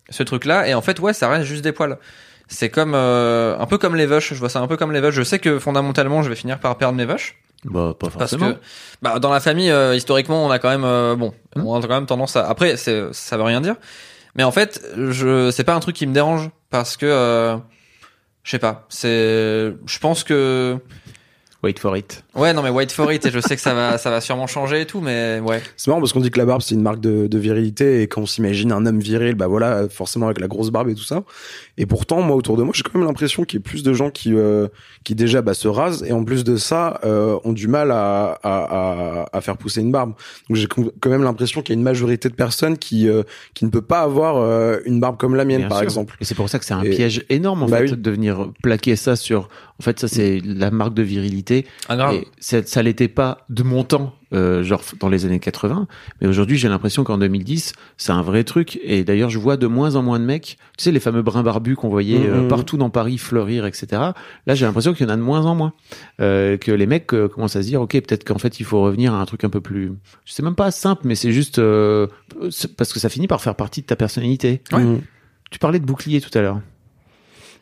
ce 0.09 0.23
truc-là 0.23 0.67
et 0.67 0.73
en 0.73 0.81
fait 0.81 0.99
ouais 0.99 1.13
ça 1.13 1.29
reste 1.29 1.45
juste 1.45 1.63
des 1.63 1.71
poils. 1.71 1.99
C'est 2.47 2.69
comme 2.69 2.93
euh, 2.95 3.57
un 3.57 3.65
peu 3.65 3.77
comme 3.77 3.95
les 3.95 4.05
vaches, 4.05 4.33
je 4.33 4.39
vois 4.39 4.49
ça 4.49 4.59
un 4.59 4.67
peu 4.67 4.77
comme 4.77 4.91
les 4.91 4.99
vaches. 5.01 5.15
Je 5.15 5.23
sais 5.23 5.39
que 5.39 5.59
fondamentalement 5.59 6.21
je 6.23 6.29
vais 6.29 6.35
finir 6.35 6.59
par 6.59 6.77
perdre 6.77 6.95
mes 6.97 7.05
vaches 7.05 7.37
Bah, 7.65 7.93
pas 7.97 8.07
parce 8.09 8.31
forcément. 8.31 8.53
que 8.53 8.57
bah, 9.01 9.19
dans 9.19 9.31
la 9.31 9.39
famille 9.39 9.71
euh, 9.71 9.95
historiquement 9.95 10.45
on 10.45 10.51
a 10.51 10.59
quand 10.59 10.69
même 10.69 10.83
euh, 10.85 11.15
bon 11.15 11.33
Hmm. 11.55 11.65
on 11.65 11.75
a 11.79 11.81
quand 11.81 11.89
même 11.95 12.05
tendance 12.05 12.35
à 12.35 12.47
après 12.49 12.77
c'est 12.77 13.13
ça 13.13 13.37
veut 13.37 13.43
rien 13.43 13.61
dire 13.61 13.75
mais 14.35 14.43
en 14.43 14.51
fait 14.51 14.81
je 14.97 15.51
c'est 15.51 15.63
pas 15.63 15.73
un 15.75 15.79
truc 15.79 15.95
qui 15.95 16.05
me 16.07 16.13
dérange 16.13 16.49
parce 16.71 16.97
que 16.97 17.05
euh, 17.05 17.55
je 18.43 18.51
sais 18.51 18.59
pas 18.59 18.85
c'est 18.89 19.73
je 19.85 19.99
pense 19.99 20.23
que 20.23 20.77
Wait 21.63 21.79
for 21.79 21.95
it. 21.95 22.23
Ouais, 22.35 22.51
non, 22.53 22.61
mais 22.61 22.69
wait 22.69 22.91
for 22.91 23.09
it, 23.13 23.25
et 23.25 23.31
je 23.31 23.39
sais 23.39 23.55
que 23.55 23.61
ça 23.61 23.73
va, 23.73 23.97
ça 23.97 24.09
va 24.09 24.19
sûrement 24.19 24.47
changer 24.47 24.81
et 24.81 24.85
tout, 24.85 24.99
mais 24.99 25.39
ouais. 25.39 25.61
C'est 25.77 25.87
marrant 25.89 26.01
parce 26.01 26.11
qu'on 26.11 26.19
dit 26.19 26.29
que 26.29 26.37
la 26.37 26.45
barbe 26.45 26.61
c'est 26.61 26.75
une 26.75 26.81
marque 26.81 26.99
de, 26.99 27.27
de 27.27 27.37
virilité 27.39 28.01
et 28.01 28.07
quand 28.07 28.21
on 28.21 28.25
s'imagine 28.25 28.73
un 28.73 28.85
homme 28.85 28.99
viril, 28.99 29.35
bah 29.35 29.47
voilà, 29.47 29.87
forcément 29.87 30.25
avec 30.25 30.41
la 30.41 30.47
grosse 30.47 30.71
barbe 30.71 30.89
et 30.89 30.95
tout 30.95 31.03
ça. 31.03 31.23
Et 31.77 31.85
pourtant, 31.85 32.21
moi 32.21 32.35
autour 32.35 32.57
de 32.57 32.63
moi, 32.63 32.73
j'ai 32.75 32.83
quand 32.83 32.97
même 32.99 33.07
l'impression 33.07 33.45
qu'il 33.45 33.59
y 33.59 33.63
a 33.63 33.63
plus 33.63 33.81
de 33.81 33.93
gens 33.93 34.09
qui 34.09 34.35
euh, 34.35 34.67
qui 35.05 35.15
déjà 35.15 35.41
bah, 35.41 35.53
se 35.53 35.67
rasent 35.69 36.03
et 36.03 36.11
en 36.11 36.23
plus 36.25 36.43
de 36.43 36.57
ça 36.57 36.99
euh, 37.05 37.39
ont 37.45 37.53
du 37.53 37.67
mal 37.69 37.91
à, 37.91 38.37
à, 38.43 39.21
à, 39.23 39.25
à 39.31 39.41
faire 39.41 39.55
pousser 39.57 39.79
une 39.81 39.91
barbe. 39.91 40.13
Donc 40.49 40.57
j'ai 40.57 40.67
quand 40.67 41.09
même 41.09 41.23
l'impression 41.23 41.61
qu'il 41.61 41.73
y 41.73 41.77
a 41.77 41.79
une 41.79 41.83
majorité 41.83 42.27
de 42.27 42.35
personnes 42.35 42.77
qui 42.77 43.07
euh, 43.07 43.23
qui 43.53 43.63
ne 43.63 43.69
peut 43.69 43.81
pas 43.81 44.01
avoir 44.01 44.35
euh, 44.37 44.79
une 44.85 44.99
barbe 44.99 45.15
comme 45.17 45.35
la 45.35 45.45
mienne, 45.45 45.59
Bien 45.59 45.69
par 45.69 45.77
sûr. 45.77 45.85
exemple. 45.85 46.17
Et 46.19 46.25
c'est 46.25 46.35
pour 46.35 46.49
ça 46.49 46.59
que 46.59 46.65
c'est 46.65 46.73
un 46.73 46.83
Et- 46.83 46.89
piège 46.89 47.23
énorme 47.29 47.63
en 47.63 47.67
Bah 47.67 47.77
fait 47.77 47.83
oui. 47.91 47.97
de 47.97 48.11
venir 48.11 48.49
plaquer 48.61 48.97
ça 48.97 49.15
sur. 49.15 49.47
En 49.79 49.83
fait, 49.83 49.99
ça 49.99 50.07
c'est 50.07 50.39
la 50.45 50.69
marque 50.71 50.93
de 50.93 51.01
virilité. 51.01 51.65
Ah, 51.89 51.95
grave. 51.97 52.15
Et 52.15 52.27
ça 52.65 52.83
l'était 52.83 53.07
pas 53.07 53.39
de 53.49 53.63
mon 53.63 53.83
temps, 53.83 54.13
euh, 54.33 54.63
genre 54.63 54.83
dans 54.99 55.09
les 55.09 55.25
années 55.25 55.39
80. 55.39 55.87
Mais 56.21 56.27
aujourd'hui, 56.27 56.57
j'ai 56.57 56.69
l'impression 56.69 57.03
qu'en 57.03 57.17
2010, 57.17 57.73
c'est 57.97 58.11
un 58.11 58.21
vrai 58.21 58.43
truc. 58.43 58.79
Et 58.83 59.03
d'ailleurs, 59.03 59.31
je 59.31 59.39
vois 59.39 59.57
de 59.57 59.65
moins 59.65 59.95
en 59.95 60.03
moins 60.03 60.19
de 60.19 60.25
mecs. 60.25 60.57
Tu 60.77 60.83
sais, 60.83 60.91
les 60.91 60.99
fameux 60.99 61.23
brins 61.23 61.41
barbus 61.43 61.75
qu'on 61.75 61.89
voyait 61.89 62.25
euh, 62.27 62.41
Mhm. 62.43 62.47
partout 62.49 62.77
dans 62.77 62.91
Paris 62.91 63.17
fleurir, 63.17 63.65
etc. 63.65 63.87
Là, 64.45 64.55
j'ai 64.55 64.65
l'impression 64.65 64.93
qu'il 64.93 65.07
y 65.07 65.09
en 65.09 65.13
a 65.13 65.17
de 65.17 65.21
moins 65.21 65.45
en 65.45 65.55
moins. 65.55 65.73
Euh, 66.21 66.55
que 66.57 66.71
les 66.71 66.85
mecs 66.85 67.11
euh, 67.13 67.27
commencent 67.27 67.55
à 67.55 67.63
se 67.63 67.67
dire, 67.67 67.81
ok, 67.81 67.91
peut-être 67.93 68.23
qu'en 68.23 68.37
fait, 68.37 68.59
il 68.59 68.65
faut 68.65 68.81
revenir 68.81 69.13
à 69.15 69.21
un 69.21 69.25
truc 69.25 69.43
un 69.43 69.49
peu 69.49 69.59
plus. 69.61 69.91
Je 70.25 70.33
sais 70.33 70.43
même 70.43 70.55
pas 70.55 70.69
simple, 70.69 71.01
mais 71.05 71.15
c'est 71.15 71.31
juste 71.31 71.57
euh, 71.59 72.07
parce 72.77 72.93
que 72.93 72.99
ça 72.99 73.09
finit 73.09 73.27
par 73.27 73.41
faire 73.41 73.55
partie 73.55 73.81
de 73.81 73.87
ta 73.87 73.95
personnalité. 73.95 74.61
Ouais. 74.71 74.83
Tu 75.49 75.59
parlais 75.59 75.79
de 75.79 75.85
bouclier 75.85 76.21
tout 76.21 76.35
à 76.37 76.41
l'heure. 76.41 76.61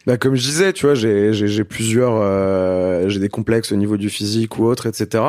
Bah 0.07 0.17
comme 0.17 0.35
je 0.35 0.41
disais, 0.41 0.73
tu 0.73 0.85
vois, 0.87 0.95
j'ai 0.95 1.31
j'ai 1.33 1.63
plusieurs, 1.63 2.15
euh, 2.21 3.07
j'ai 3.07 3.19
des 3.19 3.29
complexes 3.29 3.71
au 3.71 3.75
niveau 3.75 3.97
du 3.97 4.09
physique 4.09 4.57
ou 4.57 4.65
autre, 4.65 4.87
etc. 4.87 5.23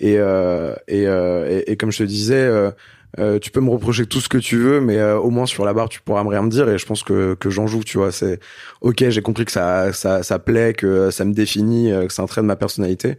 Et 0.00 0.16
euh, 0.18 0.74
et, 0.88 1.06
euh, 1.06 1.60
et 1.66 1.72
et 1.72 1.76
comme 1.76 1.92
je 1.92 1.98
te 1.98 2.02
disais, 2.04 2.50
euh, 3.18 3.36
euh, 3.36 3.38
tu 3.38 3.50
peux 3.50 3.60
me 3.60 3.70
reprocher 3.70 4.06
tout 4.06 4.20
ce 4.20 4.28
que 4.28 4.38
tu 4.38 4.56
veux, 4.56 4.80
mais 4.80 4.98
euh, 4.98 5.18
au 5.18 5.30
moins 5.30 5.46
sur 5.46 5.64
la 5.64 5.72
barre, 5.72 5.88
tu 5.88 6.00
pourras 6.00 6.22
me 6.24 6.28
rien 6.28 6.42
me 6.42 6.50
dire. 6.50 6.68
Et 6.68 6.78
je 6.78 6.86
pense 6.86 7.02
que 7.02 7.34
que 7.34 7.50
j'en 7.50 7.66
joue, 7.66 7.82
tu 7.84 7.98
vois. 7.98 8.12
C'est 8.12 8.40
ok, 8.80 9.08
j'ai 9.08 9.22
compris 9.22 9.44
que 9.44 9.52
ça 9.52 9.92
ça 9.92 10.22
ça 10.22 10.38
plaît, 10.38 10.74
que 10.74 11.10
ça 11.10 11.24
me 11.24 11.32
définit, 11.32 11.92
euh, 11.92 12.06
que 12.06 12.12
c'est 12.12 12.22
un 12.22 12.26
trait 12.26 12.40
de 12.42 12.46
ma 12.46 12.56
personnalité. 12.56 13.16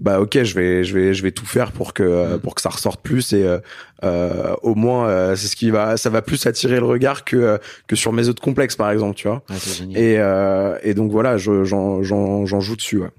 Bah 0.00 0.20
ok, 0.20 0.42
je 0.42 0.54
vais 0.54 0.84
je 0.84 0.94
vais 0.94 1.14
je 1.14 1.22
vais 1.22 1.32
tout 1.32 1.46
faire 1.46 1.72
pour 1.72 1.92
que 1.94 2.02
euh, 2.02 2.38
pour 2.38 2.54
que 2.54 2.60
ça 2.60 2.68
ressorte 2.68 3.00
plus 3.02 3.32
et 3.32 3.44
euh, 3.44 3.58
euh, 4.04 4.54
au 4.62 4.74
moins 4.74 5.08
euh, 5.08 5.36
c'est 5.36 5.48
ce 5.48 5.56
qui 5.56 5.70
va 5.70 5.96
ça 5.96 6.10
va 6.10 6.22
plus 6.22 6.46
attirer 6.46 6.78
le 6.78 6.86
regard 6.86 7.24
que 7.24 7.36
euh, 7.36 7.58
que 7.86 7.96
sur 7.96 8.12
mes 8.12 8.28
autres 8.28 8.42
complexes 8.42 8.76
par 8.76 8.90
exemple, 8.90 9.16
tu 9.16 9.28
vois. 9.28 9.42
Génial. 9.76 10.00
Et, 10.00 10.16
euh, 10.18 10.78
et 10.82 10.94
donc 10.94 11.10
voilà, 11.10 11.36
je- 11.36 11.64
j'en 11.64 12.02
j'en 12.02 12.46
j'en 12.46 12.60
joue 12.60 12.76
dessus. 12.76 12.98
Ouais. 12.98 13.10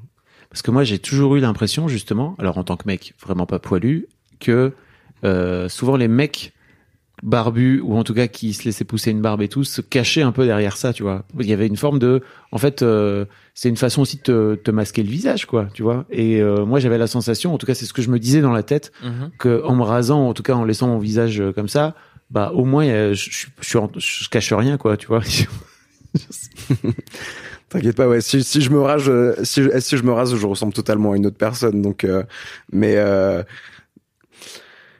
Parce 0.49 0.63
que 0.63 0.71
moi, 0.71 0.83
j'ai 0.83 0.97
toujours 0.97 1.35
eu 1.35 1.39
l'impression, 1.41 1.87
justement, 1.87 2.35
alors 2.39 2.57
en 2.57 2.63
tant 2.63 2.75
que 2.75 2.83
mec 2.87 3.13
vraiment 3.23 3.45
pas 3.45 3.59
poilu, 3.59 4.07
que 4.39 4.51
euh, 4.51 4.69
souvent 5.69 5.95
les 5.97 6.07
mecs 6.07 6.53
barbus, 7.21 7.81
ou 7.83 7.97
en 7.97 8.05
tout 8.05 8.13
cas 8.13 8.27
qui 8.27 8.53
se 8.53 8.63
laissaient 8.63 8.85
pousser 8.85 9.11
une 9.11 9.19
barbe 9.19 9.41
et 9.41 9.49
tout, 9.49 9.65
se 9.65 9.81
cachaient 9.81 10.21
un 10.21 10.31
peu 10.31 10.45
derrière 10.45 10.77
ça, 10.77 10.93
tu 10.93 11.03
vois. 11.03 11.25
Il 11.37 11.47
y 11.47 11.51
avait 11.53 11.67
une 11.67 11.75
forme 11.75 11.99
de... 11.99 12.21
En 12.53 12.57
fait, 12.57 12.81
euh, 12.81 13.25
c'est 13.53 13.67
une 13.67 13.75
façon 13.75 14.03
aussi 14.03 14.15
de 14.15 14.21
te, 14.21 14.55
te 14.55 14.71
masquer 14.71 15.03
le 15.03 15.09
visage, 15.09 15.45
quoi, 15.45 15.67
tu 15.73 15.83
vois. 15.83 16.05
Et 16.09 16.41
euh, 16.41 16.63
moi, 16.65 16.79
j'avais 16.79 16.97
la 16.97 17.07
sensation, 17.07 17.53
en 17.53 17.57
tout 17.57 17.65
cas, 17.65 17.73
c'est 17.75 17.85
ce 17.85 17.91
que 17.91 18.01
je 18.01 18.09
me 18.09 18.19
disais 18.19 18.39
dans 18.39 18.53
la 18.53 18.63
tête, 18.63 18.93
Mhm. 19.03 19.31
que 19.37 19.61
en 19.65 19.75
me 19.75 19.83
rasant, 19.83 20.29
en 20.29 20.33
tout 20.33 20.43
cas 20.43 20.53
en 20.53 20.63
laissant 20.63 20.87
mon 20.87 20.97
visage 20.97 21.41
euh, 21.41 21.51
comme 21.51 21.67
ça, 21.67 21.93
bah 22.31 22.53
au 22.55 22.63
moins, 22.63 22.85
euh, 22.87 23.13
je, 23.13 23.29
je, 23.29 23.47
je, 23.59 23.67
suis 23.67 23.77
en- 23.77 23.91
je 23.97 24.29
cache 24.29 24.53
rien, 24.53 24.77
quoi, 24.77 24.95
tu 24.95 25.07
vois. 25.07 25.21
T'inquiète 27.69 27.95
pas, 27.95 28.07
ouais. 28.07 28.21
Si, 28.21 28.43
si 28.43 28.61
je 28.61 28.69
me 28.71 28.79
rase, 28.79 29.09
euh, 29.09 29.35
si 29.43 29.61
je, 29.63 29.79
si 29.79 29.97
je 29.97 30.03
me 30.03 30.11
rase, 30.11 30.35
je 30.35 30.47
ressemble 30.47 30.73
totalement 30.73 31.11
à 31.11 31.17
une 31.17 31.25
autre 31.27 31.37
personne. 31.37 31.81
Donc, 31.81 32.03
euh, 32.03 32.23
mais 32.71 32.95
euh, 32.97 33.43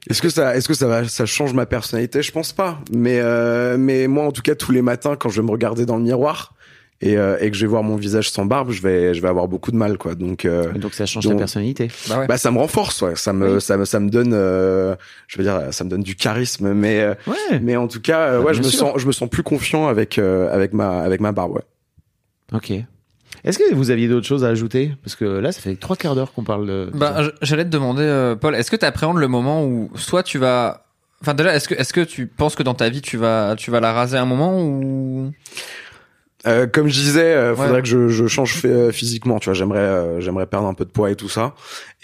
est-ce 0.09 0.21
que 0.21 0.29
ça, 0.29 0.55
est-ce 0.55 0.67
que 0.67 0.73
ça 0.73 0.87
va, 0.87 1.07
ça 1.07 1.25
change 1.25 1.53
ma 1.53 1.65
personnalité? 1.65 2.21
Je 2.21 2.31
pense 2.31 2.51
pas. 2.51 2.79
Mais 2.91 3.19
euh, 3.19 3.77
mais 3.77 4.07
moi, 4.07 4.25
en 4.25 4.31
tout 4.31 4.41
cas, 4.41 4.55
tous 4.55 4.71
les 4.71 4.81
matins, 4.81 5.15
quand 5.15 5.29
je 5.29 5.41
vais 5.41 5.45
me 5.45 5.51
regarder 5.51 5.85
dans 5.85 5.97
le 5.97 6.03
miroir 6.03 6.53
et, 7.01 7.17
euh, 7.17 7.37
et 7.39 7.49
que 7.49 7.55
je 7.55 7.61
vais 7.61 7.69
voir 7.69 7.81
mon 7.83 7.95
visage 7.95 8.29
sans 8.29 8.45
barbe, 8.45 8.71
je 8.71 8.81
vais 8.81 9.13
je 9.13 9.21
vais 9.21 9.27
avoir 9.29 9.47
beaucoup 9.47 9.71
de 9.71 9.77
mal, 9.77 9.97
quoi. 9.97 10.15
Donc 10.15 10.43
euh, 10.45 10.73
Donc 10.73 10.93
ça 10.93 11.05
change 11.05 11.23
Donc- 11.23 11.33
ta 11.33 11.37
personnalité. 11.39 11.89
Bah 12.09 12.19
ouais. 12.19 12.27
bah 12.27 12.37
ça 12.37 12.51
me 12.51 12.57
renforce, 12.57 13.01
ouais. 13.03 13.15
Ça 13.15 13.31
me 13.33 13.55
Oui. 13.55 13.61
ça 13.61 13.77
me 13.77 13.85
ça 13.85 13.99
me 14.01 14.09
donne, 14.09 14.33
euh, 14.33 14.95
je 15.27 15.37
veux 15.37 15.43
dire, 15.43 15.61
ça 15.71 15.83
me 15.85 15.89
donne 15.89 16.03
du 16.03 16.15
charisme. 16.15 16.73
Mais 16.73 16.99
euh, 17.01 17.13
Ouais. 17.27 17.59
mais 17.61 17.77
en 17.77 17.87
tout 17.87 18.01
cas, 18.01 18.19
euh, 18.31 18.39
Bah, 18.39 18.45
ouais, 18.47 18.53
je 18.53 18.59
bien 18.59 18.67
me 18.67 18.71
sûr. 18.71 18.79
sens 18.79 18.93
je 18.97 19.07
me 19.07 19.11
sens 19.13 19.29
plus 19.29 19.43
confiant 19.43 19.87
avec 19.87 20.17
euh, 20.17 20.53
avec 20.53 20.73
ma 20.73 20.99
avec 21.01 21.21
ma 21.21 21.31
barbe, 21.31 21.53
ouais. 21.53 21.63
Ok. 22.51 22.73
Est-ce 23.43 23.57
que 23.59 23.73
vous 23.73 23.91
aviez 23.91 24.07
d'autres 24.07 24.27
choses 24.27 24.43
à 24.43 24.47
ajouter? 24.49 24.93
Parce 25.03 25.15
que 25.15 25.25
là, 25.25 25.51
ça 25.51 25.61
fait 25.61 25.75
trois 25.75 25.95
quarts 25.95 26.15
d'heure 26.15 26.33
qu'on 26.33 26.43
parle 26.43 26.67
de. 26.67 26.89
Bah, 26.93 27.21
j'allais 27.41 27.65
te 27.65 27.69
demander, 27.69 28.03
euh, 28.03 28.35
Paul, 28.35 28.55
est-ce 28.55 28.71
que 28.71 28.75
tu 28.75 28.85
appréhendes 28.85 29.17
le 29.17 29.27
moment 29.27 29.65
où 29.65 29.89
soit 29.95 30.23
tu 30.23 30.37
vas, 30.37 30.85
enfin 31.21 31.33
déjà, 31.33 31.55
est-ce 31.55 31.67
que 31.67 31.75
est-ce 31.75 31.93
que 31.93 32.01
tu 32.01 32.27
penses 32.27 32.55
que 32.55 32.63
dans 32.63 32.73
ta 32.73 32.89
vie 32.89 33.01
tu 33.01 33.17
vas 33.17 33.55
tu 33.57 33.71
vas 33.71 33.79
la 33.79 33.93
raser 33.93 34.17
un 34.17 34.25
moment 34.25 34.61
ou? 34.61 35.31
Euh, 36.47 36.67
comme 36.67 36.87
je 36.87 36.93
disais, 36.93 37.33
euh, 37.33 37.53
faudrait 37.53 37.71
Ouais. 37.73 37.81
que 37.81 37.87
je, 37.87 38.07
je 38.07 38.27
change 38.27 38.53
fait- 38.55 38.69
euh, 38.69 38.91
physiquement. 38.91 39.39
Tu 39.39 39.45
vois, 39.49 39.53
j'aimerais, 39.53 39.79
euh, 39.79 40.21
j'aimerais 40.21 40.45
perdre 40.45 40.67
un 40.67 40.73
peu 40.73 40.85
de 40.85 40.89
poids 40.89 41.11
et 41.11 41.15
tout 41.17 41.27
ça. 41.27 41.53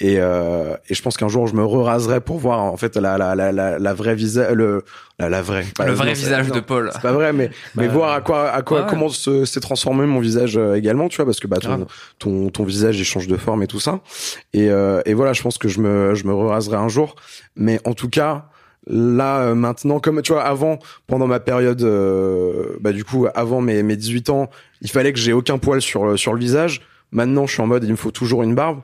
Et, 0.02 0.18
euh, 0.20 0.76
et 0.90 0.94
je 0.94 1.02
pense 1.02 1.16
qu'un 1.16 1.30
jour, 1.30 1.48
je 1.48 1.56
me 1.56 1.64
raserai 1.64 2.20
pour 2.20 2.38
voir 2.38 2.60
en 2.62 2.76
fait 2.76 2.98
la 2.98 3.18
la 3.18 3.34
la 3.34 3.54
la, 3.54 3.80
la 3.80 3.94
vraie 3.94 4.14
visage, 4.16 4.52
le 4.52 4.84
la, 5.20 5.30
la 5.30 5.42
vraie, 5.42 5.64
pas- 5.78 5.86
le 5.86 5.94
vrai 5.94 6.14
visage 6.14 6.50
non, 6.50 6.56
de 6.56 6.60
Paul 6.60 6.90
C'est 6.92 7.02
pas 7.02 7.14
vrai, 7.14 7.32
mais 7.32 7.50
mais 7.76 7.88
Bah, 7.88 7.94
voir 7.94 8.12
à 8.14 8.20
quoi 8.20 8.50
à 8.52 8.62
quoi 8.62 8.82
ouais. 8.82 8.88
comment 8.90 9.08
se- 9.08 9.46
s'est 9.46 9.62
transformé 9.62 10.06
mon 10.06 10.20
visage 10.20 10.58
euh, 10.58 10.76
également. 10.76 11.08
Tu 11.08 11.16
vois, 11.16 11.24
parce 11.26 11.40
que 11.40 11.48
bah 11.48 11.58
ton 11.62 11.88
ton 12.20 12.50
ton 12.50 12.64
visage 12.66 13.00
il 13.00 13.06
change 13.06 13.28
de 13.28 13.38
forme 13.38 13.64
et 13.64 13.68
tout 13.68 13.80
ça. 13.80 14.02
Et 14.54 14.70
euh, 14.70 15.02
et 15.06 15.14
voilà, 15.14 15.32
je 15.32 15.42
pense 15.44 15.58
que 15.58 15.70
je 15.70 15.80
me 15.80 16.14
je 16.14 16.28
me 16.28 16.34
raserai 16.34 16.76
un 16.76 16.90
jour. 16.90 17.16
Mais 17.56 17.80
en 17.86 17.94
tout 17.94 18.10
cas. 18.10 18.48
Là 18.88 19.42
euh, 19.42 19.56
maintenant, 19.56 20.00
comme 20.00 20.22
tu 20.22 20.34
vois, 20.34 20.44
avant, 20.44 20.80
pendant 21.08 21.28
ma 21.28 21.40
période, 21.40 21.82
euh, 21.82 22.78
bah 22.82 22.92
du 22.92 23.04
coup, 23.04 23.28
avant 23.34 23.62
mes, 23.62 23.82
mes 23.84 23.96
18 23.96 24.30
ans, 24.30 24.50
il 24.82 24.90
fallait 24.90 25.14
que 25.14 25.20
j'ai 25.20 25.34
aucun 25.34 25.58
poil 25.58 25.82
sur 25.82 26.06
le, 26.06 26.18
sur 26.18 26.34
le 26.34 26.40
visage. 26.40 26.82
Maintenant, 27.12 27.48
je 27.48 27.54
suis 27.54 27.62
en 27.62 27.68
mode, 27.68 27.84
il 27.84 27.92
me 27.92 27.96
faut 27.96 28.12
toujours 28.12 28.44
une 28.44 28.56
barbe. 28.56 28.82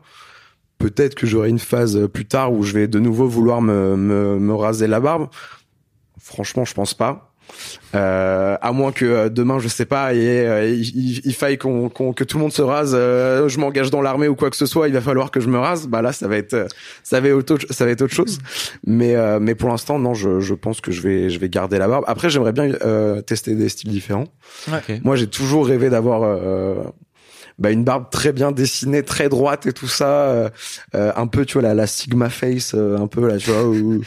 Peut-être 0.78 1.14
que 1.14 1.28
j'aurai 1.28 1.50
une 1.50 1.60
phase 1.60 1.96
euh, 1.98 2.08
plus 2.08 2.26
tard 2.26 2.54
où 2.54 2.64
je 2.64 2.74
vais 2.74 2.88
de 2.88 3.00
nouveau 3.00 3.28
vouloir 3.28 3.62
me, 3.62 3.96
me, 3.96 4.40
me 4.40 4.56
raser 4.56 4.88
la 4.88 5.00
barbe. 5.00 5.28
Franchement, 6.20 6.66
je 6.66 6.74
pense 6.74 6.94
pas. 6.94 7.31
Euh, 7.94 8.56
à 8.62 8.72
moins 8.72 8.92
que 8.94 9.04
euh, 9.06 9.30
demain, 9.30 9.60
je 9.60 9.68
sais 9.68 9.86
pas, 9.86 10.14
et, 10.14 10.20
euh, 10.48 10.66
il, 10.70 10.82
il- 10.96 11.22
il 11.26 11.34
faille 11.36 11.58
qu'on, 11.58 11.90
qu'on- 11.90 12.14
que 12.14 12.24
tout 12.24 12.38
le 12.38 12.44
monde 12.44 12.54
se 12.54 12.62
rase, 12.62 12.94
euh, 12.96 13.50
je 13.50 13.60
m'engage 13.60 13.90
dans 13.92 14.02
l'armée 14.02 14.28
ou 14.30 14.36
quoi 14.36 14.50
que 14.50 14.56
ce 14.56 14.66
soit, 14.66 14.88
il 14.88 14.94
va 14.94 15.02
falloir 15.02 15.30
que 15.30 15.40
je 15.42 15.48
me 15.50 15.58
rase. 15.60 15.88
Bah 15.88 16.02
là, 16.02 16.14
ça 16.14 16.28
va 16.30 16.38
être, 16.38 16.54
euh, 16.54 16.68
ça 17.04 17.20
va 17.20 17.28
être 17.28 17.52
autre, 17.52 17.66
ça 17.70 17.84
va 17.86 17.92
être 17.92 18.02
autre 18.02 18.14
chose. 18.14 18.40
Mais, 18.86 19.16
euh, 19.16 19.40
mais 19.42 19.56
pour 19.56 19.68
l'instant, 19.70 20.00
non, 20.00 20.14
je, 20.14 20.40
je 20.40 20.54
pense 20.54 20.80
que 20.80 20.92
je 20.92 21.02
vais, 21.02 21.30
je 21.30 21.38
vais 21.40 21.50
garder 21.50 21.78
la 21.78 21.88
barbe. 21.90 22.06
Après, 22.08 22.30
j'aimerais 22.30 22.54
bien 22.54 22.72
euh, 22.86 23.22
tester 23.22 23.56
des 23.56 23.68
styles 23.68 23.90
différents. 23.92 24.28
Ok. 24.70 25.02
Moi, 25.04 25.16
j'ai 25.18 25.28
toujours 25.28 25.68
rêvé 25.68 25.90
d'avoir 25.90 26.22
euh, 26.24 26.76
bah, 27.60 27.72
une 27.72 27.84
barbe 27.84 28.06
très 28.10 28.32
bien 28.32 28.52
dessinée, 28.54 29.04
très 29.04 29.28
droite 29.30 29.66
et 29.68 29.74
tout 29.74 29.88
ça, 29.90 30.08
euh, 30.30 30.50
un 30.94 31.28
peu, 31.28 31.46
tu 31.46 31.54
vois, 31.60 31.62
la, 31.64 31.74
la 31.74 31.88
Sigma 31.88 32.30
face, 32.30 32.74
euh, 32.74 32.98
un 32.98 33.08
peu 33.08 33.28
là, 33.28 33.38
tu 33.38 33.52
vois, 33.52 33.66
où, 33.66 34.02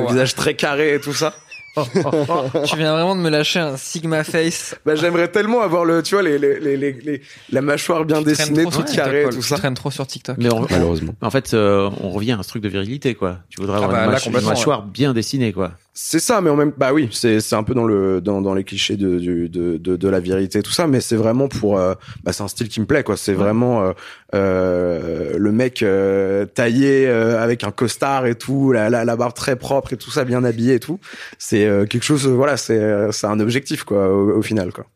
le 0.00 0.06
visage 0.12 0.34
très 0.34 0.54
carré 0.54 0.94
et 0.94 1.00
tout 1.00 1.14
ça. 1.14 1.34
tu 2.66 2.76
viens 2.76 2.92
vraiment 2.92 3.16
de 3.16 3.20
me 3.20 3.30
lâcher 3.30 3.58
un 3.60 3.76
Sigma 3.76 4.22
face. 4.24 4.76
Bah, 4.86 4.94
j'aimerais 4.94 5.28
tellement 5.28 5.60
avoir 5.60 5.84
le, 5.84 6.02
tu 6.02 6.14
vois, 6.14 6.22
les, 6.22 6.38
les, 6.38 6.60
les, 6.60 6.76
les, 6.76 6.92
les- 6.92 7.22
la 7.50 7.62
mâchoire 7.62 8.04
bien 8.04 8.18
Tu 8.18 8.24
dessinée, 8.24 8.64
toute 8.64 8.86
TikTok, 8.86 8.94
carrée 8.94 9.24
tout 9.30 9.36
Tu 9.36 9.42
ça. 9.42 9.56
traînes 9.56 9.74
trop 9.74 9.90
sur 9.90 10.06
TikTok. 10.06 10.36
Mais 10.38 10.52
on- 10.52 10.66
Malheureusement. 10.70 11.14
En 11.20 11.30
fait, 11.30 11.52
euh, 11.54 11.90
on 12.00 12.10
revient 12.10 12.36
à 12.38 12.42
ce 12.42 12.48
truc 12.48 12.62
de 12.62 12.68
virilité, 12.68 13.14
quoi. 13.14 13.38
Tu 13.50 13.60
voudrais 13.60 13.76
avoir 13.76 13.90
bah, 13.90 14.04
une, 14.04 14.10
là, 14.12 14.18
mâch- 14.18 14.26
une 14.40 14.46
mâchoire 14.46 14.82
bien 14.82 15.12
dessinée, 15.12 15.52
quoi. 15.52 15.72
C'est 15.96 16.18
ça, 16.18 16.40
mais 16.40 16.50
en 16.50 16.56
même, 16.56 16.72
bah 16.76 16.92
oui, 16.92 17.08
c'est 17.12 17.38
c'est 17.38 17.54
un 17.54 17.62
peu 17.62 17.72
dans 17.72 17.84
le 17.84 18.20
dans 18.20 18.42
dans 18.42 18.52
les 18.52 18.64
clichés 18.64 18.96
de 18.96 19.18
du- 19.20 19.48
de 19.48 19.76
de, 19.76 19.94
de 19.94 20.08
la 20.08 20.18
vérité 20.18 20.60
tout 20.60 20.72
ça, 20.72 20.88
mais 20.88 21.00
c'est 21.00 21.14
vraiment 21.14 21.46
pour, 21.46 21.78
euh, 21.78 21.94
bah 22.24 22.32
c'est 22.32 22.42
un 22.42 22.48
style 22.48 22.68
qui 22.68 22.80
me 22.80 22.86
plaît 22.86 23.04
quoi. 23.04 23.16
C'est 23.16 23.32
vraiment 23.32 23.82
euh, 23.84 23.92
euh, 24.34 25.34
le 25.38 25.52
mec 25.52 25.84
euh, 25.84 26.46
taillé 26.46 27.06
euh, 27.06 27.40
avec 27.40 27.62
un 27.62 27.70
costard 27.70 28.26
et 28.26 28.34
tout, 28.34 28.72
la, 28.72 28.90
la 28.90 29.04
la 29.04 29.16
barbe 29.16 29.34
très 29.34 29.54
propre 29.54 29.92
et 29.92 29.96
tout 29.96 30.10
ça, 30.10 30.24
bien 30.24 30.42
habillé 30.42 30.74
et 30.74 30.80
tout. 30.80 30.98
C'est 31.38 31.64
euh, 31.64 31.86
quelque 31.86 32.02
chose, 32.04 32.26
voilà, 32.26 32.56
c'est 32.56 33.12
c'est 33.12 33.28
un 33.28 33.38
objectif 33.38 33.84
quoi 33.84 34.08
au, 34.08 34.38
au 34.38 34.42
final 34.42 34.72
quoi. 34.72 34.86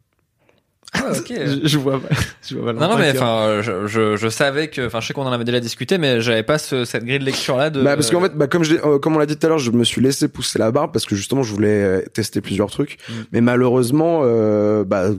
Ah, 0.94 1.12
ok. 1.18 1.32
Je, 1.32 1.60
je 1.68 1.78
vois, 1.78 2.00
je 2.48 2.56
vois 2.56 2.72
Non, 2.72 2.88
non, 2.88 2.96
mais 2.98 3.10
enfin, 3.10 3.60
je, 3.62 3.86
je, 3.86 4.16
je 4.16 4.28
savais 4.28 4.68
que, 4.68 4.86
enfin, 4.86 5.00
je 5.00 5.06
sais 5.08 5.12
qu'on 5.14 5.26
en 5.26 5.32
avait 5.32 5.44
déjà 5.44 5.60
discuté, 5.60 5.98
mais 5.98 6.20
j'avais 6.20 6.42
pas 6.42 6.58
ce, 6.58 6.84
cette 6.84 7.04
grille 7.04 7.18
de 7.18 7.24
lecture 7.24 7.56
là 7.56 7.70
de. 7.70 7.82
Bah 7.82 7.94
parce 7.94 8.10
qu'en 8.10 8.20
fait, 8.22 8.34
bah 8.34 8.46
comme 8.46 8.64
je 8.64 8.74
euh, 8.76 8.98
comme 8.98 9.14
on 9.16 9.18
l'a 9.18 9.26
dit 9.26 9.36
tout 9.36 9.46
à 9.46 9.50
l'heure, 9.50 9.58
je 9.58 9.70
me 9.70 9.84
suis 9.84 10.00
laissé 10.00 10.28
pousser 10.28 10.58
la 10.58 10.70
barbe 10.70 10.92
parce 10.92 11.04
que 11.04 11.14
justement 11.14 11.42
je 11.42 11.52
voulais 11.52 11.82
euh, 11.82 12.00
tester 12.14 12.40
plusieurs 12.40 12.70
trucs, 12.70 12.98
Mm. 13.08 13.12
mais 13.32 13.40
malheureusement, 13.40 14.20
euh, 14.24 14.84
bah 14.84 15.10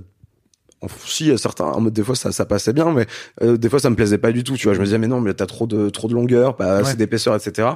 si 1.06 1.38
certains, 1.38 1.66
en 1.66 1.82
mode 1.82 1.94
des 1.94 2.04
fois 2.04 2.16
ça 2.16 2.32
ça 2.32 2.46
passait 2.46 2.72
bien, 2.72 2.92
mais 2.94 3.06
euh, 3.44 3.58
des 3.58 3.68
fois 3.70 3.80
ça 3.80 3.90
me 3.90 3.96
plaisait 3.96 4.18
pas 4.18 4.32
du 4.32 4.44
tout. 4.44 4.56
Tu 4.56 4.66
vois, 4.66 4.74
je 4.74 4.80
me 4.80 4.86
disais 4.86 4.98
mais 4.98 5.08
non, 5.08 5.20
mais 5.20 5.34
t'as 5.34 5.46
trop 5.46 5.68
de 5.68 5.90
trop 5.90 6.08
de 6.08 6.14
longueur, 6.14 6.56
pas 6.56 6.78
assez 6.78 6.92
Ouais. 6.92 6.96
d'épaisseur, 6.96 7.36
etc. 7.36 7.68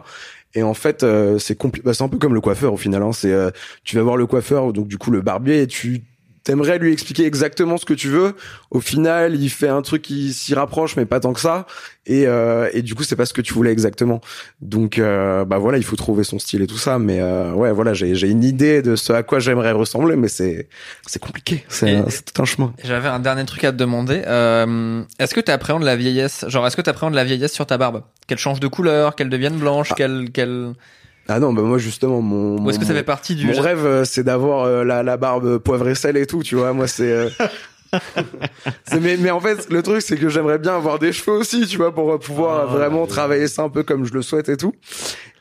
Et 0.56 0.64
en 0.64 0.74
fait, 0.74 1.04
euh, 1.04 1.38
c'est 1.39 1.60
compli- 1.60 1.82
bah, 1.84 1.94
c'est 1.94 2.04
un 2.04 2.08
peu 2.10 2.18
comme 2.18 2.34
le 2.34 2.39
coiffeur 2.41 2.72
au 2.74 2.78
final. 2.78 3.02
Hein, 3.04 3.12
c'est 3.12 3.32
euh, 3.34 3.50
tu 3.84 3.96
vas 3.98 4.04
voir 4.04 4.16
le 4.18 4.26
coiffeur, 4.26 4.72
donc 4.72 4.88
du 4.88 4.98
coup 4.98 5.12
le 5.12 5.22
barbier, 5.22 5.62
et 5.64 5.68
tu 5.68 6.04
t'aimerais 6.44 6.78
lui 6.78 6.91
expliquer 6.91 7.26
exactement 7.26 7.78
ce 7.78 7.86
que 7.86 7.94
tu 7.94 8.10
veux. 8.10 8.36
Au 8.72 8.80
final, 8.82 9.36
il 9.41 9.50
fait 9.50 9.70
un 9.70 9.82
truc 9.82 10.02
qui 10.02 10.34
s'y 10.34 10.54
rapproche, 10.54 10.96
mais 10.98 11.06
pas 11.06 11.20
tant 11.20 11.34
que 11.34 11.39
ça. 11.39 11.66
Et, 12.06 12.28
euh, 12.28 12.70
et 12.74 12.82
du 12.82 12.96
coup, 12.96 13.04
c'est 13.04 13.16
pas 13.16 13.26
ce 13.26 13.34
que 13.34 13.41
tu 13.41 13.54
voulais 13.54 13.72
exactement. 13.72 14.20
Donc, 14.62 15.00
euh, 15.00 15.46
bah 15.46 15.58
voilà, 15.58 15.78
il 15.78 15.86
faut 15.86 15.96
trouver 15.96 16.26
son 16.26 16.39
style 16.39 16.62
et 16.62 16.68
tout 16.68 16.78
ça. 16.78 17.00
Mais 17.00 17.22
euh, 17.22 17.54
ouais, 17.54 17.72
voilà, 17.72 17.94
j'ai 17.94 18.14
j'ai 18.16 18.30
une 18.30 18.44
idée 18.44 18.82
de 18.82 18.96
ce 18.98 19.14
à 19.14 19.24
quoi 19.24 19.39
j'aimerais 19.39 19.72
ressembler, 19.72 20.16
mais 20.18 20.28
c'est 20.28 20.68
c'est 21.08 21.20
compliqué. 21.22 21.64
C'est 21.70 22.04
tout 22.34 22.41
un 22.41 22.46
chemin. 22.46 22.74
J'avais 22.84 23.08
un 23.08 23.20
dernier 23.20 23.46
truc 23.46 23.64
à 23.64 23.72
te 23.72 23.78
demander. 23.78 24.22
Euh, 24.28 25.02
est-ce 25.20 25.34
que 25.34 25.39
tu 25.41 25.52
appréhendes 25.52 25.84
la 25.84 25.96
vieillesse? 25.96 26.44
Genre, 26.50 26.68
est-ce 26.68 26.76
que 26.76 26.82
tu 26.82 26.89
appréhendes 26.89 27.14
la 27.16 27.24
vieillesse 27.24 27.54
sur 27.54 27.66
ta 27.66 27.78
barbe? 27.78 28.04
Qu'elle 28.28 28.38
change 28.38 28.60
de 28.60 28.68
couleur, 28.68 29.16
qu'elle 29.16 29.30
devienne 29.30 29.56
blanche, 29.56 29.89
Ah. 29.91 29.96
qu'elle, 29.96 30.30
qu'elle. 30.32 30.74
Ah 31.30 31.39
non, 31.39 31.53
bah 31.53 31.61
moi 31.61 31.78
justement, 31.78 32.21
mon 32.21 32.63
Ou 32.65 32.69
est-ce 32.69 32.80
que 32.80 32.86
ça 32.86 32.93
fait 32.93 33.03
partie 33.03 33.36
du 33.36 33.45
Mon 33.47 33.59
rêve, 33.61 33.86
euh, 33.86 34.03
c'est 34.03 34.24
d'avoir 34.24 34.65
euh, 34.65 34.84
la, 34.84 35.03
la 35.03 35.15
barbe 35.17 35.57
poivre 35.59 35.88
et 35.88 35.95
sel 35.95 36.17
et 36.17 36.26
tout, 36.26 36.43
tu 36.43 36.55
vois. 36.55 36.74
Moi, 36.74 36.88
c'est. 36.88 37.11
euh, 37.11 37.30
c'est- 38.86 38.99
mais, 38.99 39.17
mais 39.17 39.32
en 39.32 39.39
fait, 39.39 39.69
le 39.69 39.82
truc, 39.84 40.01
c'est 40.01 40.17
que 40.17 40.28
j'aimerais 40.30 40.57
bien 40.59 40.76
avoir 40.76 40.99
des 40.99 41.13
cheveux 41.13 41.38
aussi, 41.38 41.65
tu 41.67 41.78
vois, 41.78 41.93
pour 41.93 42.19
pouvoir 42.19 42.61
Ah, 42.63 42.65
vraiment 42.65 43.07
travailler 43.07 43.47
ça 43.47 43.63
un 43.63 43.69
peu 43.69 43.84
comme 43.84 44.05
je 44.05 44.13
le 44.13 44.21
souhaite 44.21 44.49
et 44.49 44.57
tout. 44.57 44.74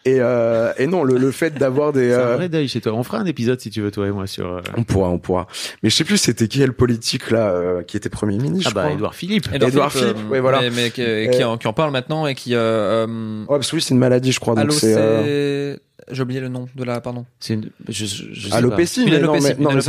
Et, 0.05 0.17
euh, 0.21 0.73
et 0.79 0.87
non, 0.89 1.05
le, 1.05 1.17
le 1.17 1.31
fait 1.31 1.55
d'avoir 1.55 1.93
des. 1.93 2.09
C'est 2.11 2.15
un 2.17 2.19
euh, 2.21 2.37
vrai 2.37 2.49
deuil 2.49 2.67
chez 2.67 2.81
toi. 2.81 2.93
On 2.95 3.05
fera 3.05 3.19
un 3.19 3.25
épisode 3.25 3.61
si 3.61 3.71
tu 3.71 3.81
veux, 3.83 3.91
toi 3.93 4.09
et 4.09 4.11
moi, 4.11 4.27
sur. 4.27 4.47
euh, 4.55 4.61
On 4.77 4.83
pourra, 4.83 5.09
on 5.11 5.19
pourra. 5.19 5.47
Mais 5.83 5.91
je 5.91 5.95
sais 5.97 6.03
plus, 6.05 6.17
c'était 6.19 6.49
qui 6.49 6.59
le 6.59 6.73
politique 6.73 7.31
là, 7.31 7.51
euh, 7.51 7.83
qui 7.83 7.97
était 7.97 8.09
premier 8.09 8.37
ministre. 8.39 8.65
Ah 8.67 8.71
je 8.71 8.75
bah, 8.75 8.81
crois. 8.83 8.95
Édouard 8.95 9.15
Philippe. 9.15 9.49
Édouard 9.55 9.93
Philippe, 9.93 10.17
euh, 10.27 10.29
ouais, 10.31 10.41
voilà. 10.41 10.61
Mais, 10.63 10.71
mais 10.71 10.91
qui, 10.91 11.05
qui 11.37 11.45
en, 11.45 11.57
qui 11.57 11.69
en 11.69 11.73
parle 11.73 11.93
maintenant 11.93 12.27
et 12.27 12.35
qui. 12.35 12.55
Euh, 12.57 13.07
euh, 13.07 13.41
Ouais, 13.43 13.59
parce 13.59 13.71
que 13.71 13.77
oui, 13.77 13.83
c'est 13.83 13.95
une 13.95 14.01
maladie, 14.01 14.33
je 14.33 14.41
crois. 14.41 14.55
Donc 14.57 14.73
c'est. 14.73 14.95
euh, 14.97 15.75
c'est. 15.77 15.81
J'ai 16.11 16.23
oublié 16.23 16.41
le 16.41 16.49
nom 16.49 16.67
de 16.75 16.83
la. 16.83 17.01
Pardon. 17.01 17.25
C'est 17.39 17.55
une. 17.55 17.71
Je, 17.89 18.05
je. 18.07 18.53
Alopécie, 18.53 19.05
mais 19.05 19.21
non, 19.21 19.35
alopécie, 19.35 19.55
mais, 19.57 19.65
non, 19.65 19.73
Non, 19.73 19.81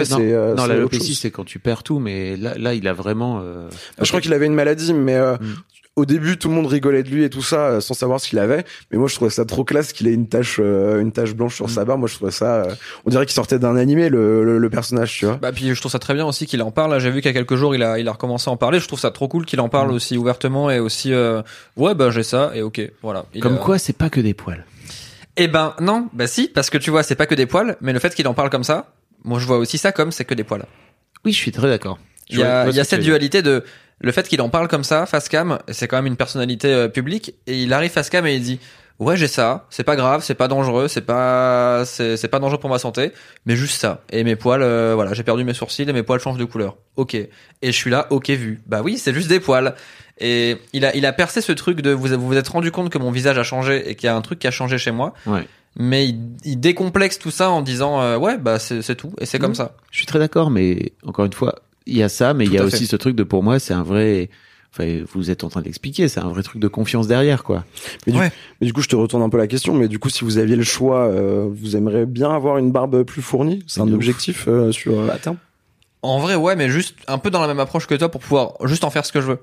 c'est 0.61 0.67
l'alopécie, 0.67 1.31
quand 1.31 1.43
tu 1.43 1.57
perds 1.57 1.81
tout, 1.81 1.97
mais 1.97 2.37
là, 2.37 2.53
là, 2.55 2.75
il 2.75 2.87
a 2.87 2.93
vraiment. 2.93 3.39
euh, 3.43 3.67
Je 3.99 4.07
crois 4.09 4.21
qu'il 4.21 4.31
avait 4.33 4.45
une 4.45 4.53
maladie, 4.53 4.93
mais 4.93 5.15
euh, 5.15 5.37
Mm. 5.37 5.53
Au 5.95 6.05
début, 6.05 6.37
tout 6.37 6.49
le 6.49 6.55
monde 6.55 6.65
rigolait 6.65 7.03
de 7.03 7.09
lui 7.09 7.23
et 7.23 7.29
tout 7.29 7.43
ça, 7.43 7.67
euh, 7.67 7.79
sans 7.79 7.93
savoir 7.93 8.19
ce 8.19 8.27
qu'il 8.27 8.39
avait. 8.39 8.65
Mais 8.91 8.97
moi, 8.97 9.07
je 9.07 9.13
trouvais 9.13 9.29
ça 9.29 9.45
trop 9.45 9.63
classe 9.63 9.93
qu'il 9.93 10.07
ait 10.07 10.13
une 10.13 10.27
tache, 10.27 10.57
euh, 10.59 10.99
une 10.99 11.11
tache 11.11 11.35
blanche 11.35 11.55
sur 11.55 11.65
Mm. 11.67 11.69
sa 11.69 11.85
barbe. 11.85 11.99
Moi, 11.99 12.09
je 12.09 12.15
trouvais 12.15 12.31
ça. 12.31 12.63
euh, 12.63 12.73
on 13.05 13.11
dirait 13.11 13.25
qu'il 13.27 13.35
sortait 13.35 13.59
d'un 13.59 13.75
animé, 13.75 14.09
le, 14.09 14.43
le, 14.43 14.57
le 14.57 14.69
personnage, 14.71 15.15
tu 15.17 15.25
vois. 15.27 15.35
Bah 15.37 15.51
puis 15.51 15.73
je 15.73 15.79
trouve 15.79 15.91
ça 15.91 15.99
très 15.99 16.15
bien 16.15 16.25
aussi 16.25 16.47
qu'il 16.47 16.61
en 16.63 16.71
parle. 16.71 16.99
J'ai 16.99 17.11
vu 17.11 17.21
qu'il 17.21 17.29
y 17.29 17.29
a 17.29 17.33
quelques 17.33 17.55
jours 17.55 17.75
il 17.75 17.83
a 17.83 17.99
il 17.99 18.07
a 18.07 18.11
recommencé 18.13 18.49
à 18.49 18.53
en 18.53 18.57
parler. 18.57 18.79
Je 18.79 18.87
trouve 18.87 18.99
ça 18.99 19.11
trop 19.11 19.27
cool 19.27 19.45
qu'il 19.45 19.59
en 19.61 19.69
parle 19.69 19.91
Mm. 19.91 19.95
aussi 19.95 20.17
ouvertement 20.17 20.71
et 20.71 20.79
aussi 20.79 21.13
euh, 21.13 21.41
ouais 21.77 21.93
bah 21.93 22.09
j'ai 22.09 22.23
ça 22.23 22.51
et 22.55 22.61
ok 22.63 22.81
voilà. 23.03 23.25
Il 23.35 23.41
Comme 23.41 23.59
quoi, 23.59 23.77
c'est 23.77 23.93
pas 23.97 24.09
que 24.09 24.19
des 24.19 24.33
poils. 24.33 24.65
Eh 25.37 25.47
ben 25.47 25.75
non 25.79 26.09
bah 26.13 26.25
si 26.27 26.47
parce 26.47 26.69
que 26.71 26.77
tu 26.79 26.89
vois 26.91 27.03
c'est 27.03 27.15
pas 27.15 27.25
que 27.27 27.35
des 27.35 27.45
poils 27.45 27.75
mais 27.81 27.93
le 27.93 27.99
fait 27.99 28.13
qu'il 28.15 28.27
en 28.27 28.33
parle 28.33 28.49
comme 28.49 28.63
ça, 28.63 28.93
moi 29.23 29.37
je 29.39 29.45
vois 29.45 29.57
aussi 29.57 29.77
ça 29.77 29.91
comme 29.91 30.11
c'est 30.11 30.25
que 30.25 30.33
des 30.33 30.43
poils. 30.43 30.65
Oui, 31.25 31.31
je 31.33 31.37
suis 31.37 31.51
très 31.51 31.67
d'accord. 31.67 31.99
Il 32.29 32.39
y 32.39 32.43
a, 32.43 32.69
y 32.69 32.79
a 32.79 32.83
cette 32.83 33.01
dualité 33.01 33.41
de 33.41 33.63
le 33.99 34.11
fait 34.11 34.27
qu'il 34.27 34.41
en 34.41 34.49
parle 34.49 34.67
comme 34.67 34.83
ça, 34.83 35.05
face 35.05 35.29
cam, 35.29 35.59
c'est 35.69 35.87
quand 35.87 35.97
même 35.97 36.07
une 36.07 36.17
personnalité 36.17 36.67
euh, 36.73 36.87
publique, 36.87 37.35
et 37.47 37.61
il 37.61 37.73
arrive 37.73 37.91
face 37.91 38.09
cam 38.09 38.25
et 38.25 38.35
il 38.35 38.41
dit 38.41 38.59
ouais 38.99 39.17
j'ai 39.17 39.27
ça, 39.27 39.65
c'est 39.69 39.83
pas 39.83 39.95
grave, 39.95 40.23
c'est 40.23 40.35
pas 40.35 40.47
dangereux, 40.47 40.87
c'est 40.87 41.01
pas 41.01 41.83
c'est 41.85 42.27
pas 42.29 42.39
dangereux 42.39 42.59
pour 42.59 42.69
ma 42.69 42.79
santé, 42.79 43.11
mais 43.45 43.55
juste 43.55 43.79
ça. 43.79 44.01
Et 44.11 44.23
mes 44.23 44.35
poils, 44.35 44.61
euh, 44.61 44.93
voilà, 44.95 45.13
j'ai 45.13 45.23
perdu 45.23 45.43
mes 45.43 45.53
sourcils 45.53 45.83
et 45.89 45.93
mes 45.93 46.03
poils 46.03 46.19
changent 46.19 46.37
de 46.37 46.45
couleur. 46.45 46.77
Ok. 46.95 47.15
Et 47.15 47.29
je 47.61 47.71
suis 47.71 47.89
là, 47.89 48.07
ok 48.11 48.29
vu. 48.29 48.61
Bah 48.67 48.81
oui, 48.83 48.97
c'est 48.97 49.13
juste 49.13 49.27
des 49.29 49.39
poils. 49.39 49.73
Et 50.19 50.57
il 50.73 50.85
a 50.85 50.95
il 50.95 51.05
a 51.07 51.11
percé 51.13 51.41
ce 51.41 51.51
truc 51.51 51.81
de 51.81 51.89
vous 51.91 52.07
vous 52.07 52.27
vous 52.27 52.37
êtes 52.37 52.47
rendu 52.47 52.71
compte 52.71 52.89
que 52.91 52.99
mon 52.99 53.09
visage 53.11 53.37
a 53.39 53.43
changé 53.43 53.89
et 53.89 53.95
qu'il 53.95 54.05
y 54.07 54.09
a 54.09 54.15
un 54.15 54.21
truc 54.21 54.37
qui 54.39 54.47
a 54.47 54.51
changé 54.51 54.77
chez 54.77 54.91
moi. 54.91 55.13
Ouais. 55.25 55.47
Mais 55.75 56.07
il, 56.07 56.19
il 56.45 56.59
décomplexe 56.59 57.17
tout 57.17 57.31
ça 57.31 57.49
en 57.49 57.63
disant 57.63 57.99
euh, 57.99 58.15
ouais 58.17 58.37
bah 58.37 58.59
c'est 58.59 58.95
tout 58.95 59.11
et 59.19 59.25
c'est 59.25 59.39
comme 59.39 59.49
Mhm. 59.51 59.55
ça. 59.55 59.75
Je 59.91 59.97
suis 59.97 60.05
très 60.05 60.19
d'accord, 60.19 60.51
mais 60.51 60.93
encore 61.03 61.25
une 61.25 61.33
fois, 61.33 61.55
il 61.85 61.97
y 61.97 62.03
a 62.03 62.09
ça, 62.09 62.33
mais 62.33 62.45
il 62.45 62.53
y 62.53 62.57
a 62.57 62.63
aussi 62.63 62.79
fait. 62.79 62.85
ce 62.85 62.95
truc 62.95 63.15
de, 63.15 63.23
pour 63.23 63.43
moi, 63.43 63.59
c'est 63.59 63.73
un 63.73 63.83
vrai. 63.83 64.29
Enfin, 64.75 65.01
vous 65.13 65.29
êtes 65.29 65.43
en 65.43 65.49
train 65.49 65.61
d'expliquer, 65.61 66.07
c'est 66.07 66.19
un 66.19 66.29
vrai 66.29 66.41
truc 66.41 66.59
de 66.59 66.67
confiance 66.67 67.07
derrière, 67.07 67.43
quoi. 67.43 67.63
Mais 68.07 68.13
du, 68.13 68.17
Ouais. 68.19 68.31
mais 68.59 68.65
du 68.65 68.73
coup, 68.73 68.81
je 68.81 68.87
te 68.89 68.95
retourne 68.95 69.21
un 69.21 69.29
peu 69.29 69.37
la 69.37 69.45
question. 69.45 69.75
Mais 69.75 69.87
du 69.87 69.99
coup, 69.99 70.09
si 70.09 70.23
vous 70.25 70.39
aviez 70.39 70.55
le 70.55 70.63
choix, 70.63 71.05
euh, 71.07 71.47
vous 71.47 71.75
aimeriez 71.75 72.07
bien 72.07 72.31
avoir 72.31 72.57
une 72.57 72.71
barbe 72.71 73.03
plus 73.03 73.21
fournie? 73.21 73.63
C'est 73.67 73.81
un 73.81 73.93
objectif 73.93 74.45
euh, 74.47 74.71
sur 74.71 74.99
euh, 74.99 75.09
à 75.11 75.17
terme 75.19 75.37
En 76.01 76.17
vrai, 76.17 76.33
ouais, 76.33 76.55
mais 76.55 76.69
juste 76.71 76.95
un 77.07 77.19
peu 77.19 77.29
dans 77.29 77.39
la 77.39 77.45
même 77.47 77.59
approche 77.59 77.85
que 77.85 77.93
toi 77.93 78.09
pour 78.09 78.19
pouvoir 78.19 78.53
juste 78.65 78.83
en 78.83 78.89
faire 78.89 79.05
ce 79.05 79.11
que 79.11 79.21
je 79.21 79.27
veux. 79.27 79.37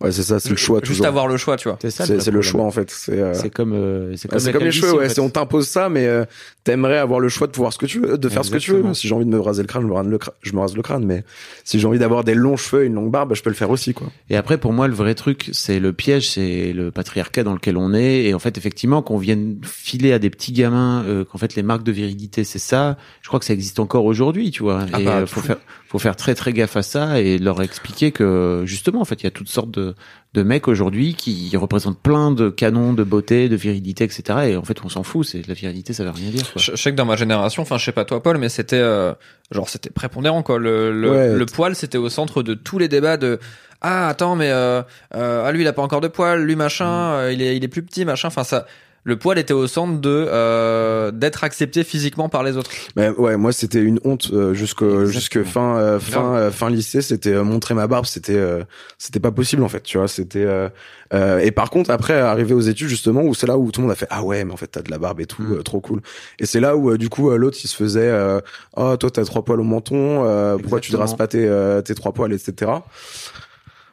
Ouais, 0.00 0.12
c'est 0.12 0.22
ça, 0.22 0.38
c'est 0.38 0.50
le 0.50 0.56
choix 0.56 0.78
Juste 0.78 0.88
toujours. 0.92 1.06
avoir 1.06 1.26
le 1.26 1.36
choix, 1.36 1.56
tu 1.56 1.68
vois. 1.68 1.78
C'est 1.82 1.90
ça. 1.90 2.06
C'est 2.06 2.30
le 2.30 2.40
choix 2.42 2.62
en 2.62 2.70
fait. 2.70 2.88
C'est 2.92 3.18
euh, 3.20 3.34
C'est 3.34 3.50
comme, 3.50 3.72
euh, 3.72 4.14
c'est 4.16 4.32
Ouais, 4.32 4.40
comme, 4.40 4.52
comme 4.52 4.62
les 4.64 4.70
cheveux, 4.70 4.92
en 4.94 4.96
ouais. 4.98 5.08
fait. 5.08 5.14
C'est 5.16 5.20
on 5.20 5.30
t'impose 5.30 5.66
ça, 5.66 5.88
mais 5.88 6.06
euh, 6.06 6.24
t'aimerais 6.66 6.98
avoir 6.98 7.20
le 7.20 7.28
choix 7.28 7.46
de 7.46 7.52
pouvoir 7.52 7.72
ce 7.72 7.78
que 7.78 7.86
tu 7.86 8.00
veux, 8.00 8.18
de 8.18 8.28
faire 8.28 8.44
ce 8.44 8.50
que 8.50 8.58
tu 8.58 8.72
veux. 8.72 8.92
Si 8.92 9.06
j'ai 9.06 9.14
envie 9.14 9.24
de 9.24 9.30
me 9.30 9.38
raser 9.38 9.62
le 9.62 9.68
crâne, 9.68 9.82
je 9.82 9.86
me 9.86 9.92
rase 9.94 10.08
le, 10.08 10.18
crâne, 10.18 10.34
je 10.42 10.52
me 10.52 10.58
rase 10.58 10.74
le 10.74 10.82
crâne. 10.82 11.04
Mais 11.04 11.24
si 11.62 11.78
j'ai 11.78 11.86
envie 11.86 12.00
d'avoir 12.00 12.24
des 12.24 12.34
longs 12.34 12.56
cheveux, 12.56 12.82
et 12.82 12.86
une 12.86 12.94
longue 12.94 13.12
barbe, 13.12 13.36
je 13.36 13.42
peux 13.42 13.50
le 13.50 13.56
faire 13.56 13.70
aussi, 13.70 13.94
quoi. 13.94 14.08
Et 14.30 14.36
après, 14.36 14.58
pour 14.58 14.72
moi, 14.72 14.88
le 14.88 14.94
vrai 14.94 15.14
truc, 15.14 15.48
c'est 15.52 15.78
le 15.78 15.92
piège, 15.92 16.30
c'est 16.30 16.72
le 16.72 16.90
patriarcat 16.90 17.44
dans 17.44 17.54
lequel 17.54 17.76
on 17.76 17.94
est. 17.94 18.24
Et 18.24 18.34
en 18.34 18.40
fait, 18.40 18.58
effectivement, 18.58 19.00
qu'on 19.00 19.16
vienne 19.16 19.60
filer 19.62 20.12
à 20.12 20.18
des 20.18 20.28
petits 20.28 20.52
gamins, 20.52 21.04
euh, 21.04 21.24
qu'en 21.24 21.38
fait, 21.38 21.54
les 21.54 21.62
marques 21.62 21.84
de 21.84 21.92
virilité, 21.92 22.42
c'est 22.42 22.58
ça. 22.58 22.96
Je 23.22 23.28
crois 23.28 23.38
que 23.38 23.46
ça 23.46 23.54
existe 23.54 23.78
encore 23.78 24.04
aujourd'hui, 24.04 24.50
tu 24.50 24.64
vois. 24.64 24.86
Ah 24.92 25.00
et 25.00 25.04
bah, 25.04 25.18
euh, 25.18 25.26
faut 25.26 25.40
fou. 25.40 25.46
faire, 25.46 25.58
faut 25.86 26.00
faire 26.00 26.16
très 26.16 26.34
très 26.34 26.52
gaffe 26.52 26.76
à 26.76 26.82
ça 26.82 27.20
et 27.20 27.38
leur 27.38 27.62
expliquer 27.62 28.10
que 28.10 28.64
justement, 28.66 29.00
en 29.00 29.04
fait, 29.04 29.22
il 29.22 29.24
y 29.24 29.28
a 29.28 29.30
toutes 29.30 29.48
sortes 29.48 29.70
de, 29.70 29.94
de 30.36 30.42
mecs 30.42 30.68
aujourd'hui 30.68 31.14
qui 31.14 31.56
représentent 31.56 31.98
plein 32.00 32.30
de 32.30 32.50
canons 32.50 32.92
de 32.92 33.02
beauté, 33.02 33.48
de 33.48 33.56
virilité, 33.56 34.04
etc. 34.04 34.22
Et 34.50 34.56
en 34.56 34.62
fait, 34.62 34.78
on 34.84 34.88
s'en 34.88 35.02
fout. 35.02 35.26
C'est 35.26 35.46
la 35.48 35.54
virilité, 35.54 35.92
ça 35.94 36.04
veut 36.04 36.10
rien 36.10 36.30
dire. 36.30 36.52
Quoi. 36.52 36.60
Je, 36.62 36.72
je 36.72 36.76
sais 36.76 36.90
que 36.90 36.96
dans 36.96 37.06
ma 37.06 37.16
génération, 37.16 37.62
enfin, 37.62 37.78
je 37.78 37.84
sais 37.86 37.92
pas 37.92 38.04
toi, 38.04 38.22
Paul, 38.22 38.36
mais 38.38 38.48
c'était 38.50 38.76
euh, 38.76 39.12
genre 39.50 39.68
c'était 39.68 39.90
prépondérant 39.90 40.42
quoi. 40.42 40.58
Le 40.58 40.92
le, 40.92 41.10
Ouais. 41.10 41.32
le 41.34 41.46
poil, 41.46 41.74
c'était 41.74 41.98
au 41.98 42.08
centre 42.08 42.42
de 42.42 42.54
tous 42.54 42.78
les 42.78 42.88
débats 42.88 43.16
de 43.16 43.38
ah 43.82 44.08
attends 44.08 44.36
mais 44.36 44.50
euh, 44.50 44.82
euh, 45.14 45.44
ah 45.46 45.52
lui 45.52 45.60
il 45.62 45.66
a 45.68 45.72
pas 45.72 45.82
encore 45.82 46.00
de 46.00 46.08
poil, 46.08 46.42
lui 46.42 46.56
machin, 46.56 47.12
euh, 47.14 47.32
il 47.32 47.42
est 47.42 47.56
il 47.56 47.64
est 47.64 47.68
plus 47.68 47.82
petit 47.82 48.04
machin. 48.04 48.28
Enfin 48.28 48.44
ça, 48.44 48.66
le 49.08 49.16
poil 49.16 49.38
était 49.38 49.54
au 49.54 49.68
centre 49.68 50.00
de 50.00 50.10
euh, 50.28 51.12
d'être 51.12 51.44
accepté 51.44 51.84
physiquement 51.84 52.28
par 52.28 52.42
les 52.42 52.56
autres. 52.56 52.72
Mais 52.96 53.08
ouais, 53.10 53.36
moi 53.36 53.52
c'était 53.52 53.80
une 53.80 54.00
honte 54.04 54.30
euh, 54.32 54.52
jusqu'au 54.52 55.06
jusque 55.06 55.44
fin 55.44 55.76
euh, 55.78 56.00
fin 56.00 56.34
euh, 56.34 56.50
fin 56.50 56.68
lycée, 56.68 57.02
c'était 57.02 57.32
euh, 57.32 57.44
montrer 57.44 57.74
ma 57.74 57.86
barbe, 57.86 58.04
c'était 58.04 58.34
euh, 58.34 58.64
c'était 58.98 59.20
pas 59.20 59.30
possible 59.30 59.62
en 59.62 59.68
fait, 59.68 59.82
tu 59.84 59.96
vois, 59.96 60.08
c'était 60.08 60.44
euh, 60.44 60.68
euh, 61.14 61.38
et 61.38 61.52
par 61.52 61.70
contre 61.70 61.90
après 61.90 62.14
arrivé 62.20 62.52
aux 62.52 62.60
études 62.60 62.88
justement 62.88 63.22
où 63.22 63.32
c'est 63.32 63.46
là 63.46 63.56
où 63.56 63.70
tout 63.70 63.80
le 63.80 63.86
monde 63.86 63.92
a 63.92 63.96
fait 63.96 64.08
ah 64.10 64.24
ouais, 64.24 64.44
mais 64.44 64.52
en 64.52 64.56
fait 64.56 64.66
t'as 64.66 64.82
de 64.82 64.90
la 64.90 64.98
barbe 64.98 65.20
et 65.20 65.26
tout, 65.26 65.42
Mm. 65.42 65.52
euh, 65.52 65.62
trop 65.62 65.80
cool. 65.80 66.00
Et 66.40 66.46
c'est 66.46 66.58
là 66.58 66.76
où 66.76 66.90
euh, 66.90 66.98
du 66.98 67.08
coup 67.08 67.30
l'autre 67.30 67.58
il 67.62 67.68
se 67.68 67.76
faisait 67.76 68.00
euh, 68.08 68.40
oh 68.76 68.96
toi 68.96 69.08
t'as 69.12 69.24
trois 69.24 69.44
poils 69.44 69.60
au 69.60 69.64
menton, 69.64 70.24
euh, 70.24 70.58
pourquoi 70.58 70.80
tu 70.80 70.90
te 70.90 70.96
rases 70.96 71.14
pas 71.14 71.28
tes 71.28 71.46
euh, 71.46 71.80
tes 71.80 71.94
trois 71.94 72.10
poils 72.12 72.32
etc. 72.32 72.72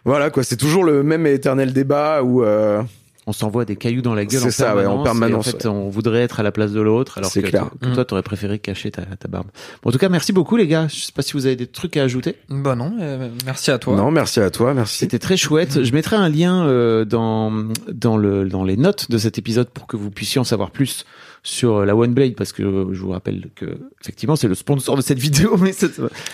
Voilà 0.06 0.32
quoi, 0.32 0.44
c'est 0.44 0.58
toujours 0.58 0.84
le 0.84 1.02
même 1.04 1.26
éternel 1.28 1.72
débat 1.72 2.24
où 2.24 2.44
euh, 2.44 2.82
on 3.28 3.34
s'envoie 3.34 3.66
des 3.66 3.76
cailloux 3.76 4.02
dans 4.02 4.14
la 4.16 4.26
gueule 4.26 4.42
C'est 4.42 4.48
en 4.48 4.52
ça, 4.52 4.76
ouais, 4.76 4.86
en 4.86 5.02
permanence. 5.04 5.04
et 5.04 5.04
permanence, 5.04 5.48
en 5.48 5.52
fait, 5.52 5.66
on 5.68 5.90
voudrait 5.90 6.22
être 6.22 6.40
à 6.40 6.44
la 6.44 6.52
place 6.52 6.72
de 6.72 6.82
l'autre, 6.82 7.18
alors 7.18 7.30
que, 7.30 7.34
C'est 7.42 7.44
clair. 7.44 7.70
que 7.82 7.94
toi, 7.94 8.06
t'aurais 8.06 8.24
préféré 8.24 8.60
cacher 8.60 8.92
ta, 8.92 9.04
ta 9.04 9.28
barbe. 9.28 9.48
Bon, 9.82 9.90
en 9.90 9.92
tout 9.92 9.98
cas, 9.98 10.10
merci 10.10 10.34
beaucoup, 10.34 10.58
les 10.58 10.68
gars. 10.68 10.88
Je 10.88 11.02
sais 11.02 11.12
pas 11.12 11.22
si 11.22 11.34
vous 11.34 11.46
avez 11.46 11.56
des 11.56 11.68
trucs 11.68 11.96
à 11.98 12.04
ajouter. 12.04 12.36
Bah 12.50 12.76
non, 12.76 12.96
euh, 13.02 13.30
merci 13.46 13.72
à 13.72 13.78
toi. 13.80 13.96
non 13.96 14.12
merci 14.12 14.40
à 14.40 14.50
toi, 14.50 14.74
merci. 14.74 14.98
C'était 14.98 15.20
très 15.20 15.38
chouette. 15.38 15.84
Je 15.84 15.94
mettrai 15.94 16.16
un 16.16 16.30
lien 16.30 16.66
euh, 16.66 17.06
dans 17.06 17.52
dans 17.92 18.18
le 18.18 18.48
dans 18.50 18.64
les 18.64 18.78
notes 18.78 19.10
de 19.10 19.18
cet 19.18 19.38
épisode 19.38 19.70
pour 19.70 19.88
que 19.88 19.96
vous 19.98 20.12
puissiez 20.12 20.40
en 20.40 20.44
savoir 20.44 20.72
plus 20.72 21.06
sur 21.44 21.86
la 21.86 21.96
OneBlade 21.96 22.36
parce 22.36 22.54
que 22.54 22.88
je 22.92 23.02
vous 23.02 23.10
rappelle 23.10 23.50
que 23.56 23.78
effectivement 24.02 24.36
c'est 24.36 24.48
le 24.48 24.56
sponsor 24.56 24.96
de 24.96 25.02
cette 25.02 25.20
vidéo 25.20 25.58
mais 25.62 25.74
ça, 25.74 25.88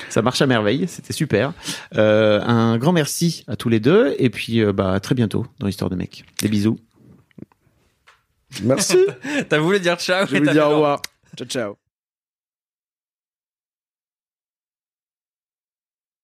ça 0.10 0.22
marche 0.22 0.42
à 0.42 0.48
merveille 0.48 0.88
c'était 0.88 1.14
super 1.14 1.54
euh, 1.96 2.40
un 2.42 2.78
grand 2.78 2.92
merci 2.92 3.44
à 3.48 3.56
tous 3.56 3.70
les 3.70 3.80
deux 3.80 4.16
et 4.20 4.30
puis 4.30 4.62
euh, 4.62 4.72
bah 4.72 4.94
à 4.94 5.00
très 5.00 5.16
bientôt 5.16 5.48
dans 5.60 5.66
l'histoire 5.66 5.90
de 5.90 5.96
mec 5.96 6.26
des 6.42 6.48
bisous 6.48 6.80
Merci. 8.64 8.98
T'as 9.50 9.60
voulu 9.60 9.80
dire 9.80 9.98
ciao. 9.98 10.26
Je 10.28 10.38
dire 10.38 10.68
au 10.68 10.72
revoir. 10.72 11.02
Ciao 11.38 11.48
ciao. 11.48 11.89